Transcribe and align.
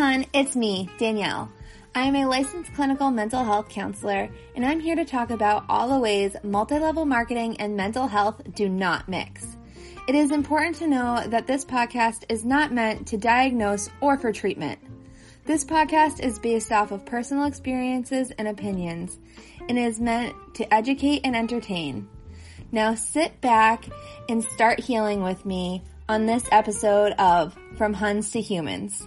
Hun, 0.00 0.24
it's 0.32 0.56
me, 0.56 0.88
Danielle. 0.96 1.52
I 1.94 2.06
am 2.06 2.16
a 2.16 2.24
licensed 2.24 2.72
clinical 2.72 3.10
mental 3.10 3.44
health 3.44 3.68
counselor, 3.68 4.30
and 4.56 4.64
I'm 4.64 4.80
here 4.80 4.96
to 4.96 5.04
talk 5.04 5.30
about 5.30 5.66
all 5.68 5.90
the 5.90 5.98
ways 5.98 6.34
multi 6.42 6.78
level 6.78 7.04
marketing 7.04 7.60
and 7.60 7.76
mental 7.76 8.06
health 8.06 8.40
do 8.54 8.66
not 8.66 9.10
mix. 9.10 9.58
It 10.08 10.14
is 10.14 10.30
important 10.30 10.76
to 10.76 10.86
know 10.86 11.22
that 11.26 11.46
this 11.46 11.66
podcast 11.66 12.24
is 12.30 12.46
not 12.46 12.72
meant 12.72 13.08
to 13.08 13.18
diagnose 13.18 13.90
or 14.00 14.16
for 14.16 14.32
treatment. 14.32 14.78
This 15.44 15.66
podcast 15.66 16.20
is 16.20 16.38
based 16.38 16.72
off 16.72 16.92
of 16.92 17.04
personal 17.04 17.44
experiences 17.44 18.30
and 18.38 18.48
opinions 18.48 19.18
and 19.68 19.78
is 19.78 20.00
meant 20.00 20.34
to 20.54 20.72
educate 20.72 21.20
and 21.24 21.36
entertain. 21.36 22.08
Now 22.72 22.94
sit 22.94 23.38
back 23.42 23.84
and 24.30 24.42
start 24.42 24.80
healing 24.80 25.22
with 25.22 25.44
me 25.44 25.82
on 26.08 26.24
this 26.24 26.44
episode 26.50 27.12
of 27.18 27.54
From 27.76 27.92
Huns 27.92 28.30
to 28.30 28.40
Humans. 28.40 29.06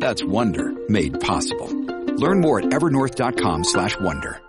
That's 0.00 0.24
Wonder 0.24 0.72
made 0.88 1.20
possible. 1.20 1.68
Learn 2.16 2.40
more 2.40 2.60
at 2.60 2.70
evernorth.com 2.70 3.64
slash 3.64 4.00
wonder. 4.00 4.40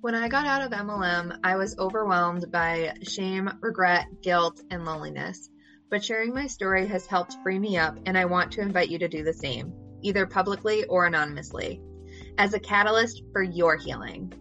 When 0.00 0.14
I 0.14 0.28
got 0.28 0.46
out 0.46 0.62
of 0.62 0.72
MLM, 0.72 1.38
I 1.44 1.56
was 1.56 1.78
overwhelmed 1.78 2.50
by 2.50 2.94
shame, 3.02 3.50
regret, 3.60 4.06
guilt, 4.22 4.62
and 4.70 4.86
loneliness. 4.86 5.50
But 5.90 6.02
sharing 6.02 6.32
my 6.32 6.46
story 6.46 6.86
has 6.86 7.04
helped 7.04 7.36
free 7.42 7.58
me 7.58 7.76
up, 7.76 7.98
and 8.06 8.16
I 8.16 8.24
want 8.24 8.52
to 8.52 8.62
invite 8.62 8.88
you 8.88 8.98
to 9.00 9.08
do 9.08 9.22
the 9.22 9.34
same, 9.34 9.74
either 10.00 10.24
publicly 10.24 10.84
or 10.86 11.04
anonymously, 11.04 11.82
as 12.38 12.54
a 12.54 12.60
catalyst 12.60 13.24
for 13.32 13.42
your 13.42 13.76
healing. 13.76 14.32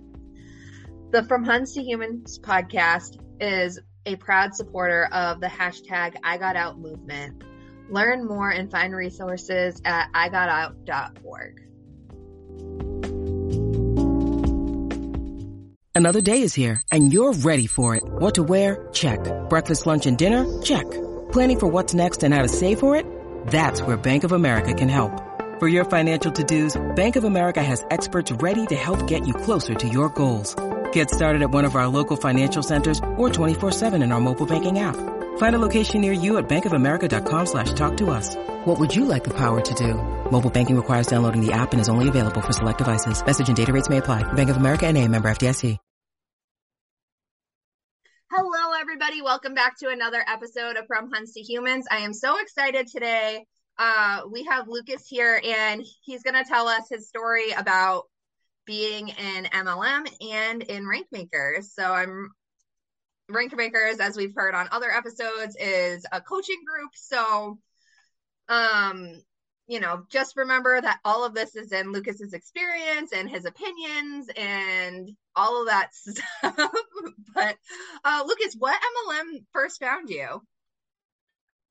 The 1.11 1.23
From 1.23 1.43
Huns 1.43 1.73
to 1.73 1.83
Humans 1.83 2.39
podcast 2.39 3.19
is 3.39 3.79
a 4.05 4.15
proud 4.15 4.55
supporter 4.55 5.05
of 5.11 5.39
the 5.39 5.47
hashtag 5.47 6.15
I 6.23 6.37
Got 6.37 6.55
Out 6.55 6.79
movement. 6.79 7.43
Learn 7.89 8.25
more 8.25 8.49
and 8.49 8.69
find 8.71 8.95
resources 8.95 9.81
at 9.85 10.11
igotout.org. 10.13 11.65
Another 15.95 16.21
day 16.21 16.43
is 16.43 16.53
here 16.53 16.81
and 16.91 17.11
you're 17.11 17.33
ready 17.33 17.67
for 17.67 17.95
it. 17.95 18.03
What 18.05 18.35
to 18.35 18.43
wear? 18.43 18.87
Check. 18.93 19.19
Breakfast, 19.49 19.85
lunch, 19.85 20.05
and 20.05 20.17
dinner? 20.17 20.45
Check. 20.61 20.89
Planning 21.33 21.59
for 21.59 21.67
what's 21.67 21.93
next 21.93 22.23
and 22.23 22.33
how 22.33 22.41
to 22.41 22.47
save 22.47 22.79
for 22.79 22.95
it? 22.95 23.05
That's 23.47 23.81
where 23.81 23.97
Bank 23.97 24.23
of 24.23 24.31
America 24.31 24.73
can 24.73 24.87
help. 24.87 25.11
For 25.59 25.67
your 25.67 25.83
financial 25.83 26.31
to-dos, 26.31 26.77
Bank 26.95 27.17
of 27.17 27.25
America 27.25 27.61
has 27.61 27.85
experts 27.91 28.31
ready 28.31 28.65
to 28.67 28.75
help 28.75 29.07
get 29.07 29.27
you 29.27 29.33
closer 29.33 29.75
to 29.75 29.87
your 29.89 30.07
goals. 30.09 30.55
Get 30.93 31.11
started 31.11 31.41
at 31.41 31.51
one 31.51 31.65
of 31.65 31.75
our 31.75 31.87
local 31.87 32.15
financial 32.15 32.63
centers 32.63 32.99
or 33.17 33.27
24-7 33.29 34.01
in 34.01 34.13
our 34.13 34.21
mobile 34.21 34.45
banking 34.45 34.79
app. 34.79 34.95
Find 35.37 35.55
a 35.55 35.59
location 35.59 35.99
near 35.99 36.13
you 36.13 36.37
at 36.37 36.47
bankofamerica.com 36.47 37.45
slash 37.45 37.73
talk 37.73 37.97
to 37.97 38.09
us. 38.09 38.37
What 38.63 38.79
would 38.79 38.95
you 38.95 39.03
like 39.03 39.25
the 39.25 39.33
power 39.33 39.59
to 39.59 39.73
do? 39.73 39.95
Mobile 40.31 40.49
banking 40.49 40.77
requires 40.77 41.07
downloading 41.07 41.45
the 41.45 41.51
app 41.51 41.73
and 41.73 41.81
is 41.81 41.89
only 41.89 42.07
available 42.07 42.39
for 42.39 42.53
select 42.53 42.77
devices. 42.77 43.25
Message 43.25 43.49
and 43.49 43.57
data 43.57 43.73
rates 43.73 43.89
may 43.89 43.97
apply. 43.97 44.23
Bank 44.31 44.49
of 44.49 44.55
America 44.55 44.87
and 44.87 44.97
a 44.97 45.05
member 45.05 45.29
FDIC. 45.29 45.77
Hello, 48.31 48.79
everybody. 48.79 49.23
Welcome 49.23 49.55
back 49.55 49.79
to 49.79 49.89
another 49.89 50.23
episode 50.27 50.77
of 50.77 50.85
From 50.85 51.09
Huns 51.11 51.33
to 51.33 51.41
Humans. 51.41 51.87
I 51.89 52.01
am 52.01 52.13
so 52.13 52.39
excited 52.39 52.85
today. 52.87 53.45
Uh, 53.77 54.21
we 54.31 54.43
have 54.43 54.67
Lucas 54.67 55.07
here, 55.07 55.41
and 55.43 55.83
he's 56.03 56.21
going 56.21 56.35
to 56.35 56.47
tell 56.47 56.67
us 56.67 56.83
his 56.91 57.07
story 57.07 57.51
about 57.51 58.03
being 58.69 59.09
in 59.09 59.45
MLM 59.45 60.07
and 60.31 60.61
in 60.61 60.85
Rank 60.85 61.07
Makers. 61.11 61.73
So 61.73 61.91
I'm 61.91 62.29
Rank 63.27 63.57
Makers, 63.57 63.97
as 63.97 64.15
we've 64.15 64.35
heard 64.35 64.53
on 64.53 64.69
other 64.71 64.91
episodes, 64.91 65.57
is 65.59 66.05
a 66.11 66.21
coaching 66.21 66.61
group. 66.67 66.91
So, 66.93 67.57
um, 68.47 69.23
you 69.65 69.79
know, 69.79 70.03
just 70.11 70.37
remember 70.37 70.79
that 70.79 70.99
all 71.03 71.25
of 71.25 71.33
this 71.33 71.55
is 71.55 71.71
in 71.71 71.91
Lucas's 71.91 72.33
experience 72.33 73.11
and 73.11 73.27
his 73.27 73.45
opinions 73.45 74.29
and 74.37 75.09
all 75.35 75.61
of 75.61 75.67
that 75.69 75.89
stuff. 75.95 76.71
but 77.33 77.57
uh, 78.05 78.23
Lucas, 78.27 78.55
what 78.59 78.79
MLM 79.09 79.45
first 79.51 79.79
found 79.79 80.11
you? 80.11 80.43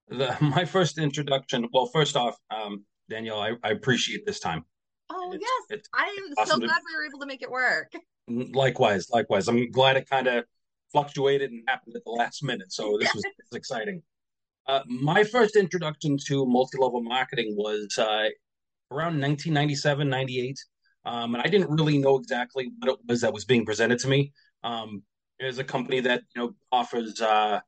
The, 0.08 0.36
my 0.40 0.64
first 0.64 0.98
introduction. 0.98 1.68
Well, 1.72 1.86
first 1.86 2.16
off, 2.16 2.36
um, 2.50 2.84
Danielle, 3.08 3.40
I, 3.40 3.52
I 3.62 3.70
appreciate 3.70 4.26
this 4.26 4.40
time. 4.40 4.64
Oh 5.10 5.32
it's, 5.32 5.42
yes, 5.42 5.78
it's 5.78 5.88
I 5.94 6.04
am 6.04 6.34
awesome 6.38 6.60
so 6.60 6.66
glad 6.66 6.76
to, 6.76 6.82
we 6.86 6.96
were 6.96 7.06
able 7.06 7.20
to 7.20 7.26
make 7.26 7.42
it 7.42 7.50
work. 7.50 7.92
Likewise, 8.28 9.08
likewise. 9.10 9.48
I'm 9.48 9.70
glad 9.70 9.96
it 9.96 10.08
kind 10.08 10.26
of 10.26 10.44
fluctuated 10.92 11.50
and 11.50 11.62
happened 11.66 11.96
at 11.96 12.04
the 12.04 12.10
last 12.10 12.42
minute. 12.44 12.70
So 12.70 12.98
this 13.00 13.14
was, 13.14 13.22
this 13.22 13.56
exciting. 13.56 14.02
Uh, 14.66 14.82
my 14.86 15.24
first 15.24 15.56
introduction 15.56 16.18
to 16.26 16.44
multi-level 16.44 17.02
marketing 17.02 17.54
was 17.56 17.96
uh, 17.96 18.28
around 18.90 19.18
1997, 19.20 20.08
98. 20.08 20.58
Um, 21.06 21.34
and 21.34 21.42
I 21.42 21.48
didn't 21.48 21.70
really 21.70 21.96
know 21.96 22.18
exactly 22.18 22.70
what 22.78 22.92
it 22.92 22.98
was 23.08 23.22
that 23.22 23.32
was 23.32 23.46
being 23.46 23.64
presented 23.64 23.98
to 24.00 24.08
me. 24.08 24.32
Um, 24.62 25.02
there's 25.40 25.58
a 25.58 25.64
company 25.64 26.00
that 26.00 26.22
you 26.34 26.42
know 26.42 26.54
offers, 26.70 27.20
uh, 27.20 27.60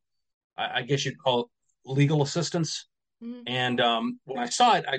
I, 0.58 0.70
I, 0.74 0.82
guess 0.82 1.06
you'd 1.06 1.22
call 1.22 1.40
it 1.40 1.46
legal 1.86 2.22
assistance. 2.22 2.86
Mm-hmm. 3.22 3.42
And 3.46 3.80
um, 3.80 4.20
when 4.24 4.38
I 4.38 4.46
saw 4.46 4.74
it, 4.74 4.84
I 4.86 4.98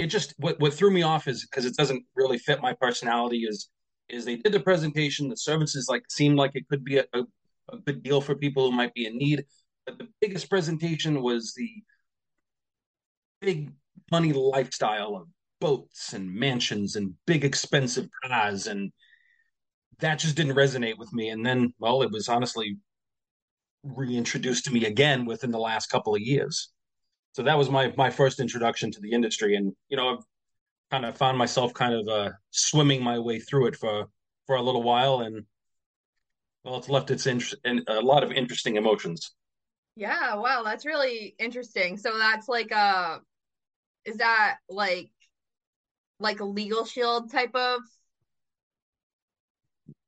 it 0.00 0.06
just 0.06 0.34
what, 0.38 0.58
what 0.60 0.72
threw 0.72 0.90
me 0.90 1.02
off 1.02 1.28
is 1.28 1.44
because 1.44 1.66
it 1.66 1.76
doesn't 1.76 2.02
really 2.16 2.38
fit 2.38 2.62
my 2.62 2.72
personality. 2.72 3.44
Is 3.46 3.68
is 4.08 4.24
they 4.24 4.36
did 4.36 4.52
the 4.52 4.60
presentation, 4.60 5.28
the 5.28 5.36
services 5.36 5.88
like 5.90 6.02
seemed 6.08 6.36
like 6.36 6.52
it 6.54 6.66
could 6.68 6.82
be 6.82 6.98
a, 6.98 7.04
a, 7.12 7.20
a 7.70 7.76
good 7.84 8.02
deal 8.02 8.22
for 8.22 8.34
people 8.34 8.64
who 8.64 8.76
might 8.76 8.94
be 8.94 9.04
in 9.04 9.18
need. 9.18 9.44
But 9.84 9.98
the 9.98 10.08
biggest 10.22 10.48
presentation 10.48 11.22
was 11.22 11.52
the 11.54 11.70
big 13.42 13.72
money 14.10 14.32
lifestyle 14.32 15.16
of 15.16 15.28
boats 15.60 16.14
and 16.14 16.34
mansions 16.34 16.96
and 16.96 17.14
big 17.26 17.44
expensive 17.44 18.08
cars 18.24 18.66
and 18.66 18.90
that 19.98 20.18
just 20.18 20.34
didn't 20.34 20.56
resonate 20.56 20.96
with 20.96 21.12
me 21.12 21.28
and 21.28 21.44
then 21.44 21.72
well 21.78 22.00
it 22.02 22.10
was 22.10 22.28
honestly 22.28 22.78
reintroduced 23.84 24.64
to 24.64 24.72
me 24.72 24.86
again 24.86 25.26
within 25.26 25.50
the 25.50 25.58
last 25.58 25.88
couple 25.88 26.14
of 26.14 26.20
years 26.22 26.70
so 27.32 27.42
that 27.42 27.58
was 27.58 27.70
my 27.70 27.92
my 27.96 28.10
first 28.10 28.40
introduction 28.40 28.90
to 28.92 29.00
the 29.00 29.12
industry. 29.12 29.56
And 29.56 29.72
you 29.88 29.96
know 29.96 30.14
i've 30.14 30.24
kind 30.90 31.04
of 31.04 31.16
found 31.16 31.38
myself 31.38 31.72
kind 31.72 31.94
of 31.94 32.08
uh, 32.08 32.30
swimming 32.50 33.02
my 33.02 33.18
way 33.18 33.38
through 33.38 33.66
it 33.66 33.76
for 33.76 34.08
for 34.46 34.56
a 34.56 34.62
little 34.62 34.82
while. 34.82 35.20
And 35.20 35.44
well 36.64 36.76
it's 36.76 36.88
left 36.88 37.10
its 37.10 37.26
interest 37.26 37.56
and 37.64 37.82
a 37.88 38.00
lot 38.00 38.24
of 38.24 38.32
interesting 38.32 38.76
emotions. 38.76 39.34
Yeah. 39.96 40.36
Wow. 40.36 40.62
That's 40.64 40.86
really 40.86 41.34
interesting. 41.38 41.96
So 41.96 42.16
that's 42.18 42.48
like 42.48 42.70
a 42.70 42.76
uh, 42.76 43.18
is 44.04 44.16
that 44.16 44.56
like 44.68 45.10
like 46.18 46.40
a 46.40 46.44
legal 46.44 46.84
shield 46.84 47.30
type 47.30 47.54
of 47.54 47.80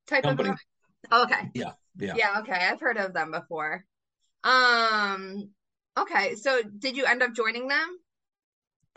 type 0.06 0.24
Company. 0.24 0.50
of 0.50 0.58
oh, 1.10 1.24
okay. 1.24 1.50
Yeah. 1.54 1.72
Yeah. 1.98 2.14
Yeah. 2.16 2.40
Okay. 2.40 2.52
I've 2.52 2.80
heard 2.80 2.96
of 2.96 3.12
them 3.12 3.30
before. 3.32 3.84
Um 4.44 5.50
okay 5.98 6.34
so 6.34 6.60
did 6.78 6.96
you 6.96 7.04
end 7.04 7.22
up 7.22 7.32
joining 7.34 7.68
them? 7.68 7.98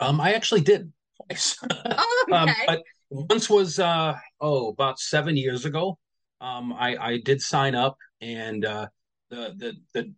Um 0.00 0.20
i 0.20 0.34
actually 0.34 0.62
did 0.62 0.92
twice. 1.16 1.58
Oh, 1.84 2.24
um, 2.32 2.48
okay. 2.48 2.66
um, 2.66 2.66
but 2.66 2.82
once 3.10 3.48
was 3.48 3.78
uh 3.78 4.14
oh 4.40 4.68
about 4.68 4.98
seven 4.98 5.36
years 5.36 5.64
ago. 5.64 5.98
Um 6.40 6.72
i 6.72 6.96
i 6.96 7.18
did 7.24 7.40
sign 7.40 7.74
up 7.74 7.96
and 8.20 8.64
uh 8.64 8.86
the 9.30 9.54
the 9.56 9.72
the 9.94 10.14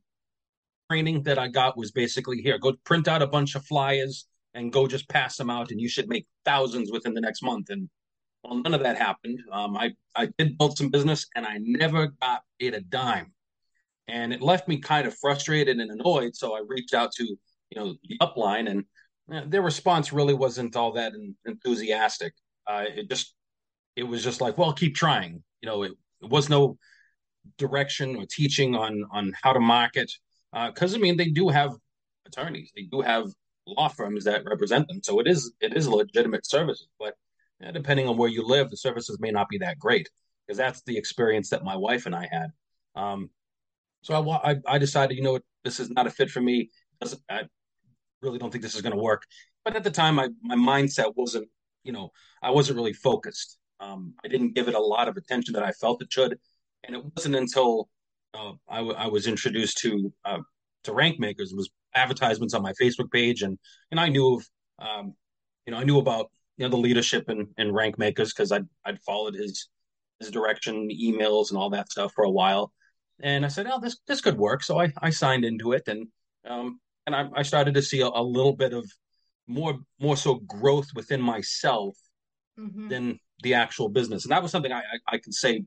training 0.90 1.22
that 1.22 1.38
i 1.38 1.48
got 1.48 1.76
was 1.76 1.90
basically 1.92 2.40
here 2.40 2.58
go 2.58 2.72
print 2.84 3.08
out 3.08 3.20
a 3.20 3.26
bunch 3.26 3.54
of 3.54 3.64
flyers 3.64 4.26
and 4.54 4.72
go 4.72 4.86
just 4.86 5.08
pass 5.08 5.36
them 5.36 5.50
out 5.50 5.70
and 5.70 5.80
you 5.80 5.88
should 5.88 6.08
make 6.08 6.26
thousands 6.44 6.90
within 6.90 7.12
the 7.12 7.20
next 7.20 7.42
month. 7.42 7.68
And 7.68 7.88
well 8.42 8.60
none 8.62 8.74
of 8.74 8.82
that 8.82 8.96
happened 8.96 9.40
um, 9.52 9.76
i 9.76 9.90
i 10.14 10.28
did 10.38 10.56
build 10.58 10.76
some 10.76 10.90
business 10.90 11.26
and 11.34 11.46
i 11.46 11.58
never 11.60 12.08
got 12.20 12.42
paid 12.60 12.74
a 12.74 12.80
dime 12.80 13.32
and 14.08 14.32
it 14.32 14.42
left 14.42 14.68
me 14.68 14.78
kind 14.78 15.06
of 15.06 15.16
frustrated 15.18 15.78
and 15.78 15.90
annoyed 15.90 16.34
so 16.34 16.56
i 16.56 16.62
reached 16.66 16.94
out 16.94 17.12
to 17.12 17.24
you 17.24 17.76
know 17.76 17.94
the 18.08 18.18
upline 18.18 18.68
and 18.70 18.84
uh, 19.32 19.42
their 19.46 19.62
response 19.62 20.12
really 20.12 20.34
wasn't 20.34 20.74
all 20.74 20.92
that 20.92 21.12
enthusiastic 21.46 22.32
uh, 22.66 22.84
it 22.96 23.08
just 23.08 23.34
it 23.96 24.02
was 24.02 24.24
just 24.24 24.40
like 24.40 24.56
well 24.58 24.72
keep 24.72 24.94
trying 24.94 25.42
you 25.60 25.68
know 25.68 25.82
it, 25.82 25.92
it 26.22 26.30
was 26.30 26.48
no 26.48 26.76
direction 27.56 28.16
or 28.16 28.26
teaching 28.30 28.74
on 28.74 29.04
on 29.12 29.32
how 29.42 29.52
to 29.52 29.60
market 29.60 30.10
because 30.52 30.94
uh, 30.94 30.96
I 30.96 31.00
mean 31.00 31.16
they 31.16 31.28
do 31.30 31.48
have 31.48 31.74
attorneys, 32.28 32.70
they 32.74 32.82
do 32.82 33.00
have 33.00 33.28
law 33.66 33.88
firms 33.88 34.24
that 34.24 34.44
represent 34.46 34.88
them, 34.88 35.00
so 35.02 35.18
it 35.20 35.26
is 35.26 35.52
it 35.60 35.76
is 35.76 35.88
legitimate 35.88 36.46
service. 36.46 36.86
But 36.98 37.14
yeah, 37.60 37.72
depending 37.72 38.08
on 38.08 38.16
where 38.16 38.28
you 38.28 38.46
live, 38.46 38.70
the 38.70 38.76
services 38.76 39.18
may 39.20 39.30
not 39.30 39.48
be 39.48 39.58
that 39.58 39.78
great 39.78 40.08
because 40.46 40.58
that's 40.58 40.82
the 40.82 40.96
experience 40.96 41.50
that 41.50 41.64
my 41.64 41.76
wife 41.76 42.06
and 42.06 42.14
I 42.14 42.28
had. 42.30 42.50
Um, 42.94 43.30
so 44.02 44.14
I, 44.14 44.52
I, 44.52 44.56
I 44.66 44.78
decided, 44.78 45.16
you 45.16 45.22
know 45.22 45.32
what, 45.32 45.42
this 45.64 45.80
is 45.80 45.90
not 45.90 46.06
a 46.06 46.10
fit 46.10 46.30
for 46.30 46.40
me. 46.40 46.70
I 47.30 47.42
really 48.22 48.38
don't 48.38 48.50
think 48.50 48.62
this 48.62 48.74
is 48.74 48.82
going 48.82 48.94
to 48.94 49.02
work. 49.02 49.22
But 49.64 49.76
at 49.76 49.84
the 49.84 49.90
time, 49.90 50.14
my 50.14 50.28
my 50.42 50.56
mindset 50.56 51.12
wasn't, 51.16 51.48
you 51.84 51.92
know, 51.92 52.10
I 52.42 52.50
wasn't 52.50 52.76
really 52.76 52.92
focused. 52.92 53.58
Um, 53.80 54.14
I 54.24 54.28
didn't 54.28 54.54
give 54.54 54.68
it 54.68 54.74
a 54.74 54.80
lot 54.80 55.08
of 55.08 55.16
attention 55.16 55.54
that 55.54 55.62
I 55.62 55.72
felt 55.72 56.02
it 56.02 56.12
should, 56.12 56.38
and 56.84 56.96
it 56.96 57.02
wasn't 57.14 57.36
until 57.36 57.88
uh, 58.34 58.52
I, 58.68 58.78
w- 58.78 58.96
I 58.96 59.06
was 59.06 59.26
introduced 59.26 59.78
to 59.78 60.12
uh, 60.24 60.38
to 60.84 60.92
Rank 60.92 61.20
Makers. 61.20 61.52
It 61.52 61.56
was 61.56 61.70
advertisements 61.94 62.54
on 62.54 62.62
my 62.62 62.72
Facebook 62.80 63.10
page, 63.12 63.42
and 63.42 63.58
and 63.90 64.00
I 64.00 64.08
knew 64.08 64.36
of, 64.36 64.48
um, 64.78 65.14
you 65.66 65.72
know, 65.72 65.78
I 65.78 65.84
knew 65.84 65.98
about 65.98 66.30
you 66.56 66.64
know 66.64 66.70
the 66.70 66.76
leadership 66.76 67.28
in, 67.28 67.48
in 67.58 67.72
Rank 67.72 67.98
Makers 67.98 68.32
because 68.32 68.52
I'd 68.52 68.66
I'd 68.84 69.00
followed 69.02 69.34
his 69.34 69.68
his 70.18 70.30
direction, 70.30 70.88
emails, 70.88 71.50
and 71.50 71.58
all 71.58 71.70
that 71.70 71.90
stuff 71.90 72.12
for 72.14 72.24
a 72.24 72.30
while. 72.30 72.72
And 73.20 73.44
I 73.44 73.48
said, 73.48 73.66
"Oh, 73.70 73.80
this 73.80 73.98
this 74.06 74.20
could 74.20 74.38
work." 74.38 74.62
So 74.62 74.80
I 74.80 74.92
I 75.02 75.10
signed 75.10 75.44
into 75.44 75.72
it, 75.72 75.88
and 75.88 76.08
um, 76.46 76.80
and 77.06 77.16
I, 77.16 77.28
I 77.34 77.42
started 77.42 77.74
to 77.74 77.82
see 77.82 78.00
a, 78.00 78.06
a, 78.06 78.22
little 78.22 78.54
bit 78.54 78.72
of 78.72 78.90
more 79.46 79.78
more 79.98 80.16
so 80.16 80.36
growth 80.36 80.88
within 80.94 81.20
myself 81.20 81.96
mm-hmm. 82.58 82.88
than 82.88 83.18
the 83.42 83.54
actual 83.54 83.88
business, 83.88 84.24
and 84.24 84.32
that 84.32 84.42
was 84.42 84.52
something 84.52 84.72
I 84.72 84.80
I, 84.80 85.14
I 85.14 85.18
can 85.18 85.32
say 85.32 85.64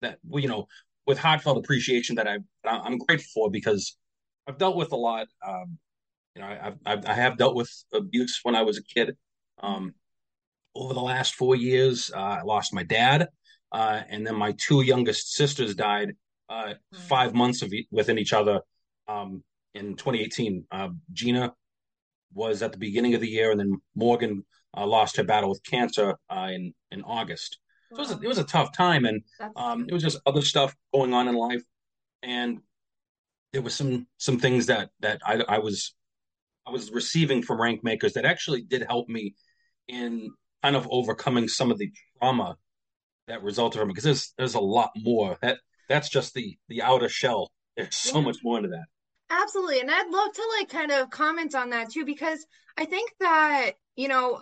that 0.00 0.18
you 0.32 0.48
know 0.48 0.68
with 1.06 1.18
heartfelt 1.18 1.58
appreciation 1.58 2.16
that 2.16 2.28
I 2.28 2.38
I'm 2.64 2.98
grateful 2.98 3.30
for 3.34 3.50
because 3.50 3.96
I've 4.46 4.58
dealt 4.58 4.76
with 4.76 4.92
a 4.92 4.96
lot. 4.96 5.26
Um, 5.46 5.78
you 6.34 6.42
know, 6.42 6.48
I, 6.48 6.72
I've, 6.84 7.06
I 7.06 7.14
have 7.14 7.38
dealt 7.38 7.54
with 7.56 7.70
abuse 7.92 8.40
when 8.42 8.54
I 8.54 8.62
was 8.62 8.78
a 8.78 8.82
kid. 8.82 9.16
Um, 9.62 9.94
over 10.74 10.92
the 10.92 11.00
last 11.00 11.34
four 11.34 11.56
years, 11.56 12.10
uh, 12.14 12.18
I 12.18 12.42
lost 12.42 12.74
my 12.74 12.82
dad, 12.82 13.28
uh, 13.72 14.02
and 14.08 14.26
then 14.26 14.36
my 14.36 14.54
two 14.58 14.82
youngest 14.82 15.32
sisters 15.32 15.74
died 15.74 16.14
uh, 16.48 16.74
mm. 16.94 16.98
five 17.08 17.34
months 17.34 17.62
of 17.62 17.72
e- 17.72 17.88
within 17.90 18.18
each 18.18 18.32
other 18.32 18.60
um, 19.08 19.42
in 19.74 19.96
2018. 19.96 20.64
Uh, 20.70 20.88
Gina 21.12 21.54
was 22.32 22.62
at 22.62 22.72
the 22.72 22.78
beginning 22.78 23.14
of 23.14 23.20
the 23.20 23.28
year, 23.28 23.50
and 23.50 23.60
then 23.60 23.80
Morgan 23.94 24.44
uh, 24.76 24.86
lost 24.86 25.16
her 25.16 25.24
battle 25.24 25.50
with 25.50 25.62
cancer 25.62 26.16
uh, 26.30 26.48
in 26.52 26.74
in 26.90 27.02
August. 27.02 27.58
So 27.90 27.96
it 27.96 28.00
was, 28.00 28.10
a, 28.10 28.14
it 28.20 28.28
was 28.28 28.38
a 28.38 28.44
tough 28.44 28.72
time, 28.76 29.04
and 29.04 29.22
um, 29.54 29.86
it 29.88 29.92
was 29.92 30.02
just 30.02 30.18
other 30.26 30.42
stuff 30.42 30.74
going 30.92 31.14
on 31.14 31.28
in 31.28 31.36
life, 31.36 31.62
and 32.22 32.58
there 33.52 33.62
was 33.62 33.74
some 33.74 34.06
some 34.18 34.38
things 34.38 34.66
that 34.66 34.90
that 35.00 35.20
I, 35.24 35.42
I 35.48 35.58
was 35.58 35.94
I 36.66 36.70
was 36.70 36.90
receiving 36.90 37.42
from 37.42 37.60
rank 37.60 37.84
makers 37.84 38.14
that 38.14 38.24
actually 38.24 38.62
did 38.62 38.82
help 38.82 39.08
me 39.08 39.34
in 39.88 40.30
kind 40.62 40.74
of 40.74 40.88
overcoming 40.90 41.48
some 41.48 41.70
of 41.70 41.78
the 41.78 41.92
trauma 42.18 42.56
that 43.28 43.42
resulted 43.42 43.80
from 43.80 43.88
it 43.88 43.92
because 43.92 44.04
there's 44.04 44.34
there's 44.36 44.54
a 44.54 44.60
lot 44.60 44.90
more 44.96 45.38
that 45.42 45.58
that's 45.88 46.08
just 46.08 46.34
the 46.34 46.56
the 46.68 46.82
outer 46.82 47.08
shell. 47.08 47.50
There's 47.76 47.94
so 47.94 48.18
yeah. 48.18 48.24
much 48.24 48.38
more 48.42 48.56
into 48.56 48.70
that. 48.70 48.86
Absolutely. 49.28 49.80
And 49.80 49.90
I'd 49.90 50.08
love 50.08 50.32
to 50.32 50.42
like 50.58 50.68
kind 50.68 50.92
of 50.92 51.10
comment 51.10 51.54
on 51.54 51.70
that 51.70 51.90
too, 51.90 52.04
because 52.04 52.46
I 52.78 52.84
think 52.84 53.10
that, 53.20 53.72
you 53.96 54.08
know, 54.08 54.40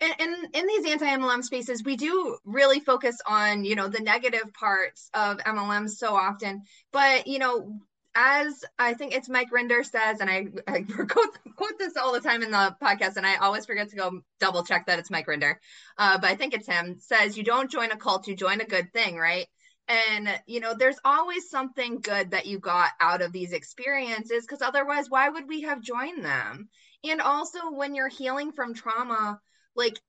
in, 0.00 0.34
in 0.52 0.66
these 0.66 0.86
anti-MLM 0.86 1.44
spaces, 1.44 1.84
we 1.84 1.96
do 1.96 2.36
really 2.44 2.80
focus 2.80 3.16
on, 3.26 3.64
you 3.64 3.76
know, 3.76 3.88
the 3.88 4.00
negative 4.00 4.52
parts 4.52 5.08
of 5.14 5.38
MLM 5.38 5.88
so 5.88 6.14
often. 6.14 6.62
But, 6.92 7.26
you 7.26 7.38
know, 7.38 7.78
as 8.14 8.64
I 8.78 8.94
think 8.94 9.14
it's 9.14 9.28
Mike 9.28 9.50
Rinder 9.50 9.84
says, 9.84 10.20
and 10.20 10.28
I, 10.28 10.48
I 10.66 10.82
quote, 11.08 11.38
quote, 11.56 11.78
this 11.78 11.96
all 11.96 12.12
the 12.12 12.20
time 12.20 12.42
in 12.42 12.50
the 12.50 12.76
podcast, 12.82 13.16
and 13.16 13.26
I 13.26 13.36
always 13.36 13.66
forget 13.66 13.90
to 13.90 13.96
go 13.96 14.20
double 14.40 14.64
check 14.64 14.86
that 14.86 14.98
it's 14.98 15.10
Mike 15.10 15.26
Rinder, 15.26 15.56
uh, 15.98 16.18
but 16.18 16.30
I 16.30 16.34
think 16.34 16.54
it's 16.54 16.66
him, 16.66 16.96
says, 16.98 17.36
You 17.36 17.44
don't 17.44 17.70
join 17.70 17.90
a 17.90 17.96
cult, 17.96 18.28
you 18.28 18.36
join 18.36 18.60
a 18.60 18.66
good 18.66 18.92
thing, 18.92 19.16
right? 19.16 19.46
And, 19.86 20.28
you 20.46 20.60
know, 20.60 20.74
there's 20.74 20.98
always 21.04 21.50
something 21.50 22.00
good 22.00 22.30
that 22.30 22.46
you 22.46 22.58
got 22.58 22.90
out 23.00 23.20
of 23.20 23.32
these 23.32 23.52
experiences 23.52 24.44
because 24.46 24.62
otherwise, 24.62 25.10
why 25.10 25.28
would 25.28 25.46
we 25.46 25.62
have 25.62 25.82
joined 25.82 26.24
them? 26.24 26.68
And 27.04 27.20
also, 27.20 27.70
when 27.70 27.94
you're 27.94 28.08
healing 28.08 28.52
from 28.52 28.74
trauma, 28.74 29.40
like 29.76 30.00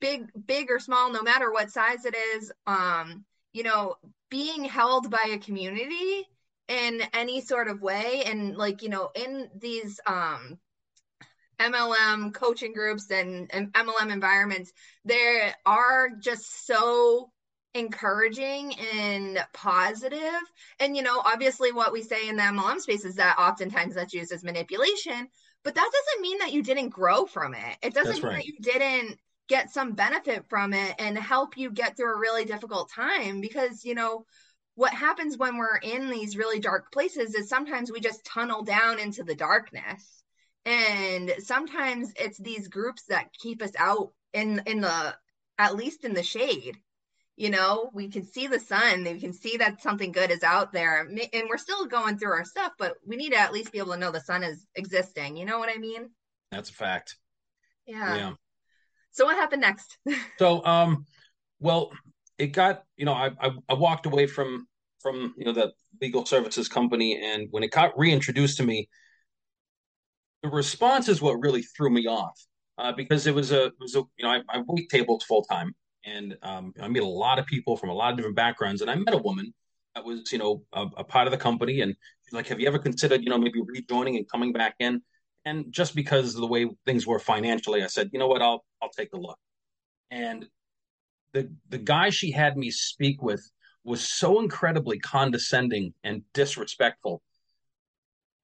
big, 0.00 0.30
big 0.46 0.70
or 0.70 0.78
small, 0.78 1.12
no 1.12 1.22
matter 1.22 1.50
what 1.52 1.70
size 1.70 2.04
it 2.04 2.14
is, 2.36 2.52
um, 2.66 3.24
you 3.52 3.64
know, 3.64 3.96
being 4.30 4.64
held 4.64 5.10
by 5.10 5.30
a 5.32 5.38
community 5.38 6.28
in 6.68 7.02
any 7.12 7.40
sort 7.40 7.68
of 7.68 7.80
way 7.80 8.24
and 8.26 8.56
like 8.56 8.82
you 8.82 8.88
know 8.88 9.10
in 9.14 9.48
these 9.60 10.00
um 10.06 10.58
MLM 11.58 12.34
coaching 12.34 12.74
groups 12.74 13.10
and, 13.10 13.50
and 13.50 13.72
MLM 13.72 14.12
environments, 14.12 14.72
there 15.06 15.54
are 15.64 16.10
just 16.20 16.66
so 16.66 17.30
encouraging 17.76 18.74
and 18.94 19.44
positive. 19.52 20.40
And, 20.80 20.96
you 20.96 21.02
know, 21.02 21.20
obviously 21.24 21.72
what 21.72 21.92
we 21.92 22.02
say 22.02 22.28
in 22.28 22.36
the 22.36 22.42
MLM 22.42 22.80
space 22.80 23.04
is 23.04 23.16
that 23.16 23.38
oftentimes 23.38 23.94
that's 23.94 24.14
used 24.14 24.32
as 24.32 24.42
manipulation, 24.42 25.28
but 25.62 25.74
that 25.74 25.90
doesn't 25.92 26.22
mean 26.22 26.38
that 26.38 26.52
you 26.52 26.62
didn't 26.62 26.88
grow 26.88 27.26
from 27.26 27.54
it. 27.54 27.76
It 27.82 27.94
doesn't 27.94 28.12
that's 28.12 28.22
mean 28.22 28.32
right. 28.32 28.36
that 28.36 28.46
you 28.46 28.56
didn't 28.60 29.18
get 29.48 29.70
some 29.70 29.92
benefit 29.92 30.44
from 30.48 30.72
it 30.72 30.94
and 30.98 31.16
help 31.16 31.56
you 31.56 31.70
get 31.70 31.96
through 31.96 32.14
a 32.14 32.18
really 32.18 32.44
difficult 32.44 32.90
time 32.90 33.40
because, 33.40 33.84
you 33.84 33.94
know, 33.94 34.24
what 34.74 34.92
happens 34.92 35.38
when 35.38 35.56
we're 35.56 35.76
in 35.76 36.10
these 36.10 36.36
really 36.36 36.60
dark 36.60 36.92
places 36.92 37.34
is 37.34 37.48
sometimes 37.48 37.90
we 37.90 38.00
just 38.00 38.24
tunnel 38.24 38.62
down 38.62 38.98
into 38.98 39.22
the 39.22 39.34
darkness. 39.34 40.22
And 40.64 41.32
sometimes 41.38 42.12
it's 42.16 42.38
these 42.38 42.68
groups 42.68 43.04
that 43.08 43.32
keep 43.32 43.62
us 43.62 43.72
out 43.78 44.12
in 44.32 44.62
in 44.66 44.80
the 44.80 45.14
at 45.58 45.76
least 45.76 46.04
in 46.04 46.12
the 46.12 46.22
shade 46.22 46.76
you 47.36 47.50
know 47.50 47.90
we 47.92 48.08
can 48.08 48.24
see 48.24 48.46
the 48.46 48.58
sun 48.58 49.04
we 49.04 49.20
can 49.20 49.32
see 49.32 49.58
that 49.58 49.82
something 49.82 50.10
good 50.10 50.30
is 50.30 50.42
out 50.42 50.72
there 50.72 51.00
and 51.00 51.48
we're 51.48 51.58
still 51.58 51.86
going 51.86 52.18
through 52.18 52.32
our 52.32 52.44
stuff 52.44 52.72
but 52.78 52.94
we 53.06 53.16
need 53.16 53.30
to 53.30 53.38
at 53.38 53.52
least 53.52 53.72
be 53.72 53.78
able 53.78 53.92
to 53.92 53.98
know 53.98 54.10
the 54.10 54.20
sun 54.20 54.42
is 54.42 54.66
existing 54.74 55.36
you 55.36 55.44
know 55.44 55.58
what 55.58 55.68
i 55.68 55.78
mean? 55.78 56.10
That's 56.50 56.70
a 56.70 56.74
fact. 56.74 57.16
Yeah. 57.86 58.16
Yeah. 58.16 58.32
So 59.10 59.24
what 59.24 59.36
happened 59.36 59.62
next? 59.62 59.98
So 60.38 60.64
um 60.64 61.06
well 61.60 61.92
it 62.38 62.48
got 62.48 62.84
you 62.96 63.06
know 63.06 63.14
I, 63.14 63.30
I 63.40 63.50
i 63.70 63.74
walked 63.74 64.06
away 64.06 64.26
from 64.26 64.66
from 65.00 65.34
you 65.38 65.44
know 65.44 65.52
the 65.52 65.72
legal 66.00 66.26
services 66.26 66.68
company 66.68 67.18
and 67.22 67.48
when 67.50 67.62
it 67.62 67.70
got 67.70 67.98
reintroduced 67.98 68.58
to 68.58 68.62
me 68.62 68.88
the 70.42 70.50
response 70.50 71.08
is 71.08 71.22
what 71.22 71.40
really 71.40 71.62
threw 71.62 71.88
me 71.88 72.06
off 72.06 72.38
uh, 72.76 72.92
because 72.92 73.26
it 73.26 73.34
was 73.34 73.50
a 73.52 73.66
it 73.66 73.72
was 73.80 73.94
a 73.94 74.00
you 74.18 74.24
know 74.24 74.30
I, 74.30 74.42
I 74.50 74.62
wait 74.66 74.90
tables 74.90 75.24
full 75.24 75.44
time 75.44 75.74
and 76.06 76.36
um, 76.42 76.72
I 76.80 76.88
met 76.88 77.02
a 77.02 77.06
lot 77.06 77.38
of 77.38 77.46
people 77.46 77.76
from 77.76 77.90
a 77.90 77.94
lot 77.94 78.12
of 78.12 78.16
different 78.16 78.36
backgrounds. 78.36 78.80
And 78.80 78.90
I 78.90 78.94
met 78.94 79.12
a 79.12 79.18
woman 79.18 79.52
that 79.94 80.04
was, 80.04 80.30
you 80.32 80.38
know, 80.38 80.62
a, 80.72 80.86
a, 80.98 81.04
part 81.04 81.26
of 81.26 81.32
the 81.32 81.36
company, 81.36 81.80
and 81.80 81.94
she's 82.24 82.32
like, 82.32 82.46
"Have 82.46 82.60
you 82.60 82.68
ever 82.68 82.78
considered, 82.78 83.22
you 83.22 83.28
know, 83.28 83.38
maybe 83.38 83.60
rejoining 83.66 84.16
and 84.16 84.30
coming 84.30 84.52
back 84.52 84.76
in?" 84.78 85.02
And 85.44 85.66
just 85.70 85.94
because 85.94 86.34
of 86.34 86.40
the 86.40 86.46
way 86.46 86.68
things 86.86 87.06
were 87.06 87.18
financially, 87.18 87.82
I 87.82 87.88
said, 87.88 88.10
"You 88.12 88.18
know 88.18 88.28
what? 88.28 88.40
I'll 88.40 88.64
I'll 88.80 88.90
take 88.90 89.12
a 89.12 89.18
look." 89.18 89.38
And 90.10 90.46
the 91.32 91.50
the 91.68 91.78
guy 91.78 92.10
she 92.10 92.30
had 92.30 92.56
me 92.56 92.70
speak 92.70 93.20
with 93.20 93.42
was 93.84 94.06
so 94.06 94.40
incredibly 94.40 94.98
condescending 94.98 95.94
and 96.04 96.22
disrespectful. 96.34 97.22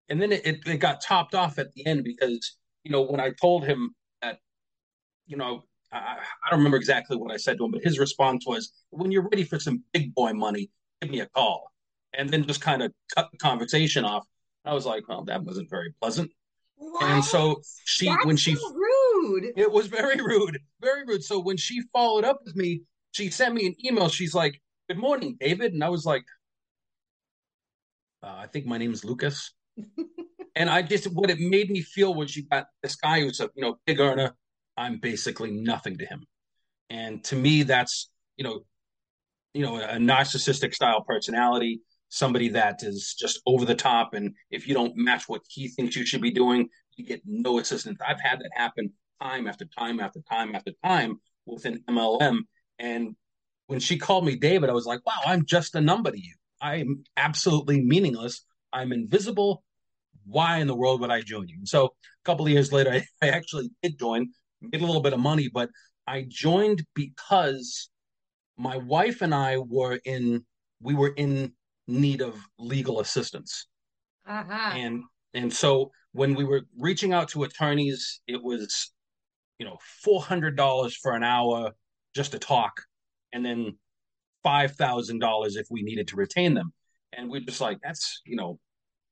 And 0.09 0.21
then 0.21 0.31
it, 0.31 0.47
it, 0.47 0.61
it 0.66 0.76
got 0.78 1.00
topped 1.00 1.35
off 1.35 1.59
at 1.59 1.73
the 1.73 1.87
end 1.87 2.04
because, 2.04 2.57
you 2.85 2.92
know, 2.92 3.02
when 3.02 3.21
I 3.21 3.31
told 3.40 3.64
him 3.64 3.95
that, 4.21 4.38
you 5.26 5.37
know, 5.37 5.64
I, 5.92 6.16
I 6.44 6.50
don't 6.50 6.61
remember 6.61 6.76
exactly 6.76 7.16
what 7.16 7.32
I 7.32 7.37
said 7.37 7.58
to 7.58 7.64
him, 7.64 7.70
but 7.70 7.82
his 7.82 7.99
response 7.99 8.46
was, 8.46 8.72
"When 8.90 9.11
you're 9.11 9.28
ready 9.28 9.44
for 9.44 9.58
some 9.58 9.84
big 9.92 10.14
boy 10.14 10.32
money, 10.32 10.70
give 11.00 11.11
me 11.11 11.20
a 11.20 11.26
call," 11.26 11.70
and 12.14 12.30
then 12.30 12.46
just 12.46 12.61
kind 12.61 12.82
of 12.82 12.92
cut 13.14 13.30
the 13.30 13.38
conversation 13.38 14.04
off. 14.04 14.26
I 14.64 14.75
was 14.75 14.87
like, 14.87 15.08
"Well, 15.08 15.25
that 15.25 15.42
wasn't 15.44 15.70
very 15.70 15.92
pleasant." 16.00 16.30
What? 16.76 17.02
And 17.04 17.25
so 17.25 17.61
she, 17.84 18.06
That's 18.06 18.25
when 18.25 18.37
she 18.37 18.54
so 18.54 18.72
rude, 18.75 19.52
it 19.56 19.70
was 19.70 19.87
very 19.87 20.20
rude, 20.20 20.58
very 20.80 21.04
rude. 21.04 21.22
So 21.22 21.38
when 21.38 21.56
she 21.56 21.82
followed 21.92 22.25
up 22.25 22.40
with 22.44 22.56
me, 22.56 22.82
she 23.12 23.30
sent 23.30 23.54
me 23.54 23.66
an 23.66 23.75
email. 23.84 24.08
She's 24.08 24.34
like, 24.34 24.61
"Good 24.88 24.99
morning, 24.99 25.37
David," 25.38 25.75
and 25.75 25.84
I 25.84 25.90
was 25.90 26.04
like, 26.04 26.25
uh, 28.22 28.34
"I 28.38 28.46
think 28.46 28.66
my 28.66 28.78
name 28.78 28.92
is 28.92 29.04
Lucas." 29.04 29.52
and 30.56 30.68
I 30.68 30.82
just 30.82 31.06
what 31.12 31.30
it 31.30 31.38
made 31.38 31.70
me 31.70 31.82
feel 31.82 32.14
was 32.14 32.37
you 32.37 32.44
got 32.46 32.66
this 32.82 32.96
guy 32.96 33.20
who's 33.20 33.40
a 33.40 33.50
you 33.54 33.62
know 33.62 33.78
big 33.87 34.00
earner, 34.00 34.34
I'm 34.76 34.99
basically 34.99 35.50
nothing 35.50 35.99
to 35.99 36.07
him. 36.07 36.25
And 36.91 37.23
to 37.25 37.37
me, 37.37 37.62
that's, 37.62 38.11
you 38.37 38.45
know, 38.45 38.64
you 39.55 39.62
know, 39.62 39.76
a 39.76 39.97
narcissistic 39.97 40.75
style 40.75 41.02
personality, 41.02 41.81
somebody 42.09 42.49
that 42.50 42.83
is 42.83 43.14
just 43.19 43.41
over 43.47 43.64
the 43.64 43.75
top. 43.75 44.14
And 44.14 44.35
if 44.50 44.67
you 44.67 44.75
don't 44.75 44.97
match 44.97 45.29
what 45.29 45.43
he 45.49 45.69
thinks 45.69 45.97
you 45.97 46.07
should 46.07 46.23
be 46.23 46.31
doing, 46.31 46.69
you 46.97 47.05
get 47.05 47.23
no 47.26 47.59
assistance. 47.59 47.99
I've 48.07 48.21
had 48.21 48.41
that 48.41 48.50
happen 48.55 48.93
time 49.23 49.47
after 49.47 49.64
time 49.64 50.00
after 50.00 50.21
time 50.31 50.55
after 50.55 50.73
time 50.85 51.21
with 51.47 51.64
an 51.64 51.83
MLM. 51.88 52.41
And 52.79 53.14
when 53.67 53.81
she 53.81 53.99
called 53.99 54.25
me 54.25 54.37
David, 54.37 54.71
I 54.71 54.73
was 54.73 54.87
like, 54.87 55.05
wow, 55.07 55.21
I'm 55.25 55.45
just 55.47 55.75
a 55.75 55.81
number 55.81 56.11
to 56.11 56.19
you. 56.19 56.35
I'm 56.61 57.05
absolutely 57.17 57.83
meaningless. 57.83 58.45
I'm 58.73 58.93
invisible. 58.93 59.64
why 60.25 60.59
in 60.59 60.67
the 60.69 60.75
world 60.75 61.00
would 61.00 61.11
I 61.11 61.21
join 61.21 61.49
you? 61.49 61.57
And 61.59 61.69
so 61.69 61.87
a 61.87 61.91
couple 62.25 62.47
of 62.47 62.52
years 62.52 62.73
later, 62.73 62.93
I, 62.93 63.07
I 63.21 63.29
actually 63.29 63.71
did 63.83 63.99
join, 63.99 64.31
made 64.62 64.83
a 64.83 64.87
little 64.87 65.02
bit 65.02 65.12
of 65.12 65.21
money, 65.21 65.49
but 65.52 65.71
I 66.07 66.26
joined 66.28 66.85
because 66.95 67.90
my 68.57 68.76
wife 68.76 69.23
and 69.23 69.35
I 69.35 69.59
were 69.59 69.99
in 70.04 70.45
we 70.81 70.95
were 70.95 71.14
in 71.16 71.52
need 71.87 72.21
of 72.21 72.37
legal 72.59 73.00
assistance. 73.00 73.66
Uh-huh. 74.26 74.73
And 74.75 75.02
and 75.35 75.52
so 75.52 75.90
when 76.12 76.35
we 76.35 76.45
were 76.45 76.62
reaching 76.78 77.12
out 77.12 77.28
to 77.31 77.45
attorneys, 77.45 78.21
it 78.26 78.42
was, 78.42 78.92
you 79.59 79.66
know, 79.66 79.78
four 80.02 80.21
hundred 80.23 80.57
dollars 80.57 80.97
for 80.97 81.12
an 81.12 81.25
hour 81.25 81.73
just 82.14 82.33
to 82.33 82.38
talk, 82.38 82.73
and 83.33 83.45
then 83.45 83.76
five 84.42 84.73
thousand 84.73 85.21
dollars 85.21 85.57
if 85.57 85.66
we 85.71 85.83
needed 85.83 86.09
to 86.09 86.16
retain 86.16 86.54
them. 86.54 86.73
And 87.12 87.31
we're 87.31 87.40
just 87.40 87.61
like, 87.61 87.78
that's 87.83 88.21
you 88.26 88.37
know, 88.37 88.59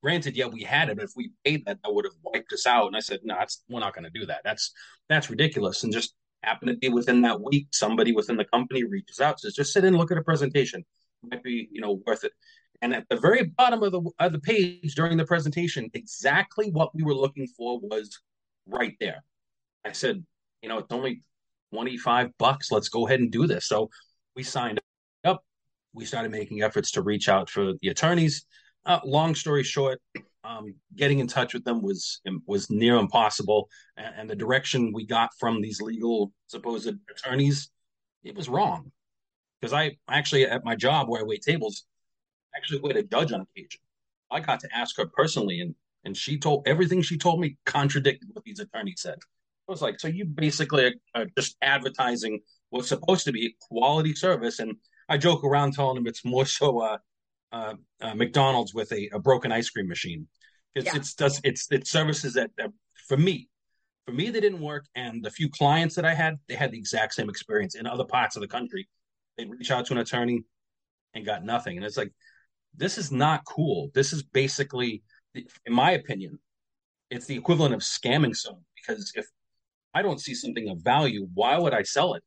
granted, 0.03 0.37
yeah, 0.37 0.47
we 0.47 0.63
had 0.63 0.89
it, 0.89 0.97
but 0.97 1.05
if 1.05 1.13
we 1.17 1.33
paid 1.45 1.65
that, 1.67 1.79
that 1.83 1.95
would 1.95 2.05
have 2.05 2.15
wiped 2.23 2.53
us 2.53 2.67
out. 2.67 2.87
And 2.87 2.97
I 2.97 3.01
said, 3.01 3.21
no, 3.23 3.37
we're 3.69 3.81
not 3.81 3.95
going 3.95 4.05
to 4.05 4.19
do 4.19 4.27
that. 4.27 4.41
That's 4.45 4.73
that's 5.09 5.31
ridiculous. 5.31 5.85
And 5.85 5.93
just 5.93 6.15
happened 6.43 6.71
to 6.71 6.77
be 6.77 6.89
within 6.89 7.23
that 7.23 7.41
week, 7.41 7.69
somebody 7.73 8.13
within 8.13 8.37
the 8.37 8.45
company 8.45 8.85
reaches 8.85 9.21
out, 9.21 9.41
says, 9.41 9.55
just 9.55 9.73
sit 9.73 9.85
in 9.85 9.97
look 9.97 10.11
at 10.11 10.19
a 10.19 10.23
presentation. 10.23 10.85
might 11.23 11.43
be, 11.43 11.69
you 11.71 11.81
know, 11.81 12.01
worth 12.07 12.25
it. 12.25 12.33
And 12.83 12.95
at 12.95 13.07
the 13.11 13.17
very 13.17 13.45
bottom 13.45 13.83
of 13.83 13.93
the 13.93 14.03
of 14.19 14.33
the 14.33 14.41
page 14.41 14.95
during 14.95 15.17
the 15.17 15.27
presentation, 15.27 15.91
exactly 15.93 16.71
what 16.71 16.95
we 16.95 17.03
were 17.03 17.15
looking 17.15 17.47
for 17.47 17.79
was 17.81 18.19
right 18.67 18.97
there. 19.01 19.23
I 19.85 19.93
said, 19.93 20.25
you 20.63 20.69
know, 20.69 20.79
it's 20.79 20.93
only 20.93 21.23
25 21.73 22.31
bucks. 22.39 22.71
Let's 22.71 22.89
go 22.89 23.07
ahead 23.07 23.21
and 23.21 23.31
do 23.31 23.47
this. 23.47 23.67
So 23.67 23.91
we 24.35 24.43
signed 24.43 24.81
up. 25.25 25.45
We 25.93 26.05
started 26.05 26.31
making 26.31 26.63
efforts 26.63 26.93
to 26.93 27.03
reach 27.03 27.29
out 27.29 27.51
for 27.51 27.75
the 27.83 27.89
attorneys. 27.89 28.47
Uh, 28.87 29.01
long 29.05 29.35
story 29.35 29.63
short, 29.63 30.01
um, 30.43 30.75
getting 30.97 31.19
in 31.19 31.27
touch 31.27 31.53
with 31.53 31.65
them 31.65 31.83
was 31.83 32.21
was 32.47 32.71
near 32.71 32.97
impossible, 32.97 33.69
and, 33.97 34.15
and, 34.17 34.31
the 34.31 34.35
direction 34.35 34.93
we 34.93 35.05
got 35.05 35.31
from 35.39 35.61
these 35.61 35.83
legal 35.83 36.33
supposed 36.47 36.91
attorneys, 37.11 37.71
it 38.25 38.35
was 38.35 38.49
wrong. 38.49 38.91
Because 39.61 39.75
I 39.75 39.99
actually 40.09 40.47
at 40.47 40.65
my 40.65 40.75
job 40.75 41.09
where 41.09 41.21
I 41.21 41.25
wait 41.25 41.43
tables, 41.43 41.85
actually 42.57 42.81
wait 42.81 42.97
a 42.97 43.03
judge 43.03 43.33
on 43.33 43.43
occasion. 43.43 43.81
I 44.31 44.41
got 44.41 44.61
to 44.61 44.69
ask 44.75 44.97
her 44.97 45.07
personally, 45.07 45.61
and 45.61 45.75
and 46.05 46.17
she 46.17 46.39
told 46.39 46.67
everything 46.67 47.03
she 47.03 47.19
told 47.19 47.41
me 47.41 47.59
contradicted 47.67 48.31
what 48.33 48.45
these 48.45 48.61
attorneys 48.61 49.03
said. 49.03 49.19
I 49.69 49.73
was 49.73 49.83
like, 49.83 50.01
so 50.01 50.09
you 50.09 50.25
basically 50.25 50.95
are 51.15 51.27
just 51.37 51.57
advertising 51.61 52.41
what's 52.71 52.89
supposed 52.89 53.25
to 53.27 53.33
be 53.33 53.57
quality 53.61 54.15
service, 54.15 54.59
and 54.59 54.77
I 55.09 55.19
joke 55.19 55.45
around 55.45 55.75
telling 55.75 55.97
them 55.97 56.07
it's 56.07 56.25
more 56.25 56.47
so 56.47 56.81
uh, 56.81 56.99
uh, 57.53 57.75
uh, 58.01 58.15
McDonald's 58.15 58.75
with 58.75 58.93
a, 58.93 59.09
a, 59.13 59.19
broken 59.19 59.53
ice 59.53 59.71
cream 59.71 59.89
machine. 59.89 60.29
It's 60.75 60.87
yeah. 60.87 60.97
it's 60.97 61.15
does 61.15 61.41
it's 61.43 61.71
it 61.71 61.87
services 61.87 62.35
that, 62.35 62.51
that 62.57 62.71
for 63.09 63.17
me, 63.17 63.49
for 64.07 64.13
me 64.13 64.31
they 64.31 64.41
didn't 64.41 64.61
work, 64.61 64.87
and 64.95 65.25
the 65.25 65.31
few 65.31 65.49
clients 65.49 65.95
that 65.97 66.05
I 66.05 66.15
had, 66.15 66.37
they 66.49 66.55
had 66.55 66.71
the 66.71 66.79
exact 66.79 67.15
same 67.15 67.29
experience 67.29 67.75
in 67.75 67.87
other 67.87 68.05
parts 68.05 68.37
of 68.37 68.43
the 68.43 68.49
country. 68.49 68.89
They'd 69.37 69.51
reach 69.51 69.71
out 69.71 69.87
to 69.87 69.95
an 69.95 69.99
attorney 69.99 70.45
and 71.15 71.27
got 71.27 71.45
nothing, 71.45 71.77
and 71.77 71.85
it's 71.85 71.97
like 71.97 72.13
this 72.77 72.99
is 72.99 73.11
not 73.11 73.45
cool. 73.45 73.91
This 73.95 74.13
is 74.13 74.23
basically, 74.23 75.03
in 75.35 75.73
my 75.73 75.93
opinion, 75.93 76.39
it's 77.11 77.27
the 77.27 77.37
equivalent 77.37 77.75
of 77.75 77.81
scamming 77.81 78.37
someone 78.37 78.65
because 78.77 79.13
if 79.17 79.27
I 79.93 80.03
don't 80.03 80.21
see 80.21 80.35
something 80.35 80.69
of 80.69 80.79
value, 80.83 81.27
why 81.35 81.59
would 81.59 81.75
I 81.75 81.83
sell 81.83 82.15
it? 82.15 82.23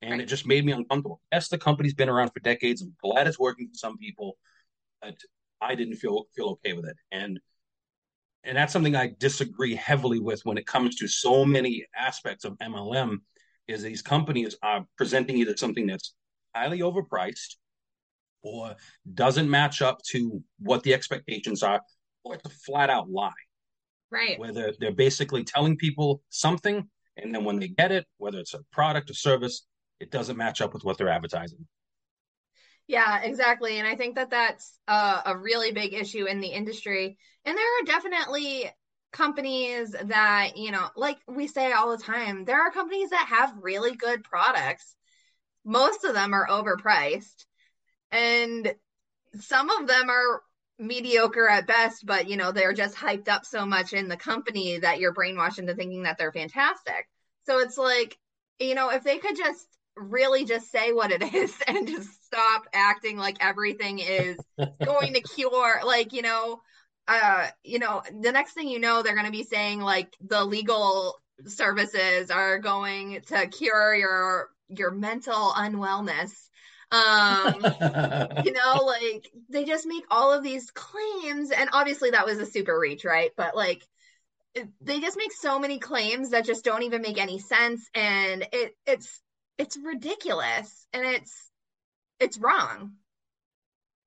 And 0.00 0.12
right. 0.12 0.20
it 0.20 0.26
just 0.26 0.46
made 0.46 0.64
me 0.64 0.72
uncomfortable. 0.72 1.20
Yes, 1.32 1.48
the 1.48 1.58
company's 1.58 1.94
been 1.94 2.08
around 2.08 2.30
for 2.30 2.40
decades. 2.40 2.82
I'm 2.82 2.94
glad 3.02 3.26
it's 3.26 3.38
working 3.38 3.68
for 3.68 3.74
some 3.74 3.98
people, 3.98 4.36
but 5.02 5.16
I 5.60 5.74
didn't 5.74 5.96
feel 5.96 6.26
feel 6.34 6.50
okay 6.50 6.72
with 6.72 6.86
it. 6.86 6.96
And 7.10 7.40
and 8.44 8.56
that's 8.56 8.72
something 8.72 8.94
I 8.94 9.12
disagree 9.18 9.74
heavily 9.74 10.20
with 10.20 10.40
when 10.44 10.56
it 10.56 10.66
comes 10.66 10.96
to 10.96 11.08
so 11.08 11.44
many 11.44 11.84
aspects 11.96 12.44
of 12.44 12.56
MLM. 12.58 13.18
Is 13.66 13.82
these 13.82 14.00
companies 14.00 14.56
are 14.62 14.86
presenting 14.96 15.36
either 15.36 15.56
something 15.56 15.86
that's 15.86 16.14
highly 16.54 16.80
overpriced, 16.80 17.56
or 18.42 18.76
doesn't 19.14 19.50
match 19.50 19.82
up 19.82 20.00
to 20.10 20.42
what 20.58 20.82
the 20.82 20.94
expectations 20.94 21.62
are, 21.62 21.80
or 22.24 22.34
it's 22.34 22.46
a 22.46 22.50
flat 22.50 22.90
out 22.90 23.10
lie. 23.10 23.32
Right. 24.10 24.38
Where 24.38 24.52
they're, 24.52 24.72
they're 24.80 24.92
basically 24.92 25.44
telling 25.44 25.76
people 25.76 26.22
something, 26.30 26.88
and 27.16 27.34
then 27.34 27.44
when 27.44 27.58
they 27.58 27.68
get 27.68 27.92
it, 27.92 28.06
whether 28.16 28.38
it's 28.38 28.54
a 28.54 28.60
product 28.72 29.10
or 29.10 29.14
service, 29.14 29.66
it 30.00 30.10
doesn't 30.10 30.36
match 30.36 30.60
up 30.60 30.72
with 30.74 30.84
what 30.84 30.98
they're 30.98 31.08
advertising. 31.08 31.66
Yeah, 32.86 33.20
exactly. 33.20 33.78
And 33.78 33.86
I 33.86 33.96
think 33.96 34.14
that 34.14 34.30
that's 34.30 34.78
a, 34.88 35.22
a 35.26 35.36
really 35.36 35.72
big 35.72 35.92
issue 35.92 36.24
in 36.24 36.40
the 36.40 36.48
industry. 36.48 37.18
And 37.44 37.56
there 37.56 37.82
are 37.82 37.84
definitely 37.84 38.70
companies 39.12 39.94
that, 40.04 40.56
you 40.56 40.70
know, 40.70 40.88
like 40.96 41.18
we 41.26 41.46
say 41.46 41.72
all 41.72 41.90
the 41.90 42.02
time, 42.02 42.44
there 42.44 42.60
are 42.60 42.70
companies 42.70 43.10
that 43.10 43.26
have 43.28 43.58
really 43.60 43.94
good 43.94 44.24
products. 44.24 44.96
Most 45.64 46.04
of 46.04 46.14
them 46.14 46.32
are 46.32 46.46
overpriced. 46.48 47.44
And 48.10 48.74
some 49.38 49.68
of 49.68 49.86
them 49.86 50.08
are 50.08 50.42
mediocre 50.78 51.48
at 51.48 51.66
best, 51.66 52.06
but 52.06 52.28
you 52.28 52.36
know, 52.36 52.52
they're 52.52 52.72
just 52.72 52.96
hyped 52.96 53.28
up 53.28 53.44
so 53.44 53.66
much 53.66 53.92
in 53.92 54.08
the 54.08 54.16
company 54.16 54.78
that 54.78 54.98
you're 55.00 55.14
brainwashed 55.14 55.58
into 55.58 55.74
thinking 55.74 56.04
that 56.04 56.16
they're 56.16 56.32
fantastic. 56.32 57.08
So 57.44 57.58
it's 57.58 57.76
like, 57.76 58.16
you 58.58 58.74
know, 58.74 58.90
if 58.90 59.04
they 59.04 59.18
could 59.18 59.36
just 59.36 59.66
really 60.00 60.44
just 60.44 60.70
say 60.70 60.92
what 60.92 61.10
it 61.10 61.22
is 61.34 61.54
and 61.66 61.86
just 61.88 62.24
stop 62.24 62.66
acting 62.72 63.16
like 63.16 63.36
everything 63.40 63.98
is 63.98 64.38
going 64.84 65.14
to 65.14 65.20
cure 65.34 65.80
like, 65.84 66.12
you 66.12 66.22
know, 66.22 66.60
uh, 67.06 67.46
you 67.64 67.78
know, 67.78 68.02
the 68.20 68.32
next 68.32 68.52
thing 68.52 68.68
you 68.68 68.78
know, 68.78 69.02
they're 69.02 69.14
going 69.14 69.26
to 69.26 69.32
be 69.32 69.44
saying 69.44 69.80
like 69.80 70.14
the 70.20 70.44
legal 70.44 71.18
services 71.46 72.30
are 72.30 72.58
going 72.58 73.20
to 73.28 73.46
cure 73.46 73.94
your 73.94 74.48
your 74.68 74.90
mental 74.90 75.52
unwellness. 75.52 76.32
Um 76.90 77.62
you 78.44 78.52
know 78.52 78.84
like 78.84 79.30
they 79.50 79.64
just 79.64 79.86
make 79.86 80.04
all 80.10 80.32
of 80.32 80.42
these 80.42 80.70
claims 80.70 81.50
and 81.50 81.68
obviously 81.72 82.10
that 82.10 82.24
was 82.26 82.38
a 82.38 82.46
super 82.46 82.78
reach 82.78 83.04
right? 83.04 83.30
But 83.36 83.54
like 83.54 83.86
they 84.80 85.00
just 85.00 85.16
make 85.16 85.32
so 85.32 85.58
many 85.58 85.78
claims 85.78 86.30
that 86.30 86.44
just 86.44 86.64
don't 86.64 86.82
even 86.82 87.02
make 87.02 87.18
any 87.18 87.38
sense 87.38 87.88
and 87.94 88.46
it 88.52 88.74
it's 88.86 89.20
it's 89.58 89.76
ridiculous 89.76 90.86
and 90.92 91.04
it's 91.04 91.50
it's 92.20 92.38
wrong. 92.38 92.92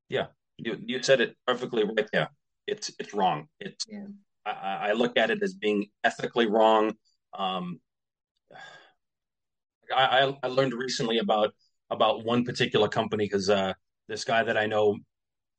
Yeah. 0.10 0.28
You 0.58 0.78
you 0.86 1.02
said 1.02 1.22
it 1.22 1.36
perfectly 1.46 1.84
right 1.84 2.08
there. 2.12 2.30
It's 2.68 2.92
it's 3.00 3.14
wrong. 3.14 3.48
It's 3.60 3.86
yeah. 3.88 4.06
I, 4.46 4.90
I 4.90 4.92
look 4.94 5.18
at 5.18 5.30
it 5.30 5.44
as 5.44 5.54
being 5.54 5.88
ethically 6.04 6.48
wrong. 6.48 6.94
Um 7.38 7.80
I, 9.94 10.34
I 10.42 10.48
learned 10.48 10.74
recently 10.74 11.20
about 11.20 11.54
about 11.90 12.24
one 12.24 12.46
particular 12.46 12.88
company 12.88 13.26
because 13.26 13.50
uh, 13.50 13.74
this 14.08 14.24
guy 14.24 14.44
that 14.44 14.58
I 14.58 14.66
know 14.66 14.98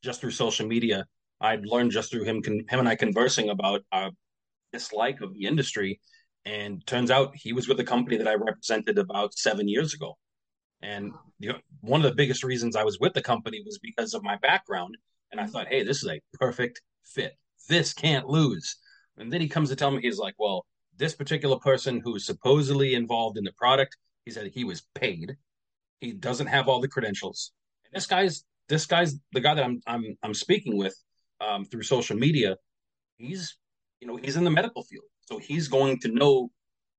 just 0.02 0.20
through 0.20 0.30
social 0.30 0.66
media, 0.66 1.06
I'd 1.40 1.66
learned 1.66 1.92
just 1.92 2.10
through 2.10 2.24
him, 2.24 2.42
him 2.42 2.64
and 2.70 2.88
I 2.88 2.96
conversing 2.96 3.50
about 3.50 3.82
our 3.92 4.10
dislike 4.72 5.20
of 5.20 5.34
the 5.34 5.46
industry. 5.46 6.00
And 6.44 6.84
turns 6.86 7.10
out 7.10 7.36
he 7.36 7.52
was 7.52 7.68
with 7.68 7.78
a 7.80 7.84
company 7.84 8.16
that 8.16 8.28
I 8.28 8.34
represented 8.34 8.98
about 8.98 9.34
seven 9.34 9.68
years 9.68 9.94
ago. 9.94 10.16
And 10.82 11.12
you 11.38 11.50
know, 11.50 11.58
one 11.80 12.00
of 12.00 12.10
the 12.10 12.16
biggest 12.16 12.42
reasons 12.42 12.74
I 12.74 12.84
was 12.84 12.98
with 12.98 13.14
the 13.14 13.22
company 13.22 13.62
was 13.64 13.78
because 13.78 14.14
of 14.14 14.24
my 14.24 14.36
background. 14.36 14.96
And 15.30 15.40
I 15.40 15.46
thought, 15.46 15.68
hey, 15.68 15.84
this 15.84 16.02
is 16.02 16.10
a 16.10 16.20
perfect 16.34 16.82
fit. 17.04 17.34
This 17.68 17.92
can't 17.94 18.26
lose. 18.26 18.76
And 19.16 19.32
then 19.32 19.40
he 19.40 19.48
comes 19.48 19.68
to 19.68 19.76
tell 19.76 19.90
me, 19.90 20.02
he's 20.02 20.18
like, 20.18 20.34
well, 20.38 20.66
this 20.96 21.14
particular 21.14 21.58
person 21.58 22.00
who's 22.02 22.26
supposedly 22.26 22.94
involved 22.94 23.38
in 23.38 23.44
the 23.44 23.52
product, 23.52 23.96
he 24.24 24.30
said 24.30 24.50
he 24.52 24.64
was 24.64 24.82
paid 24.94 25.36
he 26.02 26.12
doesn't 26.12 26.48
have 26.48 26.68
all 26.68 26.80
the 26.80 26.88
credentials. 26.88 27.52
And 27.86 27.94
this 27.94 28.06
guy's 28.06 28.44
this 28.68 28.86
guy's 28.86 29.14
the 29.32 29.40
guy 29.40 29.54
that 29.54 29.64
I'm 29.64 29.80
I'm 29.86 30.18
I'm 30.22 30.34
speaking 30.34 30.76
with 30.76 30.94
um, 31.40 31.64
through 31.64 31.84
social 31.84 32.16
media. 32.16 32.56
He's 33.16 33.56
you 34.00 34.08
know 34.08 34.16
he's 34.16 34.36
in 34.36 34.44
the 34.44 34.50
medical 34.50 34.82
field, 34.82 35.04
so 35.26 35.38
he's 35.38 35.68
going 35.68 36.00
to 36.00 36.08
know 36.08 36.50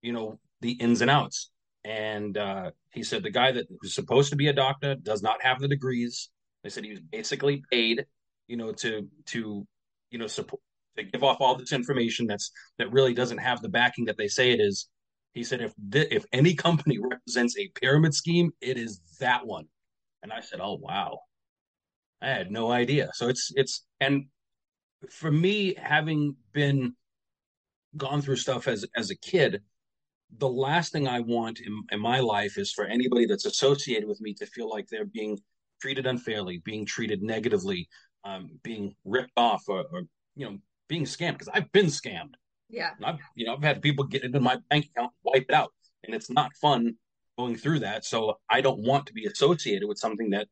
you 0.01 0.13
know 0.13 0.39
the 0.61 0.71
ins 0.73 1.01
and 1.01 1.11
outs. 1.11 1.49
And 1.85 2.37
uh, 2.37 2.71
he 2.93 3.03
said 3.03 3.23
the 3.23 3.29
guy 3.29 3.51
that 3.51 3.67
was 3.81 3.93
supposed 3.93 4.29
to 4.29 4.37
be 4.37 4.47
a 4.47 4.53
doctor 4.53 4.95
does 4.95 5.21
not 5.21 5.43
have 5.43 5.59
the 5.59 5.67
degrees. 5.67 6.29
They 6.63 6.69
said 6.69 6.85
he 6.85 6.91
was 6.91 7.01
basically 7.01 7.61
paid, 7.69 8.05
you 8.47 8.55
know, 8.55 8.71
to 8.73 9.07
to 9.27 9.67
you 10.11 10.19
know 10.19 10.27
support 10.27 10.61
to 10.95 11.03
give 11.03 11.23
off 11.23 11.41
all 11.41 11.55
this 11.55 11.73
information 11.73 12.27
that's 12.27 12.51
that 12.77 12.91
really 12.91 13.13
doesn't 13.13 13.39
have 13.39 13.61
the 13.61 13.69
backing 13.69 14.05
that 14.05 14.17
they 14.17 14.27
say 14.27 14.51
it 14.51 14.61
is 14.61 14.87
he 15.33 15.43
said, 15.43 15.61
if 15.61 15.73
th- 15.91 16.09
if 16.11 16.25
any 16.31 16.53
company 16.53 16.99
represents 17.01 17.57
a 17.57 17.67
pyramid 17.69 18.13
scheme, 18.13 18.51
it 18.61 18.77
is 18.77 19.01
that 19.19 19.45
one. 19.45 19.65
And 20.21 20.31
I 20.31 20.39
said, 20.39 20.59
oh 20.61 20.77
wow, 20.79 21.19
I 22.21 22.29
had 22.29 22.51
no 22.51 22.71
idea. 22.71 23.09
So 23.13 23.27
it's 23.27 23.51
it's 23.55 23.85
and 23.99 24.25
for 25.09 25.31
me, 25.31 25.75
having 25.75 26.35
been 26.53 26.95
gone 27.97 28.21
through 28.21 28.37
stuff 28.37 28.67
as 28.67 28.85
as 28.95 29.11
a 29.11 29.15
kid, 29.15 29.61
the 30.37 30.49
last 30.49 30.91
thing 30.91 31.07
I 31.07 31.19
want 31.19 31.59
in, 31.59 31.83
in 31.91 31.99
my 31.99 32.19
life 32.19 32.57
is 32.57 32.71
for 32.71 32.85
anybody 32.85 33.25
that's 33.25 33.45
associated 33.45 34.07
with 34.07 34.21
me 34.21 34.33
to 34.35 34.45
feel 34.45 34.69
like 34.69 34.87
they're 34.87 35.05
being 35.05 35.39
treated 35.81 36.05
unfairly, 36.07 36.59
being 36.59 36.85
treated 36.85 37.21
negatively, 37.21 37.87
um, 38.23 38.49
being 38.63 38.95
ripped 39.05 39.33
off, 39.37 39.63
or, 39.67 39.83
or 39.91 40.03
you 40.35 40.45
know 40.45 40.57
being 40.87 41.03
scammed 41.03 41.33
because 41.33 41.49
I've 41.53 41.71
been 41.71 41.87
scammed. 41.87 42.33
Yeah. 42.69 42.91
And 42.97 43.05
I've 43.05 43.19
you 43.35 43.45
know 43.45 43.53
I've 43.53 43.63
had 43.63 43.81
people 43.81 44.05
get 44.05 44.23
into 44.23 44.39
my 44.39 44.57
bank 44.69 44.87
account 44.95 45.11
wipe 45.23 45.45
it 45.49 45.55
out, 45.55 45.71
and 46.03 46.15
it's 46.15 46.29
not 46.29 46.51
fun 46.61 46.95
going 47.37 47.55
through 47.55 47.79
that. 47.79 48.05
So 48.05 48.39
I 48.49 48.61
don't 48.61 48.79
want 48.79 49.07
to 49.07 49.13
be 49.13 49.25
associated 49.25 49.87
with 49.87 49.97
something 49.97 50.31
that 50.31 50.47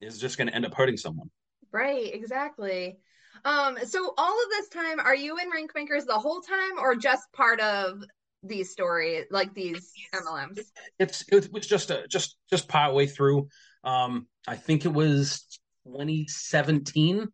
is 0.00 0.18
just 0.18 0.38
going 0.38 0.48
to 0.48 0.54
end 0.54 0.66
up 0.66 0.74
hurting 0.74 0.96
someone. 0.96 1.30
Right, 1.72 2.12
exactly. 2.12 2.98
Um, 3.44 3.78
so 3.84 4.14
all 4.16 4.42
of 4.42 4.50
this 4.50 4.68
time, 4.68 5.00
are 5.00 5.14
you 5.14 5.36
in 5.38 5.50
rank 5.50 5.72
makers 5.74 6.04
the 6.04 6.18
whole 6.18 6.40
time 6.40 6.78
or 6.78 6.94
just 6.94 7.30
part 7.32 7.60
of 7.60 8.02
these 8.42 8.70
stories, 8.70 9.26
like 9.30 9.54
these 9.54 9.92
MLMs? 10.14 10.60
It's 10.98 11.24
it 11.28 11.52
was 11.52 11.66
just 11.66 11.90
a 11.90 12.06
just 12.08 12.36
just 12.50 12.68
part 12.68 12.94
way 12.94 13.06
through. 13.06 13.48
Um, 13.84 14.26
I 14.46 14.56
think 14.56 14.84
it 14.84 14.92
was 14.92 15.58
2017, 15.86 17.28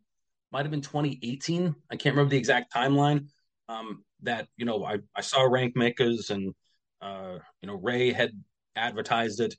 might 0.51 0.61
have 0.61 0.71
been 0.71 0.81
2018. 0.81 1.75
I 1.91 1.95
can't 1.95 2.15
remember 2.15 2.31
the 2.31 2.37
exact 2.37 2.73
timeline. 2.73 3.27
Um, 3.69 4.03
that 4.23 4.47
you 4.57 4.65
know, 4.65 4.83
I 4.85 4.97
I 5.15 5.21
saw 5.21 5.43
rank 5.43 5.75
makers 5.75 6.29
and 6.29 6.53
uh, 7.01 7.37
you 7.61 7.67
know, 7.67 7.75
Ray 7.75 8.11
had 8.11 8.31
advertised 8.75 9.39
it. 9.39 9.55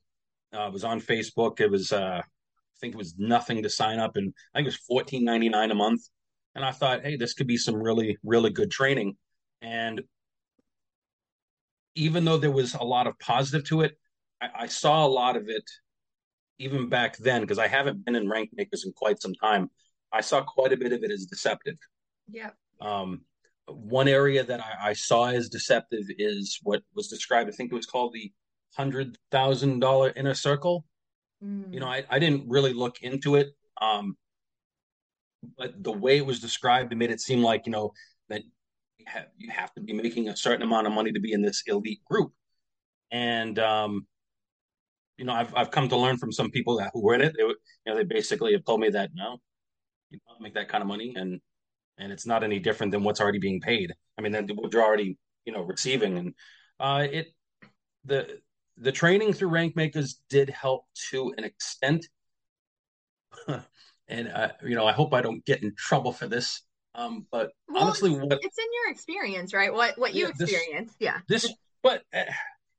Uh, 0.55 0.67
it 0.67 0.73
was 0.73 0.85
on 0.85 1.00
Facebook. 1.00 1.61
It 1.61 1.71
was 1.71 1.93
uh, 1.93 2.21
I 2.23 2.76
think 2.81 2.95
it 2.95 2.99
was 2.99 3.14
nothing 3.19 3.62
to 3.62 3.71
sign 3.71 3.99
up, 3.99 4.17
and 4.17 4.33
I 4.55 4.59
think 4.59 4.67
it 4.67 4.71
was 4.71 4.76
fourteen 4.76 5.25
ninety 5.25 5.49
nine 5.49 5.71
a 5.71 5.75
month. 5.75 6.02
And 6.59 6.65
I 6.65 6.73
thought, 6.73 7.05
hey, 7.05 7.15
this 7.15 7.35
could 7.35 7.47
be 7.47 7.57
some 7.57 7.77
really 7.77 8.19
really 8.25 8.50
good 8.50 8.69
training. 8.69 9.17
And 9.62 10.03
even 11.95 12.25
though 12.25 12.37
there 12.37 12.50
was 12.50 12.75
a 12.75 12.83
lot 12.83 13.07
of 13.07 13.17
positive 13.21 13.62
to 13.69 13.83
it, 13.83 13.97
I, 14.43 14.49
I 14.62 14.67
saw 14.67 15.07
a 15.07 15.09
lot 15.09 15.37
of 15.37 15.49
it 15.49 15.62
even 16.59 16.88
back 16.88 17.17
then 17.19 17.43
because 17.43 17.61
I 17.61 17.69
haven't 17.69 18.05
been 18.05 18.17
in 18.17 18.29
rank 18.29 18.50
makers 18.53 18.85
in 18.85 18.93
quite 18.93 19.23
some 19.23 19.35
time. 19.35 19.71
I 20.12 20.21
saw 20.21 20.43
quite 20.43 20.73
a 20.73 20.77
bit 20.77 20.93
of 20.93 21.05
it 21.05 21.12
as 21.12 21.27
deceptive. 21.27 21.77
Yeah. 22.29 22.50
Um, 22.81 23.21
one 23.67 24.09
area 24.09 24.43
that 24.43 24.59
I, 24.61 24.91
I, 24.91 24.93
saw 24.95 25.29
as 25.29 25.49
deceptive 25.49 26.07
is 26.19 26.59
what 26.65 26.83
was 26.93 27.07
described. 27.07 27.49
I 27.49 27.53
think 27.53 27.71
it 27.71 27.77
was 27.77 27.87
called 27.87 28.15
the 28.15 28.33
hundred 28.77 29.17
thousand 29.31 29.79
dollar 29.79 30.12
inner 30.17 30.35
circle. 30.35 30.85
Mm. 31.41 31.73
You 31.73 31.79
know, 31.79 31.87
I, 31.87 32.05
I 32.11 32.19
didn't 32.19 32.49
really 32.49 32.73
look 32.73 32.97
into 33.03 33.37
it, 33.37 33.49
um, 33.81 34.17
but 35.57 35.83
the 35.83 35.92
way 35.92 36.18
it 36.18 36.26
was 36.26 36.40
described, 36.40 36.92
it 36.92 36.97
made 36.97 37.11
it 37.11 37.21
seem 37.21 37.42
like 37.42 37.66
you 37.66 37.73
know 37.73 37.92
that 38.28 38.42
you 38.99 39.07
have, 39.07 39.26
you 39.37 39.50
have 39.50 39.73
to 39.75 39.80
be 39.80 39.92
making 39.92 40.28
a 40.28 40.37
certain 40.37 40.62
amount 40.62 40.87
of 40.87 40.92
money 40.92 41.12
to 41.12 41.21
be 41.21 41.33
in 41.33 41.42
this 41.42 41.62
elite 41.66 42.04
group, 42.04 42.33
and 43.11 43.59
um, 43.59 44.07
you 45.18 45.25
know, 45.25 45.35
I've 45.35 45.54
I've 45.54 45.71
come 45.71 45.88
to 45.88 45.97
learn 45.97 46.16
from 46.16 46.33
some 46.33 46.50
people 46.50 46.78
that 46.78 46.92
who 46.95 47.02
were 47.02 47.14
in 47.14 47.21
it. 47.21 47.35
They, 47.37 47.42
you 47.42 47.57
know, 47.87 47.97
they 47.97 48.04
basically 48.04 48.52
have 48.52 48.64
told 48.64 48.80
me 48.80 48.88
that 48.90 49.11
no, 49.14 49.38
you 50.11 50.18
don't 50.26 50.40
make 50.40 50.54
that 50.54 50.68
kind 50.68 50.80
of 50.80 50.88
money, 50.88 51.12
and 51.16 51.40
and 51.99 52.12
it's 52.12 52.26
not 52.26 52.45
any 52.45 52.61
different 52.61 52.92
than 52.92 53.02
what's 53.02 53.21
already 53.21 53.40
being 53.40 53.61
paid. 53.61 53.92
I 54.16 54.23
mean, 54.23 54.33
then 54.33 54.49
what 54.54 54.73
you're 54.73 54.83
already 54.83 55.18
you 55.45 55.52
know 55.52 55.62
receiving, 55.62 56.18
and 56.18 56.35
uh, 56.78 57.07
it 57.11 57.26
the 58.04 58.38
the 58.76 58.92
training 58.92 59.33
through 59.33 59.49
rank 59.49 59.75
makers 59.75 60.21
did 60.30 60.49
help 60.49 60.85
to 61.11 61.35
an 61.37 61.45
extent. 61.45 62.07
and 64.09 64.29
uh, 64.29 64.49
you 64.65 64.75
know, 64.75 64.87
I 64.87 64.93
hope 64.93 65.15
I 65.15 65.23
don't 65.23 65.45
get 65.45 65.62
in 65.62 65.75
trouble 65.77 66.12
for 66.12 66.27
this. 66.27 66.62
Um, 66.95 67.27
but 67.31 67.50
well, 67.69 67.85
honestly, 67.85 68.11
what 68.11 68.33
it's 68.33 68.59
in 68.59 68.67
your 68.83 68.93
experience, 68.93 69.55
right? 69.55 69.73
What 69.73 69.99
what 69.99 70.15
you 70.15 70.25
yeah, 70.25 70.31
experienced, 70.31 70.97
yeah. 70.99 71.19
This, 71.29 71.53
but 71.83 72.03
uh, 72.15 72.25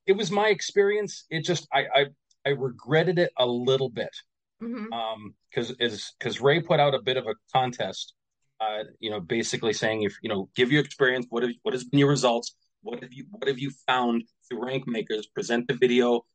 it 0.06 0.14
was 0.14 0.32
my 0.32 0.50
experience. 0.50 1.26
It 1.30 1.46
just 1.46 1.68
I 1.74 1.86
I, 1.94 2.06
I 2.46 2.50
regretted 2.50 3.20
it 3.20 3.32
a 3.38 3.46
little 3.46 3.90
bit. 3.90 4.16
Mm-hmm. 4.62 4.92
Um, 4.92 5.36
because 5.50 5.72
is 5.80 6.14
because 6.20 6.42
Ray 6.42 6.62
put 6.62 6.80
out 6.80 6.94
a 6.94 7.02
bit 7.02 7.18
of 7.18 7.28
a 7.28 7.36
contest, 7.54 8.14
uh, 8.60 8.84
you 9.00 9.10
know, 9.10 9.20
basically 9.20 9.74
saying 9.74 10.04
if 10.04 10.18
you 10.22 10.30
know, 10.30 10.50
give 10.56 10.72
your 10.72 10.82
experience, 10.82 11.26
what 11.30 11.44
have 11.44 11.54
what 11.64 11.74
has 11.74 11.86
been 11.86 12.00
your 12.00 12.10
results, 12.10 12.56
what 12.82 13.02
have 13.02 13.14
you 13.14 13.26
what 13.32 13.48
have 13.48 13.60
you 13.60 13.72
found 13.88 14.24
through 14.48 14.66
rank 14.66 14.88
makers, 14.88 15.28
present 15.28 15.68
the 15.68 15.76
video. 15.76 16.26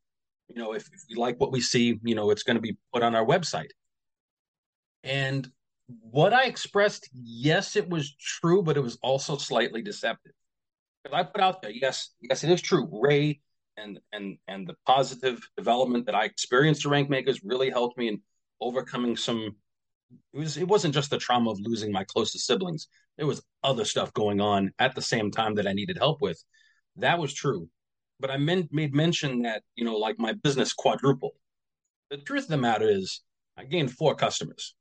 You 0.49 0.63
know, 0.63 0.75
if, 0.75 0.87
if 0.93 1.03
we 1.09 1.17
like 1.17 1.41
what 1.41 1.53
we 1.53 1.61
see, 1.61 1.99
you 2.03 2.15
know, 2.15 2.31
it's 2.31 2.43
going 2.43 2.57
to 2.57 2.61
be 2.61 2.77
put 2.93 3.03
on 3.03 3.15
our 3.15 3.25
website. 3.25 3.71
And 5.05 5.49
what 5.87 6.33
I 6.33 6.47
expressed, 6.47 7.09
yes, 7.13 7.77
it 7.77 7.89
was 7.89 8.15
true, 8.17 8.63
but 8.63 8.77
it 8.77 8.83
was 8.83 8.99
also 9.03 9.37
slightly 9.37 9.83
deceptive. 9.83 10.33
Because 11.03 11.19
I 11.19 11.23
put 11.23 11.43
out 11.43 11.61
there, 11.61 11.71
yes, 11.71 12.11
yes, 12.21 12.43
it 12.43 12.51
is 12.51 12.63
true. 12.63 12.89
Ray 12.91 13.41
and 13.77 14.01
and 14.13 14.39
and 14.49 14.67
the 14.67 14.77
positive 14.87 15.41
development 15.57 16.07
that 16.07 16.15
I 16.15 16.25
experienced 16.25 16.83
to 16.83 16.89
rank 16.89 17.11
makers 17.11 17.43
really 17.45 17.71
helped 17.71 17.99
me 17.99 18.09
in 18.09 18.21
overcoming 18.61 19.17
some 19.17 19.57
it 20.33 20.39
was 20.39 20.57
it 20.57 20.69
wasn't 20.69 20.95
just 20.95 21.11
the 21.11 21.19
trauma 21.19 21.51
of 21.51 21.61
losing 21.61 21.93
my 21.93 22.05
closest 22.05 22.47
siblings. 22.47 22.89
There 23.17 23.27
was 23.27 23.43
other 23.63 23.85
stuff 23.85 24.13
going 24.13 24.41
on 24.41 24.73
at 24.79 24.95
the 24.95 25.03
same 25.03 25.31
time 25.31 25.55
that 25.57 25.67
I 25.67 25.73
needed 25.73 25.99
help 25.99 26.21
with. 26.21 26.43
That 26.97 27.19
was 27.19 27.33
true. 27.33 27.69
But 28.21 28.31
I 28.31 28.37
meant, 28.37 28.73
made 28.73 28.95
mention 28.95 29.43
that, 29.43 29.63
you 29.77 29.85
know, 29.85 29.97
like 29.97 30.19
my 30.19 30.33
business 30.33 30.73
quadrupled. 30.73 31.35
The 32.11 32.19
truth 32.19 32.45
of 32.45 32.51
the 32.51 32.57
matter 32.57 32.89
is 32.89 33.23
I 33.57 33.65
gained 33.65 33.93
four 33.93 34.15
customers. 34.15 34.75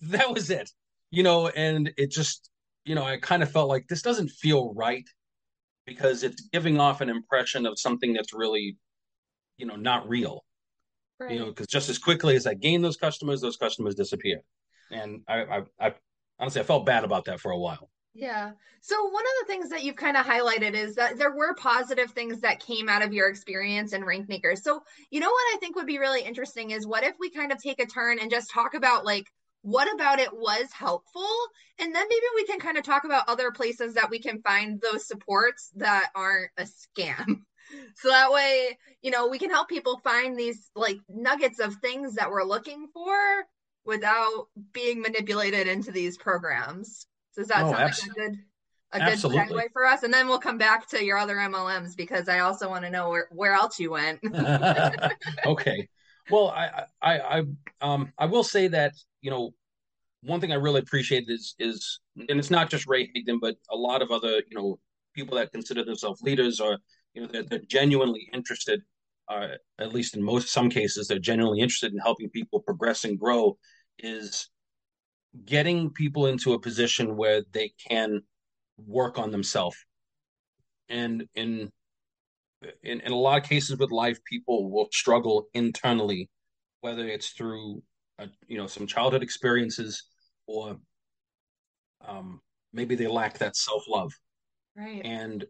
That 0.00 0.32
was 0.32 0.50
it. 0.50 0.70
You 1.10 1.22
know, 1.22 1.48
and 1.48 1.92
it 1.96 2.10
just, 2.10 2.50
you 2.84 2.94
know, 2.94 3.04
I 3.04 3.18
kind 3.18 3.42
of 3.42 3.50
felt 3.50 3.68
like 3.68 3.86
this 3.88 4.02
doesn't 4.02 4.30
feel 4.30 4.74
right 4.74 5.08
because 5.86 6.22
it's 6.22 6.48
giving 6.52 6.80
off 6.80 7.00
an 7.00 7.08
impression 7.08 7.66
of 7.66 7.78
something 7.78 8.12
that's 8.12 8.32
really, 8.32 8.76
you 9.56 9.66
know, 9.66 9.76
not 9.76 10.08
real. 10.08 10.44
Right. 11.20 11.32
You 11.32 11.38
know, 11.38 11.46
because 11.46 11.68
just 11.68 11.88
as 11.88 11.98
quickly 11.98 12.34
as 12.34 12.46
I 12.46 12.54
gain 12.54 12.82
those 12.82 12.96
customers, 12.96 13.40
those 13.40 13.56
customers 13.56 13.94
disappear. 13.94 14.40
And 14.90 15.22
I, 15.28 15.42
I, 15.42 15.62
I 15.80 15.94
honestly, 16.38 16.60
I 16.60 16.64
felt 16.64 16.86
bad 16.86 17.04
about 17.04 17.26
that 17.26 17.40
for 17.40 17.52
a 17.52 17.58
while. 17.58 17.90
Yeah. 18.14 18.52
So 18.80 19.02
one 19.08 19.24
of 19.24 19.32
the 19.40 19.52
things 19.52 19.70
that 19.70 19.82
you've 19.82 19.96
kind 19.96 20.16
of 20.16 20.24
highlighted 20.24 20.74
is 20.74 20.94
that 20.94 21.18
there 21.18 21.34
were 21.34 21.54
positive 21.54 22.12
things 22.12 22.40
that 22.40 22.60
came 22.60 22.88
out 22.88 23.02
of 23.02 23.12
your 23.12 23.28
experience 23.28 23.92
in 23.92 24.04
rank 24.04 24.28
makers. 24.28 24.62
So, 24.62 24.82
you 25.10 25.18
know 25.20 25.30
what 25.30 25.54
I 25.54 25.58
think 25.58 25.74
would 25.74 25.86
be 25.86 25.98
really 25.98 26.22
interesting 26.22 26.70
is 26.70 26.86
what 26.86 27.02
if 27.02 27.16
we 27.18 27.30
kind 27.30 27.50
of 27.50 27.60
take 27.60 27.80
a 27.80 27.86
turn 27.86 28.18
and 28.20 28.30
just 28.30 28.52
talk 28.52 28.74
about 28.74 29.04
like 29.04 29.26
what 29.62 29.92
about 29.94 30.20
it 30.20 30.32
was 30.32 30.70
helpful 30.72 31.26
and 31.80 31.94
then 31.94 32.04
maybe 32.08 32.26
we 32.36 32.46
can 32.46 32.60
kind 32.60 32.76
of 32.76 32.84
talk 32.84 33.04
about 33.04 33.28
other 33.28 33.50
places 33.50 33.94
that 33.94 34.10
we 34.10 34.20
can 34.20 34.42
find 34.42 34.80
those 34.80 35.06
supports 35.08 35.70
that 35.76 36.10
aren't 36.14 36.50
a 36.58 36.64
scam. 36.64 37.40
So 37.96 38.10
that 38.10 38.30
way, 38.30 38.78
you 39.02 39.10
know, 39.10 39.26
we 39.28 39.38
can 39.38 39.50
help 39.50 39.68
people 39.68 39.98
find 40.04 40.38
these 40.38 40.70
like 40.76 40.98
nuggets 41.08 41.60
of 41.60 41.74
things 41.76 42.14
that 42.14 42.30
we're 42.30 42.44
looking 42.44 42.88
for 42.92 43.16
without 43.86 44.48
being 44.72 45.00
manipulated 45.00 45.66
into 45.66 45.90
these 45.90 46.18
programs. 46.18 47.06
Does 47.36 47.48
that 47.48 47.64
oh, 47.64 47.70
sound 47.70 47.82
abs- 47.82 48.02
like 48.02 48.10
a 48.10 48.14
good 48.14 48.38
a 48.92 48.98
good 48.98 49.08
Absolutely. 49.08 49.56
segue 49.56 49.72
for 49.72 49.84
us? 49.84 50.02
And 50.02 50.14
then 50.14 50.28
we'll 50.28 50.38
come 50.38 50.58
back 50.58 50.88
to 50.90 51.04
your 51.04 51.18
other 51.18 51.36
MLMs 51.36 51.96
because 51.96 52.28
I 52.28 52.40
also 52.40 52.68
want 52.68 52.84
to 52.84 52.90
know 52.90 53.10
where, 53.10 53.28
where 53.32 53.52
else 53.52 53.78
you 53.78 53.90
went. 53.90 54.20
okay. 55.46 55.88
Well, 56.30 56.48
I, 56.48 56.84
I, 57.02 57.18
I, 57.18 57.42
um, 57.80 58.12
I 58.16 58.26
will 58.26 58.44
say 58.44 58.68
that 58.68 58.94
you 59.20 59.30
know, 59.30 59.54
one 60.22 60.40
thing 60.40 60.52
I 60.52 60.56
really 60.56 60.80
appreciate 60.80 61.24
is 61.28 61.54
is, 61.58 62.00
and 62.16 62.38
it's 62.38 62.50
not 62.50 62.70
just 62.70 62.86
Ray 62.86 63.08
Higdon, 63.08 63.40
but 63.40 63.56
a 63.70 63.76
lot 63.76 64.02
of 64.02 64.10
other 64.10 64.42
you 64.48 64.56
know 64.56 64.78
people 65.14 65.36
that 65.36 65.52
consider 65.52 65.84
themselves 65.84 66.22
leaders 66.22 66.60
or 66.60 66.78
you 67.14 67.22
know 67.22 67.28
they're, 67.28 67.42
they're 67.42 67.58
genuinely 67.68 68.28
interested. 68.32 68.82
Uh, 69.26 69.48
at 69.78 69.94
least 69.94 70.14
in 70.14 70.22
most 70.22 70.48
some 70.48 70.68
cases, 70.68 71.08
they're 71.08 71.18
genuinely 71.18 71.60
interested 71.60 71.92
in 71.92 71.98
helping 71.98 72.28
people 72.28 72.60
progress 72.60 73.04
and 73.04 73.18
grow. 73.18 73.56
Is 73.98 74.50
getting 75.44 75.90
people 75.90 76.26
into 76.26 76.52
a 76.52 76.60
position 76.60 77.16
where 77.16 77.42
they 77.52 77.72
can 77.88 78.22
work 78.76 79.18
on 79.18 79.30
themselves. 79.30 79.76
And 80.88 81.24
in, 81.34 81.70
in 82.82 83.00
in 83.00 83.12
a 83.12 83.16
lot 83.16 83.42
of 83.42 83.48
cases 83.48 83.78
with 83.78 83.90
life, 83.90 84.18
people 84.24 84.70
will 84.70 84.88
struggle 84.92 85.46
internally, 85.54 86.28
whether 86.80 87.06
it's 87.06 87.30
through 87.30 87.82
a, 88.18 88.28
you 88.46 88.58
know 88.58 88.66
some 88.66 88.86
childhood 88.86 89.22
experiences 89.22 90.04
or 90.46 90.76
um, 92.06 92.40
maybe 92.72 92.94
they 92.94 93.06
lack 93.06 93.38
that 93.38 93.56
self 93.56 93.84
love. 93.88 94.12
Right. 94.76 95.02
And 95.04 95.44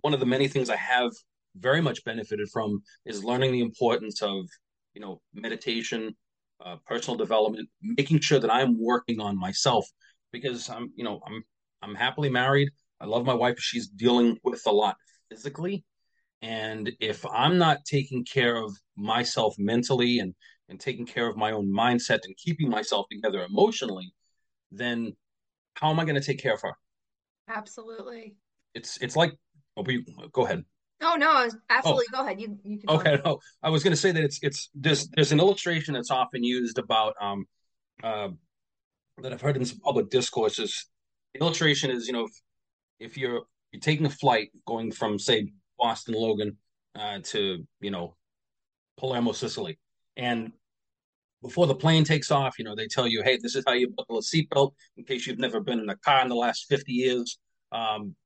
one 0.00 0.14
of 0.14 0.20
the 0.20 0.26
many 0.26 0.48
things 0.48 0.70
I 0.70 0.76
have 0.76 1.10
very 1.56 1.80
much 1.80 2.04
benefited 2.04 2.48
from 2.52 2.82
is 3.04 3.24
learning 3.24 3.52
the 3.52 3.60
importance 3.60 4.22
of 4.22 4.46
you 4.94 5.00
know 5.00 5.20
meditation 5.32 6.14
uh, 6.64 6.76
personal 6.86 7.16
development, 7.16 7.68
making 7.82 8.20
sure 8.20 8.38
that 8.38 8.52
I'm 8.52 8.80
working 8.80 9.20
on 9.20 9.38
myself 9.38 9.86
because 10.32 10.68
I'm, 10.68 10.92
you 10.96 11.04
know, 11.04 11.20
I'm 11.26 11.42
I'm 11.82 11.94
happily 11.94 12.30
married. 12.30 12.70
I 13.00 13.06
love 13.06 13.24
my 13.24 13.34
wife. 13.34 13.58
She's 13.58 13.88
dealing 13.88 14.38
with 14.42 14.62
a 14.66 14.72
lot 14.72 14.96
physically, 15.30 15.84
and 16.42 16.90
if 17.00 17.24
I'm 17.26 17.58
not 17.58 17.84
taking 17.84 18.24
care 18.24 18.56
of 18.56 18.72
myself 18.96 19.54
mentally 19.58 20.18
and 20.18 20.34
and 20.68 20.80
taking 20.80 21.06
care 21.06 21.28
of 21.28 21.36
my 21.36 21.52
own 21.52 21.66
mindset 21.70 22.20
and 22.24 22.36
keeping 22.36 22.70
myself 22.70 23.06
together 23.10 23.44
emotionally, 23.44 24.14
then 24.72 25.12
how 25.74 25.90
am 25.90 26.00
I 26.00 26.04
going 26.04 26.20
to 26.20 26.26
take 26.26 26.40
care 26.40 26.54
of 26.54 26.62
her? 26.62 26.74
Absolutely. 27.48 28.36
It's 28.74 28.96
it's 29.02 29.16
like 29.16 29.32
oh, 29.76 29.82
we, 29.82 30.04
go 30.32 30.44
ahead. 30.44 30.64
Oh 31.04 31.16
no, 31.16 31.48
absolutely. 31.68 32.04
Oh. 32.14 32.18
Go 32.18 32.24
ahead. 32.24 32.40
You, 32.40 32.58
you 32.64 32.78
can. 32.78 32.90
Okay. 32.90 33.20
No, 33.24 33.38
I 33.62 33.70
was 33.70 33.84
going 33.84 33.92
to 33.92 34.00
say 34.00 34.10
that 34.10 34.24
it's 34.24 34.38
it's 34.42 34.70
there's 34.74 35.08
there's 35.08 35.32
an 35.32 35.40
illustration 35.40 35.94
that's 35.94 36.10
often 36.10 36.42
used 36.42 36.78
about 36.78 37.14
um 37.20 37.46
uh 38.02 38.28
that 39.22 39.32
I've 39.32 39.40
heard 39.40 39.56
in 39.56 39.64
some 39.64 39.78
public 39.80 40.10
discourses. 40.10 40.86
The 41.34 41.40
illustration 41.40 41.90
is, 41.90 42.06
you 42.06 42.12
know, 42.12 42.24
if, 42.24 42.32
if 42.98 43.18
you're 43.18 43.42
you're 43.70 43.80
taking 43.80 44.06
a 44.06 44.10
flight 44.10 44.50
going 44.66 44.92
from 44.92 45.18
say 45.18 45.52
Boston 45.78 46.14
Logan 46.14 46.56
uh, 46.98 47.18
to 47.24 47.66
you 47.80 47.90
know 47.90 48.16
Palermo, 48.96 49.32
Sicily, 49.32 49.78
and 50.16 50.52
before 51.42 51.66
the 51.66 51.74
plane 51.74 52.04
takes 52.04 52.30
off, 52.30 52.58
you 52.58 52.64
know, 52.64 52.74
they 52.74 52.86
tell 52.86 53.06
you, 53.06 53.22
hey, 53.22 53.36
this 53.36 53.54
is 53.54 53.64
how 53.66 53.74
you 53.74 53.90
buckle 53.90 54.16
a 54.16 54.22
seatbelt 54.22 54.72
in 54.96 55.04
case 55.04 55.26
you've 55.26 55.38
never 55.38 55.60
been 55.60 55.78
in 55.78 55.90
a 55.90 55.96
car 55.96 56.22
in 56.22 56.28
the 56.28 56.34
last 56.34 56.64
50 56.70 56.90
years. 56.90 57.38
Um, 57.70 58.16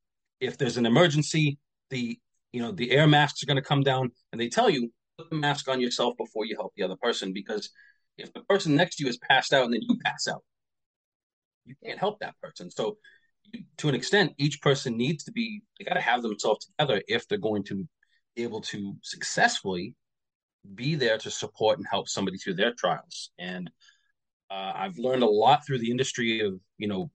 if 0.40 0.56
there's 0.56 0.76
an 0.76 0.86
emergency, 0.86 1.58
the 1.90 2.16
you 2.52 2.62
know 2.62 2.72
the 2.72 2.90
air 2.90 3.06
masks 3.06 3.42
are 3.42 3.46
going 3.46 3.56
to 3.56 3.62
come 3.62 3.82
down, 3.82 4.10
and 4.32 4.40
they 4.40 4.48
tell 4.48 4.70
you 4.70 4.90
put 5.18 5.30
the 5.30 5.36
mask 5.36 5.68
on 5.68 5.80
yourself 5.80 6.16
before 6.16 6.46
you 6.46 6.56
help 6.56 6.72
the 6.76 6.82
other 6.82 6.96
person 6.96 7.32
because 7.32 7.70
if 8.16 8.32
the 8.32 8.40
person 8.42 8.74
next 8.74 8.96
to 8.96 9.04
you 9.04 9.10
is 9.10 9.18
passed 9.18 9.52
out 9.52 9.64
and 9.64 9.72
then 9.72 9.82
you 9.82 9.96
pass 10.04 10.26
out, 10.28 10.42
you 11.64 11.74
can't 11.84 11.98
help 11.98 12.18
that 12.20 12.34
person. 12.42 12.70
So 12.70 12.98
to 13.78 13.88
an 13.88 13.94
extent, 13.94 14.32
each 14.38 14.60
person 14.60 14.96
needs 14.96 15.24
to 15.24 15.32
be 15.32 15.62
they 15.78 15.84
got 15.84 15.94
to 15.94 16.00
have 16.00 16.22
themselves 16.22 16.66
together 16.66 17.02
if 17.08 17.26
they're 17.28 17.38
going 17.38 17.64
to 17.64 17.86
be 18.36 18.42
able 18.42 18.60
to 18.62 18.94
successfully 19.02 19.94
be 20.74 20.94
there 20.94 21.18
to 21.18 21.30
support 21.30 21.78
and 21.78 21.86
help 21.88 22.08
somebody 22.08 22.36
through 22.38 22.54
their 22.54 22.72
trials. 22.74 23.30
And 23.38 23.70
uh, 24.50 24.72
I've 24.74 24.98
learned 24.98 25.22
a 25.22 25.28
lot 25.28 25.64
through 25.66 25.78
the 25.78 25.90
industry 25.90 26.40
of 26.40 26.54
you 26.78 26.88
know 26.88 27.10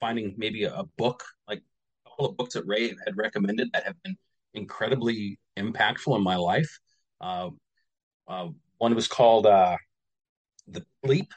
finding 0.00 0.34
maybe 0.36 0.64
a, 0.64 0.74
a 0.74 0.84
book 0.98 1.24
like 1.48 1.58
a 2.06 2.10
couple 2.10 2.26
of 2.26 2.36
books 2.36 2.54
that 2.54 2.66
Ray 2.66 2.88
had 2.88 3.16
recommended 3.16 3.70
that 3.72 3.84
have 3.84 3.96
been 4.02 4.16
incredibly 4.54 5.38
impactful 5.58 6.16
in 6.16 6.22
my 6.22 6.36
life. 6.36 6.78
Uh, 7.20 7.50
uh, 8.26 8.48
one 8.78 8.94
was 8.94 9.08
called 9.08 9.46
uh, 9.46 9.76
"The 10.68 10.84
Sleep," 11.04 11.32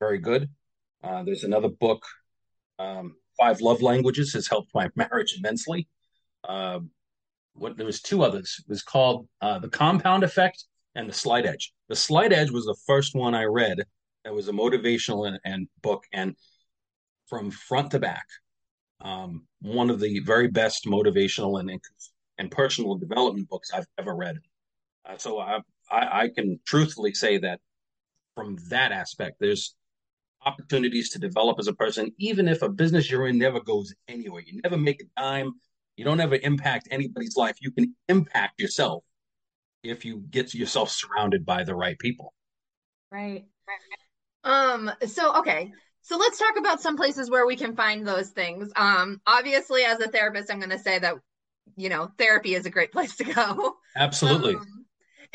very 0.00 0.18
good. 0.18 0.48
Uh, 1.02 1.22
there's 1.24 1.44
another 1.44 1.68
book, 1.68 2.04
um, 2.78 3.16
Five 3.36 3.60
Love 3.60 3.82
Languages, 3.82 4.32
has 4.32 4.48
helped 4.48 4.74
my 4.74 4.88
marriage 4.96 5.36
immensely. 5.38 5.88
Uh, 6.44 6.80
what 7.54 7.76
there 7.76 7.86
was 7.86 8.00
two 8.00 8.22
others. 8.22 8.56
It 8.60 8.68
was 8.68 8.82
called 8.82 9.28
uh, 9.40 9.58
The 9.58 9.68
Compound 9.68 10.24
Effect 10.24 10.64
and 10.94 11.08
The 11.08 11.14
Slight 11.14 11.46
Edge. 11.46 11.72
The 11.88 11.96
Slight 11.96 12.32
Edge 12.32 12.50
was 12.50 12.64
the 12.64 12.76
first 12.86 13.14
one 13.14 13.34
I 13.34 13.44
read. 13.44 13.78
That 14.24 14.34
was 14.34 14.48
a 14.48 14.52
motivational 14.52 15.26
and, 15.26 15.38
and 15.44 15.68
book, 15.82 16.04
and 16.12 16.36
from 17.26 17.50
front 17.50 17.90
to 17.90 17.98
back, 17.98 18.26
um, 19.00 19.46
one 19.60 19.90
of 19.90 20.00
the 20.00 20.20
very 20.20 20.48
best 20.48 20.84
motivational 20.86 21.58
and 21.58 21.70
and 21.70 21.80
personal 22.50 22.94
development 22.96 23.48
books 23.48 23.70
I've 23.72 23.86
ever 23.98 24.14
read. 24.14 24.38
Uh, 25.04 25.16
so 25.18 25.38
I, 25.38 25.58
I 25.90 26.22
I 26.22 26.28
can 26.34 26.60
truthfully 26.66 27.14
say 27.14 27.38
that 27.38 27.60
from 28.34 28.58
that 28.68 28.92
aspect, 28.92 29.36
there's 29.40 29.74
opportunities 30.44 31.10
to 31.10 31.18
develop 31.18 31.58
as 31.58 31.68
a 31.68 31.74
person, 31.74 32.12
even 32.18 32.48
if 32.48 32.62
a 32.62 32.68
business 32.68 33.10
you're 33.10 33.26
in 33.26 33.38
never 33.38 33.60
goes 33.60 33.94
anywhere. 34.08 34.42
You 34.44 34.60
never 34.62 34.76
make 34.76 35.02
a 35.02 35.20
dime. 35.20 35.52
You 35.96 36.04
don't 36.04 36.20
ever 36.20 36.36
impact 36.42 36.88
anybody's 36.90 37.36
life. 37.36 37.56
You 37.60 37.70
can 37.70 37.94
impact 38.08 38.60
yourself 38.60 39.04
if 39.82 40.04
you 40.04 40.24
get 40.30 40.54
yourself 40.54 40.90
surrounded 40.90 41.44
by 41.44 41.64
the 41.64 41.74
right 41.74 41.98
people. 41.98 42.32
Right. 43.10 43.44
Um, 44.44 44.90
so 45.06 45.36
okay. 45.38 45.72
So 46.00 46.16
let's 46.16 46.38
talk 46.38 46.56
about 46.58 46.80
some 46.80 46.96
places 46.96 47.30
where 47.30 47.46
we 47.46 47.56
can 47.56 47.76
find 47.76 48.06
those 48.06 48.30
things. 48.30 48.72
Um, 48.74 49.20
obviously 49.26 49.84
as 49.84 50.00
a 50.00 50.08
therapist, 50.08 50.50
I'm 50.50 50.58
going 50.58 50.70
to 50.70 50.78
say 50.78 50.98
that 50.98 51.14
you 51.76 51.88
know, 51.88 52.10
therapy 52.18 52.54
is 52.54 52.66
a 52.66 52.70
great 52.70 52.92
place 52.92 53.16
to 53.16 53.24
go. 53.24 53.76
Absolutely. 53.96 54.54
Um, 54.54 54.82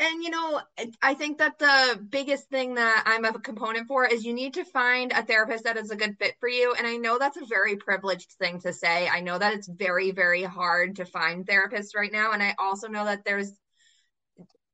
and 0.00 0.22
you 0.22 0.30
know, 0.30 0.60
I 1.02 1.14
think 1.14 1.38
that 1.38 1.58
the 1.58 2.00
biggest 2.08 2.48
thing 2.48 2.74
that 2.74 3.02
I'm 3.04 3.24
a 3.24 3.32
component 3.38 3.88
for 3.88 4.06
is 4.06 4.24
you 4.24 4.32
need 4.32 4.54
to 4.54 4.64
find 4.64 5.10
a 5.10 5.24
therapist 5.24 5.64
that 5.64 5.76
is 5.76 5.90
a 5.90 5.96
good 5.96 6.16
fit 6.18 6.36
for 6.38 6.48
you. 6.48 6.72
And 6.78 6.86
I 6.86 6.96
know 6.96 7.18
that's 7.18 7.36
a 7.36 7.46
very 7.46 7.74
privileged 7.76 8.30
thing 8.32 8.60
to 8.60 8.72
say. 8.72 9.08
I 9.08 9.20
know 9.20 9.36
that 9.36 9.54
it's 9.54 9.66
very, 9.66 10.12
very 10.12 10.44
hard 10.44 10.96
to 10.96 11.04
find 11.04 11.44
therapists 11.44 11.96
right 11.96 12.12
now. 12.12 12.30
And 12.32 12.42
I 12.42 12.54
also 12.60 12.86
know 12.86 13.06
that 13.06 13.24
there's 13.24 13.50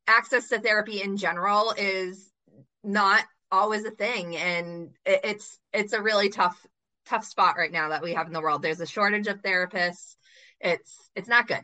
access 0.06 0.48
to 0.50 0.60
therapy 0.60 1.00
in 1.00 1.16
general 1.16 1.72
is 1.76 2.30
not 2.82 3.24
always 3.50 3.86
a 3.86 3.90
thing. 3.90 4.36
And 4.36 4.90
it's 5.06 5.58
it's 5.72 5.94
a 5.94 6.02
really 6.02 6.28
tough, 6.28 6.58
tough 7.06 7.24
spot 7.24 7.56
right 7.56 7.72
now 7.72 7.88
that 7.88 8.02
we 8.02 8.12
have 8.12 8.26
in 8.26 8.34
the 8.34 8.42
world. 8.42 8.60
There's 8.60 8.80
a 8.80 8.86
shortage 8.86 9.28
of 9.28 9.40
therapists. 9.40 10.16
It's 10.64 11.10
it's 11.14 11.28
not 11.28 11.46
good. 11.46 11.62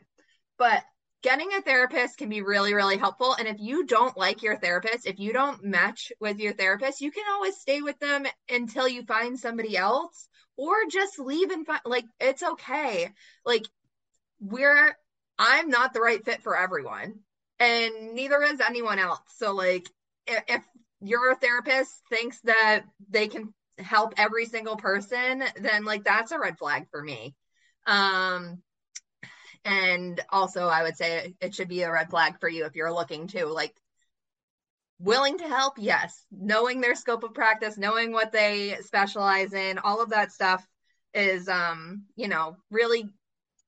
But 0.58 0.84
getting 1.22 1.52
a 1.52 1.62
therapist 1.62 2.18
can 2.18 2.28
be 2.28 2.42
really 2.42 2.74
really 2.74 2.98
helpful. 2.98 3.34
And 3.34 3.48
if 3.48 3.56
you 3.58 3.86
don't 3.86 4.16
like 4.16 4.42
your 4.42 4.56
therapist 4.56 5.06
if 5.06 5.18
you 5.18 5.32
don't 5.32 5.64
match 5.64 6.12
with 6.20 6.38
your 6.38 6.52
therapist 6.52 7.00
you 7.00 7.10
can 7.10 7.24
always 7.32 7.56
stay 7.56 7.82
with 7.82 7.98
them 7.98 8.26
until 8.48 8.86
you 8.86 9.02
find 9.04 9.38
somebody 9.38 9.76
else 9.76 10.28
or 10.56 10.74
just 10.90 11.18
leave 11.18 11.50
and 11.50 11.66
find 11.66 11.80
like 11.84 12.04
it's 12.20 12.42
okay. 12.42 13.10
Like 13.44 13.64
we're 14.40 14.96
i'm 15.38 15.68
not 15.68 15.92
the 15.92 16.00
right 16.00 16.24
fit 16.24 16.42
for 16.42 16.56
everyone 16.56 17.14
and 17.58 18.14
neither 18.14 18.42
is 18.42 18.60
anyone 18.60 18.98
else. 18.98 19.20
So 19.36 19.52
like 19.52 19.88
if, 20.26 20.42
if 20.48 20.64
your 21.00 21.34
therapist 21.36 21.90
thinks 22.10 22.40
that 22.42 22.84
they 23.08 23.28
can 23.28 23.54
help 23.78 24.14
every 24.18 24.44
single 24.46 24.76
person 24.76 25.42
then 25.56 25.84
like 25.84 26.04
that's 26.04 26.32
a 26.32 26.38
red 26.38 26.58
flag 26.58 26.86
for 26.90 27.02
me. 27.02 27.34
Um 27.86 28.62
and 29.64 30.20
also, 30.30 30.66
I 30.66 30.82
would 30.82 30.96
say 30.96 31.34
it 31.40 31.54
should 31.54 31.68
be 31.68 31.82
a 31.82 31.92
red 31.92 32.10
flag 32.10 32.40
for 32.40 32.48
you 32.48 32.64
if 32.64 32.76
you're 32.76 32.92
looking 32.92 33.26
to 33.28 33.46
like 33.46 33.74
willing 34.98 35.38
to 35.38 35.48
help. 35.48 35.74
Yes. 35.78 36.24
Knowing 36.30 36.80
their 36.80 36.94
scope 36.94 37.24
of 37.24 37.34
practice, 37.34 37.76
knowing 37.76 38.12
what 38.12 38.32
they 38.32 38.76
specialize 38.80 39.52
in, 39.52 39.78
all 39.78 40.02
of 40.02 40.10
that 40.10 40.32
stuff 40.32 40.66
is, 41.14 41.48
um, 41.48 42.04
you 42.16 42.28
know, 42.28 42.56
really 42.70 43.08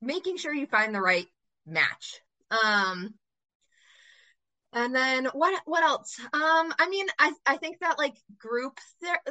making 0.00 0.36
sure 0.36 0.54
you 0.54 0.66
find 0.66 0.94
the 0.94 1.00
right 1.00 1.26
match. 1.66 2.20
Um, 2.50 3.14
and 4.74 4.94
then 4.94 5.26
what 5.34 5.60
what 5.66 5.82
else? 5.82 6.18
Um, 6.32 6.72
I 6.78 6.88
mean, 6.88 7.06
I 7.18 7.32
I 7.44 7.56
think 7.58 7.80
that 7.80 7.98
like 7.98 8.14
groups 8.38 8.82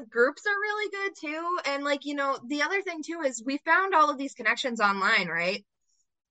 groups 0.10 0.43
are 0.45 0.60
really 0.62 0.91
good 0.91 1.15
too. 1.19 1.58
And 1.65 1.84
like, 1.84 2.06
you 2.06 2.13
know, 2.13 2.38
the 2.47 2.62
other 2.62 2.82
thing 2.84 3.02
too 3.04 3.21
is 3.26 3.43
we 3.43 3.58
found 3.65 3.95
all 3.95 4.12
of 4.12 4.19
these 4.19 4.36
connections 4.36 4.80
online, 4.80 5.28
right? 5.28 5.65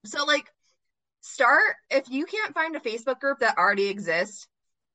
So 0.04 0.24
like 0.24 0.46
start 1.20 1.74
if 1.90 2.08
you 2.08 2.24
can't 2.26 2.54
find 2.54 2.74
a 2.74 2.80
Facebook 2.80 3.20
group 3.20 3.40
that 3.40 3.58
already 3.58 3.88
exists 3.88 4.46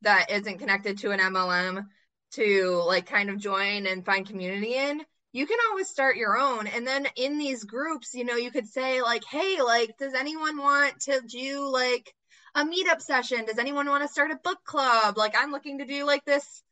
that 0.02 0.32
isn't 0.32 0.60
connected 0.60 0.98
to 1.00 1.12
an 1.12 1.20
MLM 1.20 1.86
to 2.32 2.84
like 2.86 3.06
kind 3.06 3.30
of 3.30 3.38
join 3.38 3.86
and 3.86 4.06
find 4.06 4.28
community 4.28 4.76
in, 4.76 5.02
you 5.32 5.46
can 5.46 5.58
always 5.70 5.90
start 5.90 6.18
your 6.18 6.38
own. 6.38 6.68
And 6.68 6.86
then 6.86 7.08
in 7.16 7.38
these 7.38 7.64
groups, 7.64 8.14
you 8.14 8.26
know, 8.26 8.36
you 8.36 8.52
could 8.52 8.68
say 8.68 9.02
like, 9.02 9.24
"Hey, 9.26 9.62
like 9.62 9.98
does 9.98 10.14
anyone 10.14 10.58
want 10.58 11.00
to 11.02 11.22
do 11.28 11.68
like 11.70 12.14
a 12.56 12.64
meetup 12.64 13.02
session? 13.02 13.46
Does 13.46 13.60
anyone 13.60 13.88
want 13.88 14.04
to 14.04 14.10
start 14.10 14.32
a 14.32 14.40
book 14.44 14.60
club? 14.64 15.18
Like 15.18 15.36
I'm 15.38 15.52
looking 15.52 15.80
to 15.80 15.86
do 15.86 16.06
like 16.06 16.26
this 16.26 16.64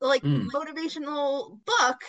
like 0.00 0.22
mm. 0.22 0.48
motivational 0.48 1.58
book 1.64 2.00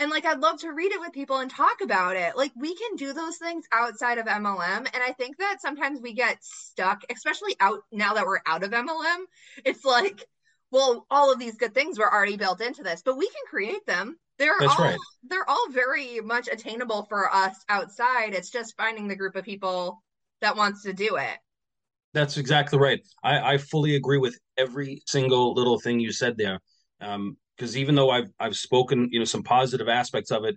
and 0.00 0.10
like 0.10 0.24
I'd 0.24 0.40
love 0.40 0.58
to 0.60 0.72
read 0.72 0.92
it 0.92 0.98
with 0.98 1.12
people 1.12 1.36
and 1.36 1.50
talk 1.50 1.82
about 1.82 2.16
it. 2.16 2.36
Like 2.36 2.52
we 2.56 2.74
can 2.74 2.96
do 2.96 3.12
those 3.12 3.36
things 3.36 3.66
outside 3.70 4.18
of 4.18 4.26
MLM 4.26 4.78
and 4.78 5.02
I 5.06 5.12
think 5.12 5.36
that 5.38 5.58
sometimes 5.60 6.00
we 6.00 6.14
get 6.14 6.38
stuck, 6.40 7.02
especially 7.10 7.54
out 7.60 7.80
now 7.92 8.14
that 8.14 8.26
we're 8.26 8.40
out 8.46 8.64
of 8.64 8.70
MLM. 8.70 9.24
It's 9.64 9.84
like, 9.84 10.24
well, 10.72 11.06
all 11.10 11.32
of 11.32 11.38
these 11.38 11.56
good 11.56 11.74
things 11.74 11.98
were 11.98 12.12
already 12.12 12.36
built 12.36 12.62
into 12.62 12.82
this, 12.82 13.02
but 13.04 13.18
we 13.18 13.26
can 13.26 13.42
create 13.48 13.84
them. 13.86 14.16
They're 14.38 14.54
That's 14.58 14.78
all 14.78 14.86
right. 14.86 14.98
they're 15.28 15.48
all 15.48 15.70
very 15.70 16.20
much 16.20 16.48
attainable 16.50 17.04
for 17.10 17.32
us 17.32 17.54
outside. 17.68 18.32
It's 18.32 18.50
just 18.50 18.76
finding 18.78 19.06
the 19.06 19.16
group 19.16 19.36
of 19.36 19.44
people 19.44 20.02
that 20.40 20.56
wants 20.56 20.82
to 20.84 20.94
do 20.94 21.16
it. 21.16 21.38
That's 22.14 22.38
exactly 22.38 22.78
right. 22.78 23.00
I, 23.22 23.54
I 23.54 23.58
fully 23.58 23.96
agree 23.96 24.18
with 24.18 24.36
every 24.56 25.02
single 25.06 25.52
little 25.52 25.78
thing 25.78 26.00
you 26.00 26.10
said 26.10 26.38
there. 26.38 26.58
Um, 27.00 27.36
because 27.60 27.76
even 27.76 27.94
though 27.94 28.08
I've 28.08 28.30
I've 28.40 28.56
spoken, 28.56 29.10
you 29.12 29.18
know, 29.18 29.26
some 29.26 29.42
positive 29.42 29.86
aspects 29.86 30.30
of 30.30 30.44
it, 30.44 30.56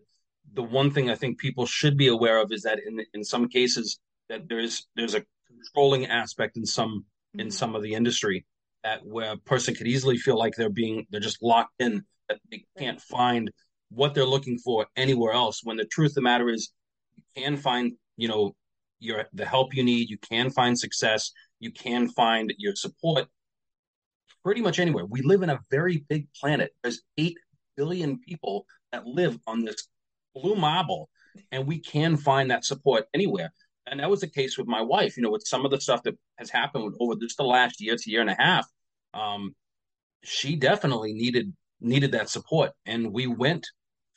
the 0.54 0.64
one 0.64 0.90
thing 0.90 1.10
I 1.10 1.16
think 1.16 1.38
people 1.38 1.66
should 1.66 1.98
be 1.98 2.08
aware 2.08 2.38
of 2.38 2.54
is 2.54 2.62
that 2.62 2.80
in 2.80 3.06
in 3.14 3.26
some 3.26 3.50
cases 3.50 4.00
that 4.30 4.48
there's 4.48 4.88
there's 4.96 5.14
a 5.14 5.26
controlling 5.46 6.06
aspect 6.06 6.56
in 6.56 6.66
some 6.66 7.00
mm-hmm. 7.00 7.42
in 7.42 7.52
some 7.52 7.76
of 7.76 7.84
the 7.84 7.94
industry 7.94 8.46
that 8.86 9.06
where 9.06 9.34
a 9.34 9.38
person 9.38 9.76
could 9.76 9.88
easily 9.88 10.18
feel 10.18 10.38
like 10.40 10.54
they're 10.56 10.70
being 10.70 11.06
they're 11.10 11.20
just 11.20 11.44
locked 11.44 11.74
in 11.80 12.06
that 12.30 12.40
they 12.50 12.64
can't 12.78 13.02
find 13.02 13.52
what 13.90 14.14
they're 14.14 14.26
looking 14.26 14.58
for 14.58 14.88
anywhere 14.96 15.34
else 15.34 15.60
when 15.62 15.76
the 15.76 15.86
truth 15.86 16.12
of 16.12 16.16
the 16.16 16.22
matter 16.22 16.50
is 16.50 16.72
you 17.18 17.24
can 17.36 17.58
find 17.58 17.92
you 18.16 18.30
know 18.30 18.56
your 19.00 19.26
the 19.34 19.46
help 19.46 19.76
you 19.76 19.84
need 19.84 20.10
you 20.10 20.18
can 20.20 20.50
find 20.50 20.80
success 20.80 21.32
you 21.60 21.72
can 21.72 22.08
find 22.08 22.54
your 22.58 22.76
support 22.76 23.28
pretty 24.44 24.62
much 24.62 24.80
anywhere. 24.80 25.06
We 25.06 25.22
live 25.22 25.42
in 25.44 25.50
a 25.50 25.60
very 25.72 26.06
big 26.10 26.28
planet. 26.34 26.72
There's 26.82 27.02
8 27.18 27.38
billion 27.76 28.20
people 28.20 28.66
that 28.92 29.06
live 29.06 29.38
on 29.48 29.64
this 29.64 29.88
blue 30.36 30.56
marble, 30.56 31.10
and 31.52 31.68
we 31.68 31.80
can 31.80 32.18
find 32.18 32.52
that 32.52 32.66
support 32.66 33.06
anywhere. 33.14 33.52
And 33.88 34.00
that 34.00 34.10
was 34.10 34.22
the 34.22 34.28
case 34.28 34.58
with 34.58 34.68
my 34.68 34.82
wife, 34.82 35.18
you 35.18 35.24
know, 35.24 35.32
with 35.32 35.46
some 35.46 35.66
of 35.66 35.72
the 35.72 35.82
stuff 35.82 36.04
that 36.04 36.18
has 36.38 36.50
happened 36.50 36.94
over 37.00 37.16
just 37.16 37.38
the 37.38 37.44
last 37.44 37.82
year 37.82 37.96
to 37.98 38.12
year 38.12 38.22
and 38.22 38.30
a 38.30 38.36
half. 38.38 38.66
Um, 39.14 39.56
she 40.24 40.56
definitely 40.56 41.14
needed 41.14 41.54
needed 41.82 42.14
that 42.14 42.30
support. 42.30 42.72
And 42.86 43.12
we 43.12 43.28
went 43.28 43.68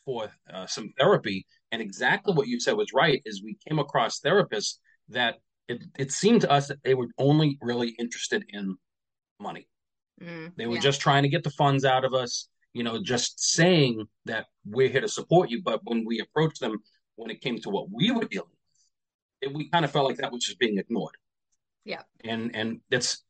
for 0.05 0.31
uh, 0.53 0.67
some 0.67 0.93
therapy, 0.99 1.47
and 1.73 1.83
exactly 1.83 2.33
what 2.33 2.47
you 2.47 2.61
said 2.61 2.77
was 2.77 2.93
right. 2.95 3.21
Is 3.25 3.43
we 3.43 3.59
came 3.69 3.79
across 3.81 4.21
therapists 4.21 4.75
that 5.09 5.37
it, 5.69 5.85
it 5.99 6.13
seemed 6.13 6.43
to 6.43 6.51
us 6.51 6.69
that 6.69 6.83
they 6.85 6.95
were 6.95 7.09
only 7.19 7.59
really 7.61 7.89
interested 7.99 8.45
in 8.49 8.77
money. 9.41 9.67
Mm, 10.23 10.53
they 10.57 10.67
were 10.67 10.77
yeah. 10.77 10.81
just 10.81 11.01
trying 11.01 11.23
to 11.23 11.29
get 11.29 11.45
the 11.45 11.51
funds 11.51 11.85
out 11.85 12.05
of 12.05 12.15
us, 12.15 12.49
you 12.73 12.83
know, 12.83 13.03
just 13.03 13.41
saying 13.41 14.07
that 14.25 14.47
we're 14.65 14.89
here 14.89 15.01
to 15.01 15.09
support 15.09 15.51
you. 15.51 15.63
But 15.63 15.81
when 15.85 16.05
we 16.05 16.21
approached 16.21 16.61
them, 16.61 16.79
when 17.17 17.31
it 17.31 17.41
came 17.41 17.59
to 17.61 17.71
what 17.71 17.91
we 17.91 18.11
were 18.11 18.25
dealing 18.25 18.49
with, 18.51 19.51
it, 19.51 19.55
we 19.55 19.69
kind 19.69 19.85
of 19.85 19.91
felt 19.91 20.07
like 20.07 20.19
that 20.19 20.33
was 20.33 20.45
just 20.45 20.59
being 20.59 20.79
ignored. 20.79 21.17
Yeah. 21.85 22.03
And 22.25 22.55
and 22.55 22.81
that's 22.91 23.23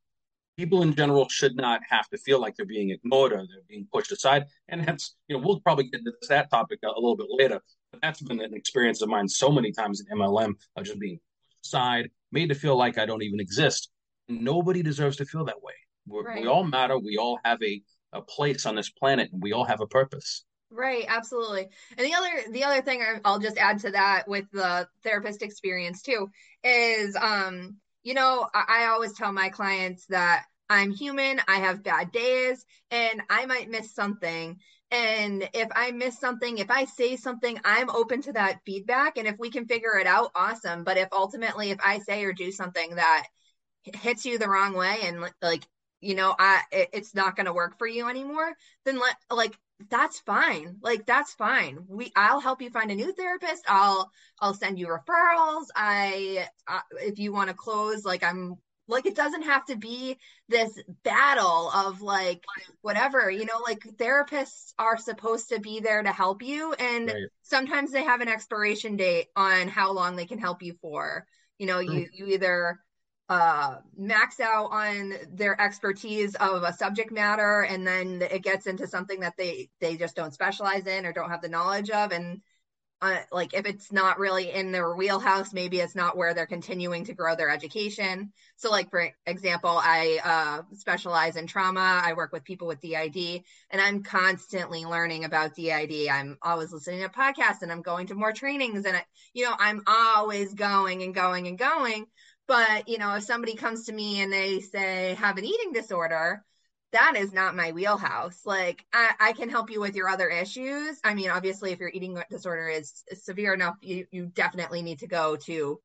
people 0.56 0.82
in 0.82 0.94
general 0.94 1.28
should 1.28 1.56
not 1.56 1.80
have 1.88 2.08
to 2.08 2.16
feel 2.18 2.40
like 2.40 2.56
they're 2.56 2.66
being 2.66 2.90
ignored 2.90 3.32
or 3.32 3.36
they're 3.36 3.62
being 3.68 3.86
pushed 3.92 4.10
aside. 4.12 4.46
And 4.68 4.86
that's, 4.86 5.14
you 5.28 5.36
know, 5.36 5.42
we'll 5.44 5.60
probably 5.60 5.84
get 5.84 6.00
into 6.00 6.12
that 6.28 6.50
topic 6.50 6.78
a, 6.84 6.88
a 6.88 6.94
little 6.94 7.16
bit 7.16 7.26
later. 7.28 7.60
But 7.92 8.00
that's 8.00 8.22
been 8.22 8.40
an 8.40 8.54
experience 8.54 9.02
of 9.02 9.08
mine 9.08 9.28
so 9.28 9.50
many 9.50 9.72
times 9.72 10.00
in 10.00 10.18
MLM 10.18 10.54
of 10.76 10.84
just 10.84 10.98
being 10.98 11.20
aside, 11.64 12.10
made 12.32 12.48
to 12.48 12.54
feel 12.54 12.76
like 12.76 12.98
I 12.98 13.06
don't 13.06 13.22
even 13.22 13.40
exist. 13.40 13.90
Nobody 14.28 14.82
deserves 14.82 15.16
to 15.18 15.24
feel 15.24 15.44
that 15.44 15.62
way. 15.62 15.74
Right. 16.08 16.42
We 16.42 16.46
all 16.46 16.64
matter. 16.64 16.98
We 16.98 17.16
all 17.16 17.38
have 17.44 17.62
a, 17.62 17.82
a 18.12 18.22
place 18.22 18.66
on 18.66 18.76
this 18.76 18.90
planet, 18.90 19.30
and 19.32 19.42
we 19.42 19.52
all 19.52 19.64
have 19.64 19.80
a 19.80 19.86
purpose. 19.86 20.44
Right, 20.70 21.04
absolutely. 21.08 21.68
And 21.96 22.06
the 22.06 22.14
other 22.14 22.50
the 22.50 22.64
other 22.64 22.82
thing 22.82 23.02
I'll 23.24 23.38
just 23.38 23.58
add 23.58 23.78
to 23.80 23.92
that 23.92 24.26
with 24.26 24.46
the 24.52 24.88
therapist 25.04 25.42
experience 25.42 26.02
too 26.02 26.28
is 26.64 27.14
um 27.16 27.76
you 28.02 28.14
know 28.14 28.48
I, 28.52 28.64
I 28.68 28.84
always 28.86 29.12
tell 29.12 29.32
my 29.32 29.48
clients 29.48 30.06
that 30.06 30.44
I'm 30.68 30.90
human, 30.90 31.40
I 31.46 31.58
have 31.58 31.84
bad 31.84 32.10
days, 32.10 32.64
and 32.90 33.22
I 33.30 33.46
might 33.46 33.70
miss 33.70 33.94
something. 33.94 34.58
And 34.90 35.48
if 35.52 35.68
I 35.74 35.92
miss 35.92 36.18
something, 36.18 36.58
if 36.58 36.70
I 36.70 36.84
say 36.84 37.16
something, 37.16 37.58
I'm 37.64 37.90
open 37.90 38.22
to 38.22 38.32
that 38.32 38.60
feedback. 38.64 39.18
And 39.18 39.26
if 39.26 39.36
we 39.38 39.50
can 39.50 39.66
figure 39.66 39.98
it 39.98 40.06
out, 40.06 40.30
awesome. 40.34 40.84
But 40.84 40.96
if 40.96 41.08
ultimately, 41.12 41.70
if 41.70 41.78
I 41.84 41.98
say 41.98 42.24
or 42.24 42.32
do 42.32 42.50
something 42.52 42.96
that 42.96 43.26
hits 43.84 44.24
you 44.24 44.38
the 44.38 44.48
wrong 44.48 44.74
way 44.74 44.98
and 45.04 45.20
like 45.42 45.62
you 46.00 46.14
know 46.14 46.34
i 46.38 46.60
it, 46.72 46.88
it's 46.92 47.14
not 47.14 47.36
going 47.36 47.46
to 47.46 47.52
work 47.52 47.78
for 47.78 47.86
you 47.86 48.08
anymore 48.08 48.52
then 48.84 48.98
let 48.98 49.16
like 49.30 49.56
that's 49.90 50.20
fine. 50.20 50.76
Like 50.80 51.06
that's 51.06 51.34
fine. 51.34 51.78
We 51.88 52.12
i'll 52.16 52.40
help 52.40 52.62
you 52.62 52.70
find 52.70 52.90
a 52.90 52.94
new 52.94 53.12
therapist. 53.12 53.64
I'll 53.68 54.10
i'll 54.40 54.54
send 54.54 54.78
you 54.78 54.86
referrals. 54.86 55.66
I 55.74 56.46
uh, 56.66 56.80
if 57.02 57.18
you 57.18 57.32
want 57.32 57.48
to 57.48 57.54
close 57.54 58.04
like 58.04 58.24
i'm 58.24 58.56
like 58.88 59.06
it 59.06 59.16
doesn't 59.16 59.42
have 59.42 59.64
to 59.66 59.76
be 59.76 60.16
this 60.48 60.70
battle 61.02 61.70
of 61.72 62.00
like 62.02 62.40
whatever 62.82 63.28
you 63.28 63.44
know 63.44 63.58
like 63.64 63.80
therapists 63.96 64.72
are 64.78 64.96
supposed 64.96 65.48
to 65.48 65.58
be 65.58 65.80
there 65.80 66.02
to 66.02 66.12
help 66.12 66.40
you 66.40 66.72
and 66.74 67.08
right. 67.08 67.16
sometimes 67.42 67.90
they 67.90 68.04
have 68.04 68.20
an 68.20 68.28
expiration 68.28 68.96
date 68.96 69.26
on 69.34 69.66
how 69.66 69.92
long 69.92 70.14
they 70.14 70.26
can 70.26 70.38
help 70.38 70.62
you 70.62 70.74
for. 70.80 71.26
You 71.58 71.66
know 71.66 71.80
you 71.80 72.06
you 72.12 72.26
either 72.28 72.78
uh, 73.28 73.76
max 73.96 74.38
out 74.38 74.68
on 74.70 75.12
their 75.32 75.60
expertise 75.60 76.34
of 76.36 76.62
a 76.62 76.72
subject 76.72 77.10
matter 77.10 77.62
and 77.62 77.86
then 77.86 78.22
it 78.30 78.42
gets 78.42 78.66
into 78.66 78.86
something 78.86 79.20
that 79.20 79.36
they 79.36 79.68
they 79.80 79.96
just 79.96 80.14
don't 80.14 80.32
specialize 80.32 80.86
in 80.86 81.04
or 81.04 81.12
don't 81.12 81.30
have 81.30 81.42
the 81.42 81.48
knowledge 81.48 81.90
of. 81.90 82.12
And 82.12 82.40
uh, 83.02 83.18
like 83.30 83.52
if 83.52 83.66
it's 83.66 83.92
not 83.92 84.18
really 84.18 84.52
in 84.52 84.72
their 84.72 84.94
wheelhouse 84.94 85.52
maybe 85.52 85.80
it's 85.80 85.94
not 85.94 86.16
where 86.16 86.32
they're 86.32 86.46
continuing 86.46 87.04
to 87.04 87.14
grow 87.14 87.34
their 87.34 87.50
education. 87.50 88.32
So 88.54 88.70
like 88.70 88.90
for 88.90 89.10
example 89.26 89.80
i 89.82 90.20
uh, 90.24 90.62
specialize 90.76 91.36
in 91.36 91.48
trauma. 91.48 92.00
I 92.04 92.12
work 92.12 92.32
with 92.32 92.44
people 92.44 92.68
with 92.68 92.80
DID 92.80 93.42
and 93.70 93.82
i'm 93.82 94.04
constantly 94.04 94.84
learning 94.84 95.24
about 95.24 95.56
DID 95.56 96.08
i'm 96.08 96.38
always 96.42 96.72
listening 96.72 97.00
to 97.00 97.08
podcasts 97.08 97.62
and 97.62 97.72
i'm 97.72 97.82
going 97.82 98.06
to 98.06 98.14
more 98.14 98.32
trainings 98.32 98.86
and 98.86 98.96
I, 98.96 99.04
you 99.34 99.44
know 99.44 99.54
i'm 99.58 99.82
always 99.86 100.54
going 100.54 101.02
and 101.02 101.14
going 101.14 101.48
and 101.48 101.58
going 101.58 102.06
but, 102.46 102.88
you 102.88 102.98
know, 102.98 103.14
if 103.14 103.24
somebody 103.24 103.54
comes 103.54 103.86
to 103.86 103.92
me 103.92 104.20
and 104.20 104.32
they 104.32 104.60
say 104.60 105.14
have 105.14 105.38
an 105.38 105.44
eating 105.44 105.72
disorder, 105.72 106.44
that 106.92 107.14
is 107.16 107.32
not 107.32 107.56
my 107.56 107.72
wheelhouse. 107.72 108.40
Like 108.44 108.84
I, 108.92 109.12
I, 109.18 109.32
can 109.32 109.48
help 109.48 109.70
you 109.70 109.80
with 109.80 109.96
your 109.96 110.08
other 110.08 110.28
issues. 110.28 110.98
I 111.04 111.14
mean, 111.14 111.30
obviously, 111.30 111.72
if 111.72 111.80
your 111.80 111.90
eating 111.92 112.16
disorder 112.30 112.68
is, 112.68 113.04
is 113.10 113.24
severe 113.24 113.54
enough, 113.54 113.76
you, 113.82 114.06
you 114.10 114.26
definitely 114.26 114.82
need 114.82 115.00
to 115.00 115.06
go 115.06 115.36
to 115.36 115.80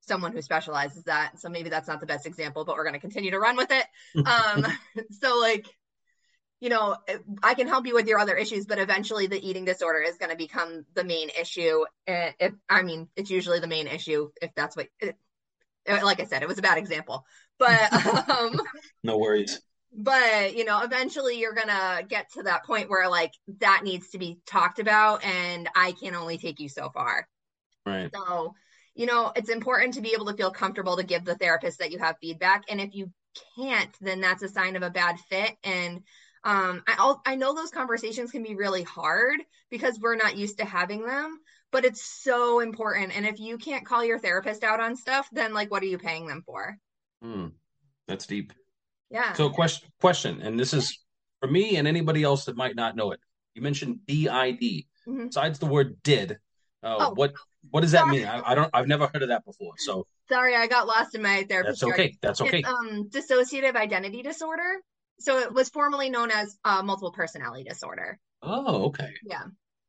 someone 0.00 0.32
who 0.32 0.42
specializes 0.42 1.04
that. 1.04 1.38
So 1.38 1.48
maybe 1.48 1.70
that's 1.70 1.88
not 1.88 2.00
the 2.00 2.06
best 2.06 2.26
example, 2.26 2.64
but 2.64 2.76
we're 2.76 2.84
going 2.84 2.94
to 2.94 3.00
continue 3.00 3.30
to 3.30 3.38
run 3.38 3.56
with 3.56 3.70
it. 3.70 3.86
um, 4.26 4.66
so 5.20 5.38
like, 5.38 5.66
you 6.60 6.68
know, 6.68 6.96
I 7.42 7.54
can 7.54 7.68
help 7.68 7.86
you 7.86 7.94
with 7.94 8.06
your 8.06 8.18
other 8.18 8.36
issues, 8.36 8.66
but 8.66 8.78
eventually 8.78 9.26
the 9.26 9.48
eating 9.48 9.64
disorder 9.64 10.00
is 10.00 10.18
going 10.18 10.30
to 10.30 10.36
become 10.36 10.84
the 10.94 11.04
main 11.04 11.30
issue. 11.30 11.84
And 12.06 12.34
if 12.38 12.52
I 12.68 12.82
mean, 12.82 13.08
it's 13.16 13.30
usually 13.30 13.60
the 13.60 13.66
main 13.66 13.86
issue 13.86 14.30
if 14.42 14.50
that's 14.54 14.76
what 14.76 14.88
uh, 15.02 15.12
like 16.02 16.20
I 16.20 16.24
said, 16.24 16.42
it 16.42 16.48
was 16.48 16.58
a 16.58 16.62
bad 16.62 16.78
example, 16.78 17.24
but 17.58 17.92
um, 18.28 18.60
no 19.02 19.18
worries. 19.18 19.60
But 19.92 20.56
you 20.56 20.64
know, 20.64 20.82
eventually 20.82 21.38
you're 21.38 21.54
gonna 21.54 22.02
get 22.08 22.32
to 22.32 22.44
that 22.44 22.64
point 22.64 22.90
where 22.90 23.08
like 23.08 23.32
that 23.58 23.82
needs 23.84 24.10
to 24.10 24.18
be 24.18 24.40
talked 24.46 24.78
about, 24.78 25.24
and 25.24 25.68
I 25.74 25.92
can 25.92 26.14
only 26.14 26.38
take 26.38 26.60
you 26.60 26.68
so 26.68 26.90
far. 26.90 27.28
Right. 27.84 28.10
So, 28.14 28.54
you 28.94 29.06
know, 29.06 29.32
it's 29.34 29.48
important 29.48 29.94
to 29.94 30.00
be 30.00 30.12
able 30.14 30.26
to 30.26 30.34
feel 30.34 30.50
comfortable 30.50 30.96
to 30.96 31.02
give 31.02 31.24
the 31.24 31.34
therapist 31.34 31.78
that 31.78 31.90
you 31.90 31.98
have 31.98 32.16
feedback, 32.20 32.64
and 32.68 32.80
if 32.80 32.94
you 32.94 33.10
can't, 33.56 33.94
then 34.00 34.20
that's 34.20 34.42
a 34.42 34.48
sign 34.48 34.76
of 34.76 34.82
a 34.82 34.90
bad 34.90 35.18
fit. 35.28 35.56
And 35.64 36.02
um, 36.44 36.82
I 36.86 37.14
I 37.26 37.34
know 37.34 37.54
those 37.54 37.70
conversations 37.70 38.30
can 38.30 38.42
be 38.42 38.54
really 38.54 38.82
hard 38.82 39.40
because 39.70 39.98
we're 39.98 40.16
not 40.16 40.36
used 40.36 40.58
to 40.58 40.64
having 40.64 41.04
them 41.04 41.40
but 41.72 41.84
it's 41.84 42.02
so 42.02 42.60
important. 42.60 43.16
And 43.16 43.26
if 43.26 43.38
you 43.38 43.58
can't 43.58 43.86
call 43.86 44.04
your 44.04 44.18
therapist 44.18 44.64
out 44.64 44.80
on 44.80 44.96
stuff, 44.96 45.28
then 45.32 45.52
like, 45.54 45.70
what 45.70 45.82
are 45.82 45.86
you 45.86 45.98
paying 45.98 46.26
them 46.26 46.42
for? 46.44 46.76
Hmm. 47.22 47.48
That's 48.08 48.26
deep. 48.26 48.52
Yeah. 49.10 49.32
So 49.34 49.50
question, 49.50 49.88
question, 50.00 50.40
and 50.42 50.58
this 50.58 50.72
is 50.72 50.98
for 51.40 51.48
me 51.48 51.76
and 51.76 51.88
anybody 51.88 52.22
else 52.22 52.44
that 52.44 52.56
might 52.56 52.76
not 52.76 52.96
know 52.96 53.12
it. 53.12 53.20
You 53.54 53.62
mentioned 53.62 54.00
DID. 54.06 54.84
Mm-hmm. 55.08 55.26
Besides 55.26 55.58
the 55.58 55.66
word 55.66 55.96
did, 56.02 56.32
uh, 56.82 56.96
oh. 56.98 57.14
what 57.14 57.32
what 57.70 57.80
does 57.80 57.92
that 57.92 58.08
mean? 58.08 58.26
I, 58.26 58.52
I, 58.52 58.54
don't. 58.54 58.70
I've 58.72 58.86
never 58.86 59.06
heard 59.12 59.22
of 59.22 59.28
that 59.28 59.44
before. 59.44 59.72
So 59.78 60.06
sorry, 60.28 60.54
I 60.54 60.66
got 60.66 60.86
lost 60.86 61.14
in 61.14 61.22
my 61.22 61.44
therapist. 61.48 61.80
That's 61.80 61.92
okay. 61.92 62.16
That's 62.20 62.40
okay. 62.40 62.58
It's, 62.58 62.68
um, 62.68 63.08
dissociative 63.08 63.76
identity 63.76 64.22
disorder. 64.22 64.80
So 65.18 65.38
it 65.38 65.52
was 65.52 65.68
formerly 65.68 66.10
known 66.10 66.30
as 66.30 66.56
uh, 66.64 66.82
multiple 66.82 67.12
personality 67.12 67.64
disorder. 67.64 68.18
Oh, 68.42 68.84
okay. 68.86 69.10
Yeah. 69.24 69.44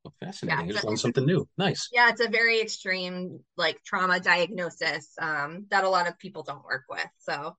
Oh, 0.06 0.12
fascinating. 0.20 0.68
Yeah, 0.68 0.74
just 0.74 0.86
learned 0.86 1.00
something 1.00 1.26
new. 1.26 1.48
Nice. 1.58 1.90
Yeah, 1.92 2.10
it's 2.10 2.22
a 2.22 2.28
very 2.28 2.60
extreme 2.60 3.40
like 3.56 3.84
trauma 3.84 4.20
diagnosis 4.20 5.12
um, 5.20 5.68
that 5.70 5.84
a 5.84 5.90
lot 5.90 6.08
of 6.08 6.18
people 6.18 6.44
don't 6.44 6.66
work 6.66 6.86
with. 6.90 7.08
So 7.20 7.56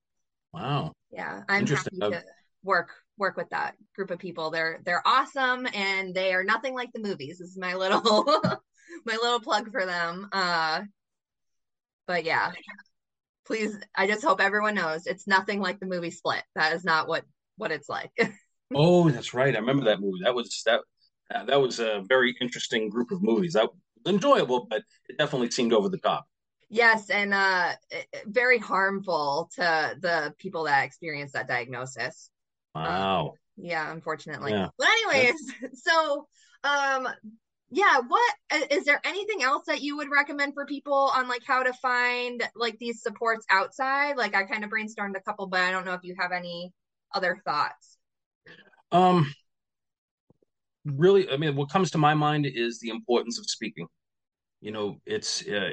Wow. 0.53 0.93
Yeah. 1.11 1.43
I'm 1.49 1.65
happy 1.65 1.97
to 1.99 2.23
work 2.63 2.91
work 3.17 3.37
with 3.37 3.49
that 3.49 3.75
group 3.95 4.11
of 4.11 4.19
people. 4.19 4.51
They're 4.51 4.79
they're 4.85 5.05
awesome 5.05 5.67
and 5.73 6.13
they 6.13 6.33
are 6.33 6.43
nothing 6.43 6.73
like 6.73 6.91
the 6.93 7.01
movies. 7.01 7.39
This 7.39 7.49
is 7.49 7.57
my 7.57 7.73
little 7.75 8.23
my 9.05 9.13
little 9.21 9.39
plug 9.39 9.71
for 9.71 9.85
them. 9.85 10.29
Uh 10.31 10.81
but 12.07 12.23
yeah. 12.23 12.51
Please 13.45 13.77
I 13.95 14.07
just 14.07 14.23
hope 14.23 14.39
everyone 14.39 14.75
knows 14.75 15.07
it's 15.07 15.27
nothing 15.27 15.59
like 15.59 15.79
the 15.79 15.87
movie 15.87 16.11
Split. 16.11 16.43
That 16.55 16.73
is 16.73 16.83
not 16.83 17.07
what 17.07 17.23
what 17.57 17.71
it's 17.71 17.89
like. 17.89 18.11
oh, 18.75 19.09
that's 19.09 19.33
right. 19.33 19.55
I 19.55 19.59
remember 19.59 19.85
that 19.85 19.99
movie. 19.99 20.23
That 20.23 20.35
was 20.35 20.61
that 20.65 20.81
uh, 21.33 21.43
that 21.45 21.61
was 21.61 21.79
a 21.79 22.03
very 22.07 22.35
interesting 22.41 22.89
group 22.89 23.11
of 23.11 23.21
movies. 23.21 23.53
That 23.53 23.63
was 23.63 24.13
enjoyable, 24.13 24.67
but 24.69 24.83
it 25.09 25.17
definitely 25.17 25.51
seemed 25.51 25.73
over 25.73 25.89
the 25.89 25.97
top. 25.97 26.25
Yes, 26.69 27.09
and 27.09 27.33
uh, 27.33 27.73
very 28.25 28.57
harmful 28.57 29.49
to 29.55 29.95
the 29.99 30.33
people 30.39 30.63
that 30.63 30.85
experience 30.85 31.33
that 31.33 31.47
diagnosis. 31.47 32.31
Wow. 32.73 33.27
Um, 33.27 33.31
yeah, 33.57 33.91
unfortunately. 33.91 34.51
Yeah. 34.51 34.69
But 34.77 34.87
anyways, 34.87 35.35
so 35.83 36.27
um 36.63 37.07
yeah, 37.69 38.01
what 38.07 38.33
is 38.69 38.85
there 38.85 39.01
anything 39.03 39.41
else 39.41 39.65
that 39.65 39.81
you 39.81 39.97
would 39.97 40.09
recommend 40.11 40.53
for 40.53 40.65
people 40.65 41.11
on 41.15 41.27
like 41.27 41.41
how 41.45 41.63
to 41.63 41.73
find 41.73 42.43
like 42.55 42.77
these 42.77 43.01
supports 43.01 43.45
outside? 43.49 44.15
Like 44.17 44.35
I 44.35 44.43
kind 44.43 44.63
of 44.63 44.69
brainstormed 44.69 45.15
a 45.15 45.21
couple, 45.21 45.47
but 45.47 45.61
I 45.61 45.71
don't 45.71 45.85
know 45.85 45.93
if 45.93 46.03
you 46.03 46.15
have 46.19 46.31
any 46.31 46.71
other 47.13 47.41
thoughts. 47.45 47.97
Um 48.91 49.31
really, 50.85 51.29
I 51.29 51.37
mean, 51.37 51.55
what 51.55 51.69
comes 51.69 51.91
to 51.91 51.97
my 51.97 52.13
mind 52.13 52.45
is 52.45 52.79
the 52.79 52.89
importance 52.89 53.39
of 53.39 53.45
speaking. 53.49 53.87
You 54.61 54.71
know, 54.71 55.01
it's 55.05 55.47
uh, 55.47 55.71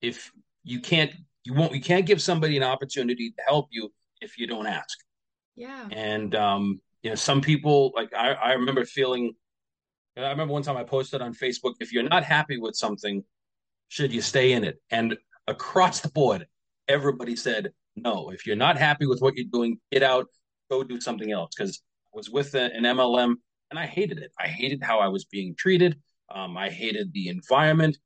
if 0.00 0.32
you 0.62 0.80
can't, 0.80 1.12
you 1.44 1.54
won't, 1.54 1.74
you 1.74 1.80
can't 1.80 2.06
give 2.06 2.20
somebody 2.20 2.56
an 2.56 2.62
opportunity 2.62 3.30
to 3.30 3.42
help 3.46 3.68
you 3.70 3.92
if 4.20 4.38
you 4.38 4.46
don't 4.46 4.66
ask. 4.66 4.98
Yeah. 5.56 5.86
And 5.90 6.34
um, 6.34 6.80
you 7.02 7.10
know, 7.10 7.16
some 7.16 7.40
people 7.40 7.92
like 7.94 8.12
I, 8.14 8.32
I 8.32 8.52
remember 8.52 8.84
feeling. 8.84 9.34
I 10.16 10.28
remember 10.30 10.52
one 10.52 10.62
time 10.62 10.76
I 10.76 10.84
posted 10.84 11.20
on 11.22 11.34
Facebook, 11.34 11.74
if 11.80 11.92
you're 11.92 12.08
not 12.08 12.22
happy 12.22 12.56
with 12.56 12.76
something, 12.76 13.24
should 13.88 14.12
you 14.12 14.20
stay 14.20 14.52
in 14.52 14.62
it? 14.62 14.80
And 14.90 15.16
across 15.48 16.00
the 16.00 16.08
board, 16.08 16.46
everybody 16.86 17.34
said 17.34 17.72
no. 17.96 18.30
If 18.30 18.46
you're 18.46 18.54
not 18.54 18.78
happy 18.78 19.06
with 19.06 19.20
what 19.20 19.34
you're 19.34 19.46
doing, 19.52 19.80
get 19.90 20.04
out, 20.04 20.26
go 20.70 20.84
do 20.84 21.00
something 21.00 21.32
else. 21.32 21.54
Because 21.56 21.82
I 22.06 22.16
was 22.16 22.30
with 22.30 22.54
an 22.54 22.84
MLM 22.84 23.34
and 23.74 23.82
I 23.82 23.86
hated 23.86 24.18
it. 24.18 24.30
I 24.38 24.46
hated 24.46 24.84
how 24.84 25.00
I 25.00 25.08
was 25.08 25.24
being 25.24 25.56
treated. 25.58 26.00
Um, 26.32 26.56
I 26.56 26.70
hated 26.70 27.12
the 27.12 27.28
environment. 27.28 27.98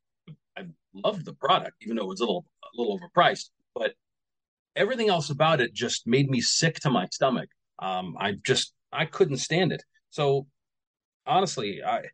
I 0.57 0.63
loved 0.95 1.27
the 1.27 1.35
product, 1.35 1.77
even 1.83 1.97
though 1.97 2.05
it 2.05 2.09
was 2.09 2.21
a 2.21 2.25
little 2.25 2.47
a 2.65 2.81
little 2.81 2.99
overpriced. 2.99 3.51
But 3.75 3.93
everything 4.75 5.11
else 5.11 5.29
about 5.29 5.61
it 5.61 5.75
just 5.75 6.07
made 6.07 6.31
me 6.31 6.41
sick 6.41 6.77
to 6.81 6.91
my 6.91 7.07
stomach. 7.13 7.51
Um, 7.79 8.17
I 8.19 8.33
just 8.47 8.73
I 8.91 9.05
couldn't 9.05 9.37
stand 9.37 9.73
it. 9.73 9.83
So 10.09 10.47
honestly, 11.27 11.83
I 11.85 12.05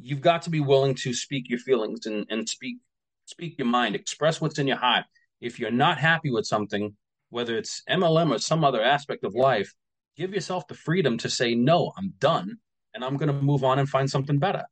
you've 0.00 0.22
got 0.22 0.40
to 0.42 0.50
be 0.50 0.60
willing 0.60 0.94
to 0.94 1.12
speak 1.12 1.50
your 1.50 1.58
feelings 1.58 2.06
and, 2.06 2.24
and 2.30 2.48
speak 2.48 2.78
speak 3.26 3.58
your 3.58 3.68
mind, 3.68 3.94
express 3.94 4.40
what's 4.40 4.58
in 4.58 4.66
your 4.66 4.78
heart. 4.78 5.04
If 5.42 5.60
you're 5.60 5.70
not 5.70 5.98
happy 5.98 6.30
with 6.30 6.46
something, 6.46 6.96
whether 7.28 7.58
it's 7.58 7.82
MLM 7.90 8.34
or 8.34 8.38
some 8.38 8.64
other 8.64 8.82
aspect 8.82 9.22
of 9.22 9.34
life, 9.34 9.74
give 10.16 10.32
yourself 10.32 10.66
the 10.66 10.74
freedom 10.74 11.18
to 11.18 11.30
say, 11.30 11.54
no, 11.54 11.92
I'm 11.96 12.14
done 12.18 12.58
and 12.94 13.04
I'm 13.04 13.16
going 13.16 13.28
to 13.28 13.40
move 13.40 13.64
on 13.64 13.78
and 13.78 13.88
find 13.88 14.08
something 14.08 14.38
better. 14.38 14.64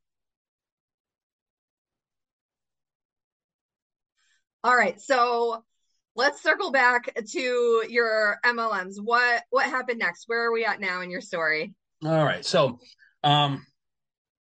All 4.65 4.77
right. 4.77 5.01
So 5.01 5.65
let's 6.15 6.43
circle 6.43 6.71
back 6.71 7.13
to 7.33 7.85
your 7.89 8.39
MLMs. 8.45 8.95
What 9.03 9.43
what 9.51 9.67
happened 9.67 9.99
next? 9.99 10.25
Where 10.29 10.47
are 10.47 10.53
we 10.53 10.65
at 10.65 10.81
now 10.81 11.01
in 11.01 11.11
your 11.11 11.21
story? 11.21 11.75
All 12.05 12.25
right. 12.25 12.45
So 12.45 12.79
um 13.25 13.67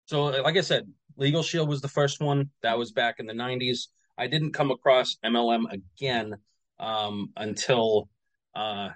so 0.05 0.25
like 0.25 0.57
I 0.57 0.61
said, 0.61 0.87
Legal 1.17 1.41
Shield 1.41 1.69
was 1.69 1.81
the 1.81 1.87
first 1.87 2.21
one. 2.21 2.51
That 2.61 2.77
was 2.77 2.91
back 2.91 3.15
in 3.19 3.25
the 3.25 3.33
90s. 3.33 3.87
I 4.17 4.27
didn't 4.27 4.53
come 4.53 4.69
across 4.69 5.17
MLM 5.25 5.65
again 5.71 6.35
um 6.79 7.29
until 7.35 8.09
uh 8.53 8.89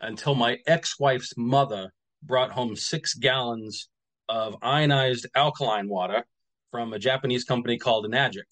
until 0.00 0.34
my 0.34 0.58
ex-wife's 0.66 1.34
mother 1.36 1.92
brought 2.22 2.50
home 2.50 2.76
6 2.76 3.14
gallons 3.14 3.88
of 4.28 4.56
ionized 4.62 5.26
alkaline 5.34 5.88
water 5.88 6.24
from 6.70 6.92
a 6.92 6.98
Japanese 6.98 7.44
company 7.44 7.78
called 7.78 8.06
Enagic. 8.06 8.44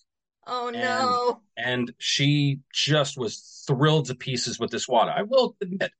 Oh 0.46 0.70
no. 0.70 1.40
And, 1.56 1.88
and 1.88 1.92
she 1.98 2.60
just 2.72 3.18
was 3.18 3.64
thrilled 3.66 4.06
to 4.06 4.14
pieces 4.14 4.58
with 4.58 4.70
this 4.70 4.86
water. 4.86 5.12
I 5.14 5.22
will 5.22 5.56
admit, 5.60 5.90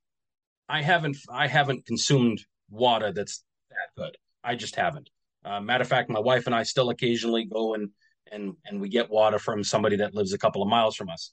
I 0.69 0.83
haven't 0.83 1.17
I 1.31 1.47
haven't 1.47 1.87
consumed 1.87 2.45
water 2.71 3.13
that's 3.13 3.43
that 3.71 4.03
good. 4.03 4.17
I 4.43 4.55
just 4.55 4.77
haven't. 4.77 5.11
Uh, 5.45 5.61
matter 5.61 5.83
of 5.83 5.89
fact, 5.89 6.11
my 6.11 6.21
wife 6.21 6.47
and 6.47 6.55
I 6.55 6.63
still 6.63 6.91
occasionally 6.91 7.45
go 7.45 7.75
and 7.75 7.91
and 8.31 8.55
and 8.67 8.81
we 8.81 8.89
get 8.89 9.11
water 9.11 9.39
from 9.39 9.65
somebody 9.65 9.97
that 9.97 10.15
lives 10.15 10.33
a 10.33 10.39
couple 10.39 10.63
of 10.63 10.69
miles 10.69 10.97
from 10.97 11.09
us. 11.09 11.33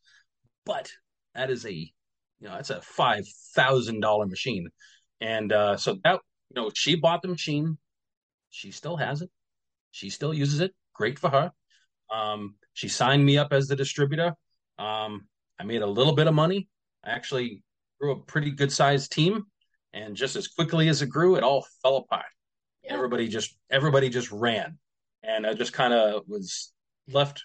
But 0.66 0.92
that 1.36 1.50
is 1.50 1.66
a 1.66 1.92
you 2.42 2.48
know 2.48 2.56
that's 2.56 2.72
a 2.72 2.82
five 2.82 3.26
thousand 3.56 4.02
dollar 4.02 4.26
machine, 4.26 4.70
and 5.22 5.54
uh, 5.54 5.78
so 5.78 5.98
that 6.04 6.20
you 6.50 6.62
know 6.62 6.72
she 6.74 6.96
bought 6.96 7.22
the 7.22 7.28
machine. 7.28 7.78
She 8.50 8.72
still 8.72 8.98
has 8.98 9.22
it. 9.22 9.30
She 9.92 10.10
still 10.10 10.34
uses 10.34 10.60
it. 10.60 10.74
Great 10.94 11.20
for 11.20 11.30
her. 11.30 11.52
Um, 12.10 12.56
she 12.74 12.90
signed 12.90 13.26
me 13.26 13.38
up 13.38 13.54
as 13.54 13.68
the 13.68 13.76
distributor. 13.76 14.34
Um, 14.78 15.28
I 15.60 15.64
made 15.64 15.82
a 15.82 15.88
little 15.88 16.14
bit 16.14 16.28
of 16.28 16.34
money. 16.34 16.68
I 17.04 17.12
actually 17.12 17.64
grew 18.00 18.12
a 18.12 18.20
pretty 18.20 18.52
good 18.52 18.72
sized 18.72 19.12
team, 19.12 19.44
and 19.94 20.16
just 20.16 20.36
as 20.36 20.48
quickly 20.48 20.90
as 20.90 21.02
it 21.02 21.08
grew, 21.08 21.36
it 21.36 21.44
all 21.44 21.66
fell 21.84 21.98
apart. 21.98 22.26
Yeah. 22.84 22.94
Everybody 22.96 23.28
just 23.28 23.56
everybody 23.70 24.10
just 24.10 24.32
ran, 24.32 24.80
and 25.22 25.46
I 25.46 25.54
just 25.54 25.74
kind 25.74 25.94
of 25.94 26.24
was 26.28 26.74
left. 27.08 27.44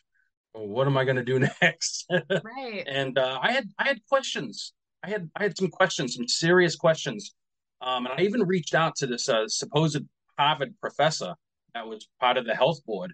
Well, 0.55 0.67
what 0.67 0.87
am 0.87 0.97
I 0.97 1.05
going 1.05 1.17
to 1.17 1.25
do 1.25 1.39
next? 1.63 2.07
right. 2.11 2.85
And 2.87 3.19
uh, 3.19 3.39
I 3.43 3.53
had 3.53 3.69
I 3.79 3.89
had 3.89 3.99
questions. 4.09 4.73
I 5.07 5.09
had 5.11 5.31
I 5.37 5.43
had 5.45 5.57
some 5.57 5.69
questions, 5.69 6.17
some 6.17 6.27
serious 6.27 6.75
questions, 6.75 7.35
um, 7.81 8.07
and 8.07 8.15
I 8.19 8.23
even 8.25 8.43
reached 8.43 8.75
out 8.75 8.97
to 8.97 9.07
this 9.07 9.29
uh, 9.29 9.47
supposed 9.47 10.03
Harvard 10.37 10.75
professor 10.81 11.35
that 11.75 11.87
was 11.87 12.09
part 12.21 12.37
of 12.37 12.45
the 12.45 12.55
health 12.55 12.85
board, 12.85 13.13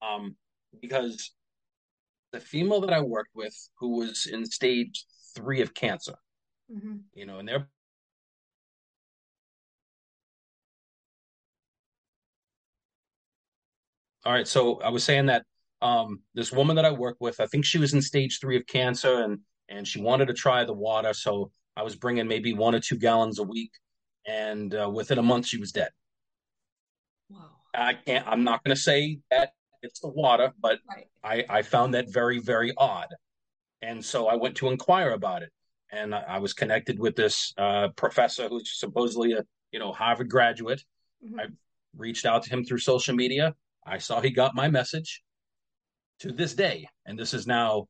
um, 0.00 0.36
because 0.80 1.32
the 2.32 2.40
female 2.40 2.80
that 2.80 2.94
I 2.94 3.00
worked 3.00 3.32
with 3.34 3.54
who 3.78 3.98
was 3.98 4.26
in 4.26 4.46
stage 4.46 5.04
three 5.36 5.60
of 5.60 5.74
cancer, 5.74 6.14
mm-hmm. 6.74 6.96
you 7.12 7.26
know, 7.26 7.38
and 7.40 7.46
they're 7.46 7.68
all 14.24 14.32
right. 14.32 14.48
So 14.48 14.80
I 14.80 14.88
was 14.88 15.04
saying 15.04 15.26
that 15.26 15.44
um, 15.82 16.20
this 16.34 16.52
woman 16.52 16.76
that 16.76 16.86
I 16.86 16.90
work 16.90 17.18
with, 17.20 17.38
I 17.38 17.46
think 17.46 17.66
she 17.66 17.76
was 17.76 17.92
in 17.92 18.00
stage 18.00 18.38
three 18.40 18.56
of 18.56 18.66
cancer, 18.66 19.24
and 19.24 19.40
and 19.68 19.86
she 19.86 20.00
wanted 20.00 20.26
to 20.26 20.34
try 20.34 20.64
the 20.64 20.72
water. 20.72 21.12
So 21.12 21.50
I 21.76 21.82
was 21.82 21.96
bringing 21.96 22.28
maybe 22.28 22.52
one 22.52 22.74
or 22.74 22.80
two 22.80 22.96
gallons 22.96 23.38
a 23.38 23.42
week, 23.42 23.72
and 24.26 24.74
uh, 24.74 24.90
within 24.90 25.18
a 25.18 25.22
month 25.22 25.46
she 25.46 25.58
was 25.58 25.72
dead. 25.72 25.90
Wow. 27.30 27.50
I 27.74 27.94
can't. 27.94 28.26
I'm 28.26 28.44
not 28.44 28.62
going 28.64 28.74
to 28.74 28.80
say 28.80 29.18
that 29.30 29.52
it's 29.82 30.00
the 30.00 30.08
water, 30.08 30.52
but 30.60 30.78
right. 30.88 31.06
I, 31.22 31.58
I 31.58 31.62
found 31.62 31.94
that 31.94 32.12
very, 32.12 32.38
very 32.38 32.72
odd. 32.76 33.08
And 33.82 34.02
so 34.04 34.28
I 34.28 34.36
went 34.36 34.56
to 34.56 34.68
inquire 34.68 35.10
about 35.10 35.42
it. 35.42 35.50
And 35.92 36.14
I, 36.14 36.22
I 36.22 36.38
was 36.38 36.54
connected 36.54 36.98
with 36.98 37.16
this 37.16 37.52
uh, 37.58 37.88
professor 37.96 38.48
who's 38.48 38.78
supposedly 38.78 39.32
a 39.32 39.44
you 39.72 39.78
know 39.78 39.92
Harvard 39.92 40.30
graduate. 40.30 40.82
Mm-hmm. 41.24 41.40
I 41.40 41.44
reached 41.96 42.26
out 42.26 42.42
to 42.44 42.50
him 42.50 42.64
through 42.64 42.78
social 42.78 43.14
media. 43.14 43.54
I 43.86 43.98
saw 43.98 44.20
he 44.20 44.30
got 44.30 44.54
my 44.54 44.68
message 44.68 45.22
to 46.20 46.32
this 46.32 46.54
day. 46.54 46.88
And 47.06 47.18
this 47.18 47.34
is 47.34 47.46
now, 47.46 47.86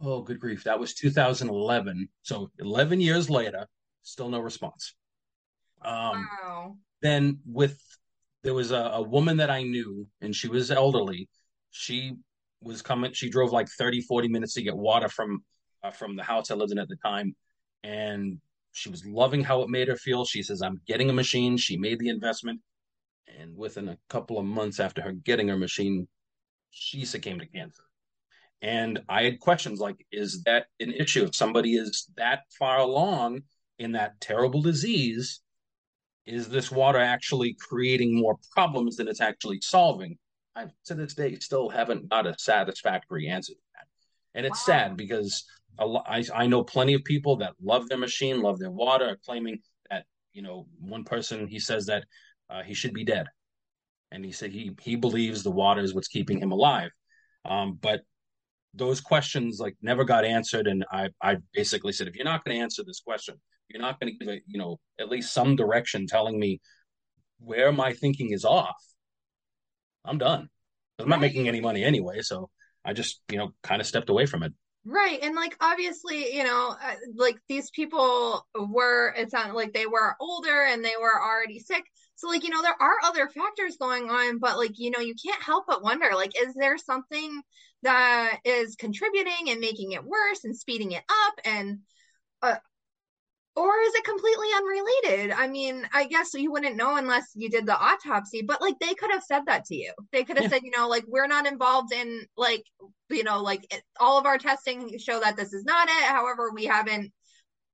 oh, 0.00 0.22
good 0.22 0.40
grief, 0.40 0.64
that 0.64 0.78
was 0.78 0.94
2011. 0.94 2.08
So 2.22 2.50
11 2.58 3.00
years 3.00 3.30
later, 3.30 3.66
still 4.02 4.28
no 4.28 4.40
response. 4.40 4.94
Um, 5.84 6.28
wow. 6.42 6.76
Then 7.02 7.40
with 7.46 7.78
there 8.42 8.54
was 8.54 8.70
a, 8.70 8.76
a 8.76 9.02
woman 9.02 9.38
that 9.38 9.50
I 9.50 9.62
knew, 9.62 10.06
and 10.20 10.34
she 10.34 10.48
was 10.48 10.70
elderly. 10.70 11.28
She 11.70 12.14
was 12.62 12.82
coming. 12.82 13.12
She 13.12 13.28
drove 13.28 13.52
like 13.52 13.68
30, 13.68 14.02
40 14.02 14.28
minutes 14.28 14.54
to 14.54 14.62
get 14.62 14.76
water 14.76 15.08
from 15.08 15.44
uh, 15.82 15.90
from 15.90 16.16
the 16.16 16.22
house 16.22 16.50
I 16.50 16.54
lived 16.54 16.72
in 16.72 16.78
at 16.78 16.88
the 16.88 16.96
time, 16.96 17.34
and 17.82 18.38
she 18.72 18.88
was 18.88 19.04
loving 19.04 19.42
how 19.42 19.62
it 19.62 19.68
made 19.68 19.88
her 19.88 19.96
feel. 19.96 20.24
She 20.24 20.42
says, 20.42 20.62
"I'm 20.62 20.80
getting 20.86 21.10
a 21.10 21.12
machine." 21.12 21.56
She 21.56 21.76
made 21.76 21.98
the 21.98 22.08
investment, 22.08 22.60
and 23.38 23.56
within 23.56 23.88
a 23.88 23.98
couple 24.08 24.38
of 24.38 24.44
months 24.44 24.80
after 24.80 25.02
her 25.02 25.12
getting 25.12 25.48
her 25.48 25.56
machine, 25.56 26.08
she 26.70 27.04
succumbed 27.04 27.40
to 27.40 27.46
cancer. 27.46 27.82
And 28.62 29.00
I 29.08 29.24
had 29.24 29.40
questions 29.40 29.80
like, 29.80 30.04
"Is 30.10 30.42
that 30.44 30.66
an 30.80 30.92
issue? 30.92 31.24
If 31.24 31.34
somebody 31.34 31.74
is 31.74 32.10
that 32.16 32.44
far 32.58 32.78
along 32.78 33.42
in 33.78 33.92
that 33.92 34.20
terrible 34.20 34.62
disease, 34.62 35.40
is 36.26 36.48
this 36.48 36.70
water 36.70 36.98
actually 36.98 37.54
creating 37.54 38.18
more 38.18 38.38
problems 38.52 38.96
than 38.96 39.08
it's 39.08 39.20
actually 39.20 39.60
solving? 39.60 40.18
I, 40.56 40.66
to 40.86 40.94
this 40.94 41.14
day, 41.14 41.36
still 41.38 41.68
haven't 41.68 42.08
got 42.08 42.26
a 42.26 42.34
satisfactory 42.38 43.28
answer 43.28 43.52
to 43.52 43.60
that. 43.74 43.86
And 44.34 44.46
it's 44.46 44.66
wow. 44.66 44.74
sad 44.74 44.96
because 44.96 45.44
I, 45.78 46.24
I 46.34 46.46
know 46.46 46.64
plenty 46.64 46.94
of 46.94 47.04
people 47.04 47.36
that 47.36 47.52
love 47.62 47.88
their 47.88 47.98
machine, 47.98 48.40
love 48.40 48.58
their 48.58 48.70
water, 48.70 49.04
are 49.04 49.18
claiming 49.24 49.58
that, 49.90 50.06
you 50.32 50.42
know, 50.42 50.66
one 50.80 51.04
person, 51.04 51.46
he 51.46 51.58
says 51.58 51.86
that 51.86 52.04
uh, 52.48 52.62
he 52.62 52.74
should 52.74 52.94
be 52.94 53.04
dead. 53.04 53.26
And 54.10 54.24
he 54.24 54.32
said 54.32 54.50
he, 54.50 54.72
he 54.80 54.96
believes 54.96 55.42
the 55.42 55.50
water 55.50 55.82
is 55.82 55.94
what's 55.94 56.08
keeping 56.08 56.40
him 56.40 56.52
alive. 56.52 56.90
Um, 57.44 57.78
but 57.80 58.00
those 58.76 59.00
questions 59.00 59.58
like 59.58 59.74
never 59.82 60.04
got 60.04 60.24
answered. 60.24 60.66
And 60.66 60.84
I, 60.90 61.08
I 61.22 61.38
basically 61.52 61.92
said, 61.92 62.08
if 62.08 62.14
you're 62.14 62.24
not 62.24 62.44
going 62.44 62.56
to 62.56 62.62
answer 62.62 62.82
this 62.86 63.00
question, 63.00 63.36
you're 63.68 63.82
not 63.82 63.98
going 63.98 64.12
to 64.12 64.18
give 64.18 64.32
it, 64.32 64.42
you 64.46 64.58
know, 64.58 64.78
at 65.00 65.08
least 65.08 65.32
some 65.32 65.56
direction 65.56 66.06
telling 66.06 66.38
me 66.38 66.60
where 67.38 67.72
my 67.72 67.92
thinking 67.92 68.32
is 68.32 68.44
off. 68.44 68.76
I'm 70.04 70.18
done. 70.18 70.48
I'm 70.98 71.08
not 71.08 71.20
making 71.20 71.48
any 71.48 71.60
money 71.60 71.84
anyway, 71.84 72.20
so 72.20 72.48
I 72.84 72.92
just, 72.92 73.20
you 73.30 73.38
know, 73.38 73.50
kind 73.62 73.80
of 73.80 73.86
stepped 73.86 74.08
away 74.08 74.26
from 74.26 74.42
it. 74.42 74.52
Right. 74.88 75.18
And 75.20 75.34
like 75.34 75.56
obviously, 75.60 76.32
you 76.36 76.44
know, 76.44 76.76
uh, 76.80 76.94
like 77.16 77.36
these 77.48 77.70
people 77.70 78.46
were 78.54 79.12
it 79.16 79.32
sounded 79.32 79.54
like 79.54 79.72
they 79.72 79.86
were 79.86 80.14
older 80.20 80.62
and 80.64 80.84
they 80.84 80.94
were 81.00 81.20
already 81.20 81.58
sick. 81.58 81.82
So 82.14 82.28
like, 82.28 82.44
you 82.44 82.50
know, 82.50 82.62
there 82.62 82.80
are 82.80 82.94
other 83.04 83.28
factors 83.28 83.76
going 83.78 84.08
on, 84.10 84.38
but 84.38 84.56
like, 84.56 84.78
you 84.78 84.92
know, 84.92 85.00
you 85.00 85.14
can't 85.22 85.42
help 85.42 85.64
but 85.66 85.82
wonder 85.82 86.10
like 86.14 86.40
is 86.40 86.54
there 86.54 86.78
something 86.78 87.42
that 87.82 88.38
is 88.44 88.76
contributing 88.76 89.48
and 89.50 89.60
making 89.60 89.90
it 89.90 90.04
worse 90.04 90.44
and 90.44 90.56
speeding 90.56 90.92
it 90.92 91.02
up 91.08 91.34
and 91.44 91.80
uh, 92.42 92.56
or 93.56 93.72
is 93.86 93.94
it 93.94 94.04
completely 94.04 94.48
unrelated? 94.54 95.32
I 95.32 95.48
mean, 95.48 95.88
I 95.92 96.06
guess 96.06 96.34
you 96.34 96.52
wouldn't 96.52 96.76
know 96.76 96.96
unless 96.96 97.32
you 97.34 97.48
did 97.48 97.64
the 97.64 97.76
autopsy, 97.76 98.42
but 98.42 98.60
like 98.60 98.78
they 98.78 98.92
could 98.92 99.10
have 99.10 99.22
said 99.22 99.46
that 99.46 99.64
to 99.66 99.74
you. 99.74 99.92
They 100.12 100.24
could 100.24 100.36
have 100.36 100.44
yeah. 100.44 100.50
said, 100.50 100.62
you 100.62 100.72
know, 100.76 100.88
like 100.88 101.04
we're 101.08 101.26
not 101.26 101.46
involved 101.46 101.92
in 101.92 102.26
like, 102.36 102.64
you 103.08 103.24
know, 103.24 103.42
like 103.42 103.66
it, 103.72 103.82
all 103.98 104.18
of 104.18 104.26
our 104.26 104.36
testing 104.36 104.98
show 104.98 105.20
that 105.20 105.36
this 105.36 105.54
is 105.54 105.64
not 105.64 105.88
it. 105.88 106.04
However, 106.04 106.50
we 106.54 106.66
haven't 106.66 107.12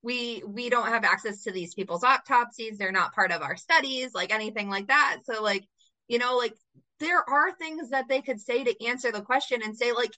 we 0.02 0.42
we 0.46 0.68
don't 0.70 0.88
have 0.88 1.04
access 1.04 1.42
to 1.44 1.52
these 1.52 1.74
people's 1.74 2.04
autopsies. 2.04 2.78
They're 2.78 2.92
not 2.92 3.14
part 3.14 3.32
of 3.32 3.42
our 3.42 3.56
studies, 3.56 4.14
like 4.14 4.32
anything 4.32 4.68
like 4.68 4.86
that. 4.86 5.18
So 5.24 5.42
like, 5.42 5.66
you 6.06 6.18
know, 6.18 6.36
like 6.36 6.54
there 7.00 7.28
are 7.28 7.56
things 7.56 7.90
that 7.90 8.06
they 8.08 8.20
could 8.20 8.40
say 8.40 8.62
to 8.62 8.86
answer 8.86 9.10
the 9.10 9.22
question 9.22 9.62
and 9.64 9.76
say 9.76 9.92
like 9.92 10.12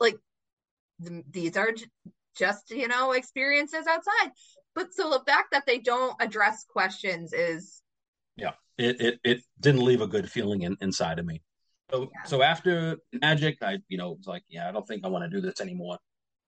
like 0.00 0.16
these 1.30 1.56
are 1.56 1.72
just 2.36 2.70
you 2.70 2.88
know 2.88 3.12
experiences 3.12 3.86
outside 3.86 4.30
but 4.74 4.92
so 4.94 5.10
the 5.10 5.22
fact 5.26 5.48
that 5.52 5.64
they 5.66 5.78
don't 5.78 6.14
address 6.20 6.64
questions 6.64 7.32
is 7.32 7.82
yeah 8.36 8.52
it 8.78 9.00
it, 9.00 9.20
it 9.24 9.40
didn't 9.58 9.84
leave 9.84 10.00
a 10.00 10.06
good 10.06 10.30
feeling 10.30 10.62
in, 10.62 10.76
inside 10.80 11.18
of 11.18 11.26
me 11.26 11.42
So, 11.90 12.02
yeah. 12.02 12.22
so 12.24 12.42
after 12.42 12.98
Enagic, 13.14 13.56
I, 13.62 13.78
you 13.88 13.98
know, 13.98 14.12
was 14.12 14.26
like, 14.26 14.44
yeah, 14.48 14.68
I 14.68 14.72
don't 14.72 14.86
think 14.86 15.04
I 15.04 15.08
want 15.08 15.24
to 15.24 15.36
do 15.36 15.40
this 15.40 15.60
anymore. 15.60 15.98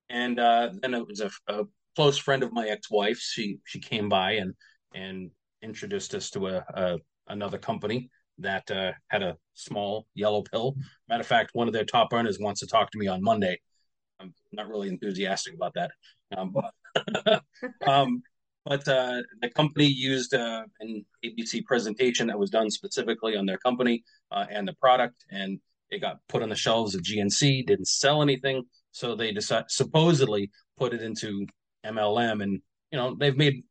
And 0.09 0.39
uh, 0.39 0.71
then 0.81 0.95
it 0.95 1.07
was 1.07 1.21
a, 1.21 1.31
a 1.49 1.65
close 1.97 2.17
friend 2.17 2.43
of 2.43 2.53
my 2.53 2.69
ex-wife. 2.69 3.19
She 3.19 3.59
she 3.65 3.81
came 3.81 4.09
by 4.09 4.33
and 4.33 4.55
and 4.95 5.31
introduced 5.63 6.15
us 6.15 6.31
to 6.31 6.47
a, 6.47 6.65
a 6.75 6.99
another 7.27 7.59
company 7.59 8.09
that 8.39 8.71
uh, 8.71 8.93
had 9.09 9.23
a 9.23 9.37
small 9.55 10.07
yellow 10.15 10.43
pill. 10.43 10.77
Matter 11.09 11.23
of 11.23 11.27
fact, 11.27 11.51
one 11.55 11.67
of 11.69 11.75
their 11.75 11.85
top 11.85 12.13
earners 12.13 12.39
wants 12.39 12.61
to 12.61 12.67
talk 12.67 12.91
to 12.93 12.99
me 12.99 13.09
on 13.09 13.23
Monday. 13.23 13.59
I'm 14.23 14.35
not 14.53 14.69
really 14.69 14.89
enthusiastic 14.89 15.55
about 15.55 15.75
that, 15.75 15.91
um, 16.37 16.53
but 16.53 17.43
um, 17.87 18.23
but 18.65 18.87
uh, 18.87 19.23
the 19.41 19.51
company 19.51 19.87
used 19.87 20.35
uh, 20.35 20.65
an 20.81 21.05
ABC 21.25 21.65
presentation 21.65 22.29
that 22.29 22.39
was 22.39 22.51
done 22.51 22.71
specifically 22.71 23.37
on 23.37 23.47
their 23.47 23.59
company 23.59 24.05
uh, 24.31 24.47
and 24.51 24.67
the 24.67 24.75
product, 24.75 25.25
and 25.31 25.59
it 25.91 26.01
got 26.01 26.19
put 26.29 26.43
on 26.43 26.49
the 26.49 26.57
shelves 26.57 26.95
of 26.95 27.03
GNC. 27.03 27.67
Didn't 27.67 27.89
sell 27.89 28.23
anything, 28.23 28.65
so 28.93 29.15
they 29.15 29.33
decided 29.33 29.71
supposedly 29.71 30.51
put 30.79 30.95
it 30.95 31.03
into 31.03 31.47
MLM, 31.85 32.43
and 32.43 32.61
you 32.91 32.99
know 32.99 33.17
they've 33.19 33.37
made 33.37 33.65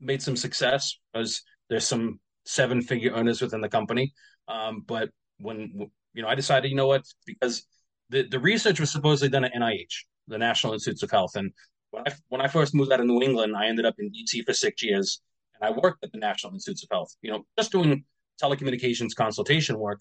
made 0.00 0.22
some 0.22 0.36
success 0.36 0.98
because 1.12 1.42
there's 1.68 1.86
some 1.86 2.18
seven 2.46 2.80
figure 2.80 3.14
owners 3.14 3.42
within 3.42 3.60
the 3.60 3.68
company. 3.68 4.12
Um, 4.48 4.82
but 4.86 5.10
when 5.38 5.90
you 6.14 6.22
know, 6.22 6.28
I 6.28 6.34
decided, 6.34 6.70
you 6.70 6.76
know 6.76 6.86
what, 6.86 7.04
because 7.26 7.64
the, 8.10 8.28
the 8.28 8.38
research 8.38 8.80
was 8.80 8.90
supposedly 8.90 9.30
done 9.30 9.44
at 9.44 9.54
NIH, 9.54 10.04
the 10.28 10.38
National 10.38 10.74
Institutes 10.74 11.02
of 11.02 11.10
Health, 11.10 11.36
and 11.36 11.52
when 11.90 12.04
I 12.06 12.12
when 12.28 12.40
I 12.40 12.48
first 12.48 12.74
moved 12.74 12.92
out 12.92 13.00
of 13.00 13.06
New 13.06 13.22
England, 13.22 13.56
I 13.56 13.66
ended 13.66 13.86
up 13.86 13.94
in 13.98 14.10
DC 14.10 14.44
for 14.44 14.52
six 14.52 14.82
years, 14.82 15.20
and 15.54 15.68
I 15.68 15.76
worked 15.76 16.04
at 16.04 16.12
the 16.12 16.18
National 16.18 16.52
Institutes 16.52 16.84
of 16.84 16.88
Health. 16.90 17.14
You 17.22 17.32
know, 17.32 17.46
just 17.58 17.72
doing 17.72 18.04
telecommunications 18.42 19.14
consultation 19.14 19.78
work, 19.78 20.00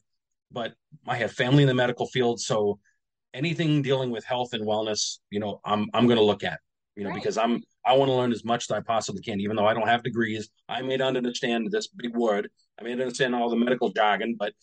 but 0.51 0.73
I 1.07 1.15
have 1.17 1.31
family 1.31 1.63
in 1.63 1.67
the 1.67 1.73
medical 1.73 2.07
field, 2.07 2.39
so 2.39 2.79
anything 3.33 3.81
dealing 3.81 4.11
with 4.11 4.25
health 4.25 4.53
and 4.53 4.65
wellness, 4.65 5.19
you 5.29 5.39
know, 5.39 5.61
I'm 5.65 5.87
I'm 5.93 6.05
going 6.05 6.17
to 6.17 6.23
look 6.23 6.43
at, 6.43 6.59
you 6.95 7.03
know, 7.03 7.09
right. 7.09 7.15
because 7.15 7.37
I'm 7.37 7.61
I 7.85 7.93
want 7.93 8.09
to 8.09 8.13
learn 8.13 8.31
as 8.31 8.43
much 8.43 8.65
as 8.65 8.71
I 8.71 8.81
possibly 8.81 9.21
can, 9.21 9.39
even 9.39 9.55
though 9.55 9.67
I 9.67 9.73
don't 9.73 9.87
have 9.87 10.03
degrees. 10.03 10.49
I 10.67 10.81
may 10.81 10.97
not 10.97 11.17
understand 11.17 11.69
this 11.71 11.87
big 11.87 12.15
word. 12.15 12.49
I 12.79 12.83
may 12.83 12.91
not 12.95 13.01
understand 13.01 13.35
all 13.35 13.49
the 13.49 13.55
medical 13.55 13.89
jargon, 13.89 14.35
but 14.37 14.53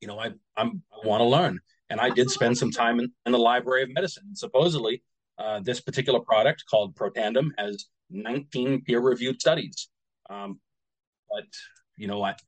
you 0.00 0.08
know, 0.08 0.18
I 0.18 0.32
I'm 0.56 0.82
I 0.92 1.06
want 1.06 1.20
to 1.20 1.24
learn. 1.24 1.60
And 1.90 2.00
I 2.00 2.08
did 2.08 2.30
spend 2.30 2.56
some 2.56 2.70
time 2.70 3.00
in, 3.00 3.12
in 3.26 3.32
the 3.32 3.38
Library 3.38 3.82
of 3.82 3.90
Medicine. 3.92 4.24
And 4.28 4.38
supposedly, 4.38 5.02
uh, 5.38 5.60
this 5.60 5.80
particular 5.80 6.20
product 6.20 6.64
called 6.70 6.94
Protandim 6.94 7.50
has 7.58 7.86
19 8.10 8.82
peer-reviewed 8.82 9.40
studies. 9.40 9.88
Um, 10.28 10.60
but 11.28 11.46
you 11.96 12.06
know 12.06 12.18
what? 12.18 12.40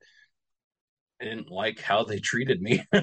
I 1.21 1.25
didn't 1.25 1.49
like 1.49 1.79
how 1.79 2.03
they 2.03 2.19
treated 2.19 2.61
me. 2.61 2.83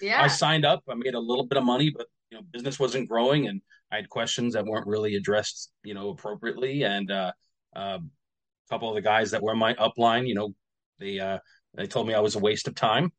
yeah. 0.00 0.22
I 0.22 0.28
signed 0.28 0.64
up. 0.64 0.82
I 0.88 0.94
made 0.94 1.14
a 1.14 1.20
little 1.20 1.46
bit 1.46 1.58
of 1.58 1.64
money, 1.64 1.90
but 1.94 2.06
you 2.30 2.38
know, 2.38 2.44
business 2.52 2.78
wasn't 2.78 3.08
growing, 3.08 3.46
and 3.46 3.60
I 3.90 3.96
had 3.96 4.08
questions 4.08 4.54
that 4.54 4.66
weren't 4.66 4.86
really 4.86 5.14
addressed, 5.14 5.70
you 5.84 5.94
know, 5.94 6.10
appropriately. 6.10 6.82
And 6.82 7.10
uh, 7.10 7.32
uh, 7.74 7.98
a 8.00 8.70
couple 8.70 8.88
of 8.88 8.94
the 8.94 9.00
guys 9.00 9.30
that 9.30 9.42
were 9.42 9.54
my 9.54 9.74
upline, 9.74 10.26
you 10.26 10.34
know, 10.34 10.54
they 10.98 11.20
uh, 11.20 11.38
they 11.74 11.86
told 11.86 12.06
me 12.06 12.14
I 12.14 12.20
was 12.20 12.34
a 12.34 12.40
waste 12.40 12.68
of 12.68 12.74
time, 12.74 13.12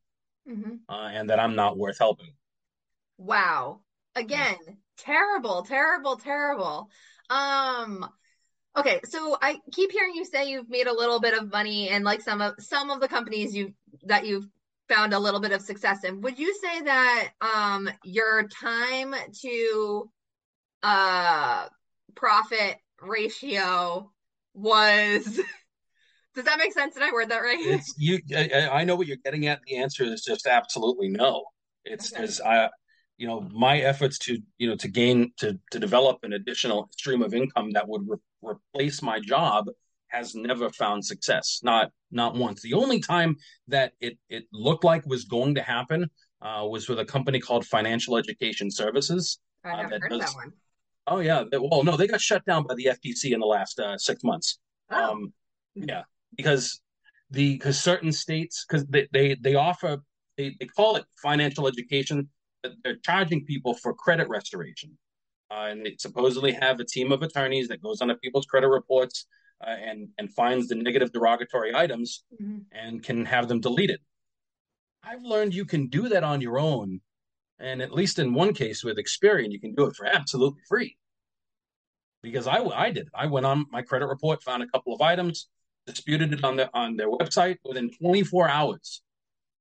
mm-hmm. 0.49 0.75
uh, 0.89 1.09
and 1.09 1.29
that 1.29 1.39
I'm 1.39 1.55
not 1.55 1.77
worth 1.77 1.97
helping. 1.97 2.33
Wow! 3.17 3.81
Again, 4.15 4.57
terrible, 4.97 5.63
terrible, 5.63 6.17
terrible. 6.17 6.89
Um, 7.29 8.07
okay, 8.77 8.99
so 9.05 9.37
I 9.41 9.57
keep 9.71 9.91
hearing 9.91 10.15
you 10.15 10.25
say 10.25 10.49
you've 10.49 10.69
made 10.69 10.87
a 10.87 10.93
little 10.93 11.19
bit 11.19 11.33
of 11.33 11.51
money, 11.51 11.89
and 11.89 12.03
like 12.03 12.21
some 12.21 12.41
of 12.41 12.53
some 12.59 12.89
of 12.89 12.99
the 12.99 13.07
companies 13.07 13.55
you 13.55 13.73
that 14.03 14.25
you've 14.25 14.47
found 14.87 15.13
a 15.13 15.19
little 15.19 15.39
bit 15.39 15.51
of 15.51 15.61
success 15.61 16.03
in. 16.03 16.21
Would 16.21 16.37
you 16.37 16.53
say 16.55 16.81
that 16.81 17.29
um, 17.41 17.89
your 18.03 18.47
time 18.47 19.15
to 19.41 20.09
uh, 20.83 21.67
profit 22.15 22.77
ratio 23.01 24.11
was? 24.53 25.39
Does 26.35 26.45
that 26.45 26.59
make 26.59 26.73
sense? 26.73 26.93
Did 26.93 27.03
I 27.03 27.11
word 27.11 27.29
that 27.29 27.39
right? 27.39 27.57
It's 27.59 27.93
you. 27.97 28.19
I, 28.35 28.69
I 28.81 28.83
know 28.83 28.95
what 28.95 29.07
you're 29.07 29.17
getting 29.23 29.47
at. 29.47 29.61
The 29.65 29.77
answer 29.77 30.03
is 30.03 30.23
just 30.23 30.45
absolutely 30.45 31.07
no. 31.07 31.45
It's 31.85 32.13
okay. 32.13 32.23
as 32.23 32.41
I, 32.41 32.69
you 33.17 33.27
know, 33.27 33.41
my 33.53 33.79
efforts 33.79 34.17
to 34.19 34.37
you 34.57 34.69
know 34.69 34.75
to 34.77 34.87
gain 34.87 35.31
to 35.37 35.57
to 35.71 35.79
develop 35.79 36.19
an 36.23 36.33
additional 36.33 36.89
stream 36.91 37.21
of 37.21 37.33
income 37.33 37.71
that 37.71 37.87
would 37.87 38.03
re- 38.07 38.17
replace 38.41 39.01
my 39.01 39.19
job 39.19 39.67
has 40.09 40.35
never 40.35 40.69
found 40.69 41.05
success. 41.05 41.61
Not 41.63 41.91
not 42.11 42.35
once. 42.35 42.61
The 42.61 42.73
only 42.73 42.99
time 42.99 43.37
that 43.69 43.93
it 44.01 44.17
it 44.29 44.45
looked 44.51 44.83
like 44.83 45.05
was 45.05 45.23
going 45.23 45.55
to 45.55 45.61
happen 45.61 46.09
uh, 46.41 46.65
was 46.69 46.89
with 46.89 46.99
a 46.99 47.05
company 47.05 47.39
called 47.39 47.65
Financial 47.65 48.17
Education 48.17 48.69
Services. 48.69 49.39
I 49.63 49.83
uh, 49.83 49.89
heard 49.89 50.09
does, 50.09 50.19
that 50.19 50.35
one. 50.35 50.51
Oh 51.07 51.19
yeah. 51.19 51.43
Well, 51.53 51.83
no, 51.83 51.95
they 51.95 52.07
got 52.07 52.19
shut 52.19 52.45
down 52.45 52.63
by 52.63 52.75
the 52.75 52.85
FTC 52.85 53.31
in 53.31 53.39
the 53.39 53.45
last 53.45 53.79
uh, 53.79 53.97
six 53.97 54.23
months. 54.23 54.59
Oh. 54.89 55.11
Um, 55.11 55.33
yeah, 55.75 56.03
because 56.35 56.81
the 57.31 57.53
because 57.53 57.79
certain 57.79 58.11
states 58.11 58.65
because 58.67 58.85
they, 58.87 59.07
they 59.11 59.35
they 59.35 59.55
offer 59.55 60.01
they, 60.37 60.55
they 60.59 60.65
call 60.65 60.95
it 60.95 61.05
financial 61.21 61.67
education. 61.67 62.29
but 62.63 62.73
They're 62.83 62.97
charging 62.97 63.45
people 63.45 63.73
for 63.73 63.93
credit 63.93 64.27
restoration. 64.29 64.97
Uh, 65.51 65.67
and 65.69 65.85
they 65.85 65.95
supposedly 65.99 66.51
have 66.51 66.79
a 66.79 66.85
team 66.85 67.11
of 67.11 67.21
attorneys 67.21 67.67
that 67.67 67.81
goes 67.81 68.01
on 68.01 68.07
to 68.07 68.15
people's 68.15 68.47
credit 68.47 68.67
reports 68.67 69.27
uh, 69.65 69.69
and 69.69 70.09
and 70.17 70.33
finds 70.33 70.67
the 70.67 70.75
negative 70.75 71.11
derogatory 71.11 71.73
items 71.75 72.23
mm-hmm. 72.41 72.59
and 72.71 73.03
can 73.03 73.25
have 73.25 73.47
them 73.47 73.59
deleted. 73.59 73.99
I've 75.03 75.21
learned 75.21 75.53
you 75.53 75.65
can 75.65 75.87
do 75.87 76.09
that 76.09 76.23
on 76.23 76.41
your 76.41 76.59
own, 76.59 76.99
and 77.59 77.81
at 77.81 77.93
least 77.93 78.17
in 78.17 78.33
one 78.33 78.53
case 78.53 78.83
with 78.83 78.97
Experian, 78.97 79.51
you 79.51 79.59
can 79.59 79.75
do 79.75 79.85
it 79.85 79.95
for 79.95 80.07
absolutely 80.07 80.61
free. 80.67 80.97
Because 82.23 82.47
I 82.47 82.57
I 82.57 82.89
did 82.89 83.07
I 83.13 83.27
went 83.27 83.45
on 83.45 83.65
my 83.71 83.83
credit 83.83 84.07
report, 84.07 84.41
found 84.41 84.63
a 84.63 84.67
couple 84.67 84.95
of 84.95 85.01
items, 85.01 85.47
disputed 85.85 86.33
it 86.33 86.43
on 86.43 86.55
the 86.55 86.69
on 86.73 86.95
their 86.95 87.09
website 87.09 87.57
within 87.63 87.91
24 87.91 88.49
hours. 88.49 89.01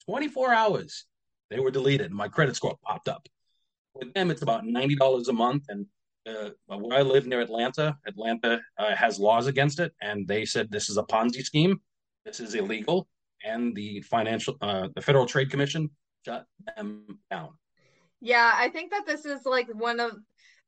24 0.06 0.52
hours, 0.52 1.06
they 1.50 1.60
were 1.60 1.70
deleted. 1.70 2.12
My 2.12 2.28
credit 2.28 2.56
score 2.56 2.76
popped 2.84 3.08
up. 3.08 3.26
With 3.94 4.12
them, 4.12 4.30
it's 4.30 4.42
about 4.42 4.66
ninety 4.66 4.96
dollars 4.96 5.28
a 5.28 5.32
month, 5.32 5.64
and 5.68 5.86
uh, 6.26 6.50
where 6.66 6.98
I 6.98 7.02
live 7.02 7.26
near 7.26 7.40
Atlanta, 7.40 7.96
Atlanta 8.06 8.60
uh, 8.78 8.94
has 8.94 9.18
laws 9.18 9.46
against 9.46 9.78
it, 9.78 9.92
and 10.00 10.26
they 10.26 10.44
said 10.44 10.70
this 10.70 10.88
is 10.88 10.96
a 10.96 11.02
Ponzi 11.04 11.42
scheme. 11.42 11.80
This 12.24 12.40
is 12.40 12.54
illegal, 12.54 13.06
and 13.44 13.74
the 13.74 14.00
financial, 14.00 14.56
uh, 14.60 14.88
the 14.94 15.02
Federal 15.02 15.26
Trade 15.26 15.50
Commission 15.50 15.90
shut 16.24 16.44
them 16.76 17.20
down. 17.30 17.50
Yeah, 18.20 18.52
I 18.54 18.68
think 18.70 18.90
that 18.90 19.06
this 19.06 19.24
is 19.26 19.44
like 19.44 19.68
one 19.72 20.00
of 20.00 20.12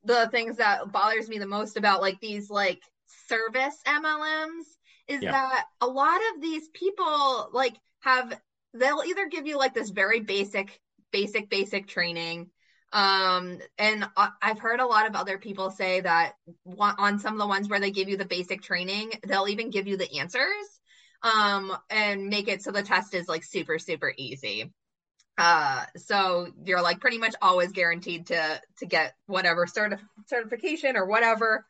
the 0.04 0.28
things 0.30 0.58
that 0.58 0.92
bothers 0.92 1.28
me 1.28 1.38
the 1.38 1.46
most 1.46 1.76
about 1.76 2.00
like 2.00 2.20
these 2.20 2.48
like 2.48 2.80
service 3.28 3.76
MLMs 3.86 4.75
is 5.08 5.22
yeah. 5.22 5.32
that 5.32 5.66
a 5.80 5.86
lot 5.86 6.20
of 6.34 6.42
these 6.42 6.68
people 6.68 7.50
like 7.52 7.74
have 8.00 8.38
they'll 8.74 9.02
either 9.06 9.26
give 9.26 9.46
you 9.46 9.58
like 9.58 9.74
this 9.74 9.90
very 9.90 10.20
basic 10.20 10.80
basic 11.12 11.48
basic 11.48 11.86
training 11.86 12.50
um 12.92 13.58
and 13.78 14.04
i've 14.42 14.58
heard 14.58 14.80
a 14.80 14.86
lot 14.86 15.08
of 15.08 15.16
other 15.16 15.38
people 15.38 15.70
say 15.70 16.00
that 16.00 16.34
on 16.78 17.18
some 17.18 17.34
of 17.34 17.38
the 17.38 17.46
ones 17.46 17.68
where 17.68 17.80
they 17.80 17.90
give 17.90 18.08
you 18.08 18.16
the 18.16 18.24
basic 18.24 18.62
training 18.62 19.10
they'll 19.26 19.48
even 19.48 19.70
give 19.70 19.86
you 19.86 19.96
the 19.96 20.18
answers 20.18 20.80
um 21.22 21.76
and 21.90 22.28
make 22.28 22.48
it 22.48 22.62
so 22.62 22.70
the 22.70 22.82
test 22.82 23.14
is 23.14 23.28
like 23.28 23.42
super 23.42 23.78
super 23.78 24.12
easy 24.16 24.72
uh 25.38 25.84
so 25.96 26.48
you're 26.64 26.82
like 26.82 27.00
pretty 27.00 27.18
much 27.18 27.34
always 27.42 27.72
guaranteed 27.72 28.26
to 28.26 28.60
to 28.78 28.86
get 28.86 29.14
whatever 29.26 29.66
certif- 29.66 30.00
certification 30.26 30.96
or 30.96 31.06
whatever 31.06 31.66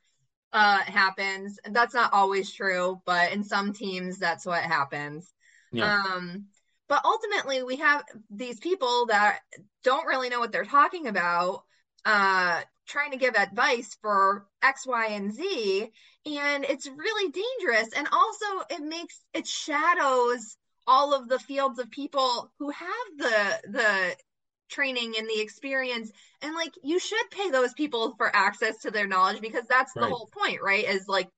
uh 0.52 0.78
happens 0.78 1.58
that's 1.70 1.94
not 1.94 2.12
always 2.12 2.52
true 2.52 3.00
but 3.04 3.32
in 3.32 3.42
some 3.42 3.72
teams 3.72 4.18
that's 4.18 4.46
what 4.46 4.62
happens 4.62 5.32
yeah. 5.72 6.00
um 6.14 6.46
but 6.88 7.04
ultimately, 7.04 7.62
we 7.62 7.76
have 7.76 8.04
these 8.30 8.60
people 8.60 9.06
that 9.06 9.40
don't 9.82 10.06
really 10.06 10.28
know 10.28 10.38
what 10.40 10.52
they're 10.52 10.64
talking 10.64 11.08
about, 11.08 11.64
uh, 12.04 12.60
trying 12.86 13.10
to 13.10 13.16
give 13.16 13.34
advice 13.34 13.96
for 14.00 14.46
X, 14.62 14.86
Y, 14.86 15.06
and 15.06 15.32
Z. 15.32 15.90
And 16.26 16.64
it's 16.64 16.86
really 16.86 17.32
dangerous. 17.32 17.92
And 17.96 18.06
also, 18.12 18.66
it 18.70 18.82
makes 18.82 19.20
it 19.34 19.46
shadows 19.46 20.56
all 20.86 21.12
of 21.12 21.28
the 21.28 21.40
fields 21.40 21.80
of 21.80 21.90
people 21.90 22.52
who 22.60 22.70
have 22.70 22.88
the 23.18 23.60
the 23.70 24.16
training 24.68 25.14
and 25.18 25.28
the 25.28 25.40
experience 25.40 26.10
and 26.42 26.54
like 26.54 26.72
you 26.82 26.98
should 26.98 27.30
pay 27.30 27.50
those 27.50 27.72
people 27.74 28.14
for 28.16 28.34
access 28.34 28.78
to 28.78 28.90
their 28.90 29.06
knowledge 29.06 29.40
because 29.40 29.64
that's 29.68 29.92
right. 29.96 30.02
the 30.02 30.14
whole 30.14 30.28
point 30.32 30.58
right 30.62 30.84
is 30.84 31.06
like 31.08 31.28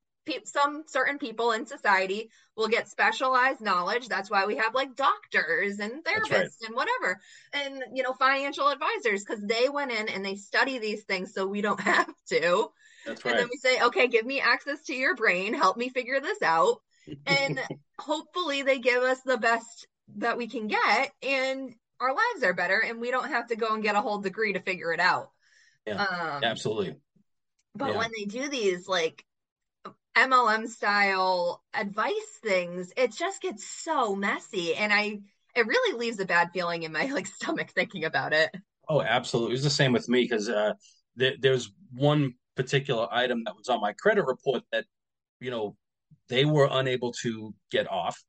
some 0.45 0.85
certain 0.87 1.19
people 1.19 1.53
in 1.53 1.67
society 1.67 2.31
will 2.57 2.69
get 2.69 2.89
specialized 2.89 3.61
knowledge. 3.61 4.09
That's 4.09 4.31
why 4.31 4.47
we 4.47 4.57
have 4.57 4.75
like 4.75 4.97
doctors 4.97 5.79
and 5.79 6.05
therapists 6.05 6.31
right. 6.31 6.67
and 6.67 6.75
whatever, 6.75 7.21
and 7.53 7.85
you 7.95 8.03
know, 8.03 8.13
financial 8.13 8.69
advisors 8.69 9.25
because 9.25 9.43
they 9.43 9.69
went 9.69 9.93
in 9.93 10.09
and 10.09 10.25
they 10.25 10.37
study 10.37 10.79
these 10.79 11.05
things 11.05 11.33
so 11.33 11.47
we 11.47 11.61
don't 11.61 11.81
have 11.95 12.13
to. 12.31 12.69
That's 13.07 13.25
right. 13.25 13.33
And 13.33 13.41
then 13.41 13.49
we 13.51 13.59
say, 13.59 13.81
okay, 13.81 14.09
give 14.09 14.27
me 14.27 14.41
access 14.41 14.83
to 14.85 14.95
your 14.95 15.15
brain, 15.15 15.55
help 15.55 15.77
me 15.77 15.89
figure 15.89 16.21
this 16.21 16.43
out, 16.43 16.81
and 17.27 17.61
hopefully 17.99 18.63
they 18.63 18.79
give 18.79 19.03
us 19.03 19.21
the 19.25 19.39
best 19.39 19.87
that 20.17 20.37
we 20.37 20.49
can 20.49 20.69
get. 20.69 21.13
And 21.23 21.75
our 22.01 22.11
lives 22.11 22.45
are 22.45 22.55
better 22.55 22.79
and 22.79 23.01
we 23.01 23.11
don't 23.11 23.29
have 23.29 23.49
to 23.49 23.57
go 23.57 23.75
and 23.75 23.83
get 23.83 23.97
a 23.97 24.01
whole 24.01 24.19
degree 24.19 24.53
to 24.53 24.61
figure 24.61 24.93
it 24.93 25.01
out. 25.01 25.31
Yeah, 25.87 26.05
um, 26.05 26.45
absolutely. 26.45 26.97
But 27.75 27.93
yeah. 27.93 27.99
when 27.99 28.11
they 28.17 28.25
do 28.25 28.49
these 28.49 28.89
like 28.89 29.25
MLM 30.17 30.69
style 30.69 31.63
advice 31.75 32.39
things, 32.43 32.93
it 32.97 33.13
just 33.13 33.41
gets 33.41 33.65
so 33.65 34.15
messy. 34.15 34.75
And 34.75 34.93
I, 34.93 35.21
it 35.55 35.67
really 35.67 35.99
leaves 35.99 36.21
a 36.21 36.27
bad 36.27 36.51
feeling 36.53 36.83
in 36.83 36.93
my 36.93 37.07
like 37.13 37.27
stomach 37.27 37.71
thinking 37.71 38.05
about 38.05 38.33
it. 38.33 38.55
Oh, 38.89 39.03
absolutely. 39.03 39.53
It 39.53 39.59
was 39.59 39.65
the 39.65 39.71
same 39.71 39.93
with 39.93 40.09
me 40.09 40.23
because 40.23 40.49
uh, 40.49 40.73
th- 41.19 41.39
there's 41.41 41.73
one 41.95 42.35
particular 42.57 43.07
item 43.13 43.45
that 43.45 43.57
was 43.57 43.69
on 43.69 43.81
my 43.81 43.93
credit 43.93 44.25
report 44.25 44.63
that, 44.73 44.85
you 45.41 45.51
know, 45.51 45.77
they 46.29 46.45
were 46.45 46.69
unable 46.71 47.13
to 47.13 47.55
get 47.71 47.91
off, 47.91 48.23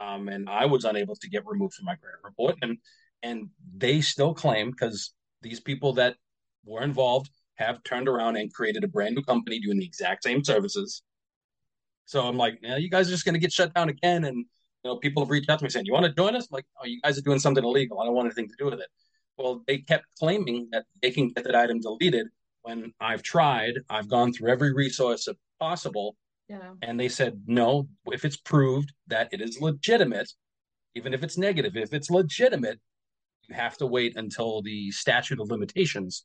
um, 0.00 0.28
and 0.28 0.48
I 0.48 0.66
was 0.66 0.84
unable 0.84 1.16
to 1.16 1.28
get 1.28 1.46
removed 1.46 1.74
from 1.74 1.86
my 1.86 1.94
credit 1.94 2.20
report, 2.22 2.56
and 2.60 2.78
and 3.26 3.48
they 3.76 4.00
still 4.00 4.32
claim 4.32 4.70
because 4.70 5.12
these 5.42 5.58
people 5.58 5.92
that 5.94 6.14
were 6.64 6.82
involved 6.82 7.28
have 7.56 7.82
turned 7.82 8.08
around 8.08 8.36
and 8.36 8.52
created 8.52 8.84
a 8.84 8.88
brand 8.88 9.16
new 9.16 9.22
company 9.22 9.58
doing 9.58 9.78
the 9.78 9.84
exact 9.84 10.22
same 10.22 10.44
services. 10.44 11.02
So 12.04 12.22
I'm 12.22 12.36
like, 12.36 12.58
yeah, 12.62 12.76
you 12.76 12.88
guys 12.88 13.08
are 13.08 13.10
just 13.10 13.24
going 13.24 13.34
to 13.34 13.40
get 13.40 13.52
shut 13.52 13.74
down 13.74 13.88
again, 13.88 14.24
and 14.24 14.36
you 14.36 14.90
know, 14.90 14.96
people 14.96 15.24
have 15.24 15.30
reached 15.30 15.50
out 15.50 15.58
to 15.58 15.64
me 15.64 15.70
saying, 15.70 15.86
"You 15.86 15.92
want 15.92 16.06
to 16.06 16.12
join 16.12 16.36
us?" 16.36 16.44
I'm 16.44 16.54
like, 16.58 16.66
oh, 16.80 16.86
you 16.86 17.00
guys 17.02 17.18
are 17.18 17.22
doing 17.22 17.40
something 17.40 17.64
illegal. 17.64 18.00
I 18.00 18.04
don't 18.04 18.14
want 18.14 18.26
anything 18.26 18.48
to 18.48 18.54
do 18.56 18.66
with 18.66 18.80
it. 18.80 18.86
Well, 19.36 19.64
they 19.66 19.78
kept 19.78 20.06
claiming 20.18 20.68
that 20.70 20.84
they 21.02 21.10
can 21.10 21.28
get 21.30 21.44
that 21.44 21.56
item 21.56 21.80
deleted 21.80 22.28
when 22.62 22.92
I've 23.00 23.22
tried. 23.22 23.74
I've 23.90 24.08
gone 24.08 24.32
through 24.32 24.50
every 24.50 24.72
resource 24.72 25.26
possible, 25.58 26.16
yeah. 26.48 26.74
and 26.82 26.98
they 27.00 27.08
said 27.08 27.42
no. 27.46 27.88
If 28.12 28.24
it's 28.24 28.36
proved 28.36 28.92
that 29.08 29.28
it 29.32 29.40
is 29.40 29.60
legitimate, 29.60 30.30
even 30.94 31.12
if 31.12 31.24
it's 31.24 31.36
negative, 31.36 31.76
if 31.76 31.92
it's 31.92 32.08
legitimate, 32.08 32.78
you 33.48 33.54
have 33.54 33.76
to 33.78 33.86
wait 33.86 34.16
until 34.16 34.62
the 34.62 34.90
statute 34.90 35.40
of 35.40 35.50
limitations 35.50 36.24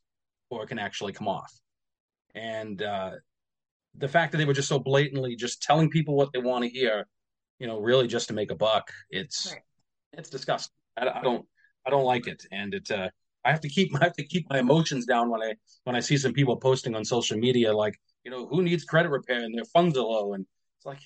or 0.50 0.64
it 0.64 0.68
can 0.68 0.78
actually 0.78 1.12
come 1.12 1.28
off. 1.28 1.52
And 2.34 2.82
uh, 2.82 3.12
the 3.96 4.08
fact 4.08 4.32
that 4.32 4.38
they 4.38 4.44
were 4.44 4.52
just 4.52 4.68
so 4.68 4.78
blatantly 4.78 5.36
just 5.36 5.62
telling 5.62 5.90
people 5.90 6.14
what 6.14 6.32
they 6.32 6.40
want 6.40 6.64
to 6.64 6.70
hear, 6.70 7.06
you 7.58 7.66
know, 7.66 7.78
really 7.78 8.06
just 8.06 8.28
to 8.28 8.34
make 8.34 8.50
a 8.50 8.54
buck, 8.54 8.90
it's 9.10 9.52
right. 9.52 9.62
it's 10.12 10.30
disgusting. 10.30 10.72
I, 10.96 11.08
I, 11.08 11.22
don't 11.22 11.44
I 11.86 11.90
don't 11.90 12.04
like 12.04 12.26
it, 12.26 12.44
and 12.50 12.74
it 12.74 12.90
uh, 12.90 13.08
I 13.44 13.50
have 13.50 13.60
to 13.60 13.68
keep 13.68 13.94
I 13.94 14.04
have 14.04 14.14
to 14.14 14.24
keep 14.24 14.48
my 14.50 14.58
emotions 14.58 15.06
down 15.06 15.30
when 15.30 15.42
I 15.42 15.54
when 15.84 15.96
I 15.96 16.00
see 16.00 16.16
some 16.16 16.32
people 16.32 16.56
posting 16.56 16.94
on 16.94 17.04
social 17.04 17.38
media 17.38 17.74
like 17.74 17.98
you 18.24 18.30
know 18.30 18.46
who 18.46 18.62
needs 18.62 18.84
credit 18.84 19.10
repair 19.10 19.42
and 19.44 19.56
their 19.56 19.64
funds 19.66 19.96
are 19.96 20.04
low, 20.04 20.34
and 20.34 20.46
it's 20.78 20.86
like 20.86 21.00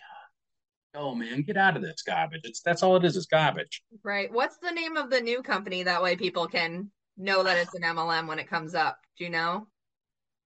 oh 0.96 1.14
man, 1.14 1.42
get 1.42 1.56
out 1.56 1.76
of 1.76 1.82
this 1.82 2.02
garbage. 2.02 2.42
It's 2.44 2.60
that's 2.62 2.82
all 2.82 2.96
it 2.96 3.04
is, 3.04 3.16
is 3.16 3.26
garbage. 3.26 3.82
Right. 4.02 4.32
What's 4.32 4.58
the 4.58 4.70
name 4.70 4.96
of 4.96 5.10
the 5.10 5.20
new 5.20 5.42
company? 5.42 5.82
That 5.82 6.02
way 6.02 6.16
people 6.16 6.46
can 6.46 6.90
know 7.16 7.42
that 7.42 7.56
it's 7.58 7.74
an 7.74 7.82
MLM 7.82 8.26
when 8.26 8.38
it 8.38 8.48
comes 8.48 8.74
up. 8.74 8.98
Do 9.16 9.24
you 9.24 9.30
know? 9.30 9.66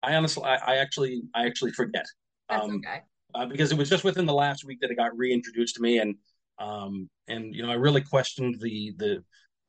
I 0.03 0.15
honestly, 0.15 0.45
I, 0.45 0.57
I 0.57 0.77
actually, 0.77 1.23
I 1.35 1.47
actually 1.47 1.73
forget. 1.73 2.07
That's 2.49 2.65
um, 2.65 2.77
okay. 2.77 3.03
Uh, 3.35 3.47
because 3.47 3.73
it 3.73 3.79
was 3.79 3.91
just 3.91 4.05
within 4.05 4.27
the 4.27 4.35
last 4.35 4.65
week 4.65 4.79
that 4.81 4.91
it 4.91 4.97
got 4.97 5.17
reintroduced 5.17 5.77
to 5.77 5.83
me, 5.83 5.99
and 5.99 6.15
um, 6.59 7.09
and 7.29 7.55
you 7.55 7.63
know, 7.63 7.71
I 7.71 7.75
really 7.75 8.01
questioned 8.01 8.61
the 8.61 8.95
the 8.97 9.25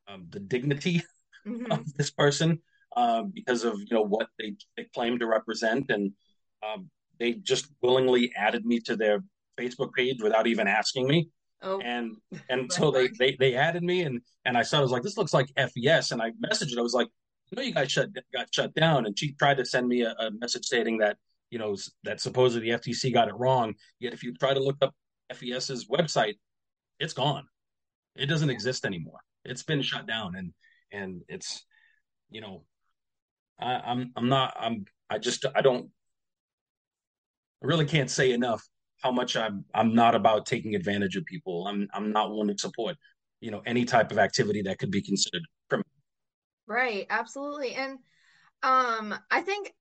um, 0.08 0.26
the 0.30 0.40
dignity 0.40 1.02
mm-hmm. 1.46 1.70
of 1.70 1.92
this 1.94 2.10
person 2.10 2.60
uh, 2.96 3.22
because 3.22 3.64
of 3.64 3.78
you 3.78 3.94
know 3.94 4.02
what 4.02 4.28
they, 4.38 4.54
they 4.76 4.84
claim 4.94 5.18
to 5.18 5.26
represent, 5.26 5.90
and 5.90 6.12
um, 6.66 6.90
they 7.18 7.34
just 7.34 7.66
willingly 7.82 8.32
added 8.36 8.64
me 8.64 8.80
to 8.80 8.96
their 8.96 9.22
Facebook 9.60 9.92
page 9.92 10.22
without 10.22 10.46
even 10.46 10.66
asking 10.66 11.06
me. 11.06 11.28
Oh. 11.62 11.80
And 11.80 12.16
and 12.48 12.72
so 12.72 12.90
they, 12.90 13.08
they 13.18 13.36
they 13.38 13.54
added 13.54 13.82
me 13.82 14.02
and 14.02 14.20
and 14.44 14.56
I 14.56 14.62
saw 14.62 14.78
I 14.78 14.82
was 14.82 14.90
like 14.90 15.02
this 15.02 15.18
looks 15.18 15.34
like 15.34 15.52
FES 15.56 16.12
and 16.12 16.22
I 16.22 16.30
messaged 16.44 16.72
it. 16.72 16.78
I 16.78 16.82
was 16.82 16.94
like 16.94 17.08
you 17.50 17.56
know 17.56 17.62
you 17.62 17.74
guys 17.74 17.92
shut 17.92 18.08
got 18.32 18.52
shut 18.54 18.74
down. 18.74 19.06
And 19.06 19.18
she 19.18 19.32
tried 19.32 19.58
to 19.58 19.64
send 19.64 19.88
me 19.88 20.02
a, 20.02 20.14
a 20.18 20.30
message 20.30 20.64
stating 20.64 20.98
that 20.98 21.16
you 21.50 21.58
know 21.58 21.76
that 22.04 22.20
supposedly 22.20 22.70
the 22.70 22.78
FTC 22.78 23.12
got 23.12 23.28
it 23.28 23.34
wrong. 23.34 23.74
Yet 23.98 24.12
if 24.12 24.22
you 24.22 24.34
try 24.34 24.54
to 24.54 24.60
look 24.60 24.76
up 24.82 24.94
FES's 25.32 25.88
website 25.88 26.34
it's 27.00 27.14
gone. 27.14 27.46
It 28.14 28.26
doesn't 28.26 28.50
exist 28.50 28.84
anymore. 28.84 29.20
It's 29.44 29.62
been 29.62 29.82
shut 29.82 30.06
down. 30.06 30.36
And 30.36 30.52
and 30.92 31.22
it's 31.28 31.64
you 32.30 32.40
know 32.40 32.64
I, 33.58 33.74
I'm 33.74 34.12
I'm 34.16 34.28
not 34.28 34.54
I'm 34.58 34.84
I 35.08 35.18
just 35.18 35.44
I 35.54 35.62
don't 35.62 35.90
I 37.62 37.66
really 37.66 37.86
can't 37.86 38.10
say 38.10 38.32
enough 38.32 38.66
how 39.02 39.10
much 39.10 39.36
I'm 39.36 39.64
I'm 39.74 39.94
not 39.94 40.14
about 40.14 40.46
taking 40.46 40.74
advantage 40.74 41.16
of 41.16 41.24
people. 41.24 41.66
I'm 41.66 41.88
I'm 41.92 42.12
not 42.12 42.30
one 42.30 42.48
to 42.48 42.58
support, 42.58 42.96
you 43.40 43.50
know, 43.50 43.62
any 43.66 43.84
type 43.84 44.10
of 44.10 44.18
activity 44.18 44.62
that 44.62 44.78
could 44.78 44.90
be 44.90 45.02
considered 45.02 45.42
criminal. 45.68 45.86
Right, 46.66 47.06
absolutely. 47.10 47.74
And 47.74 47.98
um 48.62 49.14
I 49.30 49.40
think 49.40 49.72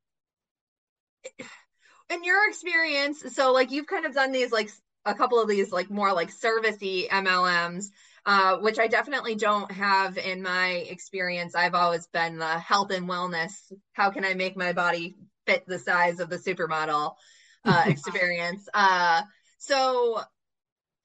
in 2.10 2.24
your 2.24 2.50
experience, 2.50 3.24
so 3.34 3.52
like 3.52 3.72
you've 3.72 3.88
kind 3.88 4.06
of 4.06 4.14
done 4.14 4.32
these 4.32 4.52
like 4.52 4.70
a 5.06 5.14
couple 5.14 5.42
of 5.42 5.48
these 5.48 5.72
like 5.72 5.90
more 5.90 6.14
like 6.14 6.32
servicey 6.32 7.08
MLMs, 7.10 7.86
uh, 8.26 8.58
which 8.58 8.80
I 8.80 8.88
definitely 8.88 9.36
don't 9.36 9.72
have 9.72 10.18
in 10.18 10.42
my 10.42 10.86
experience. 10.90 11.56
I've 11.56 11.76
always 11.76 12.08
been 12.08 12.38
the 12.38 12.60
health 12.60 12.92
and 12.92 13.08
wellness. 13.08 13.72
How 13.94 14.12
can 14.12 14.26
I 14.26 14.34
make 14.34 14.58
my 14.58 14.74
body 14.74 15.16
fit 15.46 15.66
the 15.68 15.80
size 15.80 16.20
of 16.20 16.30
the 16.30 16.38
supermodel? 16.38 17.14
uh, 17.66 17.84
experience. 17.88 18.68
Uh, 18.74 19.22
so, 19.58 20.22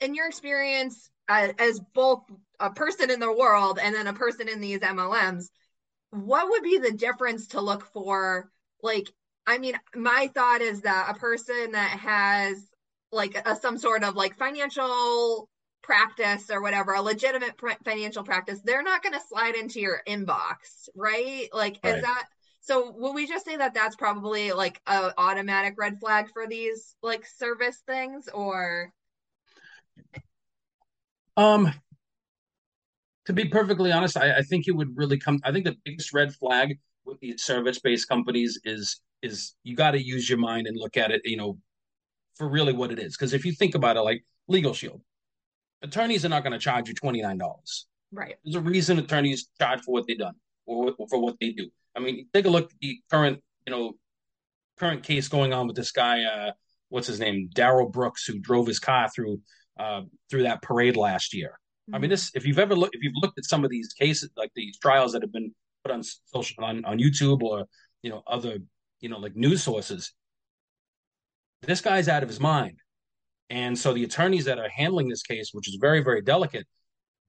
in 0.01 0.15
your 0.15 0.27
experience 0.27 1.11
uh, 1.29 1.53
as 1.59 1.81
both 1.95 2.23
a 2.61 2.71
person 2.71 3.11
in 3.11 3.21
the 3.21 3.33
world 3.33 3.79
and 3.83 3.95
then 3.95 4.07
a 4.07 4.13
person 4.13 4.49
in 4.49 4.61
these 4.61 4.81
MLMs, 4.81 5.51
what 6.11 6.49
would 6.51 6.63
be 6.63 6.79
the 6.79 6.93
difference 6.93 7.49
to 7.49 7.61
look 7.61 7.85
for? 7.93 8.51
Like, 8.83 9.09
I 9.47 9.59
mean, 9.59 9.75
my 9.95 10.31
thought 10.35 10.61
is 10.61 10.83
that 10.83 11.15
a 11.15 11.19
person 11.19 11.73
that 11.73 11.99
has 11.99 12.71
like 13.13 13.37
a, 13.47 13.57
some 13.57 13.79
sort 13.79 14.05
of 14.05 14.17
like 14.17 14.37
financial 14.37 15.49
practice 15.83 16.51
or 16.51 16.63
whatever, 16.63 16.95
a 16.95 17.03
legitimate 17.03 17.57
pr- 17.57 17.71
financial 17.85 18.25
practice, 18.25 18.61
they're 18.65 18.83
not 18.83 19.03
going 19.03 19.13
to 19.13 19.21
slide 19.29 19.55
into 19.55 19.81
your 19.81 20.01
inbox, 20.09 20.89
right? 20.95 21.49
Like, 21.53 21.79
right. 21.85 21.97
is 21.97 22.03
that 22.03 22.25
so 22.65 22.91
will 22.97 23.13
we 23.13 23.27
just 23.27 23.45
say 23.45 23.57
that 23.57 23.75
that's 23.75 23.95
probably 23.95 24.53
like 24.53 24.81
a 24.87 25.13
automatic 25.19 25.75
red 25.77 26.01
flag 26.01 26.31
for 26.33 26.47
these 26.47 26.97
like 27.03 27.27
service 27.27 27.83
things 27.87 28.29
or 28.29 28.93
um 31.37 31.73
to 33.27 33.33
be 33.33 33.47
perfectly 33.47 33.91
honest, 33.91 34.17
I, 34.17 34.39
I 34.39 34.43
think 34.43 34.69
it 34.69 34.73
would 34.73 34.97
really 34.97 35.19
come 35.19 35.41
I 35.45 35.53
think 35.53 35.65
the 35.65 35.77
biggest 35.85 36.13
red 36.13 36.35
flag 36.35 36.79
with 37.05 37.21
these 37.21 37.43
service 37.43 37.79
based 37.79 38.09
companies 38.09 38.59
is 38.65 39.01
is 39.23 39.55
you 39.63 39.77
got 39.77 39.93
to 39.93 40.03
use 40.03 40.29
your 40.29 40.39
mind 40.39 40.67
and 40.67 40.77
look 40.77 40.97
at 40.97 41.11
it, 41.11 41.23
you 41.25 41.37
know, 41.37 41.59
for 42.35 42.49
really 42.49 42.75
what 42.75 42.93
it 42.93 42.99
is. 42.99 43.17
Because 43.17 43.33
if 43.33 43.45
you 43.45 43.53
think 43.53 43.75
about 43.75 43.97
it, 43.97 44.01
like 44.01 44.23
Legal 44.49 44.75
Shield, 44.75 45.01
attorneys 45.83 46.27
are 46.27 46.29
not 46.29 46.43
going 46.43 46.53
to 46.53 46.59
charge 46.59 46.89
you 46.89 46.95
twenty 46.95 47.23
nine 47.23 47.39
dollars. 47.39 47.87
Right. 48.13 48.37
There's 48.45 48.57
a 48.57 48.61
reason 48.61 48.99
attorneys 48.99 49.49
charge 49.59 49.81
for 49.81 49.93
what 49.93 50.07
they've 50.07 50.19
done 50.19 50.35
or 50.67 50.95
for 51.09 51.21
what 51.21 51.37
they 51.41 51.51
do. 51.51 51.71
I 51.97 52.01
mean, 52.01 52.27
take 52.33 52.47
a 52.47 52.51
look 52.51 52.65
at 52.65 52.79
the 52.81 52.99
current, 53.11 53.41
you 53.67 53.73
know, 53.73 53.93
current 54.79 55.03
case 55.03 55.29
going 55.29 55.53
on 55.53 55.67
with 55.67 55.77
this 55.77 55.93
guy. 55.93 56.25
Uh, 56.25 56.53
what's 56.89 57.07
his 57.07 57.21
name? 57.21 57.51
Darrell 57.53 57.89
Brooks, 57.89 58.25
who 58.25 58.39
drove 58.39 58.67
his 58.67 58.79
car 58.79 59.09
through 59.09 59.41
uh, 59.79 60.03
through 60.31 60.45
that 60.45 60.63
parade 60.63 60.97
last 60.97 61.35
year. 61.35 61.59
Mm-hmm. 61.89 61.95
I 61.95 61.99
mean, 61.99 62.05
mm-hmm. 62.05 62.11
this 62.11 62.31
if 62.35 62.47
you've 62.47 62.59
ever 62.59 62.75
looked 62.75 62.95
if 62.95 63.03
you've 63.03 63.21
looked 63.21 63.39
at 63.39 63.45
some 63.45 63.65
of 63.65 63.71
these 63.71 63.93
cases, 63.93 64.31
like 64.37 64.51
these 64.55 64.79
trials 64.79 65.13
that 65.13 65.23
have 65.23 65.33
been 65.33 65.55
put 65.85 65.93
on 65.93 66.03
social 66.03 66.65
on, 66.65 66.85
on 66.85 66.99
YouTube 66.99 67.43
or 67.43 67.67
you 68.03 68.11
know 68.11 68.23
other 68.27 68.59
you 69.01 69.09
know 69.09 69.19
like 69.19 69.37
news 69.37 69.63
sources, 69.63 70.13
this 71.63 71.81
guy's 71.81 72.09
out 72.09 72.23
of 72.23 72.29
his 72.29 72.41
mind. 72.41 72.79
And 73.51 73.79
so 73.79 73.93
the 73.93 74.05
attorneys 74.05 74.47
that 74.47 74.59
are 74.59 74.69
handling 74.69 75.09
this 75.09 75.23
case, 75.23 75.51
which 75.53 75.69
is 75.69 75.77
very, 75.81 76.03
very 76.03 76.23
delicate, 76.23 76.67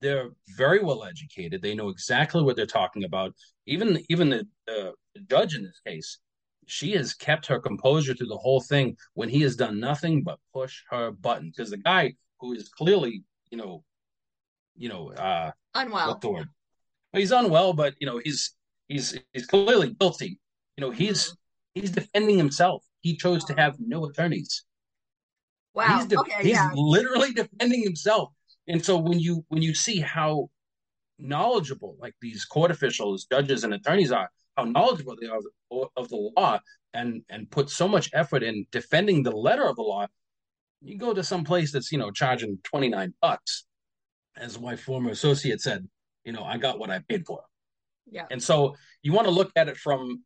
they're 0.02 0.30
very 0.56 0.84
well 0.84 1.04
educated. 1.04 1.62
They 1.62 1.76
know 1.76 1.90
exactly 1.90 2.44
what 2.44 2.56
they're 2.56 2.66
talking 2.66 3.04
about. 3.04 3.34
Even 3.66 4.04
even 4.10 4.30
the, 4.30 4.48
the 4.68 4.94
judge 5.30 5.56
in 5.56 5.64
this 5.64 5.80
case, 5.86 6.20
she 6.68 6.92
has 6.94 7.14
kept 7.14 7.46
her 7.48 7.60
composure 7.60 8.14
through 8.14 8.28
the 8.28 8.38
whole 8.38 8.62
thing 8.62 8.98
when 9.14 9.30
he 9.30 9.42
has 9.42 9.56
done 9.56 9.80
nothing 9.80 10.24
but 10.24 10.40
push 10.54 10.82
her 10.90 11.12
button. 11.12 11.52
Because 11.56 11.70
the 11.70 11.78
guy 11.78 12.14
who 12.40 12.54
is 12.54 12.70
clearly, 12.70 13.24
you 13.52 13.58
know, 13.58 13.84
you 14.76 14.90
know, 14.90 15.12
uh, 15.12 15.52
unwell. 15.74 16.10
What 16.10 16.22
the 16.22 16.30
word? 16.30 16.50
Well, 17.14 17.20
he's 17.20 17.32
unwell, 17.32 17.74
but 17.74 17.94
you 18.00 18.08
know, 18.08 18.20
he's 18.24 18.54
he's 18.88 19.18
he's 19.34 19.46
clearly 19.46 19.96
guilty. 20.00 20.40
You 20.78 20.82
know, 20.82 20.92
he's 20.92 21.30
mm-hmm. 21.30 21.82
he's 21.82 21.92
defending 21.92 22.38
himself. 22.38 22.84
He 23.02 23.16
chose 23.16 23.46
to 23.46 23.54
have 23.54 23.76
no 23.80 24.06
attorneys. 24.06 24.66
Wow. 25.74 25.98
He's, 25.98 26.08
de- 26.08 26.20
okay, 26.20 26.42
he's 26.42 26.54
yeah. 26.54 26.72
literally 26.74 27.34
defending 27.34 27.84
himself. 27.84 28.30
And 28.68 28.84
so 28.84 28.98
when 28.98 29.20
you 29.20 29.46
when 29.50 29.62
you 29.62 29.76
see 29.76 30.00
how 30.00 30.50
knowledgeable 31.20 31.96
like 32.00 32.16
these 32.22 32.46
court 32.46 32.72
officials, 32.72 33.26
judges, 33.32 33.64
and 33.64 33.74
attorneys 33.74 34.12
are, 34.12 34.30
how 34.56 34.64
knowledgeable 34.64 35.16
they 35.20 35.28
are 35.28 35.40
of, 35.96 36.10
the 36.10 36.32
law, 36.38 36.60
and 36.94 37.22
and 37.30 37.50
put 37.52 37.70
so 37.70 37.88
much 37.88 38.10
effort 38.14 38.44
in 38.44 38.66
defending 38.72 39.24
the 39.24 39.36
letter 39.36 39.68
of 39.68 39.76
the 39.76 39.82
law, 39.82 40.08
you 40.82 40.98
go 40.98 41.14
to 41.14 41.24
some 41.24 41.44
place 41.44 41.72
that's 41.72 41.92
you 41.92 41.98
know 41.98 42.12
charging 42.12 42.60
twenty 42.64 42.90
nine 42.90 43.14
bucks, 43.22 43.66
as 44.38 44.60
my 44.60 44.76
former 44.76 45.12
associate 45.12 45.62
said, 45.62 45.88
you 46.24 46.32
know 46.32 46.44
I 46.44 46.58
got 46.58 46.80
what 46.80 46.90
I 46.90 47.00
paid 47.08 47.26
for. 47.26 47.42
Yeah. 48.10 48.26
And 48.32 48.42
so 48.42 48.76
you 49.02 49.12
want 49.14 49.28
to 49.28 49.34
look 49.34 49.52
at 49.56 49.68
it 49.68 49.78
from 49.78 50.24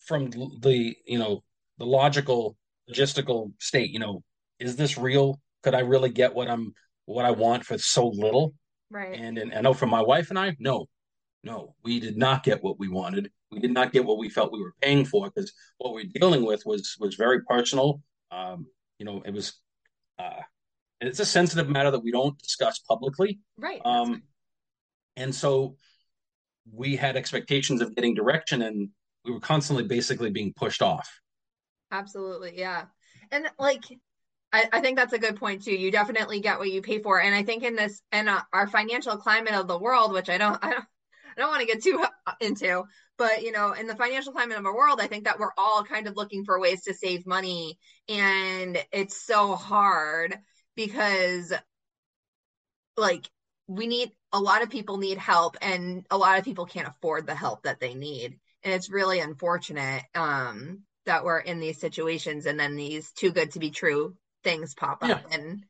from 0.00 0.30
the 0.30 0.96
you 1.06 1.18
know 1.18 1.42
the 1.78 1.86
logical 1.86 2.56
logistical 2.90 3.52
state. 3.60 3.90
You 3.90 4.00
know, 4.00 4.22
is 4.58 4.76
this 4.76 4.98
real? 4.98 5.40
Could 5.62 5.74
I 5.74 5.80
really 5.80 6.10
get 6.10 6.34
what 6.34 6.48
I'm 6.48 6.74
what 7.04 7.24
I 7.24 7.30
want 7.30 7.64
for 7.64 7.78
so 7.78 8.08
little? 8.08 8.54
Right. 8.90 9.18
And 9.18 9.38
and 9.38 9.54
I 9.54 9.60
know 9.60 9.74
for 9.74 9.86
my 9.86 10.02
wife 10.02 10.30
and 10.30 10.38
I, 10.38 10.56
no, 10.58 10.86
no, 11.44 11.74
we 11.82 12.00
did 12.00 12.16
not 12.16 12.44
get 12.44 12.62
what 12.62 12.78
we 12.78 12.88
wanted. 12.88 13.30
We 13.50 13.58
did 13.58 13.72
not 13.72 13.92
get 13.92 14.04
what 14.04 14.18
we 14.18 14.28
felt 14.28 14.52
we 14.52 14.62
were 14.62 14.74
paying 14.80 15.04
for 15.04 15.30
because 15.30 15.52
what 15.78 15.92
we're 15.92 16.04
dealing 16.04 16.44
with 16.44 16.64
was 16.64 16.96
was 17.00 17.16
very 17.16 17.42
personal. 17.42 18.02
Um, 18.30 18.66
you 18.98 19.04
know, 19.04 19.22
it 19.24 19.34
was 19.34 19.54
uh, 20.18 20.42
and 21.00 21.08
it's 21.08 21.20
a 21.20 21.26
sensitive 21.26 21.68
matter 21.68 21.90
that 21.90 22.04
we 22.04 22.12
don't 22.12 22.38
discuss 22.38 22.78
publicly. 22.78 23.40
Right. 23.58 23.80
Um, 23.84 24.22
and 25.16 25.34
so 25.34 25.76
we 26.72 26.94
had 26.94 27.16
expectations 27.16 27.82
of 27.82 27.94
getting 27.96 28.14
direction, 28.14 28.62
and 28.62 28.88
we 29.24 29.32
were 29.32 29.40
constantly 29.40 29.84
basically 29.84 30.30
being 30.30 30.52
pushed 30.54 30.80
off. 30.80 31.10
Absolutely, 31.90 32.56
yeah, 32.56 32.84
and 33.32 33.46
like 33.58 33.84
I, 34.52 34.68
I, 34.72 34.80
think 34.80 34.96
that's 34.96 35.12
a 35.12 35.18
good 35.18 35.36
point 35.36 35.64
too. 35.64 35.74
You 35.74 35.90
definitely 35.90 36.40
get 36.40 36.58
what 36.58 36.70
you 36.70 36.80
pay 36.80 37.00
for, 37.00 37.20
and 37.20 37.34
I 37.34 37.42
think 37.42 37.64
in 37.64 37.74
this 37.74 38.00
and 38.12 38.28
uh, 38.28 38.42
our 38.52 38.68
financial 38.68 39.16
climate 39.16 39.54
of 39.54 39.66
the 39.66 39.78
world, 39.78 40.12
which 40.12 40.30
I 40.30 40.38
don't, 40.38 40.58
I 40.64 40.70
don't, 40.70 40.84
I 41.36 41.40
don't 41.40 41.50
want 41.50 41.60
to 41.60 41.66
get 41.66 41.82
too 41.82 42.04
into, 42.40 42.84
but 43.18 43.42
you 43.42 43.52
know, 43.52 43.72
in 43.72 43.86
the 43.86 43.96
financial 43.96 44.32
climate 44.32 44.58
of 44.58 44.66
our 44.66 44.74
world, 44.74 45.00
I 45.00 45.06
think 45.06 45.24
that 45.24 45.38
we're 45.38 45.52
all 45.56 45.84
kind 45.84 46.06
of 46.06 46.16
looking 46.16 46.44
for 46.44 46.60
ways 46.60 46.82
to 46.84 46.94
save 46.94 47.26
money, 47.26 47.78
and 48.08 48.78
it's 48.92 49.24
so 49.24 49.54
hard 49.54 50.36
because, 50.76 51.52
like, 52.96 53.28
we 53.66 53.86
need 53.86 54.10
a 54.32 54.40
lot 54.40 54.62
of 54.62 54.70
people 54.70 54.98
need 54.98 55.18
help, 55.18 55.56
and 55.62 56.06
a 56.10 56.18
lot 56.18 56.38
of 56.38 56.44
people 56.44 56.66
can't 56.66 56.88
afford 56.88 57.26
the 57.26 57.34
help 57.34 57.62
that 57.62 57.80
they 57.80 57.94
need, 57.94 58.38
and 58.62 58.74
it's 58.74 58.90
really 58.90 59.20
unfortunate 59.20 60.02
um, 60.14 60.82
that 61.06 61.24
we're 61.24 61.38
in 61.38 61.60
these 61.60 61.80
situations, 61.80 62.46
and 62.46 62.58
then 62.58 62.76
these 62.76 63.12
too 63.12 63.30
good 63.30 63.52
to 63.52 63.58
be 63.58 63.70
true 63.70 64.16
things 64.44 64.74
pop 64.74 65.02
up, 65.02 65.22
yeah. 65.30 65.38
and 65.38 65.64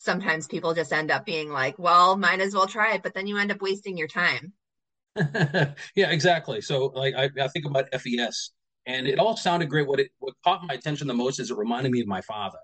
sometimes 0.00 0.46
people 0.46 0.74
just 0.74 0.92
end 0.92 1.10
up 1.10 1.26
being 1.26 1.50
like, 1.50 1.78
well, 1.78 2.16
might 2.16 2.40
as 2.40 2.54
well 2.54 2.66
try 2.66 2.94
it, 2.94 3.02
but 3.02 3.14
then 3.14 3.26
you 3.26 3.36
end 3.36 3.52
up 3.52 3.60
wasting 3.60 3.96
your 3.96 4.08
time. 4.08 4.52
yeah, 5.94 6.10
exactly. 6.10 6.60
So 6.60 6.86
like 6.86 7.14
I, 7.14 7.30
I, 7.40 7.48
think 7.48 7.66
about 7.66 7.86
FES 7.92 8.52
and 8.86 9.06
it 9.06 9.18
all 9.18 9.36
sounded 9.36 9.68
great. 9.68 9.86
What 9.86 10.00
it 10.00 10.10
what 10.18 10.34
caught 10.44 10.64
my 10.64 10.74
attention 10.74 11.06
the 11.06 11.14
most 11.14 11.40
is 11.40 11.50
it 11.50 11.56
reminded 11.56 11.92
me 11.92 12.00
of 12.00 12.06
my 12.06 12.20
father. 12.20 12.58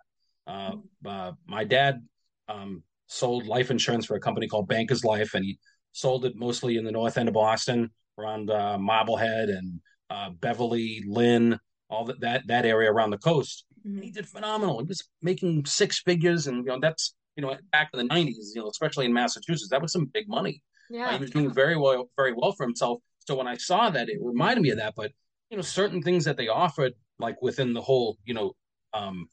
Uh, 0.47 0.77
uh, 1.05 1.33
my 1.47 1.65
dad 1.65 2.07
um, 2.49 2.83
sold 3.07 3.47
life 3.47 3.71
insurance 3.71 4.07
for 4.07 4.17
a 4.17 4.21
company 4.21 4.47
called 4.47 4.69
Bankers 4.69 5.05
Life, 5.05 5.35
and 5.35 5.45
he 5.45 5.59
sold 5.93 6.25
it 6.25 6.37
mostly 6.37 6.77
in 6.77 6.85
the 6.85 6.93
north 6.93 7.19
end 7.19 7.29
of 7.29 7.35
Boston, 7.35 7.91
around 8.19 8.51
uh, 8.51 8.79
Marblehead 8.79 9.49
and 9.49 9.81
uh, 10.11 10.31
Beverly, 10.31 11.03
Lynn, 11.07 11.59
all 11.91 12.05
that 12.05 12.21
that 12.21 12.47
that 12.47 12.65
area 12.65 12.91
around 12.91 13.11
the 13.11 13.19
coast. 13.19 13.65
Mm-hmm. 13.87 14.03
He 14.03 14.11
did 14.11 14.29
phenomenal. 14.29 14.79
He 14.79 14.87
was 14.87 15.03
making 15.23 15.67
six 15.67 16.01
figures, 16.01 16.47
and 16.47 16.59
you 16.59 16.73
know 16.73 16.79
that's 16.81 17.15
you 17.37 17.43
know 17.43 17.57
back 17.73 17.91
in 17.93 18.07
the 18.07 18.15
'90s, 18.15 18.55
you 18.55 18.63
know, 18.63 18.69
especially 18.69 19.07
in 19.07 19.13
Massachusetts, 19.13 19.71
that 19.71 19.83
was 19.83 19.93
some 19.93 20.07
big 20.07 20.29
money. 20.29 20.63
Yeah. 20.91 21.13
He 21.13 21.19
was 21.19 21.31
doing 21.31 21.53
very 21.53 21.77
well, 21.77 22.11
very 22.17 22.33
well 22.33 22.53
for 22.53 22.65
himself. 22.65 23.01
So 23.19 23.35
when 23.37 23.47
I 23.47 23.57
saw 23.57 23.91
that, 23.91 24.09
it 24.09 24.19
reminded 24.21 24.63
me 24.63 24.71
of 24.71 24.79
that. 24.79 24.95
But 24.97 25.13
you 25.51 25.57
know, 25.57 25.63
certain 25.63 26.03
things 26.03 26.25
that 26.25 26.37
they 26.37 26.49
offered, 26.49 26.93
like 27.19 27.41
within 27.43 27.73
the 27.73 27.81
whole, 27.81 28.19
you 28.25 28.35
know, 28.35 28.53
um, 28.95 29.29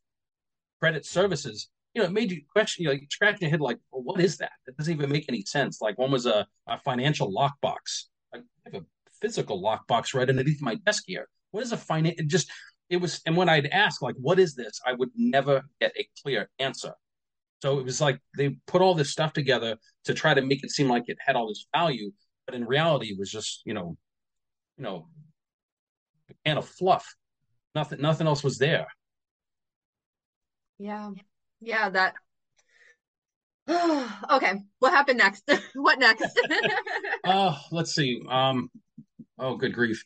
credit 0.80 1.06
services, 1.06 1.70
you 1.94 2.02
know, 2.02 2.08
it 2.08 2.12
made 2.12 2.32
you 2.32 2.42
question, 2.52 2.84
you 2.84 2.90
know, 2.90 3.00
scratch 3.10 3.40
your 3.42 3.50
head, 3.50 3.62
like, 3.62 3.78
well, 3.92 4.04
what 4.04 4.20
is 4.20 4.38
that? 4.38 4.52
It 4.68 4.76
doesn't 4.78 4.94
even 4.94 5.12
make 5.12 5.26
any 5.30 5.44
sense. 5.44 5.80
Like 5.82 5.98
one 5.98 6.12
was 6.12 6.26
a, 6.26 6.48
a 6.68 6.80
financial 6.80 7.32
lockbox. 7.32 8.06
I 8.34 8.40
have 8.66 8.82
a 8.82 8.86
physical 9.22 9.62
lockbox 9.62 10.14
right 10.14 10.28
underneath 10.28 10.62
my 10.62 10.76
desk 10.76 11.04
here. 11.06 11.28
What 11.52 11.64
is 11.64 11.72
a 11.72 11.78
finance? 11.78 12.20
It 12.20 12.28
just 12.28 12.52
it 12.90 12.98
was, 12.98 13.22
and 13.26 13.38
when 13.38 13.50
I'd 13.50 13.68
ask, 13.68 14.02
like, 14.02 14.16
what 14.20 14.40
is 14.40 14.56
this? 14.56 14.80
I 14.86 14.94
would 14.94 15.10
never 15.16 15.64
get 15.80 15.94
a 15.98 16.08
clear 16.22 16.50
answer. 16.60 16.94
So 17.64 17.80
it 17.80 17.86
was 17.86 18.02
like 18.02 18.20
they 18.36 18.58
put 18.68 18.82
all 18.82 18.94
this 18.94 19.10
stuff 19.10 19.32
together 19.32 19.78
to 20.04 20.14
try 20.14 20.34
to 20.34 20.42
make 20.42 20.66
it 20.66 20.72
seem 20.72 20.90
like 20.90 21.04
it 21.08 21.18
had 21.26 21.38
all 21.38 21.48
this 21.48 21.66
value, 21.74 22.12
but 22.46 22.56
in 22.56 22.66
reality, 22.66 23.14
it 23.14 23.18
was 23.18 23.32
just 23.32 23.62
you 23.64 23.74
know, 23.74 23.96
you 24.76 24.84
know, 24.84 25.08
a 26.30 26.34
can 26.46 26.58
of 26.58 26.68
fluff. 26.68 27.16
Nothing, 27.74 28.02
nothing 28.02 28.28
else 28.28 28.44
was 28.44 28.58
there. 28.58 28.88
Yeah, 30.78 31.12
yeah. 31.62 31.90
That. 31.90 32.16
okay, 34.30 34.56
what 34.80 34.92
happened 34.92 35.20
next? 35.20 35.50
what 35.74 36.00
next? 36.00 36.38
Oh, 37.24 37.24
uh, 37.24 37.58
let's 37.72 37.96
see. 37.96 38.22
Um, 38.30 38.72
oh, 39.40 39.56
good 39.56 39.74
grief. 39.74 40.04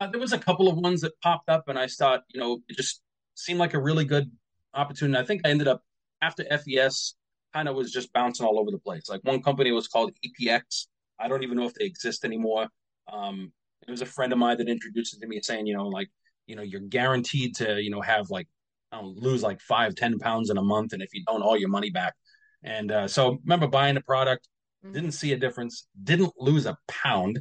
Uh, 0.00 0.08
there 0.08 0.20
was 0.20 0.32
a 0.32 0.40
couple 0.40 0.66
of 0.68 0.76
ones 0.76 1.02
that 1.02 1.12
popped 1.20 1.50
up, 1.50 1.68
and 1.68 1.78
I 1.78 1.86
thought, 1.86 2.24
you 2.34 2.40
know, 2.40 2.58
it 2.68 2.76
just 2.76 3.00
seemed 3.36 3.60
like 3.60 3.74
a 3.74 3.80
really 3.80 4.06
good 4.06 4.28
opportunity. 4.74 5.22
I 5.22 5.24
think 5.24 5.42
I 5.44 5.50
ended 5.50 5.68
up 5.68 5.84
after 6.26 6.44
FES 6.58 7.14
kind 7.54 7.68
of 7.68 7.76
was 7.76 7.92
just 7.92 8.12
bouncing 8.12 8.44
all 8.44 8.58
over 8.58 8.70
the 8.70 8.78
place. 8.78 9.08
Like 9.08 9.22
one 9.24 9.42
company 9.42 9.72
was 9.72 9.88
called 9.88 10.12
EPX. 10.24 10.86
I 11.18 11.28
don't 11.28 11.42
even 11.42 11.56
know 11.56 11.66
if 11.66 11.74
they 11.74 11.86
exist 11.86 12.24
anymore. 12.24 12.66
Um, 13.10 13.52
it 13.86 13.90
was 13.90 14.02
a 14.02 14.06
friend 14.06 14.32
of 14.32 14.38
mine 14.38 14.58
that 14.58 14.68
introduced 14.68 15.14
it 15.14 15.20
to 15.20 15.26
me 15.26 15.40
saying, 15.42 15.66
you 15.66 15.76
know, 15.76 15.86
like, 15.86 16.08
you 16.46 16.56
know, 16.56 16.62
you're 16.62 16.80
guaranteed 16.80 17.54
to, 17.56 17.80
you 17.80 17.90
know, 17.90 18.00
have 18.00 18.30
like, 18.30 18.48
I 18.92 19.00
don't 19.00 19.16
lose 19.16 19.42
like 19.42 19.60
five, 19.60 19.94
ten 19.94 20.18
pounds 20.18 20.50
in 20.50 20.58
a 20.58 20.62
month. 20.62 20.92
And 20.92 21.02
if 21.02 21.14
you 21.14 21.22
don't, 21.26 21.42
all 21.42 21.56
your 21.56 21.68
money 21.68 21.90
back. 21.90 22.14
And 22.62 22.90
uh, 22.90 23.08
so 23.08 23.38
remember 23.44 23.68
buying 23.68 23.94
the 23.94 24.00
product, 24.02 24.48
mm-hmm. 24.84 24.94
didn't 24.94 25.12
see 25.12 25.32
a 25.32 25.36
difference, 25.36 25.86
didn't 26.02 26.32
lose 26.38 26.66
a 26.66 26.76
pound. 26.88 27.40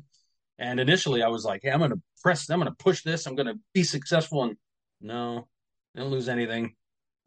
And 0.59 0.79
initially 0.79 1.23
I 1.23 1.27
was 1.27 1.43
like, 1.43 1.61
hey, 1.63 1.71
I'm 1.71 1.79
going 1.79 1.91
to 1.91 2.01
press, 2.21 2.49
I'm 2.49 2.59
going 2.59 2.71
to 2.71 2.83
push 2.83 3.03
this. 3.03 3.25
I'm 3.25 3.36
going 3.36 3.47
to 3.47 3.59
be 3.73 3.83
successful. 3.83 4.43
And 4.43 4.57
no, 5.01 5.47
didn't 5.95 6.11
lose 6.11 6.29
anything. 6.29 6.75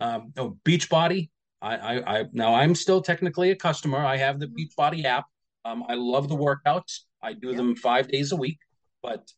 Um, 0.00 0.32
oh, 0.36 0.56
Beachbody, 0.64 1.30
I, 1.60 1.76
I, 1.76 2.20
I 2.20 2.24
now 2.32 2.54
I'm 2.54 2.74
still 2.74 3.02
technically 3.02 3.50
a 3.50 3.56
customer. 3.56 3.98
I 3.98 4.16
have 4.16 4.38
the 4.38 4.46
mm-hmm. 4.46 4.82
Beachbody 4.82 5.04
app. 5.04 5.26
Um, 5.64 5.84
I 5.88 5.94
love 5.94 6.28
the 6.28 6.36
workouts. 6.36 7.00
I 7.22 7.32
do 7.32 7.54
them 7.54 7.74
five 7.74 8.08
days 8.08 8.32
a 8.32 8.36
week. 8.36 8.58
But 9.02 9.30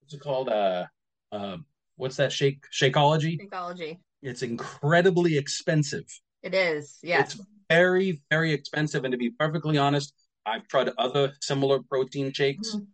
what's 0.00 0.14
it 0.14 0.20
called? 0.20 0.48
Uh, 0.48 0.86
uh, 1.32 1.56
what's 1.96 2.16
that 2.16 2.32
shake? 2.32 2.64
Shakeology. 2.72 3.38
Shakeology. 3.40 3.98
It's 4.22 4.42
incredibly 4.42 5.38
expensive. 5.38 6.04
It 6.42 6.54
is. 6.54 6.98
Yes. 7.02 7.34
It's 7.34 7.46
very, 7.68 8.22
very 8.30 8.52
expensive. 8.52 9.04
And 9.04 9.12
to 9.12 9.18
be 9.18 9.30
perfectly 9.30 9.78
honest, 9.78 10.12
I've 10.44 10.66
tried 10.68 10.90
other 10.98 11.32
similar 11.40 11.80
protein 11.80 12.32
shakes. 12.32 12.74
Mm-hmm. 12.74 12.84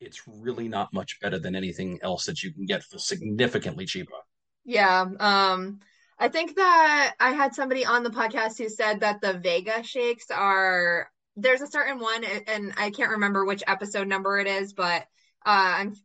It's 0.00 0.22
really 0.26 0.68
not 0.68 0.92
much 0.92 1.20
better 1.20 1.38
than 1.38 1.54
anything 1.54 1.98
else 2.02 2.26
that 2.26 2.42
you 2.42 2.52
can 2.52 2.66
get 2.66 2.82
for 2.82 2.98
significantly 2.98 3.86
cheaper. 3.86 4.16
Yeah. 4.64 5.06
Um, 5.20 5.80
I 6.22 6.28
think 6.28 6.54
that 6.54 7.14
I 7.18 7.32
had 7.32 7.52
somebody 7.52 7.84
on 7.84 8.04
the 8.04 8.10
podcast 8.10 8.56
who 8.56 8.68
said 8.68 9.00
that 9.00 9.20
the 9.20 9.32
Vega 9.32 9.82
shakes 9.82 10.30
are 10.30 11.10
there's 11.34 11.62
a 11.62 11.66
certain 11.66 11.98
one 11.98 12.22
and 12.22 12.72
I 12.76 12.90
can't 12.90 13.10
remember 13.10 13.44
which 13.44 13.64
episode 13.66 14.06
number 14.06 14.38
it 14.38 14.46
is, 14.46 14.72
but 14.72 15.02
uh, 15.44 15.74
I'm 15.78 15.96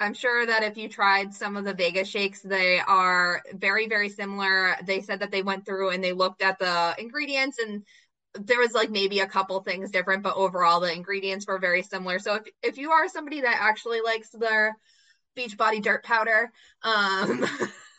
I'm 0.00 0.14
sure 0.14 0.44
that 0.44 0.64
if 0.64 0.76
you 0.76 0.88
tried 0.88 1.32
some 1.32 1.56
of 1.56 1.64
the 1.64 1.72
Vega 1.72 2.04
shakes, 2.04 2.40
they 2.40 2.80
are 2.80 3.42
very, 3.54 3.86
very 3.86 4.08
similar. 4.08 4.74
They 4.82 5.02
said 5.02 5.20
that 5.20 5.30
they 5.30 5.42
went 5.42 5.64
through 5.64 5.90
and 5.90 6.02
they 6.02 6.14
looked 6.14 6.42
at 6.42 6.58
the 6.58 6.96
ingredients 6.98 7.58
and 7.64 7.84
there 8.34 8.58
was 8.58 8.72
like 8.72 8.90
maybe 8.90 9.20
a 9.20 9.28
couple 9.28 9.60
things 9.60 9.92
different, 9.92 10.24
but 10.24 10.34
overall 10.34 10.80
the 10.80 10.92
ingredients 10.92 11.46
were 11.46 11.60
very 11.60 11.84
similar. 11.84 12.18
So 12.18 12.34
if, 12.34 12.42
if 12.64 12.76
you 12.76 12.90
are 12.90 13.08
somebody 13.08 13.42
that 13.42 13.58
actually 13.60 14.00
likes 14.00 14.30
their 14.30 14.76
Beachbody 15.38 15.80
dirt 15.80 16.02
powder, 16.02 16.50
um, 16.82 17.46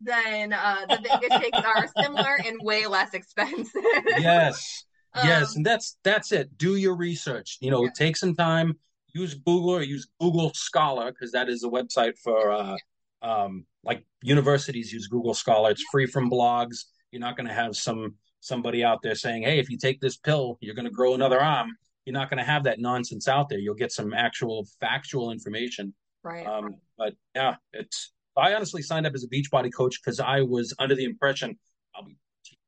then 0.00 0.52
uh, 0.52 0.86
the 0.88 0.96
Vegas 0.96 1.42
shakes 1.42 1.58
are 1.58 1.88
similar 2.02 2.38
and 2.46 2.58
way 2.62 2.86
less 2.86 3.14
expensive. 3.14 3.82
yes, 4.18 4.84
yes, 5.16 5.50
um, 5.50 5.52
and 5.56 5.66
that's 5.66 5.96
that's 6.02 6.32
it. 6.32 6.56
Do 6.58 6.76
your 6.76 6.96
research. 6.96 7.58
You 7.60 7.70
know, 7.70 7.84
yeah. 7.84 7.90
take 7.96 8.16
some 8.16 8.34
time. 8.34 8.74
Use 9.14 9.34
Google 9.34 9.70
or 9.70 9.82
use 9.82 10.06
Google 10.20 10.52
Scholar 10.54 11.10
because 11.10 11.32
that 11.32 11.48
is 11.48 11.64
a 11.64 11.68
website 11.68 12.18
for 12.18 12.52
uh, 12.52 12.76
um, 13.22 13.64
like 13.84 14.04
universities 14.22 14.92
use 14.92 15.06
Google 15.06 15.34
Scholar. 15.34 15.70
It's 15.70 15.84
free 15.90 16.06
from 16.06 16.30
blogs. 16.30 16.84
You're 17.10 17.20
not 17.20 17.36
going 17.36 17.48
to 17.48 17.54
have 17.54 17.74
some 17.74 18.14
somebody 18.40 18.84
out 18.84 19.00
there 19.02 19.14
saying, 19.14 19.42
"Hey, 19.42 19.58
if 19.58 19.70
you 19.70 19.78
take 19.78 20.00
this 20.00 20.16
pill, 20.16 20.58
you're 20.60 20.74
going 20.74 20.84
to 20.84 20.90
grow 20.90 21.14
another 21.14 21.40
arm." 21.40 21.70
You're 22.04 22.14
not 22.14 22.30
going 22.30 22.38
to 22.38 22.50
have 22.50 22.64
that 22.64 22.80
nonsense 22.80 23.28
out 23.28 23.50
there. 23.50 23.58
You'll 23.58 23.74
get 23.74 23.92
some 23.92 24.14
actual 24.14 24.66
factual 24.80 25.30
information. 25.30 25.92
Right. 26.22 26.46
Um, 26.46 26.76
but 26.96 27.14
yeah, 27.34 27.56
it's 27.74 28.12
I 28.38 28.54
honestly 28.54 28.82
signed 28.82 29.06
up 29.06 29.14
as 29.14 29.24
a 29.24 29.28
Beachbody 29.28 29.72
coach 29.72 30.00
because 30.02 30.20
I 30.20 30.42
was 30.42 30.74
under 30.78 30.94
the 30.94 31.04
impression 31.04 31.58
I'll 31.94 32.04
be 32.04 32.16
teaching 32.44 32.58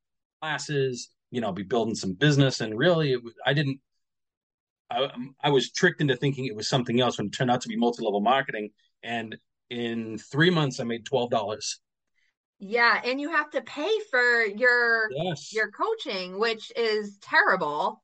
classes, 0.40 1.10
you 1.30 1.40
know, 1.40 1.48
I'll 1.48 1.52
be 1.52 1.62
building 1.62 1.94
some 1.94 2.14
business, 2.14 2.60
and 2.60 2.76
really, 2.76 3.16
was, 3.16 3.34
I 3.46 3.52
didn't. 3.52 3.80
I, 4.90 5.04
um, 5.04 5.36
I 5.42 5.50
was 5.50 5.70
tricked 5.70 6.00
into 6.00 6.16
thinking 6.16 6.46
it 6.46 6.56
was 6.56 6.68
something 6.68 7.00
else 7.00 7.18
when 7.18 7.28
it 7.28 7.32
turned 7.32 7.50
out 7.50 7.60
to 7.60 7.68
be 7.68 7.76
multi-level 7.76 8.20
marketing. 8.20 8.70
And 9.04 9.36
in 9.70 10.18
three 10.18 10.50
months, 10.50 10.80
I 10.80 10.84
made 10.84 11.06
twelve 11.06 11.30
dollars. 11.30 11.80
Yeah, 12.58 13.00
and 13.04 13.20
you 13.20 13.30
have 13.30 13.50
to 13.50 13.62
pay 13.62 13.90
for 14.10 14.44
your 14.44 15.08
yes. 15.12 15.52
your 15.52 15.70
coaching, 15.70 16.38
which 16.38 16.72
is 16.76 17.18
terrible. 17.22 18.02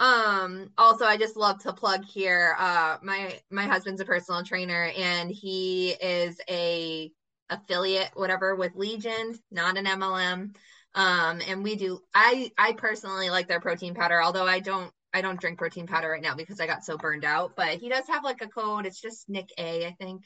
Um, 0.00 0.72
also 0.78 1.04
I 1.04 1.16
just 1.18 1.36
love 1.36 1.62
to 1.62 1.72
plug 1.72 2.04
here. 2.04 2.56
Uh 2.58 2.96
my 3.02 3.38
my 3.50 3.64
husband's 3.64 4.00
a 4.00 4.04
personal 4.04 4.42
trainer 4.42 4.90
and 4.96 5.30
he 5.30 5.90
is 5.90 6.40
a 6.48 7.12
affiliate, 7.50 8.10
whatever, 8.14 8.54
with 8.56 8.74
Legion, 8.76 9.38
not 9.50 9.76
an 9.76 9.84
MLM. 9.84 10.54
Um, 10.94 11.40
and 11.46 11.62
we 11.62 11.76
do 11.76 12.00
I 12.14 12.50
I 12.58 12.72
personally 12.72 13.30
like 13.30 13.46
their 13.46 13.60
protein 13.60 13.94
powder, 13.94 14.22
although 14.22 14.46
I 14.46 14.60
don't 14.60 14.90
I 15.12 15.20
don't 15.20 15.40
drink 15.40 15.58
protein 15.58 15.86
powder 15.86 16.08
right 16.08 16.22
now 16.22 16.34
because 16.34 16.60
I 16.60 16.66
got 16.66 16.84
so 16.84 16.96
burned 16.96 17.24
out. 17.24 17.54
But 17.56 17.78
he 17.78 17.88
does 17.88 18.06
have 18.08 18.24
like 18.24 18.40
a 18.42 18.48
code. 18.48 18.86
It's 18.86 19.00
just 19.00 19.28
Nick 19.28 19.50
A, 19.58 19.86
I 19.86 19.92
think. 20.00 20.22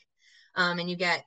Um, 0.55 0.79
and 0.79 0.89
you 0.89 0.97
get 0.97 1.25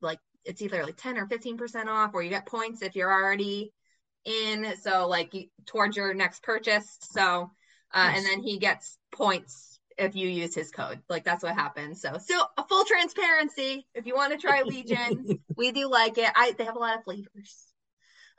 like 0.00 0.18
it's 0.44 0.62
either 0.62 0.84
like 0.84 0.96
10 0.96 1.18
or 1.18 1.26
15% 1.26 1.86
off, 1.86 2.12
or 2.14 2.22
you 2.22 2.30
get 2.30 2.46
points 2.46 2.82
if 2.82 2.96
you're 2.96 3.12
already 3.12 3.72
in. 4.24 4.74
So 4.82 5.06
like 5.06 5.34
towards 5.66 5.96
your 5.96 6.14
next 6.14 6.42
purchase. 6.42 6.96
So 7.02 7.50
uh, 7.92 8.04
nice. 8.04 8.16
and 8.16 8.26
then 8.26 8.40
he 8.40 8.58
gets 8.58 8.98
points 9.12 9.78
if 9.98 10.16
you 10.16 10.28
use 10.28 10.54
his 10.54 10.70
code. 10.70 11.00
Like 11.08 11.24
that's 11.24 11.42
what 11.42 11.54
happens. 11.54 12.00
So 12.00 12.18
so 12.18 12.42
a 12.56 12.66
full 12.66 12.84
transparency. 12.84 13.86
If 13.94 14.06
you 14.06 14.14
want 14.14 14.32
to 14.32 14.38
try 14.38 14.62
Legion, 14.62 15.40
we 15.56 15.72
do 15.72 15.88
like 15.88 16.18
it. 16.18 16.30
I 16.34 16.54
they 16.56 16.64
have 16.64 16.76
a 16.76 16.80
lot 16.80 16.98
of 16.98 17.04
flavors. 17.04 17.66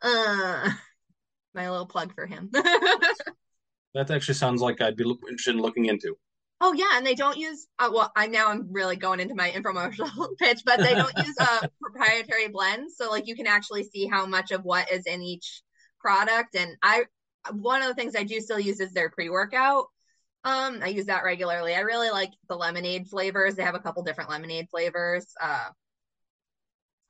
Uh 0.01 0.69
my 1.53 1.69
little 1.69 1.85
plug 1.85 2.13
for 2.15 2.25
him. 2.25 2.49
that 2.53 4.09
actually 4.09 4.35
sounds 4.35 4.61
like 4.61 4.81
I'd 4.81 4.95
be 4.95 5.03
interested 5.03 5.55
in 5.55 5.61
looking 5.61 5.85
into. 5.85 6.15
Oh 6.63 6.73
yeah, 6.73 6.91
and 6.93 7.05
they 7.05 7.15
don't 7.15 7.37
use. 7.37 7.67
Uh, 7.79 7.89
well, 7.91 8.11
I 8.15 8.27
now 8.27 8.49
I'm 8.49 8.71
really 8.71 8.95
going 8.95 9.19
into 9.19 9.33
my 9.33 9.49
infomercial 9.49 10.37
pitch, 10.37 10.61
but 10.63 10.79
they 10.79 10.93
don't 10.93 11.17
use 11.17 11.35
uh, 11.39 11.67
proprietary 11.81 12.49
blends, 12.49 12.95
so 12.97 13.09
like 13.09 13.27
you 13.27 13.35
can 13.35 13.47
actually 13.47 13.83
see 13.83 14.05
how 14.05 14.27
much 14.27 14.51
of 14.51 14.63
what 14.63 14.91
is 14.91 15.07
in 15.07 15.23
each 15.23 15.63
product. 15.99 16.55
And 16.55 16.77
I, 16.83 17.05
one 17.51 17.81
of 17.81 17.87
the 17.87 17.95
things 17.95 18.15
I 18.15 18.23
do 18.23 18.39
still 18.39 18.59
use 18.59 18.79
is 18.79 18.93
their 18.93 19.09
pre 19.09 19.29
workout. 19.29 19.85
Um, 20.43 20.79
I 20.81 20.87
use 20.87 21.05
that 21.05 21.23
regularly. 21.23 21.75
I 21.75 21.81
really 21.81 22.09
like 22.09 22.31
the 22.49 22.55
lemonade 22.55 23.07
flavors. 23.07 23.55
They 23.55 23.63
have 23.63 23.75
a 23.75 23.79
couple 23.79 24.03
different 24.03 24.29
lemonade 24.29 24.69
flavors. 24.69 25.27
Uh, 25.39 25.69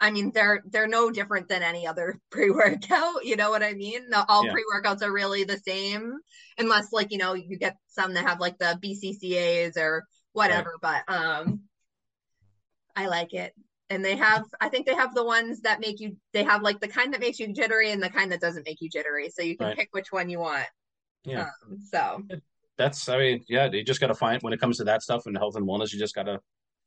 I 0.02 0.10
mean, 0.10 0.32
they're 0.34 0.64
they're 0.66 0.88
no 0.88 1.12
different 1.12 1.48
than 1.48 1.62
any 1.62 1.86
other 1.86 2.20
pre-workout. 2.32 3.24
You 3.24 3.36
know 3.36 3.52
what 3.52 3.64
I 3.64 3.74
mean? 3.74 4.10
The, 4.10 4.26
all 4.28 4.46
yeah. 4.46 4.52
pre-workouts 4.52 5.04
are 5.04 5.14
really 5.14 5.44
the 5.44 5.60
same, 5.60 6.18
unless 6.58 6.92
like 6.92 7.12
you 7.12 7.20
know 7.20 7.34
you 7.34 7.58
get 7.58 7.78
some 7.88 8.14
that 8.16 8.26
have 8.26 8.40
like 8.40 8.58
the 8.58 8.78
BCCAs 8.84 9.78
or 9.78 10.06
whatever. 10.34 10.74
Right. 10.82 11.04
But 11.08 11.14
um, 11.14 11.62
I 12.96 13.08
like 13.08 13.34
it, 13.34 13.54
and 13.92 14.04
they 14.04 14.16
have. 14.16 14.46
I 14.60 14.70
think 14.70 14.86
they 14.86 14.96
have 14.96 15.14
the 15.14 15.24
ones 15.24 15.62
that 15.62 15.80
make 15.80 16.00
you. 16.00 16.18
They 16.34 16.44
have 16.44 16.62
like 16.62 16.80
the 16.80 16.88
kind 16.88 17.14
that 17.14 17.20
makes 17.20 17.40
you 17.40 17.54
jittery 17.54 17.92
and 17.92 18.02
the 18.02 18.10
kind 18.10 18.32
that 18.32 18.42
doesn't 18.42 18.66
make 18.66 18.82
you 18.82 18.90
jittery, 18.90 19.30
so 19.30 19.44
you 19.44 19.58
can 19.58 19.68
right. 19.68 19.78
pick 19.78 19.90
which 19.92 20.12
one 20.12 20.30
you 20.30 20.40
want. 20.40 20.66
Yeah. 21.24 21.42
Um, 21.42 21.78
so 21.80 22.24
that's. 22.78 23.08
I 23.10 23.18
mean, 23.18 23.44
yeah, 23.48 23.70
you 23.72 23.84
just 23.84 24.02
got 24.02 24.08
to 24.08 24.16
find 24.16 24.42
when 24.42 24.54
it 24.54 24.60
comes 24.60 24.78
to 24.78 24.86
that 24.86 25.04
stuff 25.04 25.28
and 25.28 25.38
health 25.38 25.56
and 25.56 25.68
wellness. 25.68 25.94
You 25.94 26.00
just 26.00 26.16
got 26.16 26.24
to 26.24 26.40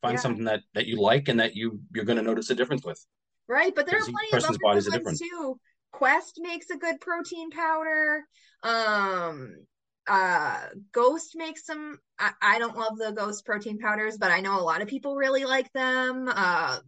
find 0.04 0.16
yeah. 0.16 0.20
something 0.20 0.44
that 0.44 0.60
that 0.74 0.86
you 0.86 1.00
like 1.00 1.28
and 1.28 1.40
that 1.40 1.56
you 1.56 1.80
you're 1.94 2.04
going 2.04 2.18
to 2.18 2.22
notice 2.22 2.50
a 2.50 2.54
difference 2.54 2.84
with 2.84 3.02
right 3.48 3.74
but 3.74 3.86
there 3.86 3.98
are 3.98 4.02
plenty 4.02 4.36
of 4.36 4.44
other 4.44 5.02
ones 5.02 5.18
too 5.18 5.58
quest 5.92 6.38
makes 6.42 6.68
a 6.68 6.76
good 6.76 7.00
protein 7.00 7.50
powder 7.50 8.22
um 8.62 9.54
uh 10.06 10.60
ghost 10.92 11.32
makes 11.36 11.64
some 11.64 11.98
I, 12.18 12.32
I 12.42 12.58
don't 12.58 12.76
love 12.76 12.98
the 12.98 13.12
ghost 13.12 13.46
protein 13.46 13.78
powders 13.78 14.18
but 14.18 14.30
i 14.30 14.40
know 14.40 14.60
a 14.60 14.62
lot 14.62 14.82
of 14.82 14.88
people 14.88 15.16
really 15.16 15.46
like 15.46 15.72
them 15.72 16.28
uh 16.28 16.80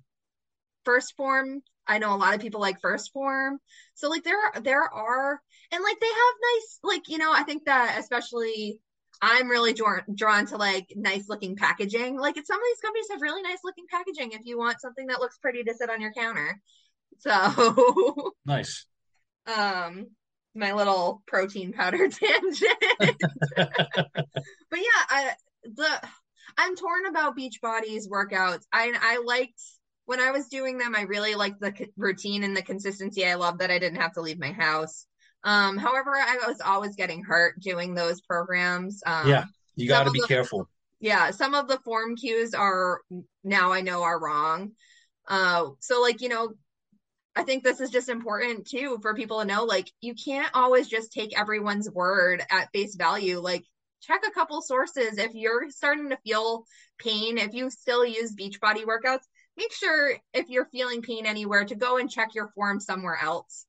1st 0.87 1.15
Phorm 1.17 1.63
i 1.87 1.99
know 1.99 2.15
a 2.15 2.17
lot 2.17 2.35
of 2.35 2.41
people 2.41 2.61
like 2.61 2.81
1st 2.81 3.13
Phorm 3.13 3.59
so 3.95 4.09
like 4.09 4.25
there 4.25 4.39
are 4.39 4.61
there 4.61 4.83
are 4.83 5.41
and 5.73 5.83
like 5.83 6.01
they 6.01 6.07
have 6.07 6.35
nice 6.55 6.79
like 6.83 7.03
you 7.09 7.19
know 7.19 7.33
i 7.33 7.43
think 7.43 7.65
that 7.65 7.97
especially 7.99 8.81
I'm 9.23 9.49
really 9.49 9.73
drawn 9.73 10.03
drawn 10.15 10.47
to 10.47 10.57
like 10.57 10.93
nice 10.95 11.29
looking 11.29 11.57
packaging. 11.57 12.19
Like 12.19 12.35
some 12.35 12.59
of 12.59 12.67
these 12.67 12.81
companies 12.83 13.07
have 13.11 13.23
really 13.23 13.43
nice 13.43 13.59
looking 13.65 13.87
packaging 13.91 14.33
if 14.33 14.43
you 14.45 14.59
want 14.59 14.81
something 14.81 15.07
that 15.07 15.21
looks 15.21 15.39
pretty 15.39 15.63
to 15.65 15.75
sit 15.75 15.91
on 15.91 16.01
your 16.01 16.13
counter. 16.13 16.61
So 17.19 18.33
nice. 18.47 18.87
Um 19.47 20.09
my 20.55 20.73
little 20.73 21.23
protein 21.27 21.73
powder 21.73 22.09
tangent. 22.11 22.73
but 22.99 23.17
yeah, 24.73 25.03
I 25.09 25.33
the 25.65 26.09
I'm 26.59 26.77
torn 26.77 27.07
about 27.07 27.37
Beachbody's 27.37 28.09
workouts. 28.09 28.65
I 28.73 28.93
I 29.01 29.23
liked 29.25 29.63
when 30.07 30.21
I 30.21 30.31
was 30.31 30.47
doing 30.47 30.79
them, 30.79 30.95
I 30.97 31.03
really 31.03 31.35
liked 31.35 31.61
the 31.61 31.75
routine 31.97 32.45
and 32.45 32.57
the 32.57 32.63
consistency. 32.63 33.27
I 33.27 33.35
loved 33.35 33.59
that 33.59 33.71
I 33.71 33.79
didn't 33.79 34.01
have 34.01 34.15
to 34.15 34.21
leave 34.21 34.39
my 34.39 34.53
house. 34.53 35.07
Um, 35.45 35.77
however, 35.77 36.13
I 36.15 36.39
was 36.47 36.61
always 36.61 36.97
getting 36.97 37.23
hurt 37.23 37.61
doing 37.61 37.95
those 37.95 38.21
programs. 38.21 39.03
Um, 39.05 39.29
yeah, 39.29 39.45
you 39.75 39.89
got 39.89 40.05
to 40.05 40.11
be 40.11 40.21
the, 40.21 40.27
careful. 40.27 40.69
Yeah, 41.01 41.31
some 41.33 41.55
of 41.55 41.69
the 41.69 41.79
form 41.81 42.17
cues 42.17 42.55
are 42.55 43.01
now 43.45 43.73
I 43.73 43.83
know 43.83 44.03
are 44.03 44.19
wrong. 44.19 44.73
Uh, 45.29 45.71
so 45.81 46.01
like 46.01 46.21
you 46.21 46.29
know, 46.29 46.55
I 47.35 47.43
think 47.43 47.63
this 47.63 47.81
is 47.81 47.91
just 47.91 48.09
important 48.09 48.69
too 48.69 48.99
for 49.03 49.15
people 49.15 49.41
to 49.41 49.45
know. 49.45 49.65
Like 49.65 49.91
you 50.01 50.15
can't 50.15 50.51
always 50.55 50.89
just 50.89 51.13
take 51.13 51.39
everyone's 51.39 51.91
word 51.91 52.43
at 52.51 52.71
face 52.73 52.95
value. 52.95 53.41
Like 53.41 53.65
check 54.03 54.23
a 54.27 54.33
couple 54.33 54.63
sources. 54.63 55.19
If 55.19 55.35
you're 55.35 55.71
starting 55.71 56.11
to 56.11 56.19
feel 56.25 56.65
pain, 56.99 57.39
if 57.39 57.55
you 57.55 57.71
still 57.71 58.07
use 58.07 58.35
Beachbody 58.35 58.85
workouts, 58.85 59.25
make 59.57 59.73
sure 59.73 60.15
if 60.33 60.49
you're 60.49 60.67
feeling 60.67 61.03
pain 61.03 61.27
anywhere 61.27 61.65
to 61.65 61.75
go 61.75 61.97
and 61.97 62.11
check 62.11 62.35
your 62.35 62.49
form 62.49 62.81
somewhere 62.81 63.19
else 63.23 63.67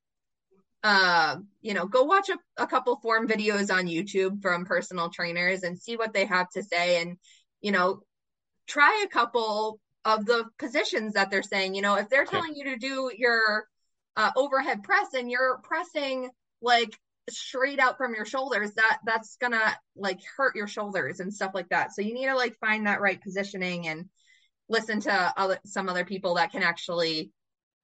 uh, 0.84 1.38
you 1.62 1.74
know, 1.74 1.86
go 1.86 2.04
watch 2.04 2.30
a, 2.30 2.38
a 2.62 2.68
couple 2.68 2.96
form 2.98 3.28
videos 3.28 3.74
on 3.74 3.88
YouTube 3.88 4.42
from 4.42 4.66
personal 4.66 5.10
trainers 5.10 5.64
and 5.64 5.78
see 5.78 5.98
what 5.98 6.14
they 6.14 6.26
have 6.26 6.50
to 6.52 6.64
say. 6.64 7.02
And, 7.02 7.18
you 7.62 7.72
know, 7.72 8.02
try 8.68 9.04
a 9.06 9.10
couple 9.10 9.80
of 10.06 10.26
the 10.26 10.46
positions 10.58 11.14
that 11.14 11.30
they're 11.30 11.44
saying. 11.44 11.76
You 11.76 11.82
know, 11.82 11.96
if 11.96 12.10
they're 12.10 12.26
telling 12.26 12.56
you 12.56 12.66
to 12.66 12.78
do 12.78 13.12
your 13.16 13.66
uh, 14.16 14.32
overhead 14.36 14.84
press 14.84 15.14
and 15.14 15.30
you're 15.30 15.60
pressing 15.64 16.30
like 16.62 16.98
straight 17.30 17.80
out 17.80 17.98
from 17.98 18.14
your 18.14 18.26
shoulders, 18.26 18.72
that 18.76 19.00
that's 19.06 19.36
gonna 19.42 19.76
like 19.96 20.20
hurt 20.38 20.56
your 20.56 20.68
shoulders 20.68 21.20
and 21.20 21.34
stuff 21.34 21.52
like 21.54 21.70
that. 21.70 21.94
So 21.94 22.02
you 22.02 22.14
need 22.14 22.28
to 22.28 22.36
like 22.36 22.58
find 22.60 22.88
that 22.88 23.02
right 23.02 23.22
positioning 23.22 23.88
and 23.88 24.06
listen 24.70 25.00
to 25.02 25.34
other 25.38 25.60
some 25.66 25.90
other 25.90 26.06
people 26.06 26.36
that 26.36 26.52
can 26.52 26.64
actually 26.64 27.32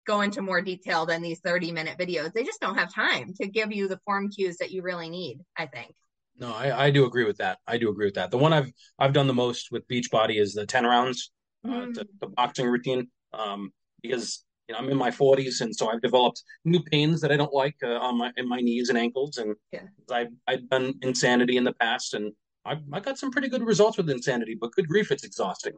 go 0.06 0.22
into 0.22 0.42
more 0.42 0.62
detail 0.62 1.06
than 1.06 1.22
these 1.22 1.40
30 1.40 1.72
minute 1.72 1.98
videos. 1.98 2.34
They 2.34 2.44
just 2.44 2.60
don't 2.60 2.78
have 2.78 2.94
time 2.94 3.34
to 3.40 3.48
give 3.48 3.72
you 3.72 3.88
the 3.88 4.00
form 4.06 4.30
cues 4.30 4.58
that 4.58 4.72
you 4.72 4.82
really 4.82 5.10
need, 5.10 5.40
I 5.58 5.66
think. 5.66 5.94
No, 6.38 6.54
I, 6.54 6.86
I 6.86 6.92
do 6.92 7.06
agree 7.06 7.26
with 7.26 7.38
that. 7.38 7.60
I 7.68 7.78
do 7.78 7.90
agree 7.90 8.08
with 8.08 8.16
that. 8.16 8.32
The 8.32 8.38
one 8.38 8.54
I've 8.54 8.72
I've 8.98 9.14
done 9.14 9.28
the 9.28 9.34
most 9.34 9.72
with 9.72 9.88
Beachbody 9.88 10.40
is 10.40 10.54
the 10.54 10.66
10 10.66 10.86
rounds, 10.86 11.32
uh, 11.66 11.70
mm. 11.70 11.84
uh, 11.84 11.86
the, 11.94 12.08
the, 12.22 12.28
boxing 12.28 12.68
routine, 12.68 13.08
um, 13.34 13.72
because 14.02 14.44
you 14.68 14.74
know, 14.74 14.80
I'm 14.80 14.90
in 14.90 14.98
my 14.98 15.12
40s, 15.12 15.62
and 15.62 15.76
so 15.76 15.90
I've 15.90 16.02
developed 16.02 16.42
new 16.66 16.82
pains 16.82 17.22
that 17.22 17.32
I 17.32 17.38
don't 17.38 17.54
like 17.54 17.76
uh, 17.84 17.98
on 17.98 18.18
my 18.18 18.32
in 18.38 18.48
my 18.48 18.60
knees 18.60 18.90
and 18.90 18.98
ankles, 18.98 19.38
and 19.38 19.56
yeah. 19.72 19.84
I've 20.10 20.32
I've 20.48 20.70
done 20.70 20.96
insanity 21.02 21.58
in 21.58 21.64
the 21.64 21.74
past, 21.74 22.14
and 22.16 22.34
I 22.66 22.78
I 22.92 23.00
got 23.00 23.20
some 23.20 23.32
pretty 23.32 23.50
good 23.50 23.64
results 23.64 23.98
with 23.98 24.10
insanity, 24.10 24.58
but 24.60 24.72
good 24.72 24.88
grief, 24.88 25.12
it's 25.12 25.24
exhausting, 25.24 25.74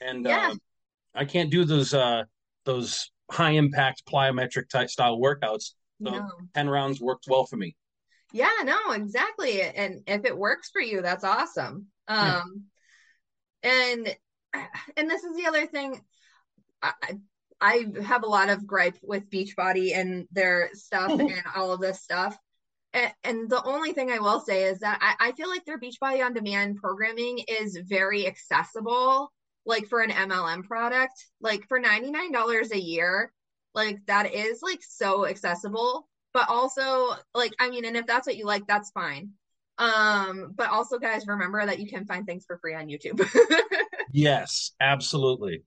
and 0.00 0.24
yeah. 0.24 0.50
uh, 0.52 0.54
I 1.14 1.24
can't 1.24 1.50
do 1.50 1.64
those 1.64 1.94
uh, 1.94 2.24
those 2.64 3.10
high 3.30 3.52
impact 3.52 4.02
plyometric 4.06 4.68
type 4.68 4.90
style 4.90 5.18
workouts. 5.18 5.72
So 6.02 6.10
no. 6.10 6.30
10 6.54 6.68
rounds 6.68 7.00
worked 7.00 7.26
well 7.28 7.46
for 7.46 7.56
me. 7.56 7.74
Yeah, 8.32 8.50
no, 8.64 8.92
exactly. 8.92 9.62
And 9.62 10.02
if 10.06 10.24
it 10.24 10.36
works 10.36 10.70
for 10.70 10.80
you, 10.80 11.00
that's 11.00 11.24
awesome. 11.24 11.86
Um 12.08 12.66
yeah. 13.64 13.70
and 13.72 14.16
and 14.96 15.10
this 15.10 15.24
is 15.24 15.36
the 15.36 15.46
other 15.46 15.66
thing 15.66 16.00
I 16.82 16.92
I 17.60 17.86
have 18.04 18.22
a 18.22 18.28
lot 18.28 18.50
of 18.50 18.66
gripe 18.66 18.98
with 19.02 19.30
Beachbody 19.30 19.96
and 19.96 20.26
their 20.30 20.70
stuff 20.74 21.10
and 21.18 21.32
all 21.54 21.72
of 21.72 21.80
this 21.80 22.02
stuff. 22.02 22.36
And, 22.92 23.12
and, 23.24 23.50
the 23.50 23.62
only 23.64 23.92
thing 23.92 24.10
I 24.10 24.20
will 24.20 24.40
say 24.40 24.64
is 24.64 24.78
that 24.80 24.98
I, 25.00 25.28
I 25.28 25.32
feel 25.32 25.48
like 25.48 25.64
their 25.64 25.78
Beachbody 25.78 26.24
on 26.24 26.32
demand 26.32 26.76
programming 26.76 27.40
is 27.48 27.78
very 27.84 28.26
accessible 28.26 29.32
like 29.66 29.88
for 29.88 30.00
an 30.00 30.10
MLM 30.10 30.64
product, 30.64 31.26
like 31.40 31.66
for 31.68 31.80
$99 31.80 32.70
a 32.70 32.80
year, 32.80 33.32
like 33.74 33.98
that 34.06 34.32
is 34.32 34.60
like 34.62 34.80
so 34.82 35.26
accessible. 35.26 36.08
But 36.32 36.48
also, 36.48 37.14
like, 37.34 37.52
I 37.58 37.70
mean, 37.70 37.84
and 37.84 37.96
if 37.96 38.06
that's 38.06 38.26
what 38.26 38.36
you 38.36 38.44
like, 38.44 38.66
that's 38.66 38.90
fine. 38.90 39.30
Um, 39.78 40.52
but 40.54 40.70
also, 40.70 40.98
guys, 40.98 41.26
remember 41.26 41.64
that 41.64 41.80
you 41.80 41.88
can 41.88 42.06
find 42.06 42.26
things 42.26 42.44
for 42.46 42.58
free 42.58 42.74
on 42.74 42.88
YouTube. 42.88 43.26
yes, 44.12 44.72
absolutely. 44.80 45.64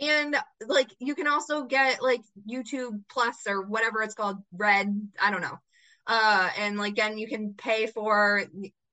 And 0.00 0.36
like 0.66 0.88
you 1.00 1.14
can 1.14 1.26
also 1.26 1.64
get 1.64 2.02
like 2.02 2.20
YouTube 2.48 3.02
Plus 3.10 3.36
or 3.48 3.62
whatever 3.62 4.02
it's 4.02 4.14
called, 4.14 4.38
Red, 4.52 5.08
I 5.20 5.30
don't 5.30 5.40
know. 5.40 5.58
Uh, 6.06 6.50
and 6.58 6.78
like 6.78 6.92
again, 6.92 7.18
you 7.18 7.28
can 7.28 7.54
pay 7.54 7.86
for 7.86 8.44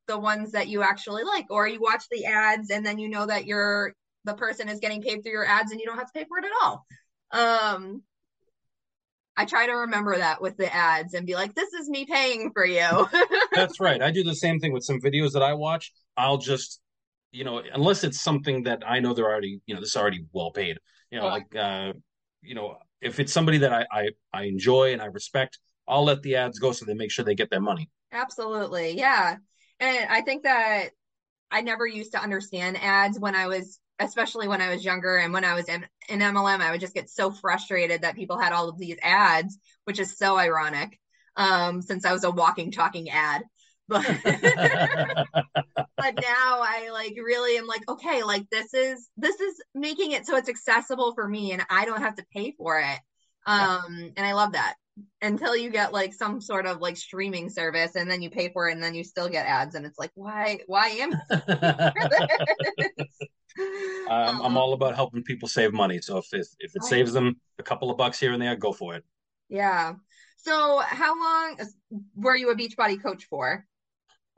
the 0.08 0.18
ones 0.18 0.53
that 0.53 0.68
you 0.68 0.82
actually 0.82 1.24
like, 1.24 1.45
or 1.49 1.68
you 1.68 1.80
watch 1.80 2.03
the 2.10 2.26
ads 2.26 2.70
and 2.72 2.86
then 2.86 2.97
you 2.97 3.10
know 3.10 3.26
that 3.26 3.45
you're 3.45 3.93
the 4.26 4.34
person 4.34 4.69
is 4.69 4.80
getting 4.80 5.01
paid 5.01 5.23
through 5.23 5.32
your 5.32 5.45
ads 5.45 5.71
and 5.71 5.80
you 5.80 5.86
don't 5.86 5.97
have 5.97 6.11
to 6.11 6.13
pay 6.13 6.26
for 6.28 6.38
it 6.39 6.45
at 6.45 6.51
all. 6.61 6.86
Um, 7.32 8.01
I 9.38 9.45
try 9.45 9.65
to 9.67 9.73
remember 9.73 10.17
that 10.17 10.41
with 10.41 10.57
the 10.57 10.73
ads 10.73 11.13
and 11.13 11.28
be 11.28 11.36
like, 11.36 11.53
this 11.55 11.73
is 11.73 11.89
me 11.89 12.05
paying 12.05 12.51
for 12.53 12.65
you. 12.65 13.07
That's 13.53 13.80
right. 13.80 14.01
I 14.01 14.11
do 14.11 14.23
the 14.23 14.36
same 14.36 14.59
thing 14.59 14.71
with 14.71 14.84
some 14.84 15.01
videos 15.01 15.34
that 15.34 15.43
I 15.43 15.53
watch. 15.53 15.91
I'll 16.15 16.38
just, 16.38 16.80
you 17.32 17.43
know, 17.43 17.61
unless 17.73 18.03
it's 18.03 18.21
something 18.21 18.63
that 18.63 18.84
I 18.88 18.99
know 18.99 19.13
they're 19.13 19.26
already, 19.26 19.59
you 19.65 19.76
know, 19.76 19.82
this 19.82 19.89
is 19.89 19.97
already 19.97 20.26
well 20.32 20.51
paid. 20.51 20.78
You 21.11 21.19
know, 21.19 21.28
like, 21.28 21.53
uh, 21.55 21.93
you 22.41 22.55
know, 22.55 22.78
if 23.01 23.19
it's 23.19 23.34
somebody 23.34 23.59
that 23.59 23.73
I, 23.73 23.86
I 23.91 24.09
I 24.34 24.43
enjoy 24.43 24.93
and 24.93 25.01
I 25.01 25.05
respect, 25.05 25.59
I'll 25.88 26.05
let 26.05 26.21
the 26.21 26.36
ads 26.38 26.59
go 26.59 26.71
so 26.71 26.86
they 26.86 26.93
make 26.93 27.11
sure 27.11 27.26
they 27.26 27.36
get 27.36 27.49
their 27.49 27.61
money. 27.61 27.89
Absolutely. 28.11 28.97
Yeah. 28.97 29.36
And 29.80 30.09
I 30.09 30.21
think 30.21 30.43
that 30.43 30.89
I 31.51 31.61
never 31.61 31.86
used 31.86 32.13
to 32.13 32.21
understand 32.21 32.78
ads 32.82 33.19
when 33.19 33.36
I 33.36 33.47
was, 33.47 33.80
especially 33.99 34.47
when 34.47 34.61
I 34.61 34.69
was 34.73 34.83
younger 34.83 35.17
and 35.17 35.33
when 35.33 35.45
I 35.45 35.53
was 35.53 35.69
in, 35.69 35.85
in 36.09 36.19
MLM, 36.19 36.59
I 36.59 36.71
would 36.71 36.81
just 36.81 36.93
get 36.93 37.09
so 37.09 37.31
frustrated 37.31 38.01
that 38.01 38.15
people 38.15 38.37
had 38.37 38.53
all 38.53 38.69
of 38.69 38.77
these 38.77 38.97
ads, 39.01 39.57
which 39.85 39.99
is 39.99 40.17
so 40.17 40.37
ironic 40.37 40.99
um, 41.35 41.81
since 41.81 42.05
I 42.05 42.13
was 42.13 42.23
a 42.23 42.31
walking, 42.31 42.71
talking 42.71 43.09
ad. 43.09 43.43
But 43.87 44.03
but 45.95 46.15
now 46.15 46.61
I 46.63 46.89
like 46.91 47.13
really 47.23 47.55
am 47.59 47.67
like, 47.67 47.87
okay, 47.87 48.23
like 48.23 48.49
this 48.49 48.73
is 48.73 49.07
this 49.15 49.39
is 49.39 49.61
making 49.75 50.11
it 50.13 50.25
so 50.25 50.37
it's 50.37 50.49
accessible 50.49 51.13
for 51.13 51.27
me 51.27 51.51
and 51.51 51.63
I 51.69 51.85
don't 51.85 52.01
have 52.01 52.15
to 52.15 52.25
pay 52.33 52.55
for 52.57 52.79
it. 52.79 52.99
Um, 53.45 54.11
and 54.17 54.25
I 54.25 54.33
love 54.33 54.53
that 54.53 54.73
until 55.21 55.55
you 55.55 55.69
get 55.69 55.93
like 55.93 56.13
some 56.13 56.41
sort 56.41 56.65
of 56.65 56.79
like 56.79 56.97
streaming 56.97 57.49
service 57.49 57.95
and 57.95 58.09
then 58.09 58.21
you 58.21 58.29
pay 58.29 58.49
for 58.49 58.69
it 58.69 58.73
and 58.73 58.83
then 58.83 58.95
you 58.95 59.03
still 59.03 59.29
get 59.29 59.45
ads 59.45 59.75
and 59.75 59.85
it's 59.85 59.99
like 59.99 60.11
why 60.15 60.59
why 60.67 60.87
am 60.87 61.13
I'm, 63.58 64.41
I'm 64.41 64.58
all 64.58 64.74
about 64.74 64.95
helping 64.95 65.24
people 65.24 65.47
save 65.47 65.74
money. 65.74 65.99
So 66.01 66.18
if 66.18 66.28
if, 66.34 66.47
if 66.60 66.76
it 66.76 66.84
saves 66.84 67.14
them 67.14 67.39
a 67.60 67.64
couple 67.64 67.89
of 67.89 67.97
bucks 67.97 68.20
here 68.20 68.34
and 68.34 68.41
there 68.41 68.56
go 68.56 68.74
for 68.74 68.95
it. 68.95 69.03
Yeah. 69.49 69.93
So 70.38 70.80
how 70.80 71.16
long 71.20 71.58
were 72.16 72.36
you 72.36 72.51
a 72.51 72.56
beachbody 72.56 73.01
coach 73.01 73.26
for? 73.26 73.66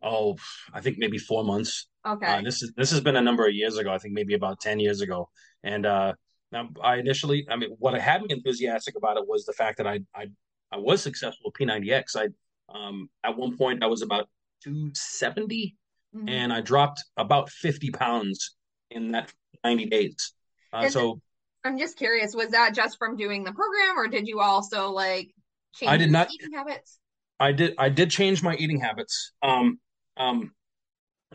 Oh 0.03 0.37
i 0.73 0.79
think 0.79 0.97
maybe 0.99 1.17
four 1.17 1.43
months. 1.43 1.87
Okay. 2.05 2.25
Uh, 2.25 2.41
this 2.41 2.61
is 2.61 2.71
this 2.77 2.91
has 2.91 3.01
been 3.01 3.15
a 3.15 3.21
number 3.21 3.47
of 3.47 3.53
years 3.53 3.77
ago. 3.77 3.91
I 3.91 3.97
think 3.97 4.13
maybe 4.13 4.35
about 4.35 4.59
10 4.59 4.79
years 4.79 5.01
ago. 5.01 5.29
And 5.63 5.85
uh 5.85 6.13
now, 6.51 6.69
I 6.81 6.95
initially, 6.95 7.45
I 7.49 7.57
mean, 7.57 7.75
what 7.77 7.93
I 7.93 7.99
had 7.99 8.21
me 8.21 8.27
enthusiastic 8.29 8.95
about 8.95 9.17
it 9.17 9.27
was 9.27 9.45
the 9.45 9.53
fact 9.53 9.77
that 9.77 9.87
I 9.87 9.99
I 10.15 10.27
I 10.71 10.77
was 10.77 11.01
successful 11.01 11.51
with 11.51 11.67
P90X. 11.67 12.15
I 12.15 12.29
um, 12.73 13.09
at 13.23 13.37
one 13.37 13.57
point 13.57 13.83
I 13.83 13.87
was 13.87 14.01
about 14.01 14.29
270, 14.63 15.75
mm-hmm. 16.15 16.29
and 16.29 16.51
I 16.51 16.61
dropped 16.61 17.03
about 17.15 17.49
50 17.49 17.91
pounds 17.91 18.56
in 18.91 19.11
that 19.11 19.31
90 19.63 19.85
days. 19.87 20.33
Uh, 20.73 20.89
so 20.89 21.21
I'm 21.63 21.77
just 21.77 21.97
curious, 21.97 22.33
was 22.35 22.49
that 22.49 22.73
just 22.73 22.97
from 22.97 23.17
doing 23.17 23.43
the 23.43 23.51
program, 23.51 23.97
or 23.97 24.07
did 24.07 24.27
you 24.27 24.39
also 24.39 24.91
like 24.91 25.33
change 25.75 25.91
I 25.91 25.97
did 25.97 26.11
not 26.11 26.31
eating 26.33 26.53
habits? 26.53 26.99
I 27.39 27.51
did. 27.51 27.75
I 27.77 27.89
did 27.89 28.09
change 28.09 28.41
my 28.41 28.55
eating 28.55 28.79
habits. 28.79 29.33
Um, 29.43 29.79
um, 30.17 30.51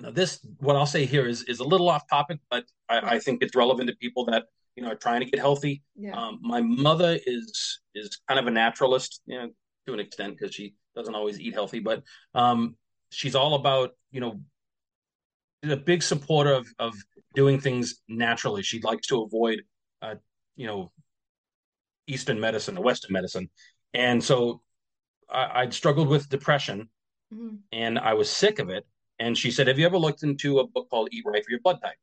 now 0.00 0.10
this, 0.10 0.44
what 0.58 0.74
I'll 0.76 0.86
say 0.86 1.04
here 1.04 1.26
is 1.26 1.42
is 1.44 1.60
a 1.60 1.64
little 1.64 1.88
off 1.88 2.08
topic, 2.08 2.40
but 2.50 2.64
I, 2.88 3.14
I 3.14 3.18
think 3.18 3.42
it's 3.42 3.54
relevant 3.54 3.88
to 3.88 3.96
people 3.96 4.24
that 4.26 4.44
you 4.74 4.82
know 4.82 4.90
are 4.90 4.96
trying 4.96 5.20
to 5.20 5.26
get 5.26 5.38
healthy. 5.38 5.82
Yeah. 5.96 6.16
Um, 6.18 6.40
my 6.42 6.60
mother 6.60 7.18
is 7.24 7.80
is 7.94 8.18
kind 8.26 8.40
of 8.40 8.46
a 8.46 8.50
naturalist, 8.50 9.20
you 9.26 9.38
know, 9.38 9.50
to 9.86 9.92
an 9.92 10.00
extent 10.00 10.38
because 10.38 10.54
she 10.54 10.74
doesn't 10.96 11.14
always 11.14 11.40
eat 11.40 11.54
healthy, 11.54 11.78
but 11.78 12.02
um, 12.34 12.76
she's 13.10 13.34
all 13.34 13.54
about 13.54 13.90
you 14.10 14.20
know 14.20 14.40
a 15.62 15.76
big 15.76 16.02
supporter 16.02 16.52
of 16.52 16.66
of 16.78 16.94
doing 17.34 17.60
things 17.60 18.00
naturally. 18.08 18.62
She 18.62 18.80
likes 18.80 19.06
to 19.08 19.22
avoid 19.22 19.62
uh, 20.00 20.16
you 20.56 20.66
know 20.66 20.92
Eastern 22.06 22.40
medicine 22.40 22.76
or 22.76 22.84
Western 22.84 23.12
medicine, 23.12 23.48
and 23.94 24.22
so 24.22 24.62
I, 25.30 25.64
would 25.64 25.74
struggled 25.74 26.08
with 26.08 26.28
depression, 26.28 26.88
mm-hmm. 27.32 27.56
and 27.72 27.98
I 27.98 28.14
was 28.14 28.30
sick 28.30 28.58
of 28.58 28.70
it. 28.70 28.86
And 29.18 29.36
she 29.36 29.50
said, 29.50 29.68
"Have 29.68 29.78
you 29.78 29.86
ever 29.86 29.98
looked 29.98 30.22
into 30.22 30.58
a 30.58 30.66
book 30.66 30.88
called 30.90 31.08
Eat 31.12 31.24
Right 31.26 31.44
for 31.44 31.50
Your 31.50 31.60
Blood 31.60 31.80
Type?" 31.82 31.96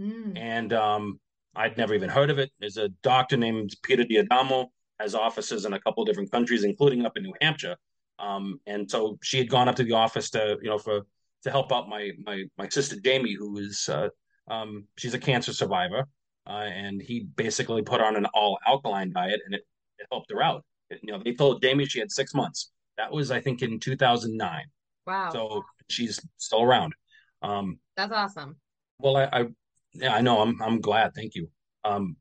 Mm. 0.00 0.36
And 0.36 0.72
um, 0.72 1.20
I'd 1.54 1.76
never 1.76 1.94
even 1.94 2.08
heard 2.08 2.30
of 2.30 2.38
it. 2.38 2.50
There's 2.58 2.76
a 2.76 2.88
doctor 3.02 3.36
named 3.36 3.76
Peter 3.82 4.04
D'Adamo, 4.04 4.66
has 5.00 5.14
offices 5.14 5.64
in 5.64 5.72
a 5.72 5.80
couple 5.80 6.04
different 6.04 6.30
countries, 6.30 6.64
including 6.64 7.04
up 7.04 7.16
in 7.16 7.22
New 7.22 7.34
Hampshire. 7.40 7.76
Um, 8.18 8.60
and 8.66 8.90
so 8.90 9.18
she 9.22 9.38
had 9.38 9.50
gone 9.50 9.68
up 9.68 9.76
to 9.76 9.84
the 9.84 9.92
office 9.92 10.30
to, 10.30 10.56
you 10.62 10.70
know, 10.70 10.78
for 10.78 11.02
to 11.42 11.50
help 11.50 11.72
out 11.72 11.88
my 11.88 12.10
my 12.24 12.44
my 12.56 12.68
sister 12.68 12.96
Jamie, 13.00 13.34
who 13.34 13.58
is 13.58 13.88
uh, 13.88 14.08
um, 14.48 14.86
she's 14.96 15.14
a 15.14 15.18
cancer 15.18 15.52
survivor, 15.52 16.06
uh, 16.46 16.50
and 16.50 17.00
he 17.00 17.26
basically 17.36 17.82
put 17.82 18.00
on 18.00 18.16
an 18.16 18.26
all 18.34 18.58
alkaline 18.66 19.12
diet, 19.12 19.40
and 19.44 19.54
it, 19.54 19.62
it 19.98 20.06
helped 20.10 20.30
her 20.30 20.42
out. 20.42 20.64
It, 20.90 21.00
you 21.02 21.12
know, 21.12 21.22
they 21.24 21.34
told 21.34 21.62
Jamie 21.62 21.86
she 21.86 21.98
had 21.98 22.10
six 22.10 22.34
months. 22.34 22.70
That 22.96 23.12
was, 23.12 23.30
I 23.30 23.40
think, 23.40 23.62
in 23.62 23.80
2009. 23.80 24.64
Wow. 25.06 25.30
So 25.32 25.62
she's 25.88 26.20
still 26.36 26.62
around. 26.62 26.94
Um, 27.42 27.78
That's 27.96 28.12
awesome. 28.12 28.56
Well, 28.98 29.16
I, 29.16 29.24
I 29.32 29.46
yeah, 29.92 30.14
I 30.14 30.20
know. 30.20 30.40
I'm 30.40 30.60
I'm 30.62 30.80
glad. 30.80 31.14
Thank 31.14 31.34
you. 31.34 31.48
Um, 31.84 32.16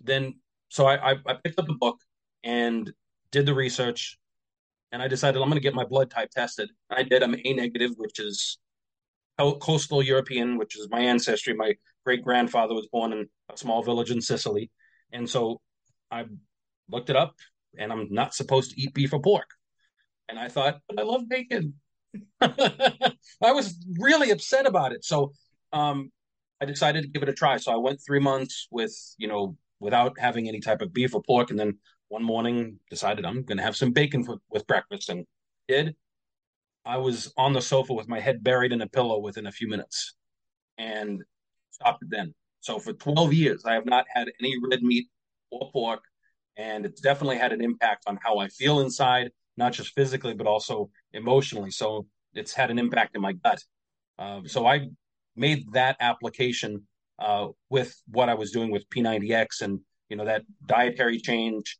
then 0.00 0.34
so 0.68 0.86
I, 0.86 1.12
I 1.12 1.34
picked 1.42 1.58
up 1.58 1.66
the 1.66 1.74
book 1.74 1.98
and 2.44 2.90
did 3.32 3.46
the 3.46 3.54
research, 3.54 4.18
and 4.92 5.02
I 5.02 5.08
decided 5.08 5.40
I'm 5.40 5.48
going 5.48 5.60
to 5.60 5.62
get 5.62 5.74
my 5.74 5.84
blood 5.84 6.10
type 6.10 6.30
tested. 6.30 6.70
I 6.90 7.02
did. 7.02 7.22
I'm 7.22 7.34
A 7.34 7.52
negative, 7.52 7.92
which 7.96 8.18
is 8.18 8.58
coastal 9.58 10.02
European, 10.02 10.58
which 10.58 10.78
is 10.78 10.88
my 10.90 11.00
ancestry. 11.00 11.54
My 11.54 11.74
great 12.04 12.22
grandfather 12.22 12.74
was 12.74 12.88
born 12.90 13.12
in 13.12 13.28
a 13.52 13.56
small 13.56 13.82
village 13.82 14.10
in 14.10 14.20
Sicily, 14.20 14.70
and 15.12 15.28
so 15.28 15.60
I 16.10 16.24
looked 16.90 17.10
it 17.10 17.16
up, 17.16 17.34
and 17.78 17.92
I'm 17.92 18.08
not 18.10 18.34
supposed 18.34 18.72
to 18.72 18.80
eat 18.80 18.94
beef 18.94 19.12
or 19.12 19.20
pork. 19.20 19.48
And 20.28 20.38
I 20.38 20.48
thought, 20.48 20.80
but 20.88 20.98
I 20.98 21.02
love 21.02 21.28
bacon. 21.28 21.74
I 22.40 23.52
was 23.52 23.74
really 23.98 24.30
upset 24.30 24.66
about 24.66 24.92
it. 24.92 25.04
So 25.04 25.32
um, 25.72 26.10
I 26.60 26.64
decided 26.64 27.02
to 27.02 27.08
give 27.08 27.22
it 27.22 27.28
a 27.28 27.32
try. 27.32 27.56
So 27.56 27.72
I 27.72 27.76
went 27.76 28.00
three 28.04 28.20
months 28.20 28.68
with, 28.70 28.94
you 29.18 29.28
know, 29.28 29.56
without 29.80 30.18
having 30.18 30.48
any 30.48 30.60
type 30.60 30.82
of 30.82 30.92
beef 30.92 31.14
or 31.14 31.22
pork. 31.22 31.50
And 31.50 31.58
then 31.58 31.78
one 32.08 32.22
morning 32.22 32.78
decided 32.90 33.24
I'm 33.24 33.42
going 33.42 33.58
to 33.58 33.64
have 33.64 33.76
some 33.76 33.92
bacon 33.92 34.24
for, 34.24 34.38
with 34.50 34.66
breakfast 34.66 35.08
and 35.08 35.26
did. 35.68 35.96
I 36.84 36.96
was 36.96 37.32
on 37.36 37.52
the 37.52 37.62
sofa 37.62 37.92
with 37.92 38.08
my 38.08 38.20
head 38.20 38.42
buried 38.42 38.72
in 38.72 38.80
a 38.80 38.88
pillow 38.88 39.18
within 39.18 39.46
a 39.46 39.52
few 39.52 39.68
minutes 39.68 40.14
and 40.78 41.22
stopped 41.70 42.02
it 42.02 42.10
then. 42.10 42.34
So 42.60 42.78
for 42.78 42.92
12 42.92 43.32
years, 43.32 43.64
I 43.64 43.74
have 43.74 43.86
not 43.86 44.06
had 44.12 44.28
any 44.40 44.54
red 44.70 44.82
meat 44.82 45.08
or 45.50 45.70
pork. 45.72 46.02
And 46.56 46.84
it's 46.84 47.00
definitely 47.00 47.38
had 47.38 47.52
an 47.52 47.62
impact 47.62 48.04
on 48.06 48.18
how 48.22 48.38
I 48.38 48.48
feel 48.48 48.80
inside, 48.80 49.30
not 49.56 49.72
just 49.72 49.94
physically, 49.94 50.34
but 50.34 50.46
also 50.46 50.90
emotionally. 51.12 51.70
So 51.70 52.06
it's 52.34 52.52
had 52.52 52.70
an 52.70 52.78
impact 52.78 53.16
in 53.16 53.22
my 53.22 53.32
gut. 53.32 53.62
Uh, 54.18 54.40
so 54.46 54.66
I 54.66 54.88
made 55.36 55.72
that 55.72 55.96
application 56.00 56.86
uh, 57.18 57.48
with 57.70 57.94
what 58.08 58.28
I 58.28 58.34
was 58.34 58.50
doing 58.50 58.70
with 58.70 58.88
P90X 58.90 59.62
and 59.62 59.80
you 60.08 60.16
know 60.16 60.24
that 60.24 60.42
dietary 60.66 61.18
change, 61.18 61.78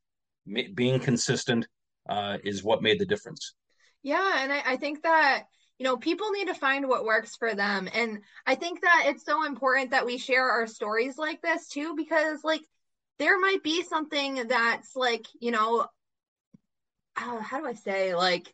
being 0.74 1.01
consistent 1.01 1.66
uh, 2.09 2.38
is 2.44 2.62
what 2.62 2.82
made 2.82 3.01
the 3.01 3.07
difference. 3.07 3.55
Yeah, 4.03 4.42
and 4.42 4.53
I, 4.53 4.62
I 4.66 4.76
think 4.76 5.03
that 5.03 5.44
you 5.78 5.84
know 5.84 5.96
people 5.96 6.30
need 6.30 6.48
to 6.48 6.55
find 6.55 6.88
what 6.88 7.05
works 7.05 7.36
for 7.36 7.55
them, 7.55 7.88
and 7.92 8.20
I 8.46 8.55
think 8.55 8.82
that 8.82 9.05
it's 9.07 9.24
so 9.24 9.44
important 9.44 9.90
that 9.90 10.07
we 10.07 10.18
share 10.18 10.48
our 10.48 10.66
stories 10.66 11.18
like 11.18 11.42
this 11.42 11.68
too, 11.68 11.94
because 11.96 12.44
like 12.44 12.62
there 13.18 13.38
might 13.38 13.62
be 13.62 13.82
something 13.82 14.48
that's 14.48 14.96
like 14.96 15.26
you 15.40 15.51
know 15.51 15.86
uh, 17.16 17.40
how 17.40 17.61
do 17.61 17.66
I 17.66 17.74
say 17.74 18.14
like 18.14 18.53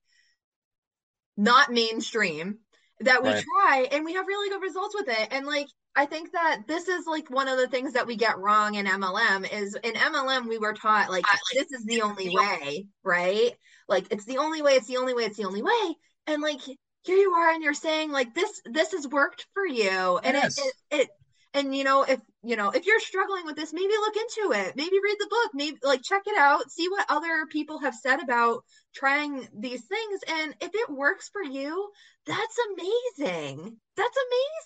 not 1.36 1.70
mainstream 1.70 2.59
that 3.01 3.22
we 3.22 3.28
right. 3.28 3.44
try 3.44 3.88
and 3.92 4.05
we 4.05 4.14
have 4.14 4.26
really 4.26 4.49
good 4.49 4.62
results 4.62 4.94
with 4.94 5.09
it 5.09 5.28
and 5.30 5.47
like 5.47 5.68
I 5.94 6.05
think 6.05 6.32
that 6.32 6.62
this 6.66 6.88
is 6.88 7.07
like 7.07 7.30
one 7.30 7.49
of 7.49 7.57
the 7.57 7.68
things 7.68 7.94
that 7.94 8.07
we 8.07 8.16
get 8.16 8.38
wrong 8.38 8.74
in 8.74 8.86
MLM 8.86 9.51
is 9.51 9.74
in 9.82 9.94
MLM 9.94 10.47
we 10.47 10.59
were 10.59 10.74
taught 10.74 11.11
like 11.11 11.24
this 11.55 11.72
is 11.72 11.84
the 11.86 12.03
only 12.03 12.34
way, 12.34 12.86
right? 13.03 13.53
Like 13.89 14.07
it's 14.11 14.24
the 14.24 14.39
only 14.39 14.62
way, 14.62 14.72
it's 14.72 14.89
the 14.89 14.97
only 14.97 15.14
way, 15.14 15.24
it's 15.24 15.37
the 15.37 15.45
only 15.45 15.62
way. 15.62 15.97
And 16.26 16.43
like 16.43 16.61
here 17.07 17.16
you 17.16 17.32
are 17.32 17.53
and 17.53 17.62
you're 17.62 17.74
saying 17.74 18.11
like 18.11 18.34
this 18.34 18.61
this 18.64 18.93
has 18.93 19.07
worked 19.07 19.47
for 19.55 19.66
you. 19.66 20.18
And 20.22 20.37
yes. 20.37 20.59
it, 20.59 20.74
it, 20.91 21.01
it 21.03 21.09
and 21.55 21.74
you 21.74 21.84
know 21.84 22.03
if 22.03 22.20
you 22.43 22.57
know 22.57 22.70
if 22.70 22.84
you're 22.84 23.01
struggling 23.01 23.47
with 23.47 23.57
this 23.57 23.72
maybe 23.72 23.93
look 24.01 24.16
into 24.16 24.53
it. 24.61 24.76
Maybe 24.76 24.97
read 25.03 25.16
the 25.18 25.28
book. 25.30 25.51
Maybe 25.55 25.78
like 25.82 26.03
check 26.03 26.22
it 26.26 26.37
out. 26.37 26.70
See 26.70 26.89
what 26.89 27.07
other 27.09 27.47
people 27.51 27.78
have 27.78 27.95
said 27.95 28.20
about 28.20 28.64
trying 28.95 29.49
these 29.57 29.84
things. 29.84 30.20
And 30.28 30.55
if 30.61 30.70
it 30.74 30.91
works 30.91 31.30
for 31.32 31.43
you 31.43 31.91
that's 32.26 32.59
amazing. 32.72 33.76
That's 33.97 34.16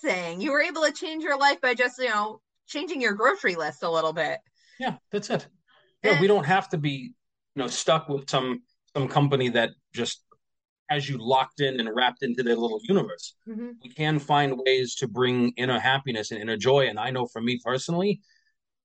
amazing. 0.03 0.41
You 0.41 0.51
were 0.51 0.61
able 0.61 0.81
to 0.83 0.91
change 0.91 1.23
your 1.23 1.37
life 1.37 1.61
by 1.61 1.75
just 1.75 1.99
you 1.99 2.09
know 2.09 2.41
changing 2.67 3.01
your 3.01 3.13
grocery 3.13 3.55
list 3.55 3.83
a 3.83 3.89
little 3.89 4.13
bit. 4.13 4.39
Yeah 4.79 4.97
that's 5.11 5.29
it. 5.29 5.47
Yeah 6.03 6.13
and, 6.13 6.21
we 6.21 6.27
don't 6.27 6.45
have 6.45 6.69
to 6.69 6.77
be 6.77 7.13
you 7.55 7.61
know 7.61 7.67
stuck 7.67 8.09
with 8.09 8.29
some 8.29 8.63
some 8.95 9.07
company 9.07 9.49
that 9.49 9.71
just 9.93 10.23
has 10.89 11.07
you 11.07 11.17
locked 11.17 11.61
in 11.61 11.79
and 11.79 11.89
wrapped 11.95 12.21
into 12.21 12.43
their 12.43 12.55
little 12.55 12.79
universe. 12.83 13.35
Mm-hmm. 13.47 13.69
We 13.81 13.89
can 13.93 14.19
find 14.19 14.59
ways 14.65 14.95
to 14.95 15.07
bring 15.07 15.53
inner 15.55 15.79
happiness 15.79 16.31
and 16.31 16.41
inner 16.41 16.57
joy. 16.57 16.87
And 16.87 16.99
I 16.99 17.11
know 17.11 17.25
for 17.27 17.41
me 17.41 17.59
personally, 17.63 18.19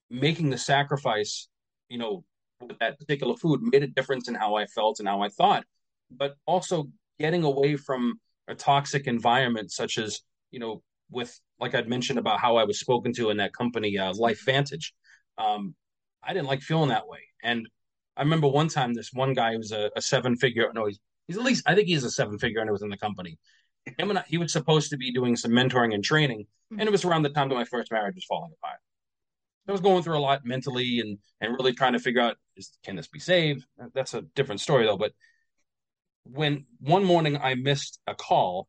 making 0.08 0.50
the 0.50 0.58
sacrifice, 0.58 1.48
you 1.88 1.98
know, 1.98 2.24
with 2.60 2.78
that 2.78 2.98
particular 2.98 3.36
food 3.36 3.60
made 3.60 3.82
a 3.82 3.88
difference 3.88 4.28
in 4.28 4.34
how 4.34 4.54
I 4.54 4.66
felt 4.66 5.00
and 5.00 5.08
how 5.08 5.20
I 5.20 5.28
thought. 5.30 5.64
But 6.10 6.36
also 6.46 6.86
getting 7.18 7.42
away 7.42 7.76
from 7.76 8.20
a 8.46 8.54
toxic 8.54 9.08
environment, 9.08 9.72
such 9.72 9.98
as 9.98 10.20
you 10.52 10.60
know, 10.60 10.82
with 11.10 11.38
like 11.58 11.74
I'd 11.74 11.88
mentioned 11.88 12.18
about 12.18 12.40
how 12.40 12.56
I 12.56 12.64
was 12.64 12.78
spoken 12.78 13.12
to 13.14 13.30
in 13.30 13.38
that 13.38 13.52
company, 13.52 13.98
uh, 13.98 14.12
LifeVantage. 14.12 14.92
Um, 15.38 15.74
I 16.22 16.32
didn't 16.32 16.46
like 16.46 16.60
feeling 16.60 16.90
that 16.90 17.08
way, 17.08 17.20
and 17.42 17.68
I 18.16 18.22
remember 18.22 18.48
one 18.48 18.68
time 18.68 18.94
this 18.94 19.12
one 19.12 19.34
guy 19.34 19.56
was 19.56 19.72
a, 19.72 19.90
a 19.96 20.02
seven 20.02 20.36
figure. 20.36 20.70
No, 20.74 20.86
he's 20.86 20.98
he's 21.26 21.36
at 21.36 21.44
least 21.44 21.64
I 21.66 21.74
think 21.74 21.88
he's 21.88 22.04
a 22.04 22.10
seven 22.10 22.38
figure 22.38 22.60
and 22.60 22.68
it 22.68 22.72
was 22.72 22.82
in 22.82 22.88
the 22.88 22.96
company. 22.96 23.38
Him 23.98 24.10
and 24.10 24.18
I, 24.18 24.24
he 24.26 24.38
was 24.38 24.52
supposed 24.52 24.90
to 24.90 24.96
be 24.96 25.12
doing 25.12 25.36
some 25.36 25.52
mentoring 25.52 25.94
and 25.94 26.02
training, 26.02 26.46
and 26.70 26.82
it 26.82 26.90
was 26.90 27.04
around 27.04 27.22
the 27.22 27.30
time 27.30 27.48
that 27.48 27.54
my 27.54 27.64
first 27.64 27.92
marriage 27.92 28.16
was 28.16 28.24
falling 28.24 28.50
apart. 28.60 28.80
I 29.68 29.72
was 29.72 29.80
going 29.80 30.02
through 30.02 30.18
a 30.18 30.20
lot 30.20 30.44
mentally 30.44 31.00
and 31.00 31.18
and 31.40 31.52
really 31.52 31.72
trying 31.72 31.92
to 31.92 31.98
figure 31.98 32.22
out 32.22 32.36
is, 32.56 32.76
can 32.84 32.96
this 32.96 33.08
be 33.08 33.18
saved? 33.18 33.64
That's 33.94 34.14
a 34.14 34.22
different 34.34 34.60
story 34.60 34.86
though. 34.86 34.96
But 34.96 35.12
when 36.24 36.66
one 36.80 37.04
morning 37.04 37.36
I 37.36 37.54
missed 37.54 38.00
a 38.06 38.14
call, 38.14 38.68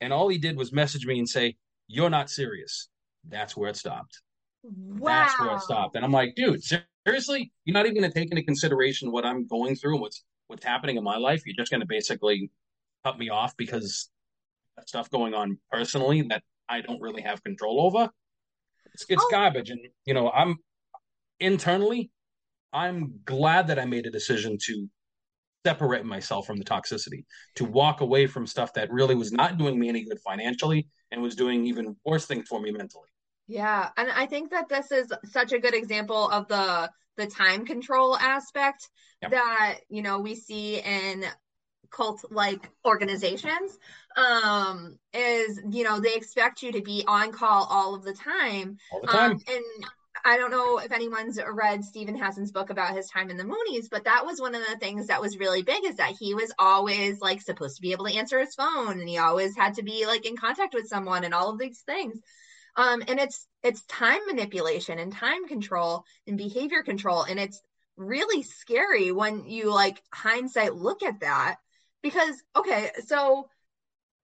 and 0.00 0.12
all 0.12 0.28
he 0.28 0.38
did 0.38 0.56
was 0.56 0.72
message 0.72 1.06
me 1.06 1.18
and 1.18 1.28
say, 1.28 1.56
"You're 1.86 2.10
not 2.10 2.30
serious." 2.30 2.88
That's 3.28 3.56
where 3.56 3.70
it 3.70 3.76
stopped. 3.76 4.20
Wow. 4.62 5.24
That's 5.24 5.40
where 5.40 5.50
I 5.50 5.58
stopped. 5.58 5.96
And 5.96 6.04
I'm 6.04 6.12
like, 6.12 6.34
dude, 6.36 6.62
seriously, 7.06 7.52
you're 7.64 7.74
not 7.74 7.86
even 7.86 7.98
going 7.98 8.10
to 8.10 8.18
take 8.18 8.30
into 8.30 8.42
consideration 8.42 9.10
what 9.10 9.24
I'm 9.24 9.46
going 9.46 9.74
through, 9.76 9.94
and 9.94 10.00
what's 10.00 10.24
what's 10.46 10.64
happening 10.64 10.96
in 10.96 11.04
my 11.04 11.16
life. 11.16 11.42
You're 11.46 11.56
just 11.56 11.70
going 11.70 11.80
to 11.80 11.86
basically 11.86 12.50
cut 13.04 13.18
me 13.18 13.28
off 13.28 13.56
because 13.56 14.10
stuff 14.86 15.10
going 15.10 15.34
on 15.34 15.58
personally 15.70 16.22
that 16.22 16.42
I 16.68 16.80
don't 16.80 17.00
really 17.00 17.22
have 17.22 17.42
control 17.42 17.80
over. 17.80 18.10
It's, 18.94 19.04
it's 19.08 19.24
oh. 19.24 19.28
garbage, 19.30 19.70
and 19.70 19.80
you 20.04 20.14
know, 20.14 20.30
I'm 20.30 20.56
internally, 21.40 22.10
I'm 22.72 23.20
glad 23.24 23.68
that 23.68 23.78
I 23.78 23.84
made 23.84 24.06
a 24.06 24.10
decision 24.10 24.58
to 24.66 24.88
separate 25.64 26.04
myself 26.04 26.46
from 26.46 26.58
the 26.58 26.64
toxicity, 26.64 27.24
to 27.56 27.64
walk 27.64 28.00
away 28.00 28.26
from 28.26 28.46
stuff 28.46 28.72
that 28.74 28.90
really 28.92 29.14
was 29.14 29.32
not 29.32 29.58
doing 29.58 29.78
me 29.78 29.88
any 29.88 30.04
good 30.04 30.18
financially 30.20 30.88
and 31.10 31.22
was 31.22 31.36
doing 31.36 31.66
even 31.66 31.96
worse 32.04 32.26
things 32.26 32.48
for 32.48 32.60
me 32.60 32.72
mentally. 32.72 33.08
Yeah, 33.46 33.88
and 33.96 34.10
I 34.10 34.26
think 34.26 34.50
that 34.50 34.68
this 34.68 34.92
is 34.92 35.12
such 35.24 35.52
a 35.52 35.58
good 35.58 35.74
example 35.74 36.28
of 36.28 36.48
the 36.48 36.90
the 37.16 37.26
time 37.26 37.66
control 37.66 38.16
aspect 38.16 38.88
yep. 39.20 39.32
that 39.32 39.78
you 39.88 40.02
know 40.02 40.20
we 40.20 40.34
see 40.34 40.80
in 40.80 41.24
cult 41.90 42.24
like 42.30 42.70
organizations 42.86 43.78
um 44.16 44.96
is 45.12 45.60
you 45.70 45.84
know 45.84 46.00
they 46.00 46.14
expect 46.14 46.62
you 46.62 46.72
to 46.72 46.80
be 46.80 47.04
on 47.06 47.32
call 47.32 47.66
all 47.68 47.94
of 47.94 48.02
the 48.02 48.14
time 48.14 48.78
all 48.90 49.00
the 49.02 49.06
time 49.08 49.32
um, 49.32 49.40
and 49.46 49.64
I 50.24 50.36
don't 50.36 50.50
know 50.50 50.78
if 50.78 50.92
anyone's 50.92 51.38
read 51.52 51.84
Steven 51.84 52.16
Hassan's 52.16 52.52
book 52.52 52.70
about 52.70 52.94
his 52.94 53.08
time 53.08 53.30
in 53.30 53.36
the 53.36 53.44
Moonies, 53.44 53.88
but 53.90 54.04
that 54.04 54.24
was 54.24 54.40
one 54.40 54.54
of 54.54 54.62
the 54.68 54.76
things 54.76 55.06
that 55.06 55.20
was 55.20 55.38
really 55.38 55.62
big 55.62 55.84
is 55.84 55.96
that 55.96 56.14
he 56.18 56.34
was 56.34 56.52
always 56.58 57.20
like 57.20 57.40
supposed 57.40 57.76
to 57.76 57.82
be 57.82 57.92
able 57.92 58.06
to 58.06 58.14
answer 58.14 58.38
his 58.38 58.54
phone 58.54 59.00
and 59.00 59.08
he 59.08 59.18
always 59.18 59.56
had 59.56 59.74
to 59.74 59.82
be 59.82 60.06
like 60.06 60.26
in 60.26 60.36
contact 60.36 60.74
with 60.74 60.86
someone 60.86 61.24
and 61.24 61.34
all 61.34 61.50
of 61.50 61.58
these 61.58 61.80
things. 61.80 62.20
Um, 62.76 63.02
and 63.06 63.20
it's 63.20 63.46
it's 63.62 63.82
time 63.82 64.20
manipulation 64.26 64.98
and 64.98 65.12
time 65.12 65.46
control 65.46 66.04
and 66.26 66.38
behavior 66.38 66.82
control. 66.82 67.22
And 67.22 67.38
it's 67.38 67.60
really 67.96 68.42
scary 68.42 69.12
when 69.12 69.46
you 69.46 69.72
like 69.72 70.02
hindsight 70.12 70.74
look 70.74 71.02
at 71.02 71.20
that 71.20 71.56
because 72.02 72.42
okay, 72.56 72.90
so 73.06 73.48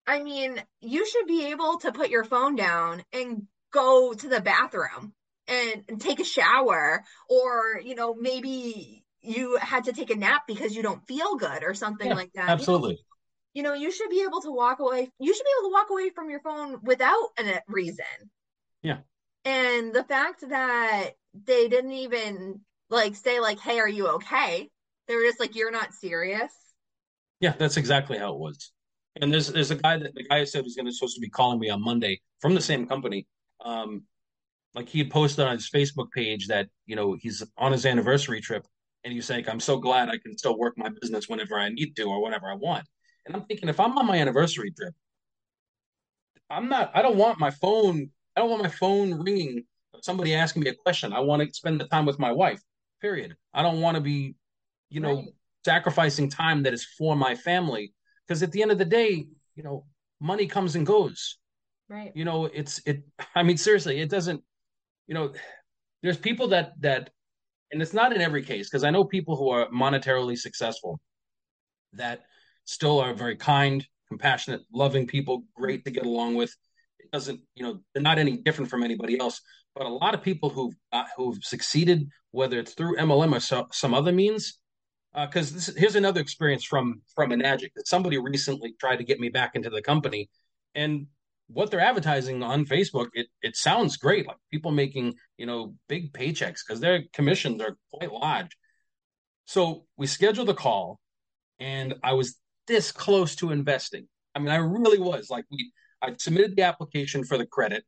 I 0.07 0.23
mean, 0.23 0.61
you 0.81 1.07
should 1.07 1.27
be 1.27 1.51
able 1.51 1.79
to 1.81 1.93
put 1.93 2.09
your 2.09 2.25
phone 2.25 2.57
down 2.57 3.03
and 3.13 3.47
go 3.71 4.15
to 4.15 4.29
the 4.29 4.41
bathroom 4.41 5.13
and, 5.47 5.85
and 5.89 6.01
take 6.01 6.21
a 6.21 6.25
shower 6.25 7.05
or 7.29 7.81
you 7.83 7.95
know 7.95 8.15
maybe 8.15 9.05
you 9.21 9.57
had 9.57 9.85
to 9.85 9.93
take 9.93 10.11
a 10.11 10.17
nap 10.17 10.43
because 10.47 10.75
you 10.75 10.83
don't 10.83 11.07
feel 11.07 11.37
good 11.37 11.63
or 11.65 11.75
something 11.75 12.09
yeah, 12.09 12.15
like 12.15 12.33
that 12.35 12.49
absolutely 12.49 12.99
you 13.55 13.63
know, 13.63 13.75
you 13.75 13.79
know 13.79 13.85
you 13.85 13.91
should 13.91 14.11
be 14.11 14.23
able 14.23 14.41
to 14.41 14.53
walk 14.53 14.79
away 14.81 15.11
you 15.19 15.35
should 15.35 15.45
be 15.45 15.51
able 15.61 15.71
to 15.71 15.73
walk 15.73 15.91
away 15.91 16.11
from 16.11 16.31
your 16.31 16.41
phone 16.41 16.79
without 16.83 17.29
a 17.39 17.61
reason 17.67 18.05
yeah 18.89 18.99
and 19.45 19.93
the 19.95 20.05
fact 20.05 20.49
that 20.49 21.11
they 21.47 21.69
didn't 21.69 21.93
even 21.93 22.61
like 22.91 23.15
say 23.15 23.41
like 23.41 23.59
hey 23.61 23.79
are 23.79 23.89
you 23.89 24.09
okay 24.09 24.69
they 25.07 25.15
were 25.15 25.23
just 25.23 25.41
like 25.41 25.55
you're 25.55 25.71
not 25.71 25.95
serious 25.95 26.53
yeah 27.41 27.55
that's 27.59 27.77
exactly 27.77 28.19
how 28.19 28.33
it 28.33 28.39
was 28.39 28.73
and 29.21 29.33
there's 29.33 29.49
there's 29.53 29.71
a 29.71 29.77
guy 29.77 29.97
that 29.99 30.15
the 30.15 30.25
guy 30.25 30.45
said 30.45 30.65
was 30.65 30.75
going 30.75 30.87
to 30.87 30.93
supposed 30.93 31.15
to 31.15 31.21
be 31.21 31.29
calling 31.29 31.59
me 31.59 31.71
on 31.71 31.83
monday 31.83 32.21
from 32.41 32.55
the 32.55 32.61
same 32.61 32.87
company 32.87 33.27
um 33.65 34.03
like 34.75 34.89
he 34.89 34.99
had 34.99 35.11
posted 35.11 35.47
on 35.47 35.57
his 35.57 35.71
Facebook 35.71 36.11
page 36.13 36.47
that 36.49 36.69
you 36.87 36.97
know 36.97 37.17
he's 37.21 37.43
on 37.57 37.73
his 37.73 37.87
anniversary 37.87 38.41
trip, 38.41 38.67
and 39.05 39.13
he's 39.13 39.31
like, 39.31 39.49
"I'm 39.49 39.61
so 39.61 39.79
glad 39.79 40.09
I 40.09 40.19
can 40.19 40.37
still 40.37 40.59
work 40.59 40.75
my 40.77 40.89
business 41.01 41.29
whenever 41.29 41.59
I 41.59 41.69
need 41.71 41.97
to 41.97 42.05
or 42.05 42.23
whenever 42.23 42.49
I 42.51 42.55
want." 42.55 42.87
And 43.27 43.35
I'm 43.35 43.45
thinking, 43.45 43.69
if 43.69 43.81
I'm 43.81 43.97
on 43.99 44.07
my 44.07 44.17
anniversary 44.19 44.71
trip, 44.71 44.95
I'm 46.51 46.69
not. 46.69 46.93
I 46.95 47.03
don't 47.03 47.17
want 47.17 47.39
my 47.39 47.51
phone. 47.51 48.11
I 48.39 48.43
don't 48.43 48.51
want 48.51 48.63
my 48.63 48.69
phone 48.69 49.21
ringing. 49.23 49.65
Somebody 50.01 50.35
asking 50.35 50.63
me 50.63 50.71
a 50.71 50.75
question. 50.75 51.13
I 51.13 51.21
want 51.21 51.43
to 51.43 51.53
spend 51.53 51.81
the 51.81 51.89
time 51.89 52.07
with 52.07 52.19
my 52.19 52.31
wife. 52.31 52.63
Period. 53.01 53.35
I 53.53 53.63
don't 53.63 53.81
want 53.81 53.97
to 53.97 54.01
be, 54.01 54.37
you 54.91 55.01
know, 55.01 55.17
right. 55.17 55.29
sacrificing 55.65 56.29
time 56.29 56.63
that 56.63 56.73
is 56.73 56.85
for 56.85 57.17
my 57.17 57.35
family 57.35 57.93
because 58.27 58.43
at 58.43 58.53
the 58.53 58.63
end 58.63 58.71
of 58.71 58.79
the 58.79 58.85
day, 58.85 59.27
you 59.57 59.63
know, 59.63 59.87
money 60.21 60.47
comes 60.47 60.77
and 60.77 60.87
goes. 60.87 61.39
Right. 61.89 62.13
You 62.15 62.25
know, 62.25 62.45
it's 62.47 62.81
it. 62.87 63.03
I 63.35 63.43
mean, 63.43 63.57
seriously, 63.57 64.01
it 64.01 64.09
doesn't 64.09 64.43
you 65.09 65.15
know, 65.15 65.33
there's 66.03 66.19
people 66.19 66.49
that 66.49 66.75
that, 66.81 67.11
and 67.73 67.83
it's 67.83 67.95
not 67.95 68.13
in 68.13 68.21
every 68.21 68.45
case 68.45 68.71
because 68.71 68.85
I 68.85 68.91
know 68.91 69.05
people 69.05 69.37
who 69.37 69.49
are 69.49 69.69
monetarily 69.71 70.39
successful 70.39 71.01
that 71.95 72.21
still 72.67 73.01
are 73.01 73.15
very 73.15 73.37
kind, 73.37 73.85
compassionate, 74.09 74.61
loving 74.73 75.07
people, 75.07 75.45
great 75.57 75.85
to 75.87 75.91
get 75.91 76.07
along 76.07 76.37
with. 76.37 76.55
Doesn't, 77.13 77.41
you 77.55 77.63
know, 77.65 77.81
they're 77.93 78.03
not 78.03 78.19
any 78.19 78.37
different 78.39 78.71
from 78.71 78.83
anybody 78.83 79.19
else. 79.19 79.41
But 79.75 79.87
a 79.87 79.91
lot 79.91 80.15
of 80.15 80.23
people 80.23 80.51
who've 80.51 80.75
uh, 80.93 81.05
who've 81.17 81.43
succeeded, 81.43 82.09
whether 82.33 82.59
it's 82.59 82.75
through 82.75 82.97
MLM 82.97 83.35
or 83.35 83.41
so, 83.41 83.69
some 83.73 83.95
other 83.95 84.13
means, 84.13 84.59
uh 85.15 85.27
because 85.27 85.69
uh, 85.69 85.73
here's 85.77 85.95
another 85.95 86.21
experience 86.21 86.65
from 86.65 87.01
from 87.15 87.31
Enagic 87.31 87.71
that 87.77 87.87
somebody 87.87 88.19
recently 88.19 88.75
tried 88.81 88.97
to 88.97 89.05
get 89.05 89.21
me 89.21 89.29
back 89.29 89.53
into 89.55 89.71
the 89.71 89.83
company, 89.83 90.29
and 90.75 91.07
what 91.49 91.71
they're 91.71 91.81
advertising 91.81 92.43
on 92.43 92.67
Facebook, 92.67 93.09
it 93.15 93.29
it 93.43 93.57
sounds 93.57 93.97
great. 93.97 94.27
Like 94.27 94.37
people 94.51 94.71
making 94.71 95.15
you 95.37 95.47
know 95.47 95.75
big 95.89 96.13
paychecks 96.13 96.61
because 96.67 96.81
their 96.81 97.05
commissions 97.13 97.61
are 97.63 97.77
quite 97.93 98.13
large. 98.13 98.57
So 99.47 99.87
we 99.97 100.07
scheduled 100.07 100.51
a 100.51 100.55
call, 100.55 101.01
and 101.59 101.95
I 102.03 102.13
was 102.13 102.37
this 102.67 102.93
close 102.93 103.35
to 103.37 103.51
investing. 103.51 104.07
I 104.35 104.41
mean, 104.41 104.51
I 104.51 104.57
really 104.57 104.99
was. 104.99 105.31
Like 105.31 105.47
we, 105.51 105.73
I 106.03 106.15
submitted 106.19 106.57
the 106.57 106.63
application 106.63 107.25
for 107.25 107.39
the 107.39 107.47
credit, 107.47 107.85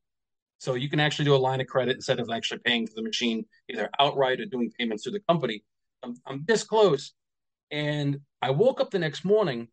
so 0.58 0.74
you 0.74 0.88
can 0.88 1.00
actually 1.00 1.24
do 1.26 1.34
a 1.34 1.36
line 1.36 1.60
of 1.60 1.66
credit 1.66 1.96
instead 1.96 2.20
of 2.20 2.28
actually 2.30 2.60
paying 2.64 2.86
for 2.86 2.94
the 2.96 3.02
machine 3.02 3.44
either 3.70 3.88
outright 3.98 4.40
or 4.40 4.46
doing 4.46 4.70
payments 4.78 5.04
through 5.04 5.12
the 5.12 5.22
company. 5.28 5.62
I'm, 6.02 6.14
I'm 6.26 6.44
this 6.46 6.64
close, 6.64 7.12
and 7.70 8.18
I 8.42 8.50
woke 8.50 8.80
up 8.80 8.90
the 8.90 8.98
next 8.98 9.24
morning 9.24 9.68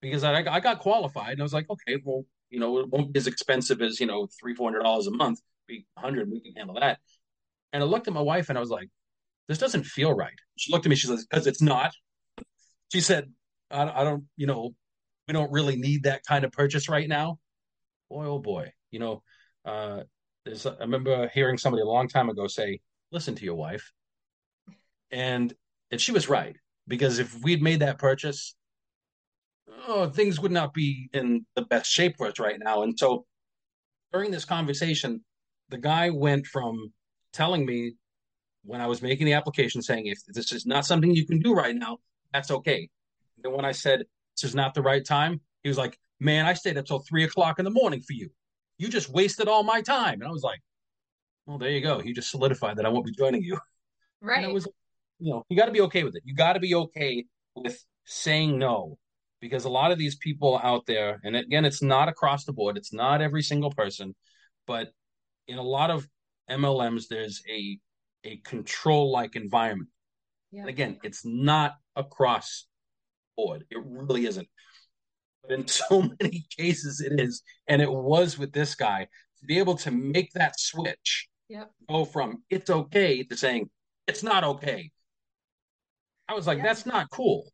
because 0.00 0.24
I, 0.24 0.34
I 0.38 0.60
got 0.60 0.78
qualified, 0.78 1.32
and 1.32 1.40
I 1.40 1.44
was 1.44 1.52
like, 1.52 1.68
okay, 1.70 2.00
well, 2.04 2.24
you 2.50 2.58
know, 2.58 2.78
it 2.78 2.88
won't 2.88 3.12
be 3.12 3.18
as 3.18 3.26
expensive 3.26 3.80
as, 3.80 4.00
you 4.00 4.06
know, 4.06 4.28
three, 4.40 4.54
four 4.54 4.68
hundred 4.68 4.82
dollars 4.82 5.06
a 5.06 5.12
month. 5.12 5.40
Be 5.68 5.86
hundred, 5.96 6.30
we 6.30 6.40
can 6.40 6.54
handle 6.54 6.76
that. 6.80 6.98
And 7.72 7.82
I 7.82 7.86
looked 7.86 8.08
at 8.08 8.14
my 8.14 8.20
wife 8.20 8.48
and 8.48 8.58
I 8.58 8.60
was 8.60 8.70
like, 8.70 8.88
this 9.48 9.58
doesn't 9.58 9.84
feel 9.84 10.12
right. 10.12 10.34
She 10.56 10.72
looked 10.72 10.84
at 10.84 10.90
me, 10.90 10.96
she 10.96 11.06
says, 11.06 11.26
because 11.30 11.46
it's 11.46 11.62
not. 11.62 11.92
She 12.92 13.00
said, 13.00 13.30
I, 13.70 14.00
I 14.00 14.04
don't, 14.04 14.24
you 14.36 14.48
know, 14.48 14.74
we 15.30 15.32
don't 15.32 15.52
really 15.52 15.76
need 15.76 16.02
that 16.02 16.24
kind 16.24 16.44
of 16.44 16.50
purchase 16.50 16.88
right 16.88 17.08
now. 17.08 17.38
Boy, 18.08 18.24
oh 18.24 18.40
boy, 18.40 18.72
you 18.90 18.98
know, 18.98 19.22
uh, 19.64 20.00
there's, 20.44 20.66
I 20.66 20.74
remember 20.80 21.30
hearing 21.32 21.56
somebody 21.56 21.82
a 21.82 21.86
long 21.86 22.08
time 22.08 22.28
ago 22.28 22.48
say, 22.48 22.80
listen 23.12 23.36
to 23.36 23.44
your 23.44 23.54
wife. 23.54 23.92
And, 25.12 25.54
and 25.92 26.00
she 26.00 26.10
was 26.10 26.28
right 26.28 26.56
because 26.88 27.20
if 27.20 27.32
we'd 27.44 27.62
made 27.62 27.78
that 27.78 27.98
purchase, 27.98 28.56
oh, 29.86 30.10
things 30.10 30.40
would 30.40 30.50
not 30.50 30.74
be 30.74 31.08
in 31.12 31.46
the 31.54 31.62
best 31.62 31.88
shape 31.88 32.16
for 32.16 32.26
us 32.26 32.40
right 32.40 32.58
now. 32.58 32.82
And 32.82 32.98
so 32.98 33.24
during 34.12 34.32
this 34.32 34.44
conversation, 34.44 35.24
the 35.68 35.78
guy 35.78 36.10
went 36.10 36.44
from 36.44 36.92
telling 37.32 37.64
me 37.64 37.92
when 38.64 38.80
I 38.80 38.88
was 38.88 39.00
making 39.00 39.26
the 39.26 39.34
application 39.34 39.80
saying, 39.80 40.06
if 40.06 40.18
this 40.26 40.50
is 40.50 40.66
not 40.66 40.86
something 40.86 41.14
you 41.14 41.24
can 41.24 41.38
do 41.38 41.54
right 41.54 41.76
now, 41.76 41.98
that's 42.32 42.50
okay. 42.50 42.88
Then 43.40 43.52
when 43.52 43.64
I 43.64 43.70
said, 43.70 44.06
this 44.40 44.50
is 44.50 44.54
not 44.54 44.74
the 44.74 44.82
right 44.82 45.04
time, 45.04 45.40
he 45.62 45.68
was 45.68 45.78
like, 45.78 45.98
man, 46.18 46.46
I 46.46 46.54
stayed 46.54 46.78
up 46.78 46.86
till 46.86 47.00
three 47.00 47.24
o'clock 47.24 47.58
in 47.58 47.64
the 47.64 47.70
morning 47.70 48.00
for 48.00 48.12
you. 48.12 48.30
You 48.78 48.88
just 48.88 49.10
wasted 49.10 49.48
all 49.48 49.62
my 49.62 49.82
time. 49.82 50.20
And 50.20 50.24
I 50.24 50.30
was 50.30 50.42
like, 50.42 50.60
well, 51.46 51.58
there 51.58 51.70
you 51.70 51.80
go. 51.80 51.98
He 51.98 52.12
just 52.12 52.30
solidified 52.30 52.76
that 52.76 52.86
I 52.86 52.88
won't 52.88 53.06
be 53.06 53.12
joining 53.12 53.42
you. 53.42 53.58
Right. 54.22 54.36
And 54.36 54.50
it 54.50 54.52
was, 54.52 54.68
you 55.18 55.32
know, 55.32 55.46
you 55.48 55.56
got 55.56 55.64
to 55.64 55.72
be 55.72 55.80
okay 55.80 56.04
with 56.04 56.14
it. 56.14 56.20
You 56.26 56.34
got 56.34 56.52
to 56.52 56.60
be 56.60 56.74
okay 56.74 57.24
with 57.56 57.82
saying 58.04 58.58
no 58.58 58.98
because 59.40 59.64
a 59.64 59.70
lot 59.70 59.92
of 59.92 59.98
these 59.98 60.16
people 60.16 60.60
out 60.62 60.84
there, 60.84 61.18
and 61.24 61.34
again, 61.34 61.64
it's 61.64 61.80
not 61.80 62.10
across 62.10 62.44
the 62.44 62.52
board, 62.52 62.76
it's 62.76 62.92
not 62.92 63.22
every 63.22 63.40
single 63.40 63.70
person, 63.70 64.14
but 64.66 64.88
in 65.48 65.56
a 65.56 65.62
lot 65.62 65.90
of 65.90 66.06
MLMs, 66.50 67.04
there's 67.08 67.42
a 67.48 67.78
a 68.24 68.36
control 68.44 69.10
like 69.10 69.36
environment. 69.36 69.88
Yeah. 70.52 70.60
And 70.60 70.68
again, 70.68 70.98
it's 71.02 71.24
not 71.24 71.76
across 71.96 72.66
board. 73.36 73.64
It 73.70 73.78
really 73.84 74.26
isn't. 74.26 74.48
But 75.42 75.52
in 75.52 75.66
so 75.68 76.02
many 76.20 76.46
cases, 76.56 77.00
it 77.00 77.20
is. 77.20 77.42
And 77.66 77.80
it 77.82 77.90
was 77.90 78.38
with 78.38 78.52
this 78.52 78.74
guy 78.74 79.08
to 79.40 79.46
be 79.46 79.58
able 79.58 79.76
to 79.76 79.90
make 79.90 80.32
that 80.32 80.58
switch, 80.58 81.28
yep. 81.48 81.70
go 81.88 82.04
from 82.04 82.42
it's 82.50 82.70
okay 82.70 83.22
to 83.24 83.36
saying 83.36 83.70
it's 84.06 84.22
not 84.22 84.44
okay. 84.44 84.90
I 86.28 86.34
was 86.34 86.46
like, 86.46 86.58
yep. 86.58 86.66
that's 86.66 86.86
not 86.86 87.10
cool. 87.10 87.50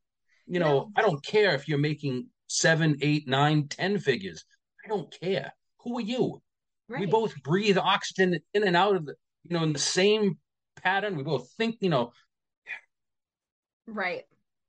You 0.47 0.61
know, 0.61 0.91
I 0.97 1.03
don't 1.03 1.25
care 1.25 1.55
if 1.55 1.67
you're 1.67 1.79
making 1.79 2.29
seven, 2.47 2.97
eight, 3.01 3.27
nine, 3.27 3.69
ten 3.69 3.99
figures. 3.99 4.45
I 4.85 4.89
don't 4.89 5.13
care. 5.21 5.53
Who 5.81 5.99
are 5.99 6.03
you? 6.03 6.41
Right. 6.89 7.01
We 7.01 7.07
both 7.07 7.35
breathe 7.43 7.79
oxygen 7.79 8.39
in 8.55 8.65
and 8.65 8.77
out 8.77 8.95
of 8.95 9.07
the, 9.07 9.15
you 9.43 9.57
know, 9.57 9.65
in 9.65 9.73
the 9.73 9.79
same 9.79 10.39
pattern. 10.83 11.17
We 11.17 11.25
both 11.25 11.51
think, 11.57 11.79
you 11.81 11.91
know. 11.91 12.13
Right. 13.87 14.25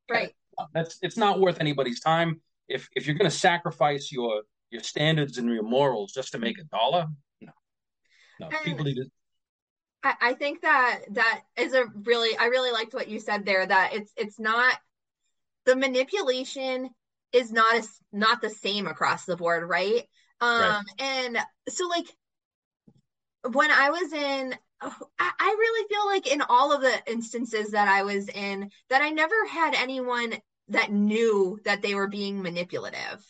Right. 0.09 0.31
That's 0.73 0.97
it's 1.01 1.17
not 1.17 1.39
worth 1.39 1.59
anybody's 1.59 1.99
time. 1.99 2.41
If 2.67 2.89
if 2.95 3.07
you're 3.07 3.15
going 3.15 3.29
to 3.29 3.37
sacrifice 3.37 4.11
your 4.11 4.43
your 4.69 4.83
standards 4.83 5.37
and 5.37 5.49
your 5.49 5.63
morals 5.63 6.13
just 6.13 6.31
to 6.33 6.39
make 6.39 6.59
a 6.59 6.63
dollar, 6.63 7.07
no, 7.41 7.51
no. 8.39 8.47
And 8.47 8.63
people 8.63 8.85
need 8.85 8.95
to. 8.95 9.05
I, 10.03 10.13
I 10.21 10.33
think 10.33 10.61
that 10.61 11.01
that 11.11 11.41
is 11.57 11.73
a 11.73 11.85
really 12.03 12.37
I 12.37 12.45
really 12.45 12.71
liked 12.71 12.93
what 12.93 13.07
you 13.07 13.19
said 13.19 13.45
there. 13.45 13.65
That 13.65 13.93
it's 13.93 14.11
it's 14.17 14.39
not 14.39 14.77
the 15.65 15.75
manipulation 15.75 16.89
is 17.33 17.51
not 17.51 17.75
as 17.75 17.89
not 18.11 18.41
the 18.41 18.49
same 18.49 18.87
across 18.87 19.25
the 19.25 19.37
board, 19.37 19.67
right? 19.67 20.03
Um, 20.39 20.59
right. 20.59 20.83
and 20.99 21.37
so 21.69 21.87
like 21.87 22.05
when 23.53 23.71
I 23.71 23.89
was 23.89 24.13
in 24.13 24.55
I 24.81 25.55
really 25.59 25.87
feel 25.87 26.05
like 26.05 26.31
in 26.31 26.41
all 26.49 26.71
of 26.71 26.81
the 26.81 27.11
instances 27.11 27.71
that 27.71 27.87
I 27.87 28.03
was 28.03 28.29
in, 28.29 28.69
that 28.89 29.01
I 29.01 29.09
never 29.09 29.45
had 29.47 29.73
anyone 29.73 30.35
that 30.69 30.91
knew 30.91 31.59
that 31.65 31.81
they 31.81 31.95
were 31.95 32.07
being 32.07 32.41
manipulative. 32.41 33.25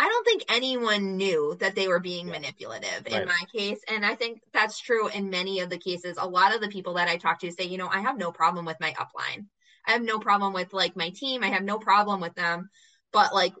I 0.00 0.08
don't 0.08 0.24
think 0.24 0.44
anyone 0.48 1.16
knew 1.16 1.56
that 1.60 1.74
they 1.74 1.88
were 1.88 1.98
being 1.98 2.26
yeah. 2.26 2.34
manipulative 2.34 3.06
right. 3.10 3.22
in 3.22 3.28
my 3.28 3.42
case. 3.54 3.80
And 3.88 4.06
I 4.06 4.14
think 4.14 4.40
that's 4.52 4.78
true 4.78 5.08
in 5.08 5.28
many 5.28 5.60
of 5.60 5.70
the 5.70 5.78
cases. 5.78 6.16
A 6.18 6.28
lot 6.28 6.54
of 6.54 6.60
the 6.60 6.68
people 6.68 6.94
that 6.94 7.08
I 7.08 7.16
talk 7.16 7.40
to 7.40 7.50
say, 7.50 7.64
you 7.64 7.78
know, 7.78 7.88
I 7.88 8.00
have 8.00 8.16
no 8.16 8.30
problem 8.30 8.64
with 8.64 8.76
my 8.80 8.92
upline. 8.92 9.46
I 9.86 9.92
have 9.92 10.02
no 10.02 10.18
problem 10.18 10.52
with 10.52 10.72
like 10.72 10.96
my 10.96 11.10
team. 11.10 11.42
I 11.42 11.48
have 11.48 11.64
no 11.64 11.78
problem 11.78 12.20
with 12.20 12.34
them. 12.34 12.70
But 13.12 13.34
like, 13.34 13.54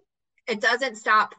it 0.46 0.60
doesn't 0.60 0.96
stop 0.96 1.34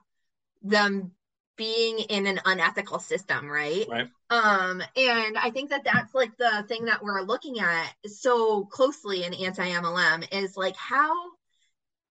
them 0.62 1.12
being 1.60 2.00
in 2.00 2.26
an 2.26 2.40
unethical 2.46 3.00
system, 3.00 3.52
right? 3.52 3.86
Right. 3.90 4.10
Um, 4.30 4.82
and 4.96 5.38
I 5.38 5.52
think 5.54 5.72
that 5.72 5.84
that's 5.84 6.16
like 6.16 6.38
the 6.38 6.64
thing 6.70 6.86
that 6.86 7.04
we're 7.04 7.22
looking 7.22 7.60
at 7.60 7.94
so 8.06 8.64
closely 8.64 9.26
in 9.26 9.34
anti 9.34 9.70
MLM 9.70 10.26
is 10.32 10.56
like 10.56 10.78
how, 10.78 11.14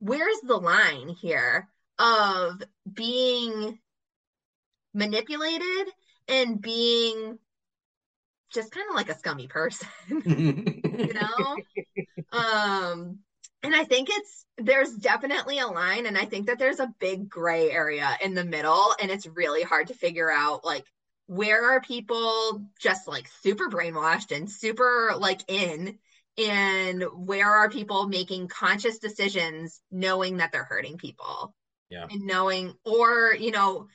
where's 0.01 0.41
the 0.45 0.59
line 0.59 1.09
here 1.09 1.67
of 1.99 2.63
being 2.93 3.79
manipulated 4.93 5.89
and 6.29 6.61
being 6.61 7.39
just 8.53 8.71
kind 8.71 8.87
of 8.91 8.97
like 8.97 9.09
a 9.09 9.19
scummy 9.19 9.47
person, 9.47 9.89
you 10.09 11.15
know? 11.15 11.57
um, 12.33 13.21
and 13.63 13.75
I 13.75 13.85
think 13.85 14.09
it's 14.11 14.47
there's 14.57 14.93
definitely 14.93 15.59
a 15.59 15.67
line, 15.67 16.07
and 16.07 16.17
I 16.17 16.25
think 16.25 16.47
that 16.47 16.59
there's 16.59 16.81
a 16.81 16.93
big 16.99 17.29
gray 17.29 17.71
area 17.71 18.17
in 18.23 18.35
the 18.35 18.45
middle, 18.45 18.95
and 19.01 19.11
it's 19.11 19.27
really 19.27 19.63
hard 19.63 19.89
to 19.89 19.95
figure 19.95 20.31
out 20.31 20.65
like 20.65 20.85
where 21.27 21.73
are 21.73 21.81
people 21.81 22.65
just 22.81 23.07
like 23.07 23.29
super 23.43 23.69
brainwashed 23.69 24.35
and 24.35 24.51
super 24.51 25.13
like 25.19 25.43
in 25.49 25.99
and 26.39 27.05
where 27.13 27.51
are 27.51 27.69
people 27.69 28.09
making 28.09 28.49
conscious 28.49 28.99
decisions 28.99 29.81
knowing 29.91 30.39
that 30.39 30.53
they're 30.53 30.65
hurting 30.65 30.97
people? 30.97 31.55
Yeah. 31.91 32.07
And 32.11 32.27
knowing 32.27 32.75
or 32.85 33.35
you 33.35 33.51
know 33.51 33.89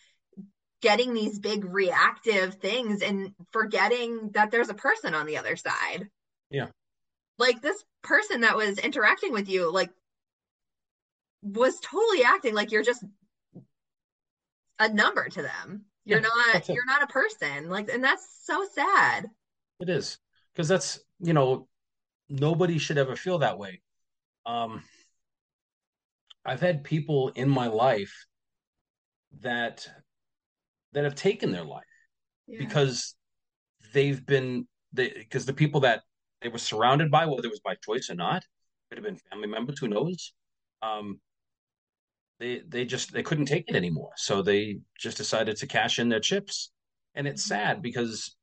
getting 0.81 1.13
these 1.13 1.39
big 1.39 1.63
reactive 1.63 2.55
things 2.55 3.01
and 3.01 3.31
forgetting 3.51 4.31
that 4.33 4.51
there's 4.51 4.69
a 4.69 4.73
person 4.73 5.13
on 5.13 5.25
the 5.25 5.37
other 5.37 5.55
side. 5.55 6.09
Yeah 6.49 6.67
like 7.37 7.61
this 7.61 7.83
person 8.01 8.41
that 8.41 8.57
was 8.57 8.77
interacting 8.79 9.31
with 9.31 9.49
you 9.49 9.71
like 9.71 9.89
was 11.41 11.79
totally 11.79 12.23
acting 12.23 12.53
like 12.53 12.71
you're 12.71 12.83
just 12.83 13.03
a 14.79 14.91
number 14.91 15.29
to 15.29 15.41
them. 15.41 15.85
You're 16.05 16.19
yeah, 16.19 16.27
not 16.53 16.69
you're 16.69 16.85
not 16.85 17.03
a 17.03 17.07
person. 17.07 17.69
Like 17.69 17.89
and 17.89 18.03
that's 18.03 18.27
so 18.43 18.65
sad. 18.73 19.29
It 19.79 19.89
is 19.89 20.17
because 20.53 20.67
that's 20.67 20.99
you 21.19 21.33
know 21.33 21.67
nobody 22.29 22.77
should 22.77 22.97
ever 22.97 23.15
feel 23.15 23.39
that 23.39 23.57
way. 23.57 23.81
Um 24.45 24.83
i've 26.45 26.59
had 26.59 26.83
people 26.83 27.29
in 27.35 27.49
my 27.49 27.67
life 27.67 28.25
that 29.39 29.87
that 30.91 31.03
have 31.03 31.15
taken 31.15 31.51
their 31.51 31.63
life 31.63 31.83
yeah. 32.47 32.59
because 32.59 33.15
they've 33.93 34.25
been 34.25 34.67
because 34.93 35.45
the 35.45 35.53
people 35.53 35.81
that 35.81 36.01
they 36.43 36.49
were 36.49 36.59
surrounded 36.59 37.09
by, 37.09 37.25
whether 37.25 37.47
it 37.47 37.51
was 37.51 37.61
by 37.61 37.75
choice 37.75 38.09
or 38.09 38.15
not. 38.15 38.43
Could 38.89 38.97
have 38.97 39.05
been 39.05 39.17
family 39.31 39.47
members, 39.47 39.79
who 39.79 39.87
knows? 39.87 40.33
Um, 40.81 41.19
they 42.39 42.61
they 42.67 42.85
just 42.85 43.13
they 43.13 43.23
couldn't 43.23 43.45
take 43.45 43.69
it 43.69 43.75
anymore, 43.75 44.11
so 44.17 44.41
they 44.41 44.79
just 44.99 45.17
decided 45.17 45.55
to 45.57 45.67
cash 45.67 45.99
in 45.99 46.09
their 46.09 46.19
chips, 46.19 46.71
and 47.15 47.27
it's 47.27 47.43
sad 47.43 47.81
because, 47.81 48.35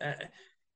uh, 0.00 0.12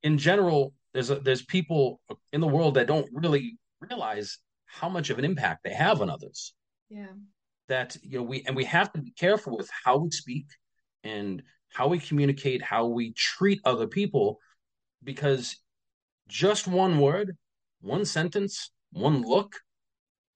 in 0.02 0.18
general, 0.18 0.74
there's 0.92 1.10
a, 1.10 1.16
there's 1.16 1.44
people 1.44 2.00
in 2.32 2.40
the 2.40 2.48
world 2.48 2.74
that 2.74 2.88
don't 2.88 3.08
really 3.12 3.58
realize 3.80 4.38
how 4.66 4.88
much 4.88 5.10
of 5.10 5.18
an 5.18 5.24
impact 5.24 5.62
they 5.62 5.72
have 5.72 6.00
on 6.00 6.10
others. 6.10 6.54
Yeah. 6.90 7.06
That 7.68 7.96
you 8.02 8.18
know 8.18 8.24
we 8.24 8.42
and 8.46 8.56
we 8.56 8.64
have 8.64 8.92
to 8.92 9.00
be 9.00 9.12
careful 9.12 9.56
with 9.56 9.70
how 9.84 9.98
we 9.98 10.10
speak 10.10 10.46
and 11.04 11.42
how 11.72 11.88
we 11.88 11.98
communicate, 11.98 12.62
how 12.62 12.86
we 12.86 13.12
treat 13.12 13.60
other 13.64 13.86
people, 13.86 14.38
because 15.02 15.56
just 16.28 16.66
one 16.66 16.98
word, 16.98 17.36
one 17.80 18.04
sentence, 18.04 18.70
one 18.92 19.22
look 19.22 19.54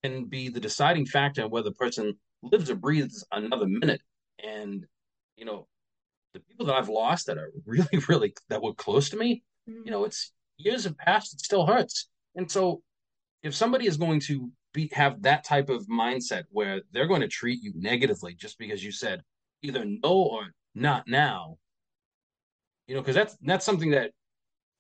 can 0.03 0.25
be 0.25 0.49
the 0.49 0.61
deciding 0.61 1.07
factor 1.07 1.45
of 1.45 1.51
whether 1.51 1.71
a 1.71 1.73
person 1.73 2.15
lives 2.43 2.71
or 2.71 2.77
breathes 2.77 3.25
another 3.33 3.67
minute. 3.67 4.01
And, 4.45 4.87
you 5.37 5.45
know, 5.45 5.67
the 6.35 6.41
people 6.41 6.67
that 6.67 6.77
I've 6.77 6.89
lost 6.89 7.27
that 7.27 7.39
are 7.39 7.53
really, 7.67 7.99
really, 8.09 8.35
that 8.49 8.63
were 8.63 8.75
close 8.75 9.11
to 9.11 9.17
me, 9.17 9.43
mm-hmm. 9.69 9.83
you 9.85 9.91
know, 9.91 10.05
it's 10.05 10.33
years 10.57 10.85
have 10.85 10.99
passed, 10.99 11.35
it 11.35 11.41
still 11.41 11.67
hurts. 11.67 12.09
And 12.35 12.51
so 12.51 12.83
if 13.43 13.55
somebody 13.55 13.87
is 13.87 13.97
going 13.97 14.21
to 14.21 14.51
be 14.75 14.91
have 14.93 15.23
that 15.23 15.45
type 15.45 15.71
of 15.71 15.87
mindset 15.89 16.45
where 16.51 16.83
they're 16.93 17.07
going 17.07 17.21
to 17.23 17.29
treat 17.29 17.63
you 17.63 17.73
negatively 17.75 18.35
just 18.35 18.59
because 18.59 18.85
you 18.85 18.93
said 18.93 19.23
either 19.63 19.85
no 19.85 20.13
or 20.13 20.53
not 20.75 21.05
now, 21.09 21.57
you 22.87 22.95
know, 22.95 23.01
because 23.01 23.15
that's 23.15 23.37
that's 23.43 23.65
something 23.65 23.91
that 23.91 24.13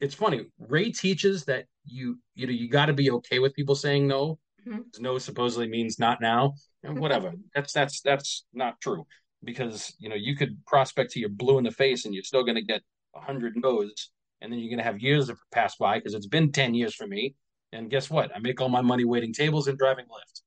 it's 0.00 0.14
funny. 0.14 0.46
Ray 0.58 0.90
teaches 0.90 1.44
that 1.46 1.66
you 1.84 2.18
you 2.34 2.46
know 2.46 2.52
you 2.52 2.68
got 2.68 2.86
to 2.86 2.92
be 2.92 3.10
okay 3.10 3.38
with 3.38 3.54
people 3.54 3.74
saying 3.74 4.06
no. 4.06 4.38
Mm-hmm. 4.66 5.02
No 5.02 5.18
supposedly 5.18 5.68
means 5.68 5.98
not 5.98 6.20
now, 6.20 6.54
and 6.82 6.98
whatever. 6.98 7.32
that's 7.54 7.72
that's 7.72 8.00
that's 8.02 8.44
not 8.52 8.80
true 8.80 9.06
because 9.44 9.94
you 9.98 10.08
know 10.08 10.14
you 10.14 10.36
could 10.36 10.64
prospect 10.66 11.12
to 11.12 11.20
your 11.20 11.28
blue 11.28 11.58
in 11.58 11.64
the 11.64 11.70
face 11.70 12.04
and 12.04 12.14
you're 12.14 12.24
still 12.24 12.44
going 12.44 12.56
to 12.56 12.62
get 12.62 12.82
a 13.14 13.20
hundred 13.20 13.54
no's, 13.56 14.10
and 14.40 14.52
then 14.52 14.58
you're 14.58 14.70
going 14.70 14.78
to 14.78 14.84
have 14.84 15.00
years 15.00 15.28
to 15.28 15.36
pass 15.52 15.76
by 15.76 15.98
because 15.98 16.14
it's 16.14 16.26
been 16.26 16.52
ten 16.52 16.74
years 16.74 16.94
for 16.94 17.06
me. 17.06 17.34
And 17.72 17.90
guess 17.90 18.08
what? 18.08 18.34
I 18.34 18.38
make 18.38 18.60
all 18.60 18.70
my 18.70 18.80
money 18.80 19.04
waiting 19.04 19.32
tables 19.32 19.68
and 19.68 19.76
driving 19.76 20.06
Lyft. 20.06 20.40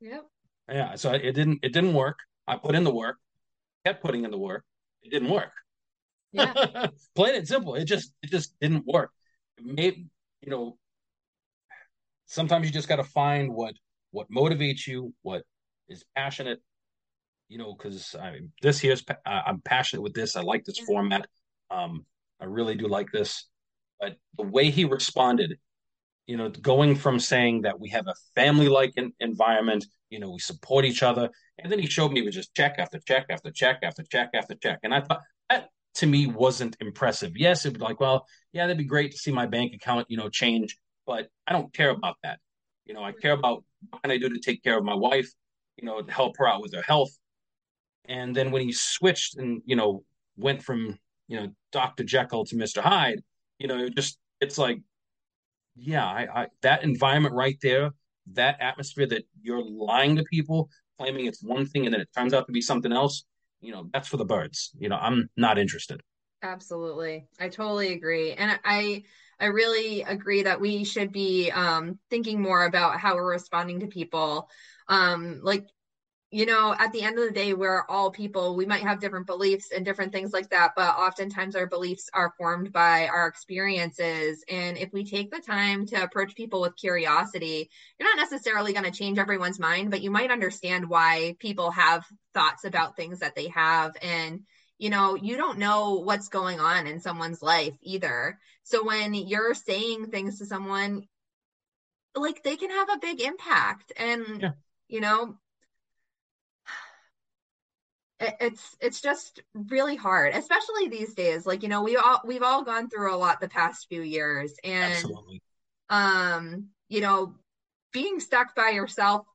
Yep. 0.00 0.26
Yeah. 0.70 0.94
So 0.96 1.12
it 1.12 1.32
didn't 1.32 1.60
it 1.62 1.72
didn't 1.72 1.94
work. 1.94 2.18
I 2.46 2.56
put 2.56 2.74
in 2.74 2.84
the 2.84 2.94
work, 2.94 3.16
kept 3.84 4.02
putting 4.02 4.24
in 4.24 4.30
the 4.30 4.38
work. 4.38 4.64
It 5.02 5.10
didn't 5.10 5.30
work. 5.30 5.52
Yeah. 6.32 6.88
Plain 7.14 7.36
and 7.36 7.48
simple. 7.48 7.74
It 7.74 7.84
just 7.84 8.12
it 8.22 8.30
just 8.30 8.58
didn't 8.60 8.86
work. 8.86 9.10
Maybe 9.62 10.06
you 10.40 10.50
know. 10.50 10.76
Sometimes 12.26 12.66
you 12.66 12.72
just 12.72 12.88
got 12.88 12.96
to 12.96 13.04
find 13.04 13.52
what 13.52 13.74
what 14.10 14.30
motivates 14.30 14.86
you, 14.86 15.14
what 15.22 15.42
is 15.88 16.04
passionate. 16.14 16.60
You 17.48 17.56
know, 17.58 17.74
because 17.74 18.14
I 18.20 18.32
mean, 18.32 18.52
this 18.60 18.78
here's 18.78 19.02
uh, 19.08 19.14
I'm 19.24 19.60
passionate 19.62 20.02
with 20.02 20.12
this. 20.12 20.36
I 20.36 20.42
like 20.42 20.64
this 20.64 20.78
format. 20.78 21.26
Um, 21.70 22.04
I 22.40 22.44
really 22.44 22.74
do 22.74 22.88
like 22.88 23.10
this. 23.10 23.46
But 24.00 24.16
the 24.36 24.44
way 24.44 24.70
he 24.70 24.84
responded, 24.84 25.58
you 26.26 26.36
know, 26.36 26.50
going 26.50 26.94
from 26.94 27.18
saying 27.18 27.62
that 27.62 27.80
we 27.80 27.88
have 27.88 28.06
a 28.06 28.14
family-like 28.34 28.94
environment, 29.18 29.86
you 30.10 30.20
know, 30.20 30.30
we 30.30 30.38
support 30.38 30.84
each 30.84 31.02
other, 31.02 31.30
and 31.58 31.72
then 31.72 31.78
he 31.78 31.86
showed 31.86 32.12
me 32.12 32.22
with 32.22 32.34
just 32.34 32.54
check 32.54 32.76
after 32.78 32.98
check 33.00 33.26
after 33.30 33.50
check 33.50 33.78
after 33.82 34.02
check 34.02 34.30
after 34.34 34.54
check, 34.54 34.78
and 34.82 34.94
I 34.94 35.00
thought 35.00 35.22
that 35.48 35.70
to 35.94 36.06
me 36.06 36.26
wasn't 36.26 36.76
impressive. 36.80 37.32
Yes, 37.36 37.64
it'd 37.64 37.78
be 37.78 37.84
like, 37.84 38.00
well, 38.00 38.26
yeah, 38.52 38.66
that'd 38.66 38.78
be 38.78 38.84
great 38.84 39.12
to 39.12 39.18
see 39.18 39.32
my 39.32 39.46
bank 39.46 39.74
account, 39.74 40.06
you 40.10 40.16
know, 40.16 40.28
change, 40.28 40.78
but 41.06 41.28
I 41.46 41.52
don't 41.52 41.72
care 41.72 41.90
about 41.90 42.16
that. 42.22 42.38
You 42.86 42.94
know, 42.94 43.02
I 43.02 43.12
care 43.12 43.32
about 43.32 43.64
what 43.90 44.02
can 44.02 44.10
I 44.10 44.18
do 44.18 44.28
to 44.28 44.40
take 44.40 44.62
care 44.62 44.78
of 44.78 44.84
my 44.84 44.94
wife, 44.94 45.30
you 45.76 45.86
know, 45.86 46.00
to 46.02 46.12
help 46.12 46.36
her 46.38 46.48
out 46.48 46.62
with 46.62 46.74
her 46.74 46.82
health. 46.82 47.10
And 48.06 48.34
then 48.34 48.50
when 48.50 48.62
he 48.62 48.72
switched 48.72 49.36
and, 49.36 49.62
you 49.66 49.76
know, 49.76 50.04
went 50.36 50.62
from, 50.62 50.98
you 51.28 51.40
know, 51.40 51.48
Dr. 51.72 52.04
Jekyll 52.04 52.44
to 52.46 52.56
Mr. 52.56 52.80
Hyde, 52.82 53.20
you 53.58 53.68
know, 53.68 53.88
just 53.88 54.18
it's 54.40 54.58
like 54.58 54.80
Yeah, 55.76 56.04
I, 56.04 56.42
I 56.42 56.46
that 56.62 56.82
environment 56.84 57.34
right 57.34 57.58
there, 57.62 57.92
that 58.32 58.60
atmosphere 58.60 59.06
that 59.08 59.24
you're 59.42 59.64
lying 59.64 60.16
to 60.16 60.24
people, 60.24 60.70
claiming 60.98 61.26
it's 61.26 61.42
one 61.42 61.66
thing 61.66 61.86
and 61.86 61.94
then 61.94 62.00
it 62.00 62.08
turns 62.16 62.34
out 62.34 62.46
to 62.46 62.52
be 62.52 62.60
something 62.62 62.92
else. 62.92 63.24
You 63.60 63.72
know, 63.72 63.88
that's 63.92 64.08
for 64.08 64.16
the 64.16 64.24
birds. 64.24 64.70
You 64.78 64.88
know, 64.88 64.96
I'm 64.96 65.28
not 65.36 65.58
interested. 65.58 66.00
Absolutely. 66.42 67.26
I 67.40 67.48
totally 67.48 67.92
agree. 67.92 68.32
And 68.32 68.58
I 68.64 69.02
I 69.40 69.46
really 69.46 70.02
agree 70.02 70.42
that 70.42 70.60
we 70.60 70.84
should 70.84 71.12
be 71.12 71.50
um, 71.50 71.98
thinking 72.10 72.40
more 72.42 72.64
about 72.64 72.98
how 72.98 73.14
we're 73.14 73.30
responding 73.30 73.80
to 73.80 73.86
people. 73.86 74.48
Um, 74.88 75.40
like 75.42 75.66
you 76.30 76.44
know, 76.44 76.74
at 76.78 76.92
the 76.92 77.02
end 77.02 77.18
of 77.18 77.24
the 77.24 77.32
day, 77.32 77.54
we're 77.54 77.84
all 77.88 78.10
people. 78.10 78.54
We 78.54 78.66
might 78.66 78.82
have 78.82 79.00
different 79.00 79.26
beliefs 79.26 79.70
and 79.74 79.82
different 79.82 80.12
things 80.12 80.30
like 80.30 80.50
that, 80.50 80.72
but 80.76 80.94
oftentimes 80.94 81.56
our 81.56 81.66
beliefs 81.66 82.10
are 82.12 82.34
formed 82.36 82.70
by 82.70 83.08
our 83.08 83.26
experiences. 83.26 84.44
And 84.50 84.76
if 84.76 84.92
we 84.92 85.04
take 85.04 85.30
the 85.30 85.40
time 85.40 85.86
to 85.86 86.02
approach 86.02 86.34
people 86.34 86.60
with 86.60 86.76
curiosity, 86.76 87.70
you're 87.98 88.08
not 88.08 88.30
necessarily 88.30 88.74
going 88.74 88.84
to 88.84 88.90
change 88.90 89.18
everyone's 89.18 89.58
mind, 89.58 89.90
but 89.90 90.02
you 90.02 90.10
might 90.10 90.30
understand 90.30 90.90
why 90.90 91.34
people 91.38 91.70
have 91.70 92.04
thoughts 92.34 92.64
about 92.64 92.94
things 92.94 93.20
that 93.20 93.34
they 93.34 93.48
have. 93.48 93.96
And, 94.02 94.42
you 94.76 94.90
know, 94.90 95.14
you 95.14 95.38
don't 95.38 95.58
know 95.58 95.94
what's 96.00 96.28
going 96.28 96.60
on 96.60 96.86
in 96.86 97.00
someone's 97.00 97.42
life 97.42 97.74
either. 97.80 98.38
So 98.64 98.84
when 98.84 99.14
you're 99.14 99.54
saying 99.54 100.08
things 100.08 100.40
to 100.40 100.46
someone, 100.46 101.08
like 102.14 102.42
they 102.42 102.56
can 102.56 102.68
have 102.70 102.90
a 102.90 102.98
big 102.98 103.22
impact. 103.22 103.94
And, 103.96 104.42
yeah. 104.42 104.50
you 104.88 105.00
know, 105.00 105.38
it's 108.20 108.76
it's 108.80 109.00
just 109.00 109.42
really 109.54 109.96
hard 109.96 110.34
especially 110.34 110.88
these 110.88 111.14
days. 111.14 111.46
Like 111.46 111.62
you 111.62 111.68
know 111.68 111.82
we 111.82 111.96
all 111.96 112.20
we've 112.24 112.42
all 112.42 112.64
gone 112.64 112.88
through 112.88 113.14
a 113.14 113.16
lot 113.16 113.40
the 113.40 113.48
past 113.48 113.86
few 113.88 114.02
years 114.02 114.54
and 114.64 114.92
Absolutely. 114.92 115.42
um 115.88 116.68
you 116.88 117.00
know 117.00 117.34
being 117.92 118.20
stuck 118.20 118.54
by 118.54 118.70
yourself 118.70 119.26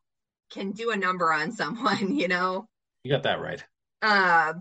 can 0.52 0.72
do 0.72 0.92
a 0.92 0.98
number 0.98 1.32
on 1.32 1.52
someone 1.54 2.16
you 2.16 2.28
know? 2.28 2.68
You 3.04 3.12
got 3.12 3.24
that 3.24 3.42
right. 3.42 3.64
Uh 4.02 4.54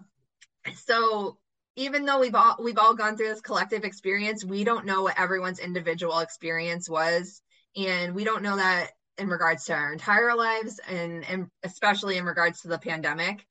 so 0.75 1.39
even 1.75 2.05
though 2.05 2.21
we've 2.21 2.35
all 2.35 2.57
we've 2.63 2.79
all 2.79 2.95
gone 2.95 3.17
through 3.17 3.29
this 3.29 3.41
collective 3.41 3.85
experience 3.85 4.45
we 4.45 4.63
don't 4.63 4.87
know 4.87 5.03
what 5.03 5.19
everyone's 5.19 5.59
individual 5.59 6.21
experience 6.21 6.89
was. 6.89 7.43
And 7.77 8.15
we 8.15 8.25
don't 8.25 8.43
know 8.43 8.57
that 8.57 8.91
in 9.19 9.29
regards 9.29 9.65
to 9.65 9.75
our 9.75 9.93
entire 9.93 10.35
lives 10.35 10.81
and, 10.89 11.25
and 11.25 11.49
especially 11.63 12.17
in 12.17 12.25
regards 12.25 12.61
to 12.63 12.69
the 12.69 12.79
pandemic 12.79 13.47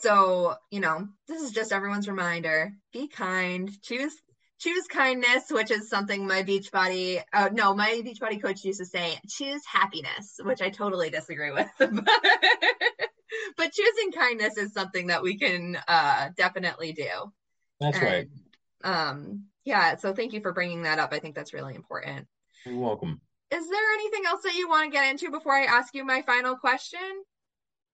so, 0.00 0.54
you 0.70 0.80
know, 0.80 1.08
this 1.28 1.42
is 1.42 1.52
just 1.52 1.72
everyone's 1.72 2.08
reminder. 2.08 2.72
Be 2.92 3.08
kind. 3.08 3.70
Choose 3.82 4.14
choose 4.58 4.86
kindness, 4.86 5.44
which 5.50 5.70
is 5.70 5.90
something 5.90 6.26
my 6.26 6.42
Beachbody 6.42 7.22
uh, 7.32 7.50
no, 7.52 7.74
my 7.74 8.02
Beachbody 8.04 8.40
coach 8.40 8.64
used 8.64 8.80
to 8.80 8.86
say, 8.86 9.18
choose 9.28 9.62
happiness, 9.66 10.38
which 10.42 10.62
I 10.62 10.70
totally 10.70 11.10
disagree 11.10 11.50
with. 11.50 11.68
but 11.78 13.72
choosing 13.72 14.12
kindness 14.12 14.56
is 14.56 14.72
something 14.72 15.08
that 15.08 15.22
we 15.22 15.38
can 15.38 15.78
uh, 15.88 16.30
definitely 16.36 16.92
do. 16.92 17.32
That's 17.80 17.98
and, 17.98 18.06
right. 18.06 18.28
Um, 18.84 19.44
yeah, 19.64 19.96
so 19.96 20.12
thank 20.12 20.32
you 20.32 20.40
for 20.40 20.52
bringing 20.52 20.82
that 20.82 20.98
up. 20.98 21.12
I 21.12 21.18
think 21.18 21.34
that's 21.34 21.54
really 21.54 21.74
important. 21.74 22.26
You're 22.66 22.78
welcome. 22.78 23.20
Is 23.50 23.68
there 23.68 23.92
anything 23.94 24.24
else 24.26 24.42
that 24.42 24.54
you 24.54 24.68
want 24.68 24.90
to 24.90 24.96
get 24.96 25.10
into 25.10 25.30
before 25.30 25.54
I 25.54 25.64
ask 25.64 25.94
you 25.94 26.04
my 26.04 26.22
final 26.22 26.56
question? 26.56 27.00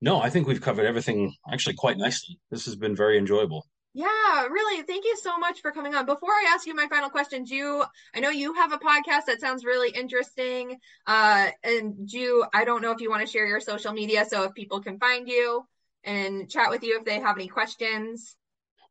No, 0.00 0.20
I 0.20 0.30
think 0.30 0.46
we've 0.46 0.60
covered 0.60 0.86
everything 0.86 1.34
actually 1.52 1.74
quite 1.74 1.98
nicely. 1.98 2.38
This 2.50 2.64
has 2.64 2.76
been 2.76 2.96
very 2.96 3.18
enjoyable. 3.18 3.66
Yeah, 3.92 4.46
really. 4.48 4.82
Thank 4.82 5.04
you 5.04 5.16
so 5.20 5.36
much 5.36 5.60
for 5.60 5.72
coming 5.72 5.94
on. 5.94 6.06
Before 6.06 6.30
I 6.30 6.52
ask 6.54 6.66
you 6.66 6.74
my 6.74 6.86
final 6.88 7.10
question, 7.10 7.44
do 7.44 7.54
you, 7.56 7.84
I 8.14 8.20
know 8.20 8.30
you 8.30 8.54
have 8.54 8.72
a 8.72 8.78
podcast 8.78 9.26
that 9.26 9.40
sounds 9.40 9.64
really 9.64 9.90
interesting. 9.90 10.78
Uh, 11.06 11.48
and 11.64 12.08
do 12.08 12.18
you, 12.18 12.44
I 12.54 12.64
don't 12.64 12.82
know 12.82 12.92
if 12.92 13.00
you 13.00 13.10
want 13.10 13.26
to 13.26 13.30
share 13.30 13.46
your 13.46 13.60
social 13.60 13.92
media 13.92 14.24
so 14.28 14.44
if 14.44 14.54
people 14.54 14.80
can 14.80 14.98
find 14.98 15.28
you 15.28 15.64
and 16.04 16.48
chat 16.48 16.70
with 16.70 16.84
you 16.84 16.98
if 16.98 17.04
they 17.04 17.20
have 17.20 17.36
any 17.36 17.48
questions. 17.48 18.36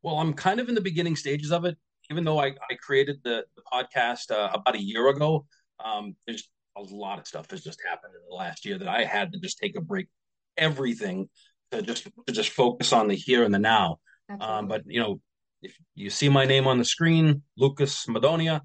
Well, 0.02 0.16
I'm 0.16 0.34
kind 0.34 0.60
of 0.60 0.68
in 0.68 0.74
the 0.74 0.80
beginning 0.80 1.16
stages 1.16 1.50
of 1.50 1.64
it. 1.64 1.76
Even 2.10 2.24
though 2.24 2.38
I, 2.38 2.48
I 2.48 2.74
created 2.80 3.20
the, 3.24 3.44
the 3.56 3.62
podcast 3.72 4.30
uh, 4.30 4.50
about 4.52 4.74
a 4.74 4.82
year 4.82 5.08
ago, 5.08 5.46
um, 5.82 6.14
there's 6.26 6.48
a 6.76 6.82
lot 6.82 7.18
of 7.18 7.26
stuff 7.26 7.48
that's 7.48 7.64
just 7.64 7.80
happened 7.88 8.12
in 8.14 8.20
the 8.28 8.34
last 8.34 8.64
year 8.64 8.78
that 8.78 8.88
I 8.88 9.04
had 9.04 9.32
to 9.32 9.38
just 9.38 9.58
take 9.58 9.76
a 9.76 9.80
break 9.80 10.08
everything 10.60 11.28
to 11.72 11.82
just 11.82 12.04
to 12.26 12.32
just 12.32 12.50
focus 12.50 12.92
on 12.92 13.08
the 13.08 13.14
here 13.14 13.42
and 13.42 13.52
the 13.52 13.58
now. 13.58 13.98
Um, 14.40 14.68
but 14.68 14.82
you 14.86 15.00
know, 15.00 15.20
if 15.62 15.76
you 15.94 16.10
see 16.10 16.28
my 16.28 16.44
name 16.44 16.68
on 16.68 16.78
the 16.78 16.84
screen, 16.84 17.42
Lucas 17.56 18.06
Madonia, 18.06 18.60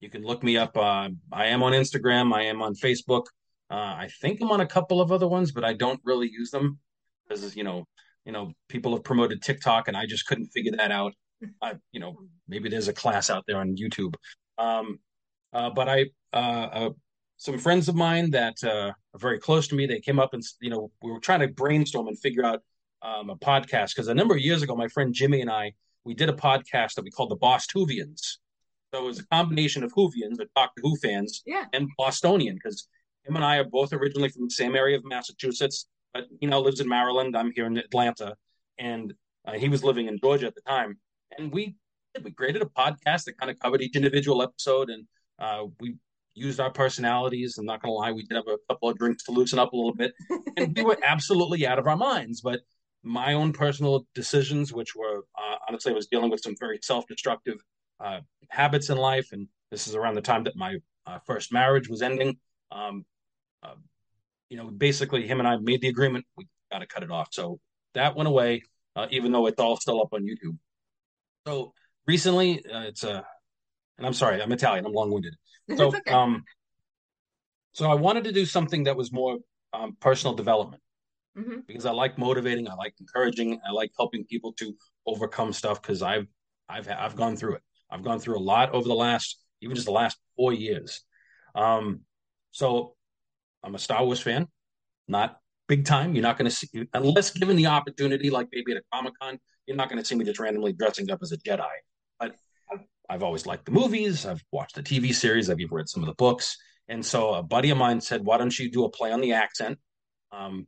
you 0.00 0.10
can 0.10 0.22
look 0.22 0.42
me 0.42 0.56
up. 0.56 0.76
Uh, 0.76 1.10
I 1.32 1.46
am 1.46 1.62
on 1.62 1.72
Instagram. 1.72 2.34
I 2.34 2.42
am 2.42 2.62
on 2.62 2.74
Facebook. 2.74 3.26
Uh, 3.70 3.74
I 3.74 4.08
think 4.20 4.40
I'm 4.40 4.50
on 4.50 4.60
a 4.60 4.66
couple 4.66 5.00
of 5.00 5.12
other 5.12 5.28
ones, 5.28 5.52
but 5.52 5.64
I 5.64 5.74
don't 5.74 6.00
really 6.04 6.28
use 6.28 6.50
them 6.50 6.78
because 7.28 7.56
you 7.56 7.64
know, 7.64 7.84
you 8.24 8.32
know, 8.32 8.52
people 8.68 8.92
have 8.94 9.04
promoted 9.04 9.42
TikTok, 9.42 9.88
and 9.88 9.96
I 9.96 10.06
just 10.06 10.26
couldn't 10.26 10.48
figure 10.48 10.72
that 10.76 10.90
out. 10.90 11.12
I, 11.62 11.74
you 11.92 12.00
know, 12.00 12.16
maybe 12.48 12.68
there's 12.68 12.88
a 12.88 12.92
class 12.92 13.30
out 13.30 13.44
there 13.46 13.58
on 13.58 13.76
YouTube. 13.76 14.14
Um, 14.58 14.98
uh, 15.52 15.70
but 15.70 15.88
I, 15.88 16.06
uh, 16.32 16.68
uh 16.72 16.90
some 17.38 17.58
friends 17.58 17.88
of 17.88 17.94
mine 17.94 18.30
that 18.30 18.62
uh, 18.64 18.92
very 19.16 19.38
close 19.38 19.68
to 19.68 19.74
me. 19.74 19.86
They 19.86 20.00
came 20.00 20.18
up 20.18 20.34
and 20.34 20.42
you 20.60 20.70
know 20.70 20.90
we 21.02 21.10
were 21.10 21.20
trying 21.20 21.40
to 21.40 21.48
brainstorm 21.48 22.08
and 22.08 22.18
figure 22.18 22.44
out 22.44 22.62
um, 23.02 23.30
a 23.30 23.36
podcast 23.36 23.94
because 23.94 24.08
a 24.08 24.14
number 24.14 24.34
of 24.34 24.40
years 24.40 24.62
ago, 24.62 24.76
my 24.76 24.88
friend 24.88 25.14
Jimmy 25.14 25.40
and 25.40 25.50
I 25.50 25.72
we 26.06 26.14
did 26.14 26.28
a 26.28 26.32
podcast 26.32 26.94
that 26.94 27.04
we 27.04 27.10
called 27.10 27.30
the 27.30 27.36
Bostoovians. 27.36 28.38
So 28.94 29.02
it 29.02 29.06
was 29.06 29.18
a 29.18 29.26
combination 29.26 29.82
of 29.82 29.92
Whovians, 29.92 30.40
or 30.40 30.46
Doctor 30.54 30.80
Who 30.82 30.96
fans, 30.96 31.42
yeah. 31.44 31.64
and 31.72 31.88
Bostonian 31.98 32.54
because 32.54 32.88
him 33.24 33.34
and 33.34 33.44
I 33.44 33.56
are 33.56 33.64
both 33.64 33.92
originally 33.92 34.28
from 34.28 34.44
the 34.44 34.50
same 34.50 34.76
area 34.76 34.96
of 34.96 35.04
Massachusetts, 35.04 35.88
but 36.14 36.26
he 36.40 36.46
now 36.46 36.60
lives 36.60 36.80
in 36.80 36.88
Maryland. 36.88 37.36
I'm 37.36 37.50
here 37.50 37.66
in 37.66 37.76
Atlanta, 37.76 38.36
and 38.78 39.12
uh, 39.46 39.54
he 39.54 39.68
was 39.68 39.82
living 39.82 40.06
in 40.06 40.18
Georgia 40.20 40.46
at 40.46 40.54
the 40.54 40.62
time. 40.62 40.98
And 41.36 41.52
we 41.52 41.74
we 42.22 42.30
created 42.30 42.62
a 42.62 42.66
podcast 42.66 43.24
that 43.24 43.36
kind 43.38 43.50
of 43.50 43.58
covered 43.58 43.82
each 43.82 43.96
individual 43.96 44.42
episode, 44.42 44.88
and 44.88 45.04
uh, 45.40 45.64
we 45.80 45.96
used 46.36 46.60
our 46.60 46.70
personalities. 46.70 47.58
I'm 47.58 47.66
not 47.66 47.82
going 47.82 47.90
to 47.90 47.96
lie, 47.96 48.12
we 48.12 48.22
did 48.22 48.36
have 48.36 48.46
a 48.46 48.58
couple 48.72 48.90
of 48.90 48.98
drinks 48.98 49.24
to 49.24 49.32
loosen 49.32 49.58
up 49.58 49.72
a 49.72 49.76
little 49.76 49.94
bit, 49.94 50.12
and 50.56 50.76
we 50.76 50.84
were 50.84 50.98
absolutely 51.04 51.66
out 51.66 51.78
of 51.78 51.86
our 51.86 51.96
minds. 51.96 52.40
But 52.42 52.60
my 53.02 53.34
own 53.34 53.52
personal 53.52 54.06
decisions, 54.14 54.72
which 54.72 54.94
were 54.94 55.24
uh, 55.38 55.56
honestly, 55.68 55.92
I 55.92 55.94
was 55.94 56.06
dealing 56.06 56.30
with 56.30 56.42
some 56.42 56.54
very 56.58 56.78
self-destructive 56.82 57.58
uh, 58.00 58.20
habits 58.50 58.90
in 58.90 58.98
life, 58.98 59.28
and 59.32 59.48
this 59.70 59.88
is 59.88 59.94
around 59.94 60.14
the 60.14 60.22
time 60.22 60.44
that 60.44 60.56
my 60.56 60.76
uh, 61.06 61.18
first 61.26 61.52
marriage 61.52 61.88
was 61.88 62.02
ending. 62.02 62.36
Um, 62.70 63.04
uh, 63.62 63.74
you 64.48 64.56
know, 64.56 64.70
basically, 64.70 65.26
him 65.26 65.38
and 65.38 65.48
I 65.48 65.56
made 65.56 65.80
the 65.80 65.88
agreement 65.88 66.24
we 66.36 66.46
got 66.70 66.80
to 66.80 66.86
cut 66.86 67.02
it 67.02 67.10
off. 67.10 67.28
So 67.32 67.58
that 67.94 68.16
went 68.16 68.28
away, 68.28 68.62
uh, 68.94 69.06
even 69.10 69.32
though 69.32 69.46
it's 69.46 69.60
all 69.60 69.76
still 69.76 70.00
up 70.00 70.12
on 70.12 70.22
YouTube. 70.22 70.58
So 71.46 71.72
recently, 72.06 72.64
uh, 72.66 72.82
it's 72.82 73.04
a, 73.04 73.24
and 73.98 74.06
I'm 74.06 74.12
sorry, 74.12 74.42
I'm 74.42 74.52
Italian, 74.52 74.84
I'm 74.84 74.92
long-winded. 74.92 75.34
So, 75.74 75.88
okay. 75.88 76.12
um, 76.12 76.44
so 77.72 77.90
I 77.90 77.94
wanted 77.94 78.24
to 78.24 78.32
do 78.32 78.46
something 78.46 78.84
that 78.84 78.96
was 78.96 79.12
more 79.12 79.38
um, 79.72 79.96
personal 80.00 80.34
development 80.34 80.82
mm-hmm. 81.36 81.60
because 81.66 81.86
I 81.86 81.90
like 81.90 82.18
motivating, 82.18 82.68
I 82.68 82.74
like 82.74 82.94
encouraging, 83.00 83.60
I 83.66 83.72
like 83.72 83.90
helping 83.96 84.24
people 84.24 84.52
to 84.54 84.74
overcome 85.06 85.52
stuff 85.52 85.82
because 85.82 86.02
I've 86.02 86.26
I've 86.68 86.88
I've 86.88 87.16
gone 87.16 87.36
through 87.36 87.56
it. 87.56 87.62
I've 87.90 88.02
gone 88.02 88.18
through 88.18 88.38
a 88.38 88.40
lot 88.40 88.72
over 88.72 88.86
the 88.86 88.94
last 88.94 89.38
even 89.60 89.74
just 89.74 89.86
the 89.86 89.92
last 89.92 90.18
four 90.36 90.52
years. 90.52 91.02
Um, 91.54 92.00
so 92.50 92.94
I'm 93.62 93.74
a 93.74 93.78
Star 93.78 94.04
Wars 94.04 94.20
fan, 94.20 94.48
not 95.08 95.38
big 95.68 95.84
time. 95.84 96.14
You're 96.14 96.22
not 96.22 96.38
going 96.38 96.50
to 96.50 96.56
see 96.56 96.68
unless 96.94 97.30
given 97.30 97.56
the 97.56 97.66
opportunity, 97.66 98.30
like 98.30 98.48
maybe 98.52 98.72
at 98.72 98.78
a 98.78 98.82
Comic 98.92 99.14
Con, 99.20 99.38
you're 99.66 99.76
not 99.76 99.88
going 99.88 100.00
to 100.00 100.04
see 100.04 100.14
me 100.14 100.24
just 100.24 100.38
randomly 100.38 100.72
dressing 100.72 101.10
up 101.10 101.20
as 101.22 101.32
a 101.32 101.38
Jedi. 101.38 101.66
But 102.18 102.34
I've 103.08 103.22
always 103.22 103.46
liked 103.46 103.64
the 103.64 103.72
movies. 103.72 104.26
I've 104.26 104.42
watched 104.50 104.74
the 104.74 104.82
TV 104.82 105.14
series. 105.14 105.48
I've 105.48 105.60
even 105.60 105.74
read 105.74 105.88
some 105.88 106.02
of 106.02 106.08
the 106.08 106.14
books. 106.14 106.56
And 106.88 107.04
so 107.04 107.34
a 107.34 107.42
buddy 107.42 107.70
of 107.70 107.78
mine 107.78 108.00
said, 108.00 108.24
"Why 108.24 108.38
don't 108.38 108.56
you 108.58 108.70
do 108.70 108.84
a 108.84 108.90
play 108.90 109.12
on 109.12 109.20
the 109.20 109.32
accent? 109.32 109.78
Um, 110.32 110.66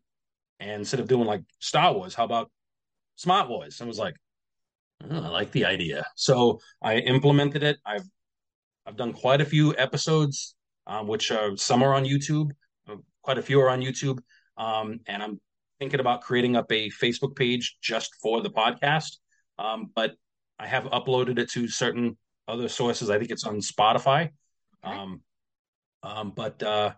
and 0.61 0.71
instead 0.81 1.01
of 1.01 1.09
doing 1.09 1.27
like 1.27 1.43
Star 1.61 1.93
Wars, 1.95 2.15
how 2.15 2.25
about 2.25 2.51
Smart 3.17 3.49
Wars?" 3.49 3.81
And 3.81 3.87
I 3.87 3.89
was 3.89 3.99
like, 3.99 4.17
oh, 5.09 5.25
"I 5.25 5.29
like 5.29 5.53
the 5.53 5.65
idea." 5.65 6.07
So 6.17 6.61
I 6.83 6.97
implemented 6.99 7.63
it. 7.63 7.79
I've 7.85 8.07
I've 8.87 8.97
done 8.97 9.13
quite 9.13 9.41
a 9.41 9.45
few 9.45 9.77
episodes, 9.77 10.57
um, 10.87 11.07
which 11.07 11.31
are 11.31 11.57
some 11.57 11.83
are 11.83 11.95
on 11.95 12.05
YouTube. 12.05 12.51
Uh, 12.89 12.97
quite 13.23 13.39
a 13.39 13.43
few 13.43 13.61
are 13.61 13.71
on 13.71 13.81
YouTube, 13.81 14.19
um, 14.57 15.01
and 15.07 15.23
I'm 15.23 15.41
thinking 15.79 16.01
about 16.01 16.23
creating 16.23 16.57
up 16.57 16.71
a 16.73 16.91
Facebook 16.91 17.37
page 17.37 17.77
just 17.81 18.15
for 18.21 18.43
the 18.43 18.51
podcast. 18.51 19.19
Um, 19.59 19.91
but 19.95 20.15
I 20.59 20.67
have 20.67 20.85
uploaded 20.85 21.39
it 21.39 21.51
to 21.51 21.69
certain 21.69 22.17
other 22.49 22.69
sources. 22.69 23.11
I 23.11 23.19
think 23.19 23.31
it's 23.31 23.45
on 23.45 23.59
Spotify. 23.59 24.31
Okay. 24.85 24.97
Um, 24.97 25.21
um, 26.03 26.33
but 26.35 26.63
uh, 26.63 26.93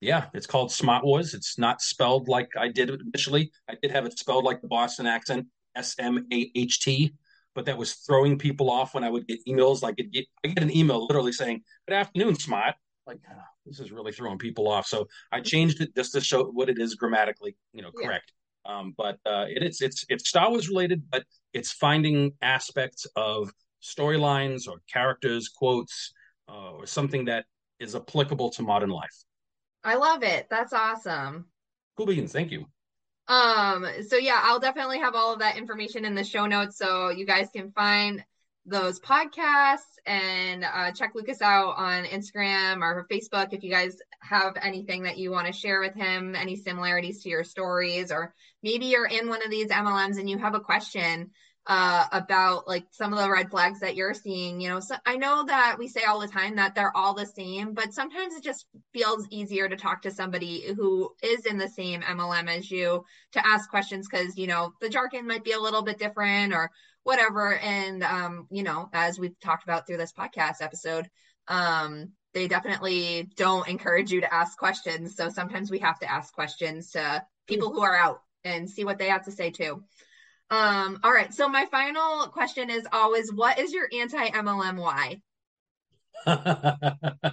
yeah, 0.00 0.26
it's 0.34 0.46
called 0.46 0.70
Smart 0.72 1.04
Wars. 1.04 1.34
It's 1.34 1.58
not 1.58 1.80
spelled 1.80 2.28
like 2.28 2.48
I 2.56 2.68
did 2.68 2.90
initially. 2.90 3.50
I 3.68 3.74
did 3.80 3.90
have 3.90 4.06
it 4.06 4.18
spelled 4.18 4.44
like 4.44 4.60
the 4.60 4.68
Boston 4.68 5.06
accent, 5.06 5.46
S 5.74 5.94
M 5.98 6.26
A 6.32 6.50
H 6.54 6.80
T, 6.80 7.14
but 7.54 7.64
that 7.66 7.78
was 7.78 7.94
throwing 7.94 8.38
people 8.38 8.70
off 8.70 8.94
when 8.94 9.04
I 9.04 9.10
would 9.10 9.26
get 9.26 9.44
emails. 9.46 9.82
Like, 9.82 9.96
get, 9.96 10.26
I 10.44 10.48
get 10.48 10.62
an 10.62 10.74
email 10.76 11.06
literally 11.06 11.32
saying, 11.32 11.62
"Good 11.86 11.94
afternoon, 11.94 12.36
Smart," 12.36 12.74
like 13.06 13.20
oh, 13.30 13.42
this 13.66 13.80
is 13.80 13.92
really 13.92 14.12
throwing 14.12 14.38
people 14.38 14.68
off. 14.68 14.86
So 14.86 15.06
I 15.32 15.40
changed 15.40 15.80
it 15.80 15.94
just 15.94 16.12
to 16.12 16.20
show 16.20 16.44
what 16.44 16.68
it 16.68 16.78
is 16.78 16.94
grammatically, 16.94 17.56
you 17.72 17.82
know, 17.82 17.90
correct. 17.92 18.32
Yeah. 18.66 18.78
Um, 18.78 18.94
but 18.96 19.18
uh, 19.26 19.46
it, 19.48 19.62
it's 19.62 19.80
it's 19.80 20.04
it's 20.08 20.28
Star 20.28 20.50
Wars 20.50 20.68
related, 20.68 21.02
but 21.10 21.24
it's 21.52 21.72
finding 21.72 22.32
aspects 22.42 23.06
of 23.16 23.50
storylines 23.82 24.68
or 24.68 24.78
characters, 24.92 25.48
quotes, 25.48 26.12
uh, 26.48 26.72
or 26.72 26.86
something 26.86 27.26
that 27.26 27.44
is 27.78 27.94
applicable 27.94 28.50
to 28.50 28.62
modern 28.62 28.90
life. 28.90 29.24
I 29.82 29.94
love 29.94 30.22
it. 30.22 30.46
That's 30.50 30.72
awesome. 30.72 31.46
Cool 31.96 32.06
beans. 32.06 32.32
Thank 32.32 32.50
you. 32.50 32.66
Um, 33.28 33.86
so 34.08 34.16
yeah, 34.16 34.40
I'll 34.42 34.58
definitely 34.58 34.98
have 34.98 35.14
all 35.14 35.32
of 35.32 35.38
that 35.38 35.56
information 35.56 36.04
in 36.04 36.14
the 36.14 36.24
show 36.24 36.46
notes 36.46 36.76
so 36.76 37.10
you 37.10 37.24
guys 37.24 37.48
can 37.54 37.70
find 37.70 38.24
those 38.66 39.00
podcasts 39.00 39.98
and 40.04 40.64
uh, 40.64 40.92
check 40.92 41.12
Lucas 41.14 41.40
out 41.40 41.76
on 41.76 42.04
Instagram 42.04 42.82
or 42.82 43.06
Facebook 43.10 43.52
if 43.52 43.62
you 43.62 43.70
guys 43.70 43.96
have 44.20 44.56
anything 44.60 45.04
that 45.04 45.16
you 45.16 45.30
want 45.30 45.46
to 45.46 45.52
share 45.52 45.80
with 45.80 45.94
him, 45.94 46.34
any 46.34 46.56
similarities 46.56 47.22
to 47.22 47.28
your 47.28 47.44
stories, 47.44 48.12
or 48.12 48.34
maybe 48.62 48.86
you're 48.86 49.06
in 49.06 49.28
one 49.28 49.42
of 49.42 49.50
these 49.50 49.68
MLMs 49.68 50.18
and 50.18 50.28
you 50.28 50.38
have 50.38 50.54
a 50.54 50.60
question 50.60 51.30
uh, 51.66 52.06
about 52.12 52.66
like 52.66 52.84
some 52.90 53.12
of 53.12 53.18
the 53.18 53.30
red 53.30 53.50
flags 53.50 53.80
that 53.80 53.94
you're 53.94 54.14
seeing. 54.14 54.60
You 54.60 54.70
know, 54.70 54.80
so 54.80 54.96
I 55.06 55.16
know 55.16 55.44
that 55.44 55.76
we 55.78 55.88
say 55.88 56.04
all 56.04 56.20
the 56.20 56.28
time 56.28 56.56
that 56.56 56.74
they're 56.74 56.96
all 56.96 57.14
the 57.14 57.26
same, 57.26 57.74
but 57.74 57.92
sometimes 57.92 58.34
it 58.34 58.42
just 58.42 58.66
feels 58.92 59.26
easier 59.30 59.68
to 59.68 59.76
talk 59.76 60.02
to 60.02 60.10
somebody 60.10 60.72
who 60.74 61.10
is 61.22 61.46
in 61.46 61.58
the 61.58 61.68
same 61.68 62.02
MLM 62.02 62.48
as 62.48 62.70
you 62.70 63.04
to 63.32 63.46
ask 63.46 63.68
questions 63.70 64.08
because, 64.08 64.36
you 64.36 64.46
know, 64.46 64.72
the 64.80 64.88
jargon 64.88 65.26
might 65.26 65.44
be 65.44 65.52
a 65.52 65.60
little 65.60 65.82
bit 65.82 65.98
different 65.98 66.52
or 66.52 66.70
whatever. 67.02 67.54
And, 67.54 68.02
um, 68.02 68.46
you 68.50 68.62
know, 68.62 68.88
as 68.92 69.18
we've 69.18 69.38
talked 69.40 69.64
about 69.64 69.86
through 69.86 69.98
this 69.98 70.12
podcast 70.12 70.62
episode, 70.62 71.08
um, 71.48 72.12
they 72.32 72.48
definitely 72.48 73.28
don't 73.36 73.68
encourage 73.68 74.12
you 74.12 74.20
to 74.20 74.32
ask 74.32 74.56
questions. 74.56 75.16
So 75.16 75.28
sometimes 75.28 75.70
we 75.70 75.80
have 75.80 75.98
to 76.00 76.10
ask 76.10 76.32
questions 76.32 76.92
to 76.92 77.24
people 77.48 77.72
who 77.72 77.82
are 77.82 77.96
out 77.96 78.22
and 78.44 78.70
see 78.70 78.84
what 78.84 78.98
they 78.98 79.08
have 79.08 79.24
to 79.24 79.32
say 79.32 79.50
too. 79.50 79.82
Um, 80.50 80.98
all 81.04 81.12
right. 81.12 81.32
So 81.32 81.48
my 81.48 81.66
final 81.66 82.26
question 82.28 82.70
is 82.70 82.86
always 82.92 83.32
what 83.32 83.58
is 83.58 83.72
your 83.72 83.88
anti 83.92 84.28
MLM 84.30 84.76
why? 84.76 85.20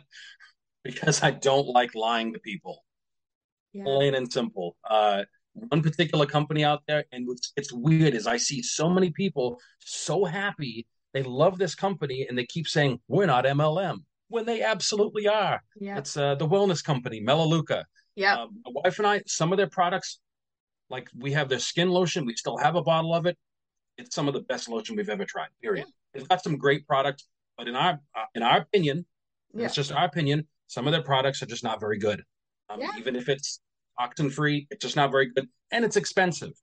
because 0.84 1.24
I 1.24 1.32
don't 1.32 1.68
like 1.68 1.96
lying 1.96 2.34
to 2.34 2.40
people. 2.40 2.84
Yeah. 3.74 3.84
Plain 3.84 4.16
and 4.16 4.32
simple. 4.32 4.78
Uh, 4.88 5.24
one 5.54 5.82
particular 5.82 6.26
company 6.26 6.64
out 6.64 6.84
there, 6.88 7.06
and 7.12 7.28
what's 7.28 7.52
it's 7.58 7.74
weird 7.74 8.14
is 8.14 8.28
I 8.28 8.38
see 8.38 8.62
so 8.62 8.90
many 8.90 9.12
people 9.12 9.60
so 9.80 10.24
happy 10.24 10.86
they 11.14 11.24
love 11.24 11.58
this 11.58 11.74
company, 11.74 12.28
and 12.28 12.38
they 12.38 12.46
keep 12.46 12.68
saying 12.68 13.00
we're 13.08 13.26
not 13.26 13.46
MLM 13.46 14.04
when 14.28 14.46
they 14.46 14.62
absolutely 14.62 15.28
are. 15.28 15.64
Yeah. 15.80 15.98
It's 15.98 16.16
uh, 16.16 16.36
the 16.36 16.48
wellness 16.48 16.84
company, 16.84 17.20
Melaleuca. 17.20 17.86
Yeah. 18.16 18.36
Uh, 18.36 18.48
my 18.66 18.82
wife 18.84 19.00
and 19.00 19.08
I, 19.08 19.22
some 19.26 19.52
of 19.52 19.58
their 19.58 19.70
products 19.70 20.20
like 20.90 21.10
we 21.18 21.32
have 21.34 21.50
their 21.50 21.60
skin 21.60 21.90
lotion. 21.90 22.26
We 22.26 22.36
still 22.36 22.58
have 22.58 22.76
a 22.76 22.82
bottle 22.82 23.14
of 23.14 23.26
it. 23.26 23.38
It's 23.98 24.16
some 24.16 24.28
of 24.28 24.34
the 24.34 24.42
best 24.42 24.70
lotion 24.70 24.96
we've 24.96 25.10
ever 25.10 25.26
tried. 25.26 25.50
Period. 25.62 25.86
Yeah. 25.88 26.20
It's 26.20 26.28
got 26.28 26.44
some 26.44 26.58
great 26.58 26.88
products, 26.88 27.28
but 27.58 27.68
in 27.68 27.76
our 27.76 28.00
uh, 28.16 28.26
in 28.36 28.44
our 28.44 28.60
opinion, 28.60 29.06
yeah. 29.54 29.66
it's 29.66 29.76
just 29.76 29.92
our 29.92 30.06
opinion. 30.06 30.48
Some 30.68 30.86
of 30.88 30.94
their 30.94 31.02
products 31.02 31.42
are 31.42 31.48
just 31.48 31.64
not 31.64 31.80
very 31.80 31.98
good. 31.98 32.24
Um, 32.70 32.82
yeah. 32.82 32.92
Even 32.98 33.16
if 33.16 33.30
it's 33.30 33.60
toxin 34.00 34.30
free, 34.30 34.68
it's 34.70 34.84
just 34.84 34.96
not 34.96 35.12
very 35.12 35.32
good, 35.32 35.48
and 35.72 35.86
it's 35.86 35.96
expensive. 35.96 36.54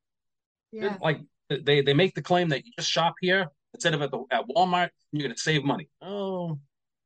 Yeah. 0.73 0.97
Like 1.01 1.21
they 1.51 1.83
they 1.83 1.95
make 1.95 2.15
the 2.15 2.23
claim 2.23 2.49
that 2.51 2.65
you 2.65 2.73
just 2.77 2.91
shop 2.91 3.15
here 3.21 3.51
instead 3.75 3.95
of 3.95 4.03
at 4.03 4.11
the 4.11 4.25
at 4.31 4.49
Walmart, 4.49 4.91
you're 5.13 5.27
going 5.27 5.35
to 5.35 5.41
save 5.41 5.65
money. 5.65 5.89
Oh, 6.01 6.59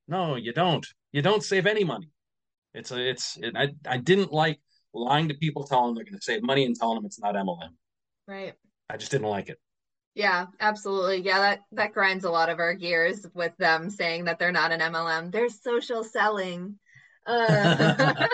no, 0.07 0.37
you 0.37 0.53
don't. 0.53 0.87
You 1.13 1.23
don't 1.23 1.43
save 1.43 1.67
any 1.67 1.85
money. 1.85 2.11
It's 2.75 2.93
a 2.93 3.11
it's 3.11 3.39
it, 3.39 3.57
I 3.57 3.71
I 3.87 3.97
didn't 3.97 4.33
like 4.33 4.61
lying 4.99 5.29
to 5.29 5.35
people, 5.35 5.65
telling 5.65 5.87
them 5.87 5.95
they're 5.95 6.05
going 6.05 6.19
to 6.19 6.25
save 6.25 6.43
money 6.43 6.65
and 6.65 6.77
telling 6.77 6.97
them 6.97 7.07
it's 7.07 7.21
not 7.21 7.35
MLM. 7.35 7.71
Right. 8.27 8.55
I 8.91 8.97
just 8.97 9.11
didn't 9.11 9.29
like 9.29 9.49
it. 9.49 9.59
Yeah, 10.15 10.47
absolutely. 10.59 11.23
Yeah, 11.23 11.39
that 11.39 11.61
that 11.73 11.93
grinds 11.93 12.25
a 12.25 12.31
lot 12.31 12.49
of 12.49 12.59
our 12.59 12.75
gears 12.75 13.25
with 13.35 13.57
them 13.57 13.89
saying 13.89 14.25
that 14.25 14.39
they're 14.39 14.51
not 14.51 14.73
an 14.73 14.81
MLM. 14.81 15.31
They're 15.31 15.49
social 15.49 16.03
selling. 16.03 16.79
Uh, 17.25 18.15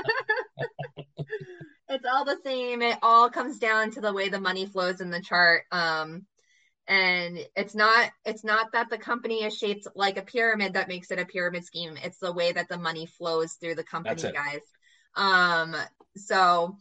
it's 1.88 2.06
all 2.10 2.24
the 2.24 2.38
same. 2.44 2.80
It 2.80 2.98
all 3.02 3.28
comes 3.28 3.58
down 3.58 3.90
to 3.92 4.00
the 4.00 4.12
way 4.12 4.28
the 4.28 4.40
money 4.40 4.66
flows 4.66 5.00
in 5.00 5.10
the 5.10 5.20
chart. 5.20 5.64
Um, 5.70 6.26
and 6.86 7.38
it's 7.56 7.74
not 7.74 8.10
it's 8.24 8.44
not 8.44 8.72
that 8.72 8.90
the 8.90 8.98
company 8.98 9.42
is 9.44 9.56
shaped 9.56 9.86
like 9.94 10.18
a 10.18 10.22
pyramid 10.22 10.74
that 10.74 10.88
makes 10.88 11.10
it 11.10 11.18
a 11.18 11.24
pyramid 11.24 11.64
scheme. 11.64 11.96
It's 12.02 12.18
the 12.18 12.32
way 12.32 12.52
that 12.52 12.68
the 12.68 12.78
money 12.78 13.06
flows 13.06 13.54
through 13.54 13.74
the 13.74 13.84
company, 13.84 14.22
guys. 14.32 14.60
Um, 15.16 15.76
so 16.16 16.76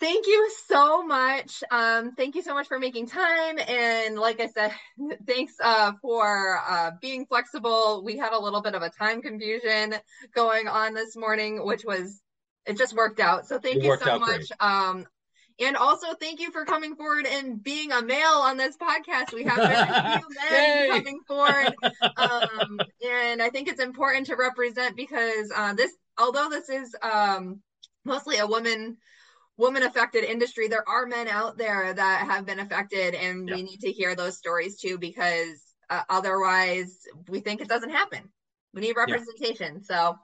thank 0.00 0.26
you 0.26 0.50
so 0.66 1.02
much. 1.02 1.62
Um, 1.70 2.12
thank 2.12 2.34
you 2.34 2.42
so 2.42 2.54
much 2.54 2.66
for 2.66 2.78
making 2.78 3.06
time. 3.06 3.58
And 3.68 4.18
like 4.18 4.40
I 4.40 4.48
said, 4.48 4.72
thanks 5.26 5.54
uh, 5.62 5.92
for 6.02 6.60
uh, 6.68 6.92
being 7.00 7.26
flexible. 7.26 8.02
We 8.04 8.16
had 8.16 8.32
a 8.32 8.38
little 8.38 8.62
bit 8.62 8.74
of 8.74 8.82
a 8.82 8.90
time 8.90 9.22
confusion 9.22 9.94
going 10.34 10.66
on 10.66 10.94
this 10.94 11.16
morning, 11.16 11.64
which 11.64 11.84
was, 11.84 12.20
it 12.66 12.78
just 12.78 12.96
worked 12.96 13.20
out. 13.20 13.46
So 13.46 13.58
thank 13.58 13.76
it 13.76 13.84
you 13.84 13.96
so 14.02 14.18
much. 14.18 14.46
Um, 14.58 15.06
and 15.60 15.76
also 15.76 16.14
thank 16.14 16.40
you 16.40 16.50
for 16.50 16.64
coming 16.64 16.96
forward 16.96 17.26
and 17.26 17.62
being 17.62 17.92
a 17.92 18.00
male 18.00 18.28
on 18.28 18.56
this 18.56 18.78
podcast. 18.78 19.34
We 19.34 19.44
have 19.44 19.58
very 19.58 20.18
few 20.18 20.50
men 20.50 20.90
coming 20.90 21.20
forward. 21.28 21.74
Um, 22.16 22.80
and 23.06 23.42
I 23.42 23.50
think 23.50 23.68
it's 23.68 23.80
important 23.80 24.26
to 24.26 24.36
represent 24.36 24.96
because 24.96 25.52
uh, 25.54 25.74
this, 25.74 25.92
although 26.18 26.48
this 26.48 26.70
is 26.70 26.96
um, 27.02 27.60
mostly 28.04 28.38
a 28.38 28.46
woman 28.46 28.96
woman 29.56 29.82
affected 29.82 30.24
industry. 30.24 30.68
There 30.68 30.88
are 30.88 31.06
men 31.06 31.28
out 31.28 31.58
there 31.58 31.92
that 31.92 32.26
have 32.26 32.46
been 32.46 32.60
affected 32.60 33.14
and 33.14 33.48
yeah. 33.48 33.56
we 33.56 33.62
need 33.62 33.80
to 33.80 33.92
hear 33.92 34.16
those 34.16 34.38
stories 34.38 34.78
too 34.78 34.98
because 34.98 35.74
uh, 35.90 36.02
otherwise 36.08 37.00
we 37.28 37.40
think 37.40 37.60
it 37.60 37.68
doesn't 37.68 37.90
happen. 37.90 38.28
We 38.72 38.80
need 38.80 38.96
representation. 38.96 39.74
Yeah. 39.74 39.82
so 39.82 40.18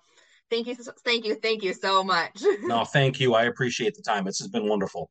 thank 0.51 0.67
you 0.67 0.75
thank 1.05 1.25
you 1.27 1.35
thank 1.35 1.63
you 1.63 1.75
so 1.75 2.03
much. 2.03 2.43
No 2.63 2.85
thank 2.93 3.21
you. 3.21 3.35
I 3.35 3.45
appreciate 3.45 3.95
the 3.95 4.03
time. 4.03 4.25
This 4.25 4.39
has 4.39 4.49
been 4.49 4.69
wonderful. 4.69 5.11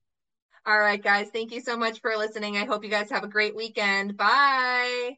All 0.66 0.80
right 0.80 1.02
guys. 1.02 1.28
Thank 1.32 1.52
you 1.52 1.62
so 1.62 1.78
much 1.78 2.02
for 2.02 2.18
listening. 2.18 2.58
I 2.58 2.66
hope 2.66 2.84
you 2.84 2.90
guys 2.90 3.12
have 3.12 3.24
a 3.24 3.30
great 3.30 3.56
weekend. 3.56 4.18
Bye 4.18 5.18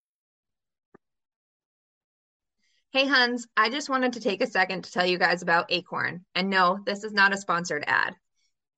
Hey, 2.93 3.07
Huns, 3.07 3.47
I 3.55 3.69
just 3.69 3.89
wanted 3.89 4.11
to 4.13 4.19
take 4.19 4.43
a 4.43 4.47
second 4.47 4.83
to 4.83 4.91
tell 4.91 5.05
you 5.05 5.17
guys 5.17 5.41
about 5.41 5.71
Acorn. 5.71 6.25
And 6.35 6.49
no, 6.49 6.77
this 6.85 7.05
is 7.05 7.13
not 7.13 7.33
a 7.33 7.37
sponsored 7.37 7.85
ad. 7.87 8.15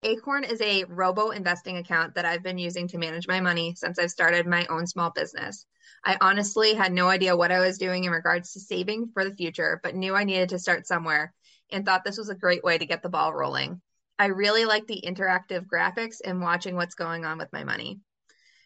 Acorn 0.03 0.43
is 0.43 0.61
a 0.61 0.83
robo 0.83 1.31
investing 1.31 1.77
account 1.77 2.13
that 2.13 2.23
I've 2.23 2.43
been 2.43 2.59
using 2.59 2.87
to 2.89 2.99
manage 2.99 3.27
my 3.27 3.39
money 3.39 3.73
since 3.75 3.97
I've 3.97 4.11
started 4.11 4.45
my 4.45 4.67
own 4.67 4.85
small 4.85 5.09
business. 5.09 5.65
I 6.05 6.19
honestly 6.21 6.75
had 6.75 6.93
no 6.93 7.07
idea 7.07 7.35
what 7.35 7.51
I 7.51 7.59
was 7.59 7.79
doing 7.79 8.03
in 8.03 8.11
regards 8.11 8.53
to 8.53 8.59
saving 8.59 9.09
for 9.15 9.27
the 9.27 9.33
future, 9.33 9.79
but 9.81 9.95
knew 9.95 10.13
I 10.13 10.25
needed 10.25 10.49
to 10.49 10.59
start 10.59 10.85
somewhere 10.85 11.33
and 11.71 11.83
thought 11.83 12.03
this 12.03 12.19
was 12.19 12.29
a 12.29 12.35
great 12.35 12.63
way 12.63 12.77
to 12.77 12.85
get 12.85 13.01
the 13.01 13.09
ball 13.09 13.33
rolling. 13.33 13.81
I 14.19 14.27
really 14.27 14.65
like 14.65 14.85
the 14.85 15.03
interactive 15.03 15.65
graphics 15.65 16.17
and 16.23 16.39
watching 16.39 16.75
what's 16.75 16.93
going 16.93 17.25
on 17.25 17.39
with 17.39 17.51
my 17.51 17.63
money. 17.63 17.99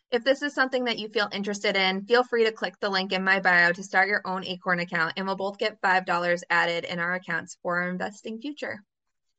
If 0.09 0.23
this 0.23 0.41
is 0.41 0.53
something 0.53 0.85
that 0.85 0.99
you 0.99 1.09
feel 1.09 1.27
interested 1.33 1.75
in, 1.75 2.05
feel 2.05 2.23
free 2.23 2.45
to 2.45 2.51
click 2.53 2.79
the 2.79 2.89
link 2.89 3.11
in 3.11 3.25
my 3.25 3.41
bio 3.41 3.73
to 3.73 3.83
start 3.83 4.07
your 4.07 4.21
own 4.23 4.45
Acorn 4.45 4.79
account, 4.79 5.13
and 5.17 5.27
we'll 5.27 5.35
both 5.35 5.57
get 5.57 5.81
$5 5.81 6.43
added 6.49 6.85
in 6.85 6.99
our 6.99 7.15
accounts 7.15 7.57
for 7.61 7.81
our 7.81 7.89
investing 7.89 8.39
future. 8.39 8.81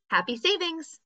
Happy 0.09 0.37
savings! 0.37 0.99